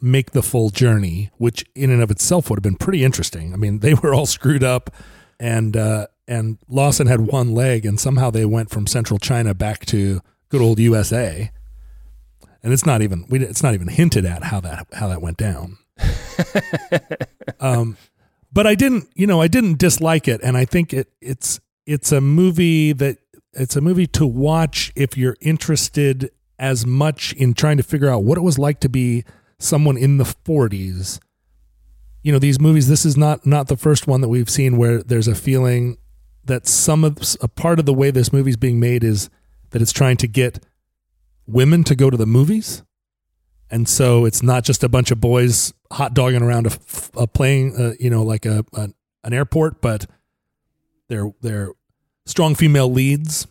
make 0.00 0.32
the 0.32 0.42
full 0.42 0.68
journey 0.68 1.30
which 1.38 1.64
in 1.74 1.90
and 1.90 2.02
of 2.02 2.10
itself 2.10 2.50
would 2.50 2.58
have 2.58 2.62
been 2.62 2.76
pretty 2.76 3.04
interesting. 3.04 3.52
I 3.52 3.56
mean 3.56 3.78
they 3.80 3.94
were 3.94 4.14
all 4.14 4.26
screwed 4.26 4.64
up 4.64 4.90
and 5.38 5.76
uh 5.76 6.06
and 6.28 6.58
Lawson 6.68 7.06
had 7.06 7.20
one 7.20 7.54
leg, 7.54 7.86
and 7.86 8.00
somehow 8.00 8.30
they 8.30 8.44
went 8.44 8.70
from 8.70 8.86
Central 8.86 9.18
China 9.18 9.54
back 9.54 9.86
to 9.86 10.20
good 10.48 10.60
old 10.60 10.78
USA. 10.78 11.50
And 12.62 12.72
it's 12.72 12.86
not 12.86 13.02
even 13.02 13.26
we, 13.28 13.40
it's 13.44 13.62
not 13.62 13.74
even 13.74 13.88
hinted 13.88 14.24
at 14.24 14.44
how 14.44 14.60
that 14.60 14.88
how 14.92 15.08
that 15.08 15.22
went 15.22 15.36
down. 15.36 15.78
um, 17.60 17.96
but 18.52 18.66
I 18.66 18.74
didn't, 18.74 19.08
you 19.14 19.26
know, 19.26 19.40
I 19.40 19.48
didn't 19.48 19.78
dislike 19.78 20.26
it, 20.26 20.40
and 20.42 20.56
I 20.56 20.64
think 20.64 20.92
it 20.92 21.08
it's 21.20 21.60
it's 21.86 22.10
a 22.10 22.20
movie 22.20 22.92
that 22.92 23.18
it's 23.52 23.76
a 23.76 23.80
movie 23.80 24.06
to 24.08 24.26
watch 24.26 24.92
if 24.96 25.16
you're 25.16 25.36
interested 25.40 26.30
as 26.58 26.84
much 26.84 27.32
in 27.34 27.54
trying 27.54 27.76
to 27.76 27.82
figure 27.82 28.08
out 28.08 28.24
what 28.24 28.36
it 28.36 28.42
was 28.42 28.58
like 28.58 28.80
to 28.80 28.88
be 28.88 29.24
someone 29.58 29.96
in 29.96 30.18
the 30.18 30.24
40s 30.24 31.18
you 32.22 32.32
know 32.32 32.38
these 32.38 32.60
movies 32.60 32.88
this 32.88 33.06
is 33.06 33.16
not 33.16 33.46
not 33.46 33.68
the 33.68 33.76
first 33.76 34.06
one 34.06 34.20
that 34.20 34.28
we've 34.28 34.50
seen 34.50 34.76
where 34.76 35.02
there's 35.02 35.28
a 35.28 35.34
feeling 35.34 35.96
that 36.46 36.66
some 36.66 37.04
of 37.04 37.18
a 37.40 37.48
part 37.48 37.78
of 37.78 37.86
the 37.86 37.94
way 37.94 38.10
this 38.10 38.32
movie's 38.32 38.56
being 38.56 38.80
made 38.80 39.04
is 39.04 39.30
that 39.70 39.82
it's 39.82 39.92
trying 39.92 40.16
to 40.18 40.26
get 40.26 40.64
women 41.46 41.84
to 41.84 41.94
go 41.94 42.10
to 42.10 42.16
the 42.16 42.26
movies. 42.26 42.82
And 43.70 43.88
so 43.88 44.24
it's 44.24 44.42
not 44.42 44.64
just 44.64 44.84
a 44.84 44.88
bunch 44.88 45.10
of 45.10 45.20
boys 45.20 45.74
hot 45.92 46.14
dogging 46.14 46.42
around 46.42 46.66
a, 46.66 46.72
a 47.16 47.26
plane 47.26 47.72
uh, 47.78 47.92
you 48.00 48.10
know 48.10 48.22
like 48.22 48.44
a, 48.44 48.64
a 48.72 48.90
an 49.22 49.32
airport 49.32 49.80
but 49.80 50.06
they're 51.08 51.32
they're 51.42 51.70
strong 52.24 52.56
female 52.56 52.90
leads 52.90 53.46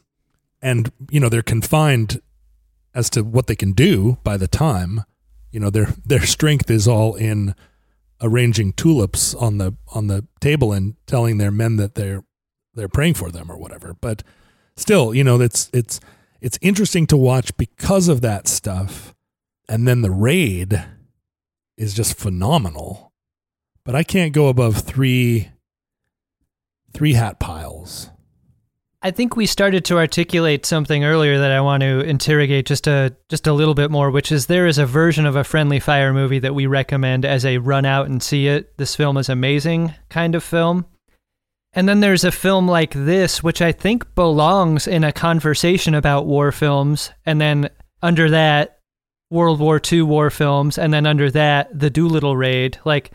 and 0.62 0.92
you 1.10 1.20
know 1.20 1.30
they're 1.30 1.42
confined 1.42 2.22
as 2.94 3.10
to 3.12 3.24
what 3.24 3.48
they 3.48 3.56
can 3.56 3.74
do 3.74 4.18
by 4.24 4.38
the 4.38 4.48
time. 4.48 5.04
You 5.52 5.60
know 5.60 5.70
their 5.70 5.94
their 6.06 6.26
strength 6.26 6.70
is 6.70 6.88
all 6.88 7.16
in 7.16 7.56
arranging 8.22 8.74
tulips 8.74 9.36
on 9.36 9.58
the 9.58 9.76
on 9.94 10.08
the 10.08 10.26
table 10.40 10.74
and 10.74 10.96
telling 11.06 11.38
their 11.38 11.52
men 11.52 11.76
that 11.78 11.96
they're 11.96 12.24
they're 12.76 12.88
praying 12.88 13.14
for 13.14 13.32
them 13.32 13.52
or 13.52 13.58
whatever 13.58 13.96
but 14.02 14.24
still 14.76 15.14
you 15.14 15.24
know 15.24 15.40
it's 15.40 15.70
it's 15.74 16.00
it's 16.42 16.60
interesting 16.62 17.08
to 17.08 17.18
watch 17.18 17.56
because 17.58 18.08
of 18.08 18.22
that 18.22 18.48
stuff 18.48 19.16
and 19.68 19.88
then 19.88 20.02
the 20.02 20.12
raid 20.12 20.86
is 21.78 21.94
just 21.94 22.18
phenomenal 22.18 23.12
but 23.84 23.96
i 23.96 24.04
can't 24.04 24.34
go 24.34 24.48
above 24.48 24.78
3 24.78 25.50
three 26.96 27.14
hat 27.14 27.40
piles. 27.40 28.10
I 29.02 29.12
think 29.12 29.36
we 29.36 29.46
started 29.46 29.86
to 29.86 29.98
articulate 29.98 30.66
something 30.66 31.04
earlier 31.04 31.38
that 31.38 31.52
I 31.52 31.62
want 31.62 31.82
to 31.82 32.00
interrogate 32.00 32.66
just 32.66 32.88
a 32.88 33.16
just 33.30 33.46
a 33.46 33.54
little 33.54 33.76
bit 33.76 33.92
more, 33.92 34.10
which 34.10 34.32
is 34.32 34.48
there 34.48 34.66
is 34.66 34.80
a 34.80 34.86
version 34.86 35.28
of 35.28 35.36
a 35.36 35.44
friendly 35.44 35.80
fire 35.80 36.12
movie 36.12 36.40
that 36.40 36.56
we 36.56 36.66
recommend 36.66 37.24
as 37.24 37.46
a 37.46 37.60
run 37.60 37.86
out 37.86 38.08
and 38.08 38.24
see 38.24 38.48
it. 38.48 38.76
This 38.78 38.96
film 38.96 39.18
is 39.18 39.30
amazing 39.30 39.94
kind 40.10 40.34
of 40.34 40.44
film. 40.44 40.86
And 41.76 41.90
then 41.90 42.00
there's 42.00 42.24
a 42.24 42.32
film 42.32 42.68
like 42.68 42.94
this, 42.94 43.44
which 43.44 43.62
I 43.62 43.74
think 43.74 44.16
belongs 44.16 44.88
in 44.88 45.04
a 45.04 45.12
conversation 45.12 45.94
about 45.94 46.26
war 46.26 46.54
films, 46.54 47.12
and 47.26 47.40
then 47.40 47.70
under 48.02 48.30
that, 48.30 48.80
World 49.30 49.60
War 49.60 49.82
II 49.92 50.04
war 50.04 50.30
films, 50.30 50.78
and 50.78 50.94
then 50.94 51.06
under 51.06 51.30
that, 51.32 51.78
the 51.78 51.90
Doolittle 51.90 52.38
Raid. 52.38 52.78
Like, 52.86 53.12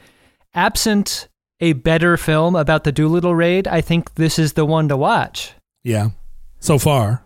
absent 0.52 1.28
a 1.60 1.72
better 1.72 2.16
film 2.16 2.54
about 2.54 2.84
the 2.84 2.92
Doolittle 2.92 3.34
Raid, 3.34 3.66
I 3.66 3.80
think 3.80 4.14
this 4.14 4.38
is 4.38 4.52
the 4.54 4.66
one 4.66 4.88
to 4.88 4.96
watch. 4.96 5.52
Yeah. 5.82 6.10
So 6.58 6.78
far. 6.78 7.24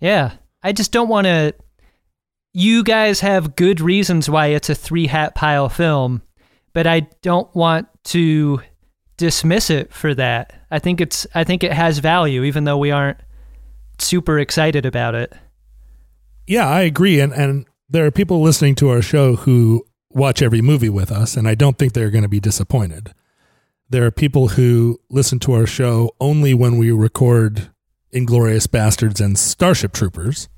Yeah. 0.00 0.32
I 0.62 0.72
just 0.72 0.92
don't 0.92 1.08
want 1.08 1.26
to. 1.26 1.54
You 2.52 2.82
guys 2.82 3.20
have 3.20 3.56
good 3.56 3.80
reasons 3.80 4.28
why 4.28 4.48
it's 4.48 4.70
a 4.70 4.74
three 4.74 5.06
hat 5.06 5.34
pile 5.34 5.68
film, 5.68 6.22
but 6.72 6.86
I 6.86 7.00
don't 7.22 7.52
want 7.54 7.88
to 8.04 8.60
dismiss 9.18 9.68
it 9.68 9.92
for 9.92 10.14
that. 10.14 10.54
I 10.70 10.78
think 10.78 11.02
it's 11.02 11.26
I 11.34 11.44
think 11.44 11.62
it 11.62 11.72
has 11.72 11.98
value 11.98 12.44
even 12.44 12.64
though 12.64 12.78
we 12.78 12.90
aren't 12.90 13.18
super 13.98 14.38
excited 14.38 14.86
about 14.86 15.14
it. 15.14 15.34
Yeah, 16.46 16.66
I 16.66 16.80
agree 16.82 17.20
and 17.20 17.34
and 17.34 17.66
there 17.90 18.06
are 18.06 18.10
people 18.10 18.40
listening 18.40 18.74
to 18.76 18.88
our 18.88 19.02
show 19.02 19.36
who 19.36 19.84
watch 20.08 20.40
every 20.40 20.62
movie 20.62 20.88
with 20.88 21.12
us 21.12 21.36
and 21.36 21.46
I 21.46 21.54
don't 21.54 21.76
think 21.76 21.92
they're 21.92 22.10
going 22.10 22.22
to 22.22 22.28
be 22.28 22.40
disappointed. 22.40 23.12
There 23.90 24.04
are 24.04 24.10
people 24.10 24.48
who 24.48 25.00
listen 25.10 25.38
to 25.40 25.52
our 25.52 25.66
show 25.66 26.14
only 26.20 26.54
when 26.54 26.78
we 26.78 26.90
record 26.90 27.70
Inglourious 28.14 28.66
Basterds 28.66 29.22
and 29.22 29.38
Starship 29.38 29.92
Troopers. 29.92 30.48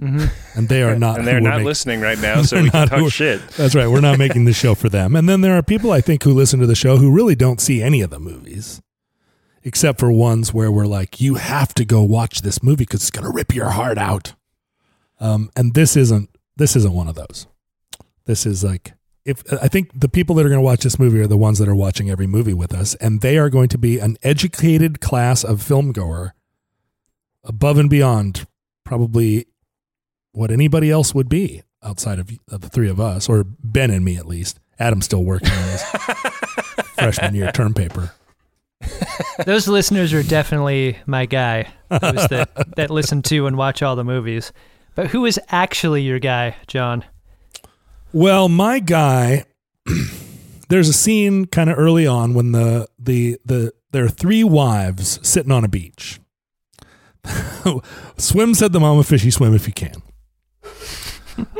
Mm-hmm. 0.00 0.58
And 0.58 0.68
they 0.68 0.82
are 0.82 0.96
not 0.98 1.18
and 1.18 1.26
they're 1.26 1.40
not 1.40 1.50
making- 1.56 1.66
listening 1.66 2.00
right 2.00 2.18
now, 2.18 2.42
so 2.42 2.56
They're 2.56 2.64
we 2.64 2.70
can 2.70 2.80
not 2.80 2.88
talk 2.88 2.98
who- 3.00 3.10
shit. 3.10 3.46
That's 3.50 3.74
right. 3.74 3.86
We're 3.88 4.00
not 4.00 4.18
making 4.18 4.46
the 4.46 4.52
show 4.52 4.74
for 4.74 4.88
them. 4.88 5.14
And 5.14 5.28
then 5.28 5.40
there 5.42 5.54
are 5.54 5.62
people 5.62 5.92
I 5.92 6.00
think 6.00 6.22
who 6.22 6.32
listen 6.32 6.58
to 6.60 6.66
the 6.66 6.74
show 6.74 6.96
who 6.96 7.10
really 7.12 7.34
don't 7.34 7.60
see 7.60 7.82
any 7.82 8.00
of 8.00 8.10
the 8.10 8.18
movies, 8.18 8.80
except 9.62 10.00
for 10.00 10.10
ones 10.10 10.54
where 10.54 10.72
we're 10.72 10.86
like, 10.86 11.20
you 11.20 11.34
have 11.34 11.74
to 11.74 11.84
go 11.84 12.02
watch 12.02 12.40
this 12.42 12.62
movie 12.62 12.84
because 12.84 13.02
it's 13.02 13.10
going 13.10 13.26
to 13.26 13.30
rip 13.32 13.54
your 13.54 13.70
heart 13.70 13.98
out. 13.98 14.34
Um, 15.20 15.50
and 15.54 15.74
this 15.74 15.96
isn't 15.96 16.30
this 16.56 16.76
isn't 16.76 16.94
one 16.94 17.08
of 17.08 17.14
those. 17.14 17.46
This 18.24 18.46
is 18.46 18.64
like 18.64 18.94
if 19.26 19.42
I 19.52 19.68
think 19.68 19.90
the 19.98 20.08
people 20.08 20.34
that 20.36 20.46
are 20.46 20.48
going 20.48 20.58
to 20.58 20.64
watch 20.64 20.82
this 20.82 20.98
movie 20.98 21.20
are 21.20 21.26
the 21.26 21.36
ones 21.36 21.58
that 21.58 21.68
are 21.68 21.74
watching 21.76 22.08
every 22.08 22.26
movie 22.26 22.54
with 22.54 22.72
us, 22.74 22.94
and 22.96 23.20
they 23.20 23.36
are 23.36 23.50
going 23.50 23.68
to 23.68 23.76
be 23.78 23.98
an 23.98 24.16
educated 24.22 25.02
class 25.02 25.44
of 25.44 25.60
film 25.62 25.92
goer 25.92 26.32
above 27.44 27.76
and 27.76 27.90
beyond 27.90 28.46
probably 28.84 29.46
what 30.32 30.50
anybody 30.50 30.90
else 30.90 31.14
would 31.14 31.28
be 31.28 31.62
outside 31.82 32.18
of, 32.18 32.30
of 32.50 32.60
the 32.60 32.68
three 32.68 32.88
of 32.88 33.00
us, 33.00 33.28
or 33.28 33.44
Ben 33.44 33.90
and 33.90 34.04
me 34.04 34.16
at 34.16 34.26
least. 34.26 34.60
Adam's 34.78 35.04
still 35.04 35.24
working 35.24 35.50
on 35.50 35.68
his 35.68 35.82
freshman 36.94 37.34
year 37.34 37.52
term 37.52 37.74
paper. 37.74 38.12
Those 39.46 39.68
listeners 39.68 40.12
are 40.14 40.22
definitely 40.22 40.98
my 41.06 41.26
guy. 41.26 41.70
Those 41.88 42.28
that, 42.28 42.50
that 42.76 42.90
listen 42.90 43.22
to 43.22 43.46
and 43.46 43.56
watch 43.56 43.82
all 43.82 43.96
the 43.96 44.04
movies. 44.04 44.52
But 44.94 45.08
who 45.08 45.26
is 45.26 45.38
actually 45.48 46.02
your 46.02 46.18
guy, 46.18 46.56
John? 46.66 47.04
Well, 48.12 48.48
my 48.48 48.80
guy, 48.80 49.44
there's 50.68 50.88
a 50.88 50.94
scene 50.94 51.46
kind 51.46 51.70
of 51.70 51.78
early 51.78 52.06
on 52.06 52.34
when 52.34 52.52
the 52.52 52.88
the 52.98 53.38
the 53.44 53.72
there 53.92 54.04
are 54.04 54.08
three 54.08 54.44
wives 54.44 55.20
sitting 55.26 55.52
on 55.52 55.64
a 55.64 55.68
beach. 55.68 56.20
swim 58.16 58.54
said 58.54 58.72
the 58.72 58.80
mama 58.80 59.02
fishy 59.04 59.30
swim 59.30 59.54
if 59.54 59.66
you 59.66 59.72
can. 59.72 60.02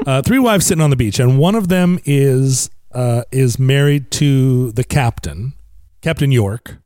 Uh, 0.07 0.23
three 0.23 0.39
wives 0.39 0.67
sitting 0.67 0.83
on 0.83 0.91
the 0.91 0.97
beach, 0.97 1.19
and 1.19 1.39
one 1.39 1.55
of 1.55 1.69
them 1.69 1.99
is 2.05 2.71
uh, 2.93 3.23
is 3.31 3.59
married 3.59 4.11
to 4.13 4.73
the 4.73 4.85
captain, 4.85 5.53
Captain 6.01 6.33
York, 6.33 6.79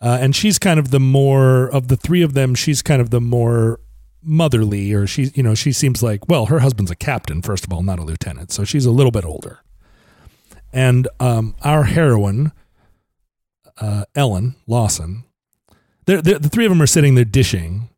uh, 0.00 0.18
and 0.20 0.36
she's 0.36 0.58
kind 0.58 0.78
of 0.78 0.90
the 0.90 1.00
more 1.00 1.68
of 1.68 1.88
the 1.88 1.96
three 1.96 2.22
of 2.22 2.34
them. 2.34 2.54
She's 2.54 2.82
kind 2.82 3.00
of 3.00 3.10
the 3.10 3.20
more 3.20 3.80
motherly, 4.22 4.92
or 4.92 5.06
she 5.06 5.30
you 5.34 5.42
know 5.42 5.54
she 5.54 5.72
seems 5.72 6.02
like 6.02 6.28
well, 6.28 6.46
her 6.46 6.60
husband's 6.60 6.90
a 6.90 6.96
captain 6.96 7.42
first 7.42 7.64
of 7.64 7.72
all, 7.72 7.82
not 7.82 7.98
a 7.98 8.02
lieutenant, 8.02 8.52
so 8.52 8.64
she's 8.64 8.86
a 8.86 8.90
little 8.90 9.12
bit 9.12 9.24
older. 9.24 9.60
And 10.72 11.06
um, 11.20 11.54
our 11.62 11.84
heroine, 11.84 12.52
uh, 13.78 14.06
Ellen 14.14 14.56
Lawson, 14.66 15.24
they're, 16.06 16.22
they're, 16.22 16.38
the 16.38 16.48
three 16.48 16.64
of 16.64 16.70
them 16.70 16.80
are 16.80 16.86
sitting 16.86 17.14
there 17.14 17.26
dishing, 17.26 17.90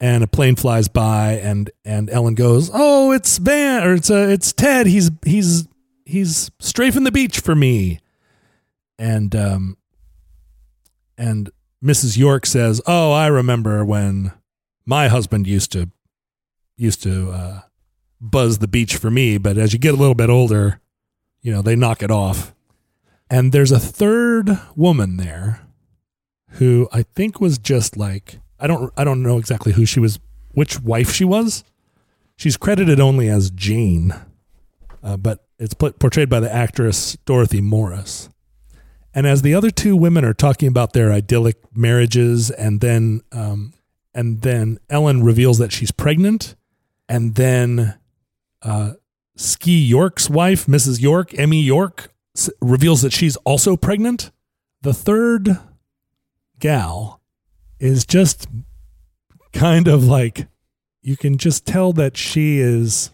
and 0.00 0.24
a 0.24 0.26
plane 0.26 0.56
flies 0.56 0.88
by, 0.88 1.32
and 1.32 1.70
and 1.84 2.10
Ellen 2.10 2.34
goes, 2.34 2.70
"Oh, 2.72 3.12
it's 3.12 3.38
Van, 3.38 3.86
or 3.86 3.94
it's 3.94 4.10
uh, 4.10 4.26
it's 4.28 4.52
Ted. 4.52 4.86
He's 4.86 5.10
he's 5.24 5.68
he's 6.04 6.50
strafing 6.60 7.04
the 7.04 7.12
beach 7.12 7.40
for 7.40 7.54
me." 7.54 8.00
And 8.98 9.34
um, 9.34 9.76
and 11.16 11.50
Mrs. 11.82 12.16
York 12.16 12.46
says, 12.46 12.80
"Oh, 12.86 13.12
I 13.12 13.26
remember 13.28 13.84
when 13.84 14.32
my 14.84 15.08
husband 15.08 15.46
used 15.46 15.72
to 15.72 15.90
used 16.76 17.02
to 17.04 17.30
uh, 17.30 17.60
buzz 18.20 18.58
the 18.58 18.68
beach 18.68 18.96
for 18.96 19.10
me, 19.10 19.38
but 19.38 19.56
as 19.56 19.72
you 19.72 19.78
get 19.78 19.94
a 19.94 19.98
little 19.98 20.14
bit 20.14 20.30
older, 20.30 20.80
you 21.40 21.52
know 21.52 21.62
they 21.62 21.76
knock 21.76 22.02
it 22.02 22.10
off." 22.10 22.54
And 23.30 23.52
there's 23.52 23.72
a 23.72 23.80
third 23.80 24.60
woman 24.76 25.16
there 25.16 25.62
who 26.50 26.88
I 26.92 27.02
think 27.02 27.40
was 27.40 27.58
just 27.58 27.96
like 27.96 28.38
I 28.58 28.66
don't 28.66 28.92
I 28.96 29.04
don't 29.04 29.22
know 29.22 29.38
exactly 29.38 29.72
who 29.72 29.84
she 29.84 30.00
was, 30.00 30.18
which 30.52 30.80
wife 30.80 31.12
she 31.12 31.24
was. 31.24 31.64
She's 32.36 32.56
credited 32.56 33.00
only 33.00 33.28
as 33.28 33.50
Jane, 33.50 34.14
uh, 35.02 35.16
but 35.16 35.46
it's 35.58 35.74
portrayed 35.74 36.28
by 36.28 36.40
the 36.40 36.52
actress 36.52 37.16
Dorothy 37.24 37.60
Morris. 37.60 38.28
And 39.16 39.26
as 39.26 39.42
the 39.42 39.54
other 39.54 39.70
two 39.70 39.96
women 39.96 40.24
are 40.24 40.34
talking 40.34 40.66
about 40.66 40.92
their 40.92 41.12
idyllic 41.12 41.56
marriages, 41.76 42.50
and 42.50 42.80
then 42.80 43.20
um, 43.30 43.74
and 44.14 44.42
then 44.42 44.78
Ellen 44.90 45.22
reveals 45.22 45.58
that 45.58 45.70
she's 45.70 45.92
pregnant, 45.92 46.56
and 47.08 47.36
then 47.36 47.94
uh, 48.62 48.94
Ski 49.36 49.84
York's 49.84 50.28
wife, 50.28 50.66
Mrs. 50.66 51.00
York, 51.00 51.36
Emmy 51.38 51.60
York, 51.62 52.12
s- 52.36 52.50
reveals 52.60 53.02
that 53.02 53.12
she's 53.12 53.36
also 53.38 53.76
pregnant. 53.76 54.32
The 54.82 54.94
third 54.94 55.58
gal 56.58 57.20
is 57.84 58.06
just 58.06 58.48
kind 59.52 59.88
of 59.88 60.04
like 60.04 60.48
you 61.02 61.18
can 61.18 61.36
just 61.36 61.66
tell 61.66 61.92
that 61.92 62.16
she 62.16 62.58
is 62.58 63.10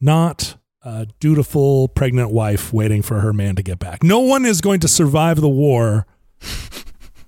not 0.00 0.56
a 0.82 1.08
dutiful 1.18 1.88
pregnant 1.88 2.30
wife 2.30 2.72
waiting 2.72 3.02
for 3.02 3.20
her 3.20 3.32
man 3.32 3.56
to 3.56 3.62
get 3.62 3.80
back. 3.80 4.04
No 4.04 4.20
one 4.20 4.44
is 4.44 4.60
going 4.60 4.78
to 4.80 4.88
survive 4.88 5.40
the 5.40 5.48
war 5.48 6.06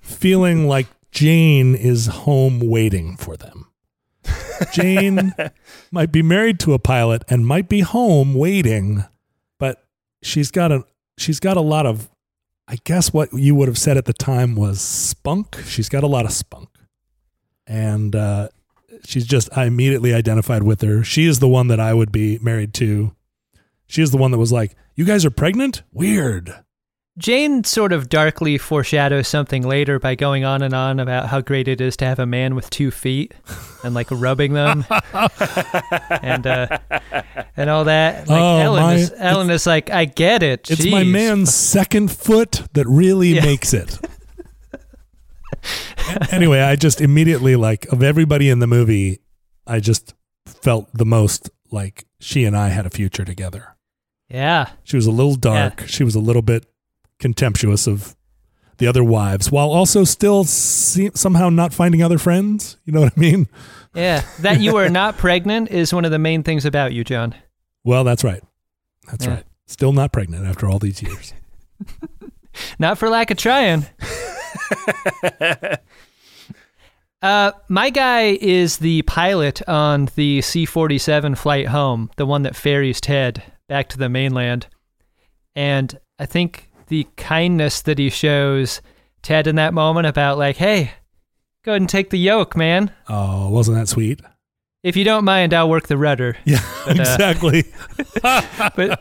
feeling 0.00 0.68
like 0.68 0.86
Jane 1.10 1.74
is 1.74 2.06
home 2.06 2.60
waiting 2.60 3.16
for 3.16 3.36
them. 3.36 3.66
Jane 4.72 5.34
might 5.90 6.12
be 6.12 6.22
married 6.22 6.60
to 6.60 6.74
a 6.74 6.78
pilot 6.78 7.24
and 7.28 7.44
might 7.44 7.68
be 7.68 7.80
home 7.80 8.34
waiting, 8.34 9.04
but 9.58 9.84
she's 10.22 10.50
got 10.52 10.70
a 10.70 10.84
she's 11.18 11.40
got 11.40 11.56
a 11.56 11.62
lot 11.62 11.86
of 11.86 12.09
I 12.70 12.78
guess 12.84 13.12
what 13.12 13.32
you 13.32 13.56
would 13.56 13.66
have 13.66 13.76
said 13.76 13.96
at 13.96 14.04
the 14.04 14.12
time 14.12 14.54
was 14.54 14.80
spunk. 14.80 15.56
She's 15.66 15.88
got 15.88 16.04
a 16.04 16.06
lot 16.06 16.24
of 16.24 16.30
spunk. 16.30 16.68
And 17.66 18.14
uh, 18.14 18.50
she's 19.04 19.26
just, 19.26 19.48
I 19.58 19.64
immediately 19.64 20.14
identified 20.14 20.62
with 20.62 20.80
her. 20.82 21.02
She 21.02 21.26
is 21.26 21.40
the 21.40 21.48
one 21.48 21.66
that 21.66 21.80
I 21.80 21.92
would 21.92 22.12
be 22.12 22.38
married 22.38 22.72
to. 22.74 23.12
She 23.88 24.02
is 24.02 24.12
the 24.12 24.18
one 24.18 24.30
that 24.30 24.38
was 24.38 24.52
like, 24.52 24.76
You 24.94 25.04
guys 25.04 25.24
are 25.24 25.32
pregnant? 25.32 25.82
Weird. 25.92 26.54
Jane 27.20 27.62
sort 27.64 27.92
of 27.92 28.08
darkly 28.08 28.56
foreshadows 28.56 29.28
something 29.28 29.62
later 29.62 29.98
by 29.98 30.14
going 30.14 30.42
on 30.44 30.62
and 30.62 30.72
on 30.72 30.98
about 30.98 31.28
how 31.28 31.42
great 31.42 31.68
it 31.68 31.78
is 31.80 31.94
to 31.98 32.06
have 32.06 32.18
a 32.18 32.24
man 32.24 32.54
with 32.54 32.70
two 32.70 32.90
feet 32.90 33.34
and 33.84 33.94
like 33.94 34.08
rubbing 34.10 34.54
them 34.54 34.86
and 36.22 36.46
uh, 36.46 36.78
and 37.56 37.68
all 37.68 37.84
that. 37.84 38.26
Like 38.26 38.40
Oh, 38.40 38.58
Ellen 38.60 38.82
my- 38.82 38.94
is 38.94 39.12
Ellen 39.18 39.50
is 39.50 39.66
like, 39.66 39.90
I 39.90 40.06
get 40.06 40.42
it. 40.42 40.70
It's 40.70 40.86
my 40.86 41.04
man's 41.04 41.54
second 41.54 42.10
foot 42.10 42.62
that 42.72 42.86
really 42.88 43.34
Yeah. 43.34 43.44
makes 43.44 43.74
it. 43.74 43.98
anyway, 46.32 46.60
I 46.60 46.76
just 46.76 47.00
immediately 47.00 47.54
like 47.54 47.86
of 47.92 48.02
everybody 48.02 48.48
in 48.48 48.60
the 48.60 48.66
movie, 48.66 49.20
I 49.66 49.80
just 49.80 50.14
felt 50.46 50.88
the 50.94 51.04
most 51.04 51.50
like 51.70 52.06
she 52.18 52.44
and 52.44 52.56
I 52.56 52.68
had 52.68 52.86
a 52.86 52.90
future 52.90 53.24
together. 53.24 53.76
Yeah. 54.28 54.70
She 54.84 54.96
was 54.96 55.06
a 55.06 55.10
little 55.10 55.34
dark. 55.34 55.84
She 55.86 56.02
was 56.04 56.14
a 56.14 56.20
little 56.20 56.42
bit 56.42 56.64
contemptuous 57.20 57.86
of 57.86 58.16
the 58.78 58.86
other 58.88 59.04
wives, 59.04 59.52
while 59.52 59.70
also 59.70 60.04
still 60.04 60.42
se- 60.44 61.10
somehow 61.14 61.50
not 61.50 61.72
finding 61.72 62.02
other 62.02 62.18
friends. 62.18 62.76
You 62.84 62.92
know 62.92 63.00
what 63.02 63.12
I 63.16 63.20
mean? 63.20 63.46
Yeah. 63.94 64.24
That 64.40 64.60
you 64.60 64.76
are 64.76 64.88
not 64.88 65.16
pregnant 65.18 65.70
is 65.70 65.92
one 65.92 66.04
of 66.04 66.10
the 66.10 66.18
main 66.18 66.42
things 66.42 66.64
about 66.64 66.92
you, 66.92 67.04
John. 67.04 67.34
Well, 67.84 68.02
that's 68.04 68.24
right. 68.24 68.42
That's 69.10 69.26
Yeah. 69.26 69.34
right. 69.34 69.44
Still 69.66 69.92
not 69.92 70.12
pregnant 70.12 70.46
after 70.46 70.66
all 70.68 70.78
these 70.78 71.02
years. 71.02 71.32
Not 72.78 72.98
for 72.98 73.08
lack 73.08 73.30
of 73.30 73.36
trying. 73.36 73.86
Uh, 77.22 77.52
my 77.68 77.90
guy 77.90 78.38
is 78.40 78.78
the 78.78 79.02
pilot 79.02 79.60
on 79.68 80.08
the 80.14 80.40
C 80.40 80.64
47 80.64 81.34
flight 81.34 81.68
home, 81.68 82.10
the 82.16 82.24
one 82.24 82.42
that 82.44 82.56
ferries 82.56 83.00
Ted 83.00 83.42
back 83.68 83.88
to 83.90 83.98
the 83.98 84.08
mainland. 84.08 84.68
And 85.54 85.98
I 86.18 86.24
think 86.24 86.69
the 86.90 87.06
kindness 87.16 87.80
that 87.82 87.98
he 87.98 88.10
shows 88.10 88.82
Ted 89.22 89.46
in 89.46 89.56
that 89.56 89.72
moment 89.72 90.06
about, 90.06 90.36
like, 90.36 90.56
hey, 90.56 90.92
go 91.64 91.72
ahead 91.72 91.80
and 91.80 91.88
take 91.88 92.10
the 92.10 92.18
yoke, 92.18 92.56
man. 92.56 92.92
Oh, 93.08 93.48
wasn't 93.48 93.78
that 93.78 93.88
sweet? 93.88 94.20
If 94.82 94.96
you 94.96 95.04
don't 95.04 95.24
mind, 95.24 95.52
I'll 95.54 95.68
work 95.68 95.88
the 95.88 95.96
rudder. 95.98 96.36
Yeah, 96.44 96.58
But, 96.86 96.98
uh, 96.98 97.02
exactly. 97.02 97.62
but 98.22 99.00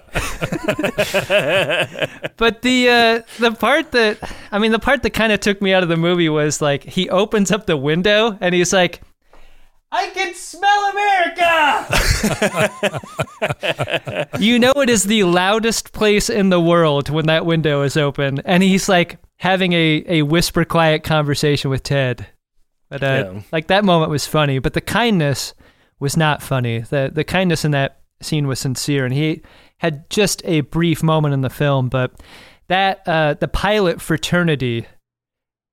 but 2.38 2.62
the 2.62 2.90
uh, 2.90 3.22
the 3.40 3.56
part 3.58 3.92
that 3.94 4.20
I 4.52 4.60
mean 4.60 4.72
the 4.72 4.80
part 4.80 5.04
that 5.04 5.12
kind 5.12 5.32
of 5.32 5.40
took 5.40 5.62
me 5.62 5.74
out 5.74 5.82
of 5.84 5.90
the 5.90 5.96
movie 5.98 6.28
was 6.30 6.62
like 6.62 6.84
he 6.84 7.10
opens 7.10 7.50
up 7.52 7.66
the 7.66 7.78
window 7.78 8.38
and 8.42 8.54
he's 8.54 8.74
like 8.74 9.02
I 9.92 10.10
can 10.12 10.36
smell 10.36 10.92
America. 10.92 11.88
you 14.40 14.60
know 14.60 14.72
it 14.78 14.90
is 14.90 15.04
the 15.04 15.24
loudest 15.24 15.92
place 15.94 16.30
in 16.30 16.50
the 16.50 16.60
world 16.60 17.10
when 17.10 17.26
that 17.26 17.46
window 17.46 17.82
is 17.82 17.98
open 17.98 18.40
and 18.46 18.62
he's 18.62 18.88
like 18.88 19.18
having 19.38 19.74
a 19.74 20.04
a 20.08 20.22
whisper 20.22 20.64
quiet 20.66 21.04
conversation 21.04 21.70
with 21.72 21.84
Ted. 21.84 22.28
But 22.90 23.04
uh, 23.04 23.32
Yeah. 23.34 23.42
like 23.52 23.68
that 23.68 23.84
moment 23.86 24.12
was 24.12 24.26
funny, 24.28 24.60
but 24.60 24.74
the 24.74 24.82
kindness 24.82 25.54
was 26.00 26.16
not 26.16 26.44
funny. 26.44 26.80
The 26.80 27.10
the 27.14 27.24
kindness 27.24 27.66
in 27.66 27.72
that 27.72 28.00
scene 28.22 28.48
was 28.48 28.60
sincere 28.60 29.06
and 29.06 29.14
he 29.14 29.42
had 29.78 30.10
just 30.10 30.42
a 30.46 30.62
brief 30.62 31.02
moment 31.02 31.34
in 31.34 31.42
the 31.42 31.50
film, 31.50 31.90
but 31.90 32.12
that 32.68 33.02
uh, 33.08 33.34
the 33.36 33.48
pilot 33.48 34.02
fraternity 34.02 34.86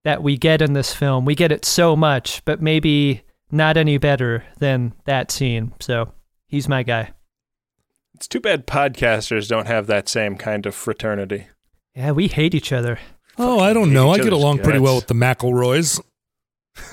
that 0.04 0.22
we 0.22 0.36
get 0.38 0.62
in 0.62 0.72
this 0.72 0.94
film, 0.94 1.24
we 1.24 1.34
get 1.34 1.50
it 1.52 1.64
so 1.64 1.96
much, 1.96 2.42
but 2.44 2.62
maybe 2.62 3.22
not 3.50 3.76
any 3.76 3.98
better 3.98 4.44
than 4.58 4.92
that 5.04 5.30
scene. 5.30 5.72
So 5.80 6.12
he's 6.46 6.68
my 6.68 6.82
guy. 6.82 7.10
It's 8.14 8.26
too 8.28 8.40
bad 8.40 8.66
podcasters 8.66 9.48
don't 9.48 9.66
have 9.66 9.86
that 9.88 10.08
same 10.08 10.36
kind 10.36 10.64
of 10.66 10.74
fraternity. 10.74 11.48
Yeah, 11.94 12.12
we 12.12 12.28
hate 12.28 12.54
each 12.54 12.72
other. 12.72 12.98
Oh, 13.38 13.60
I 13.60 13.72
don't 13.74 13.92
know. 13.92 14.10
I 14.10 14.16
get 14.16 14.28
other's 14.28 14.32
along 14.38 14.58
pretty 14.60 14.78
well 14.78 14.96
with 14.96 15.06
the 15.08 15.14
McElroys. 15.14 16.00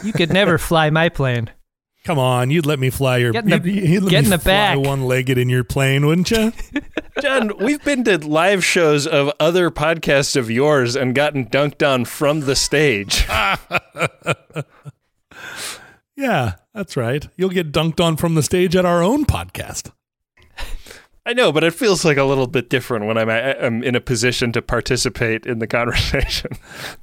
You 0.04 0.12
could 0.14 0.32
never 0.34 0.58
fly 0.58 0.90
my 0.90 1.08
plane. 1.10 1.50
Come 2.04 2.20
on, 2.20 2.52
you'd 2.52 2.66
let 2.66 2.80
me 2.80 2.90
fly 2.90 3.16
your 3.16 3.32
Get 3.32 3.46
in 3.46 3.50
the- 3.62 3.72
you'd, 3.72 3.88
you'd 3.90 4.04
let 4.04 4.10
get 4.12 4.20
me 4.22 4.26
in 4.26 4.30
the 4.32 4.38
fly 4.40 4.52
back. 4.52 4.78
one-legged 4.80 5.38
in 5.38 5.48
your 5.48 5.64
plane, 5.64 6.06
wouldn't 6.06 6.30
you? 6.32 6.52
John, 7.22 7.54
we've 7.60 7.82
been 7.86 8.04
to 8.04 8.18
live 8.18 8.66
shows 8.66 9.08
of 9.08 9.32
other 9.40 9.72
podcasts 9.72 10.36
of 10.36 10.52
yours 10.52 10.98
and 10.98 11.16
gotten 11.16 11.46
dunked 11.46 11.88
on 11.88 12.04
from 12.04 12.42
the 12.42 12.58
stage. 12.58 13.26
yeah, 16.16 16.54
that's 16.74 16.96
right. 16.98 17.28
You'll 17.38 17.50
get 17.50 17.72
dunked 17.72 18.00
on 18.04 18.18
from 18.18 18.36
the 18.36 18.44
stage 18.44 18.76
at 18.76 18.86
our 18.86 19.02
own 19.04 19.26
podcast. 19.26 19.92
I 21.26 21.32
know, 21.32 21.54
but 21.54 21.64
it 21.64 21.74
feels 21.74 22.04
like 22.04 22.18
a 22.18 22.26
little 22.26 22.48
bit 22.48 22.70
different 22.70 23.06
when 23.06 23.18
I'm, 23.18 23.30
I'm 23.30 23.82
in 23.82 23.96
a 23.96 24.02
position 24.02 24.52
to 24.52 24.62
participate 24.62 25.46
in 25.46 25.60
the 25.60 25.68
conversation. 25.80 26.52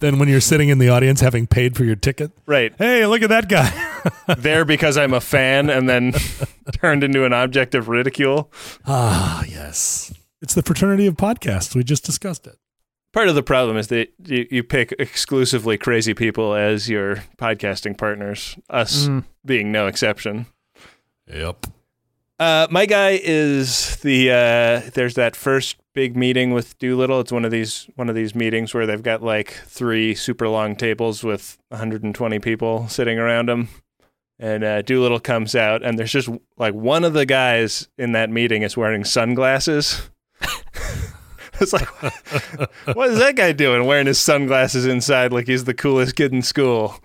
than 0.00 0.18
when 0.18 0.28
you're 0.28 0.42
sitting 0.42 0.68
in 0.68 0.78
the 0.78 0.90
audience 0.90 1.20
having 1.22 1.46
paid 1.46 1.74
for 1.74 1.84
your 1.84 1.96
ticket, 1.96 2.30
Right. 2.44 2.74
hey, 2.76 3.06
look 3.06 3.22
at 3.22 3.30
that 3.30 3.48
guy. 3.48 3.70
there 4.38 4.66
because 4.66 4.98
I'm 4.98 5.14
a 5.14 5.22
fan 5.22 5.70
and 5.70 5.88
then 5.88 6.12
turned 6.74 7.02
into 7.02 7.24
an 7.24 7.32
object 7.32 7.74
of 7.74 7.88
ridicule. 7.88 8.52
ah, 8.86 9.42
yes. 9.48 10.12
It's 10.42 10.54
the 10.54 10.62
fraternity 10.62 11.06
of 11.06 11.14
podcasts. 11.14 11.74
We 11.74 11.82
just 11.82 12.04
discussed 12.04 12.46
it. 12.46 12.56
Part 13.12 13.28
of 13.28 13.34
the 13.34 13.42
problem 13.42 13.76
is 13.76 13.88
that 13.88 14.12
you, 14.24 14.46
you 14.50 14.62
pick 14.62 14.94
exclusively 14.98 15.76
crazy 15.76 16.14
people 16.14 16.54
as 16.54 16.88
your 16.88 17.16
podcasting 17.38 17.98
partners, 17.98 18.56
us 18.68 19.06
Mm. 19.08 19.24
being 19.44 19.72
no 19.72 19.86
exception. 19.88 20.46
Yep. 21.26 21.66
Uh, 22.38 22.66
my 22.70 22.86
guy 22.86 23.20
is 23.22 23.96
the 23.98 24.30
uh, 24.30 24.90
there's 24.94 25.14
that 25.14 25.36
first 25.36 25.76
big 25.92 26.16
meeting 26.16 26.52
with 26.52 26.78
Doolittle. 26.78 27.20
It's 27.20 27.32
one 27.32 27.44
of 27.44 27.50
these 27.50 27.86
one 27.96 28.08
of 28.08 28.14
these 28.14 28.34
meetings 28.34 28.72
where 28.72 28.86
they've 28.86 29.02
got 29.02 29.22
like 29.22 29.50
three 29.66 30.14
super 30.14 30.48
long 30.48 30.74
tables 30.76 31.22
with 31.22 31.58
120 31.68 32.38
people 32.38 32.88
sitting 32.88 33.18
around 33.18 33.48
them, 33.50 33.68
and 34.38 34.64
uh, 34.64 34.80
Doolittle 34.82 35.20
comes 35.20 35.54
out, 35.54 35.82
and 35.84 35.98
there's 35.98 36.12
just 36.12 36.30
like 36.56 36.72
one 36.74 37.04
of 37.04 37.12
the 37.12 37.26
guys 37.26 37.88
in 37.98 38.12
that 38.12 38.30
meeting 38.30 38.62
is 38.62 38.74
wearing 38.76 39.04
sunglasses. 39.04 40.08
it's 41.60 41.72
like, 41.72 41.86
what 42.96 43.10
is 43.10 43.18
that 43.18 43.36
guy 43.36 43.52
doing 43.52 43.86
wearing 43.86 44.06
his 44.06 44.20
sunglasses 44.20 44.86
inside 44.86 45.32
like 45.32 45.46
he's 45.46 45.64
the 45.64 45.74
coolest 45.74 46.16
kid 46.16 46.32
in 46.32 46.42
school? 46.42 46.98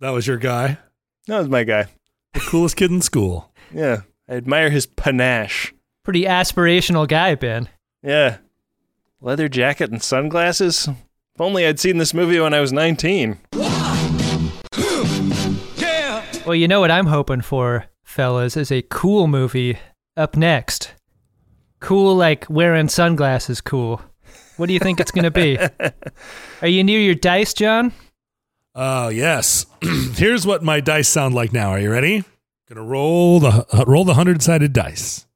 That 0.00 0.10
was 0.10 0.26
your 0.26 0.36
guy, 0.38 0.78
That 1.28 1.38
was 1.38 1.48
my 1.48 1.64
guy. 1.64 1.86
the 2.34 2.40
coolest 2.40 2.76
kid 2.76 2.90
in 2.90 3.00
school. 3.02 3.52
Yeah, 3.72 4.02
I 4.28 4.34
admire 4.34 4.70
his 4.70 4.86
panache. 4.86 5.72
Pretty 6.04 6.24
aspirational 6.24 7.06
guy, 7.06 7.34
Ben. 7.36 7.68
Yeah. 8.02 8.38
Leather 9.20 9.48
jacket 9.48 9.90
and 9.90 10.02
sunglasses? 10.02 10.88
If 10.88 11.40
only 11.40 11.64
I'd 11.66 11.78
seen 11.78 11.98
this 11.98 12.12
movie 12.12 12.40
when 12.40 12.52
I 12.52 12.60
was 12.60 12.72
19. 12.72 13.38
Well, 16.44 16.56
you 16.56 16.66
know 16.66 16.80
what 16.80 16.90
I'm 16.90 17.06
hoping 17.06 17.40
for, 17.40 17.86
fellas, 18.02 18.56
is 18.56 18.72
a 18.72 18.82
cool 18.82 19.28
movie 19.28 19.78
up 20.16 20.36
next. 20.36 20.92
Cool, 21.82 22.14
like 22.14 22.46
wearing 22.48 22.88
sunglasses, 22.88 23.60
cool. 23.60 24.00
What 24.56 24.66
do 24.66 24.72
you 24.72 24.78
think 24.78 25.00
it's 25.00 25.10
going 25.10 25.24
to 25.24 25.32
be? 25.32 25.58
Are 26.62 26.68
you 26.68 26.84
near 26.84 27.00
your 27.00 27.16
dice, 27.16 27.52
John? 27.52 27.92
Oh 28.72 29.08
yes. 29.08 29.66
Here's 30.14 30.46
what 30.46 30.62
my 30.62 30.78
dice 30.78 31.08
sound 31.08 31.34
like 31.34 31.52
now. 31.52 31.70
Are 31.70 31.80
you 31.80 31.90
ready? 31.90 32.22
Gonna 32.68 32.84
roll 32.84 33.40
the 33.40 33.66
uh, 33.72 33.84
roll 33.86 34.04
the 34.04 34.14
hundred 34.14 34.42
sided 34.42 34.72
dice. 34.72 35.26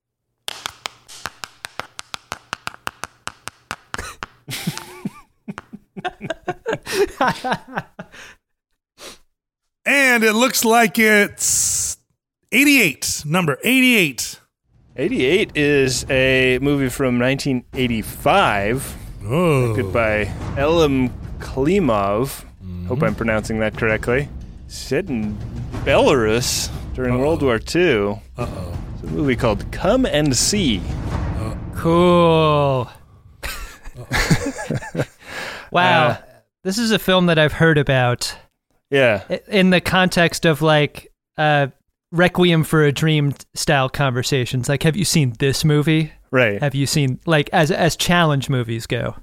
and 9.85 10.23
it 10.23 10.33
looks 10.33 10.65
like 10.65 10.97
it's 10.99 11.99
88. 12.53 13.25
Number 13.27 13.59
88. 13.65 14.41
88 14.99 15.51
is 15.55 16.07
a 16.11 16.59
movie 16.63 16.89
from 16.89 17.19
1985, 17.19 18.97
Oh. 19.29 19.75
directed 19.75 19.93
by 19.93 20.25
Elem 20.57 21.11
Klimov. 21.39 22.45
Hope 22.89 23.03
I'm 23.03 23.15
pronouncing 23.15 23.59
that 23.61 23.77
correctly. 23.77 24.29
Set 24.69 25.09
in 25.09 25.37
Belarus 25.85 26.71
during 26.95 27.19
World 27.19 27.43
War 27.43 27.57
II. 27.75 28.21
Uh 28.39 28.47
oh. 28.49 28.79
It's 28.95 29.03
a 29.03 29.07
movie 29.07 29.37
called 29.37 29.71
Come 29.73 30.07
and 30.07 30.35
See. 30.37 30.81
Cool. 31.75 32.89
wow. 35.71 36.09
Uh, 36.09 36.17
this 36.63 36.79
is 36.79 36.91
a 36.91 36.99
film 36.99 37.27
that 37.27 37.39
I've 37.39 37.53
heard 37.53 37.77
about 37.79 38.35
Yeah. 38.91 39.25
in 39.49 39.71
the 39.71 39.81
context 39.81 40.47
of 40.47 40.63
like 40.63 41.13
uh, 41.37 41.67
Requiem 42.13 42.65
for 42.65 42.85
a 42.85 42.93
Dream 42.93 43.35
style 43.55 43.89
conversations. 43.89 44.69
Like, 44.69 44.83
have 44.85 44.97
you 44.97 45.05
seen 45.05 45.35
this 45.39 45.65
movie? 45.65 46.13
Right. 46.31 46.61
Have 46.61 46.75
you 46.75 46.87
seen 46.87 47.21
like 47.27 47.51
as 47.53 47.71
as 47.71 47.97
challenge 47.97 48.49
movies 48.49 48.87
go? 48.87 49.17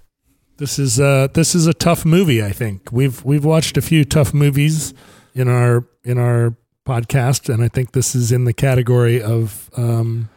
This 0.58 0.78
is 0.80 1.00
uh 1.00 1.28
this 1.34 1.56
is 1.56 1.68
a 1.68 1.74
tough 1.74 2.06
movie, 2.06 2.44
I 2.44 2.52
think. 2.52 2.92
We've 2.92 3.24
we've 3.24 3.46
watched 3.46 3.78
a 3.78 3.82
few 3.82 4.04
tough 4.06 4.34
movies 4.34 4.94
in 5.34 5.48
our 5.48 5.88
in 6.04 6.18
our 6.18 6.56
podcast 6.86 7.54
and 7.54 7.64
I 7.64 7.70
think 7.70 7.94
this 7.94 8.14
is 8.14 8.32
in 8.32 8.44
the 8.44 8.54
category 8.54 9.22
of 9.22 9.70
um 9.78 10.30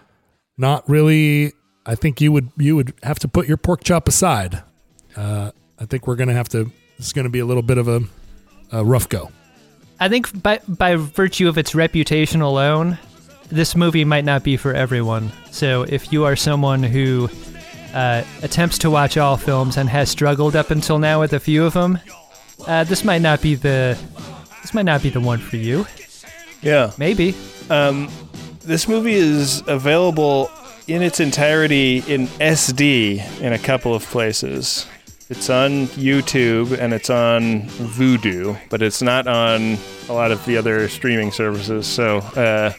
not 0.56 0.88
really 0.88 1.52
I 1.84 1.94
think 1.94 2.20
you 2.20 2.32
would 2.32 2.50
you 2.56 2.76
would 2.76 2.94
have 3.02 3.18
to 3.20 3.28
put 3.28 3.48
your 3.48 3.56
pork 3.56 3.84
chop 3.84 4.08
aside. 4.08 4.62
Uh 5.16 5.50
I 5.78 5.84
think 5.84 6.06
we're 6.06 6.16
going 6.16 6.28
to 6.28 6.34
have 6.34 6.48
to 6.50 6.70
this 6.96 7.08
is 7.08 7.12
going 7.12 7.24
to 7.26 7.30
be 7.30 7.40
a 7.40 7.44
little 7.46 7.62
bit 7.62 7.76
of 7.76 7.88
a, 7.88 8.00
a 8.72 8.84
rough 8.84 9.08
go. 9.08 9.30
I 9.98 10.08
think 10.08 10.42
by 10.42 10.60
by 10.68 10.96
virtue 10.96 11.48
of 11.48 11.58
its 11.58 11.74
reputation 11.74 12.40
alone, 12.40 12.98
this 13.48 13.74
movie 13.74 14.04
might 14.04 14.24
not 14.24 14.42
be 14.42 14.56
for 14.56 14.72
everyone. 14.74 15.32
So 15.50 15.82
if 15.82 16.12
you 16.12 16.24
are 16.24 16.36
someone 16.36 16.82
who 16.82 17.30
uh, 17.94 18.24
attempts 18.42 18.78
to 18.78 18.90
watch 18.90 19.16
all 19.16 19.36
films 19.36 19.76
and 19.76 19.88
has 19.88 20.10
struggled 20.10 20.54
up 20.54 20.70
until 20.70 20.98
now 20.98 21.20
with 21.20 21.32
a 21.32 21.40
few 21.40 21.64
of 21.64 21.72
them, 21.72 21.98
uh, 22.66 22.84
this 22.84 23.04
might 23.04 23.22
not 23.22 23.40
be 23.40 23.54
the 23.54 23.98
this 24.62 24.74
might 24.74 24.84
not 24.84 25.02
be 25.02 25.10
the 25.10 25.20
one 25.20 25.38
for 25.38 25.56
you. 25.56 25.86
Yeah. 26.60 26.90
Maybe. 26.98 27.34
Um, 27.70 28.10
this 28.60 28.88
movie 28.88 29.14
is 29.14 29.62
available 29.66 30.50
in 30.88 31.02
its 31.02 31.20
entirety 31.20 31.98
in 32.06 32.26
SD 32.26 33.40
in 33.40 33.52
a 33.52 33.58
couple 33.58 33.94
of 33.94 34.04
places. 34.04 34.86
It's 35.28 35.50
on 35.50 35.88
YouTube 35.88 36.78
and 36.78 36.94
it's 36.94 37.10
on 37.10 37.62
Vudu, 37.62 38.56
but 38.70 38.80
it's 38.80 39.02
not 39.02 39.26
on 39.26 39.76
a 40.08 40.12
lot 40.12 40.30
of 40.30 40.44
the 40.46 40.56
other 40.56 40.88
streaming 40.88 41.32
services. 41.32 41.86
So, 41.86 42.18
uh, 42.18 42.72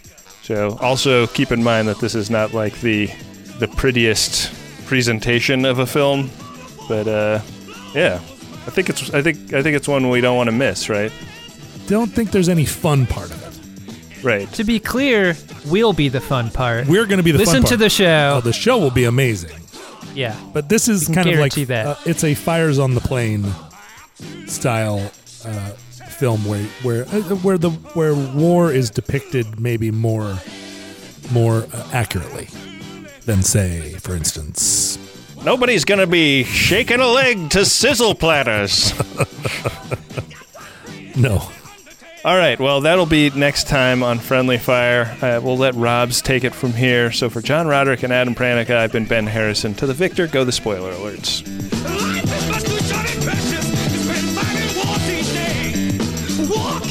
so 0.44 0.78
also 0.80 1.28
keep 1.28 1.52
in 1.52 1.62
mind 1.62 1.90
that 1.90 2.00
this 2.00 2.16
is 2.16 2.30
not 2.30 2.54
like 2.54 2.80
the 2.80 3.08
the 3.60 3.68
prettiest 3.68 4.54
presentation 4.86 5.66
of 5.66 5.80
a 5.80 5.86
film, 5.86 6.30
but 6.88 7.08
uh, 7.08 7.42
yeah, 7.94 8.16
I 8.16 8.70
think 8.70 8.90
it's 8.90 9.14
I 9.14 9.22
think 9.22 9.54
I 9.54 9.62
think 9.62 9.76
it's 9.76 9.88
one 9.88 10.10
we 10.10 10.22
don't 10.22 10.38
want 10.38 10.48
to 10.48 10.56
miss, 10.56 10.88
right? 10.88 11.12
Don't 11.88 12.12
think 12.12 12.32
there's 12.32 12.50
any 12.50 12.66
fun 12.66 13.06
part 13.08 13.30
of 13.30 13.44
it. 13.44 14.24
Right. 14.24 14.52
To 14.54 14.64
be 14.64 14.80
clear, 14.80 15.36
we'll 15.68 15.94
be 15.94 16.10
the 16.10 16.22
fun 16.22 16.50
part. 16.50 16.88
We're 16.88 17.06
going 17.06 17.18
to 17.18 17.24
be 17.24 17.32
the 17.32 17.38
Listen 17.40 17.56
fun 17.56 17.62
part. 17.64 17.72
to 17.72 17.78
the 17.78 17.90
show. 17.90 18.36
Oh, 18.38 18.42
the 18.42 18.54
show 18.54 18.78
will 18.78 18.92
be 18.92 19.04
amazing. 19.04 19.52
Yeah. 20.14 20.36
But 20.54 20.70
this 20.70 20.88
is 20.88 21.08
kind 21.08 21.30
of 21.30 21.40
like 21.40 21.54
that. 21.54 21.86
uh, 21.86 21.96
it's 22.06 22.24
a 22.24 22.34
Fires 22.34 22.80
on 22.80 22.94
the 22.96 23.02
Plain 23.02 23.46
style 24.48 25.12
uh, 25.46 25.70
film 26.18 26.44
where 26.46 26.64
where 26.84 27.04
uh, 27.06 27.22
where 27.44 27.58
the 27.58 27.70
where 27.70 28.16
war 28.16 28.72
is 28.72 28.90
depicted 28.90 29.60
maybe 29.60 29.92
more 29.92 30.40
more 31.32 31.68
uh, 31.74 31.90
accurately 31.94 32.48
than 33.26 33.44
say, 33.44 33.92
for 34.00 34.16
instance, 34.16 34.98
Nobody's 35.44 35.86
gonna 35.86 36.08
be 36.08 36.44
shaking 36.44 37.00
a 37.00 37.08
leg 37.08 37.52
to 37.52 37.64
sizzle 37.66 38.16
platters. 38.16 38.94
no. 41.16 41.50
All 42.28 42.36
right, 42.36 42.60
well, 42.60 42.82
that'll 42.82 43.06
be 43.06 43.30
next 43.30 43.68
time 43.68 44.04
on 44.04 44.20
Friendly 44.20 44.58
Fire. 44.58 45.16
Uh, 45.22 45.40
we'll 45.42 45.56
let 45.56 45.76
Robs 45.76 46.22
take 46.22 46.44
it 46.44 46.54
from 46.54 46.74
here. 46.74 47.10
So 47.10 47.30
for 47.30 47.42
John 47.42 47.68
Roderick 47.68 48.04
and 48.04 48.12
Adam 48.12 48.36
Pranica, 48.36 48.76
I've 48.76 48.92
been 48.92 49.06
Ben 49.06 49.26
Harrison. 49.26 49.74
To 49.76 49.86
the 49.86 49.94
victor, 49.94 50.28
go 50.28 50.44
the 50.44 50.52
spoiler 50.52 50.92
alerts. 50.92 51.48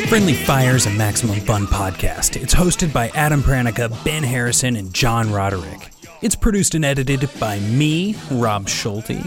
Friendly 0.09 0.33
Fire 0.33 0.75
is 0.75 0.87
a 0.87 0.91
Maximum 0.93 1.39
Fun 1.41 1.67
podcast. 1.67 2.41
It's 2.43 2.55
hosted 2.55 2.95
by 2.95 3.09
Adam 3.09 3.43
Pranica, 3.43 3.91
Ben 4.07 4.23
Harrison, 4.23 4.75
and 4.75 4.95
John 4.95 5.31
Roderick. 5.31 5.91
It's 6.23 6.35
produced 6.35 6.75
and 6.75 6.83
edited 6.83 7.29
by 7.39 7.59
me, 7.59 8.17
Rob 8.31 8.71
Schulte. 8.71 9.21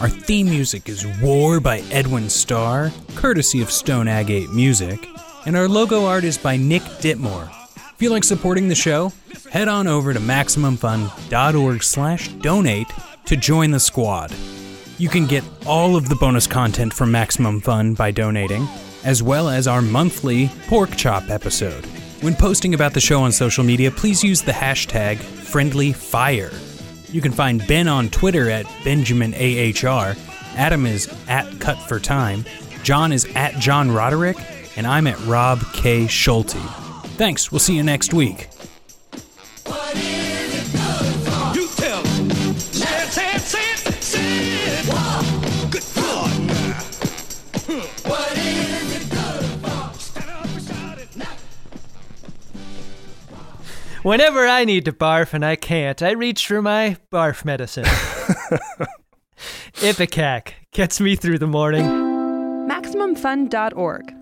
Our 0.00 0.08
theme 0.08 0.46
music 0.46 0.88
is 0.88 1.06
War 1.22 1.60
by 1.60 1.84
Edwin 1.92 2.30
Starr, 2.30 2.90
courtesy 3.14 3.62
of 3.62 3.70
Stone 3.70 4.08
Agate 4.08 4.50
Music. 4.50 4.98
And 5.44 5.56
our 5.56 5.68
logo 5.68 6.06
art 6.06 6.24
is 6.24 6.38
by 6.38 6.56
Nick 6.56 6.82
Ditmore. 7.00 7.50
If 7.76 7.96
you 8.00 8.10
like 8.10 8.24
supporting 8.24 8.68
the 8.68 8.74
show, 8.74 9.12
head 9.50 9.68
on 9.68 9.86
over 9.88 10.12
to 10.12 10.20
MaximumFun.org 10.20 11.82
slash 11.82 12.28
donate 12.28 12.86
to 13.26 13.36
join 13.36 13.70
the 13.70 13.80
squad. 13.80 14.32
You 14.98 15.08
can 15.08 15.26
get 15.26 15.42
all 15.66 15.96
of 15.96 16.08
the 16.08 16.14
bonus 16.14 16.46
content 16.46 16.94
from 16.94 17.10
Maximum 17.10 17.60
Fun 17.60 17.94
by 17.94 18.12
donating, 18.12 18.68
as 19.04 19.22
well 19.22 19.48
as 19.48 19.66
our 19.66 19.82
monthly 19.82 20.48
pork 20.68 20.96
chop 20.96 21.28
episode. 21.28 21.84
When 22.20 22.34
posting 22.34 22.74
about 22.74 22.94
the 22.94 23.00
show 23.00 23.22
on 23.22 23.32
social 23.32 23.64
media, 23.64 23.90
please 23.90 24.22
use 24.22 24.42
the 24.42 24.52
hashtag 24.52 25.16
FriendlyFire. 25.16 27.12
You 27.12 27.20
can 27.20 27.32
find 27.32 27.66
Ben 27.66 27.88
on 27.88 28.10
Twitter 28.10 28.48
at 28.48 28.64
BenjaminAHR, 28.84 30.16
Adam 30.56 30.86
is 30.86 31.12
at 31.28 31.58
Cut 31.58 31.78
for 31.78 31.98
Time, 31.98 32.44
John 32.84 33.12
is 33.12 33.24
at 33.34 33.54
John 33.58 33.90
Roderick, 33.90 34.36
and 34.76 34.86
I'm 34.86 35.06
at 35.06 35.18
Rob 35.26 35.60
K. 35.72 36.06
Schulte. 36.06 36.56
Thanks, 37.16 37.50
we'll 37.52 37.58
see 37.58 37.76
you 37.76 37.82
next 37.82 38.14
week. 38.14 38.48
Whenever 54.02 54.48
I 54.48 54.64
need 54.64 54.84
to 54.86 54.92
barf 54.92 55.32
and 55.32 55.44
I 55.44 55.54
can't, 55.54 56.02
I 56.02 56.10
reach 56.10 56.48
for 56.48 56.60
my 56.60 56.96
barf 57.12 57.44
medicine. 57.44 57.84
Ipecac 59.76 60.54
gets 60.72 61.00
me 61.00 61.14
through 61.14 61.38
the 61.38 61.46
morning. 61.46 61.84
MaximumFun.org. 62.68 64.21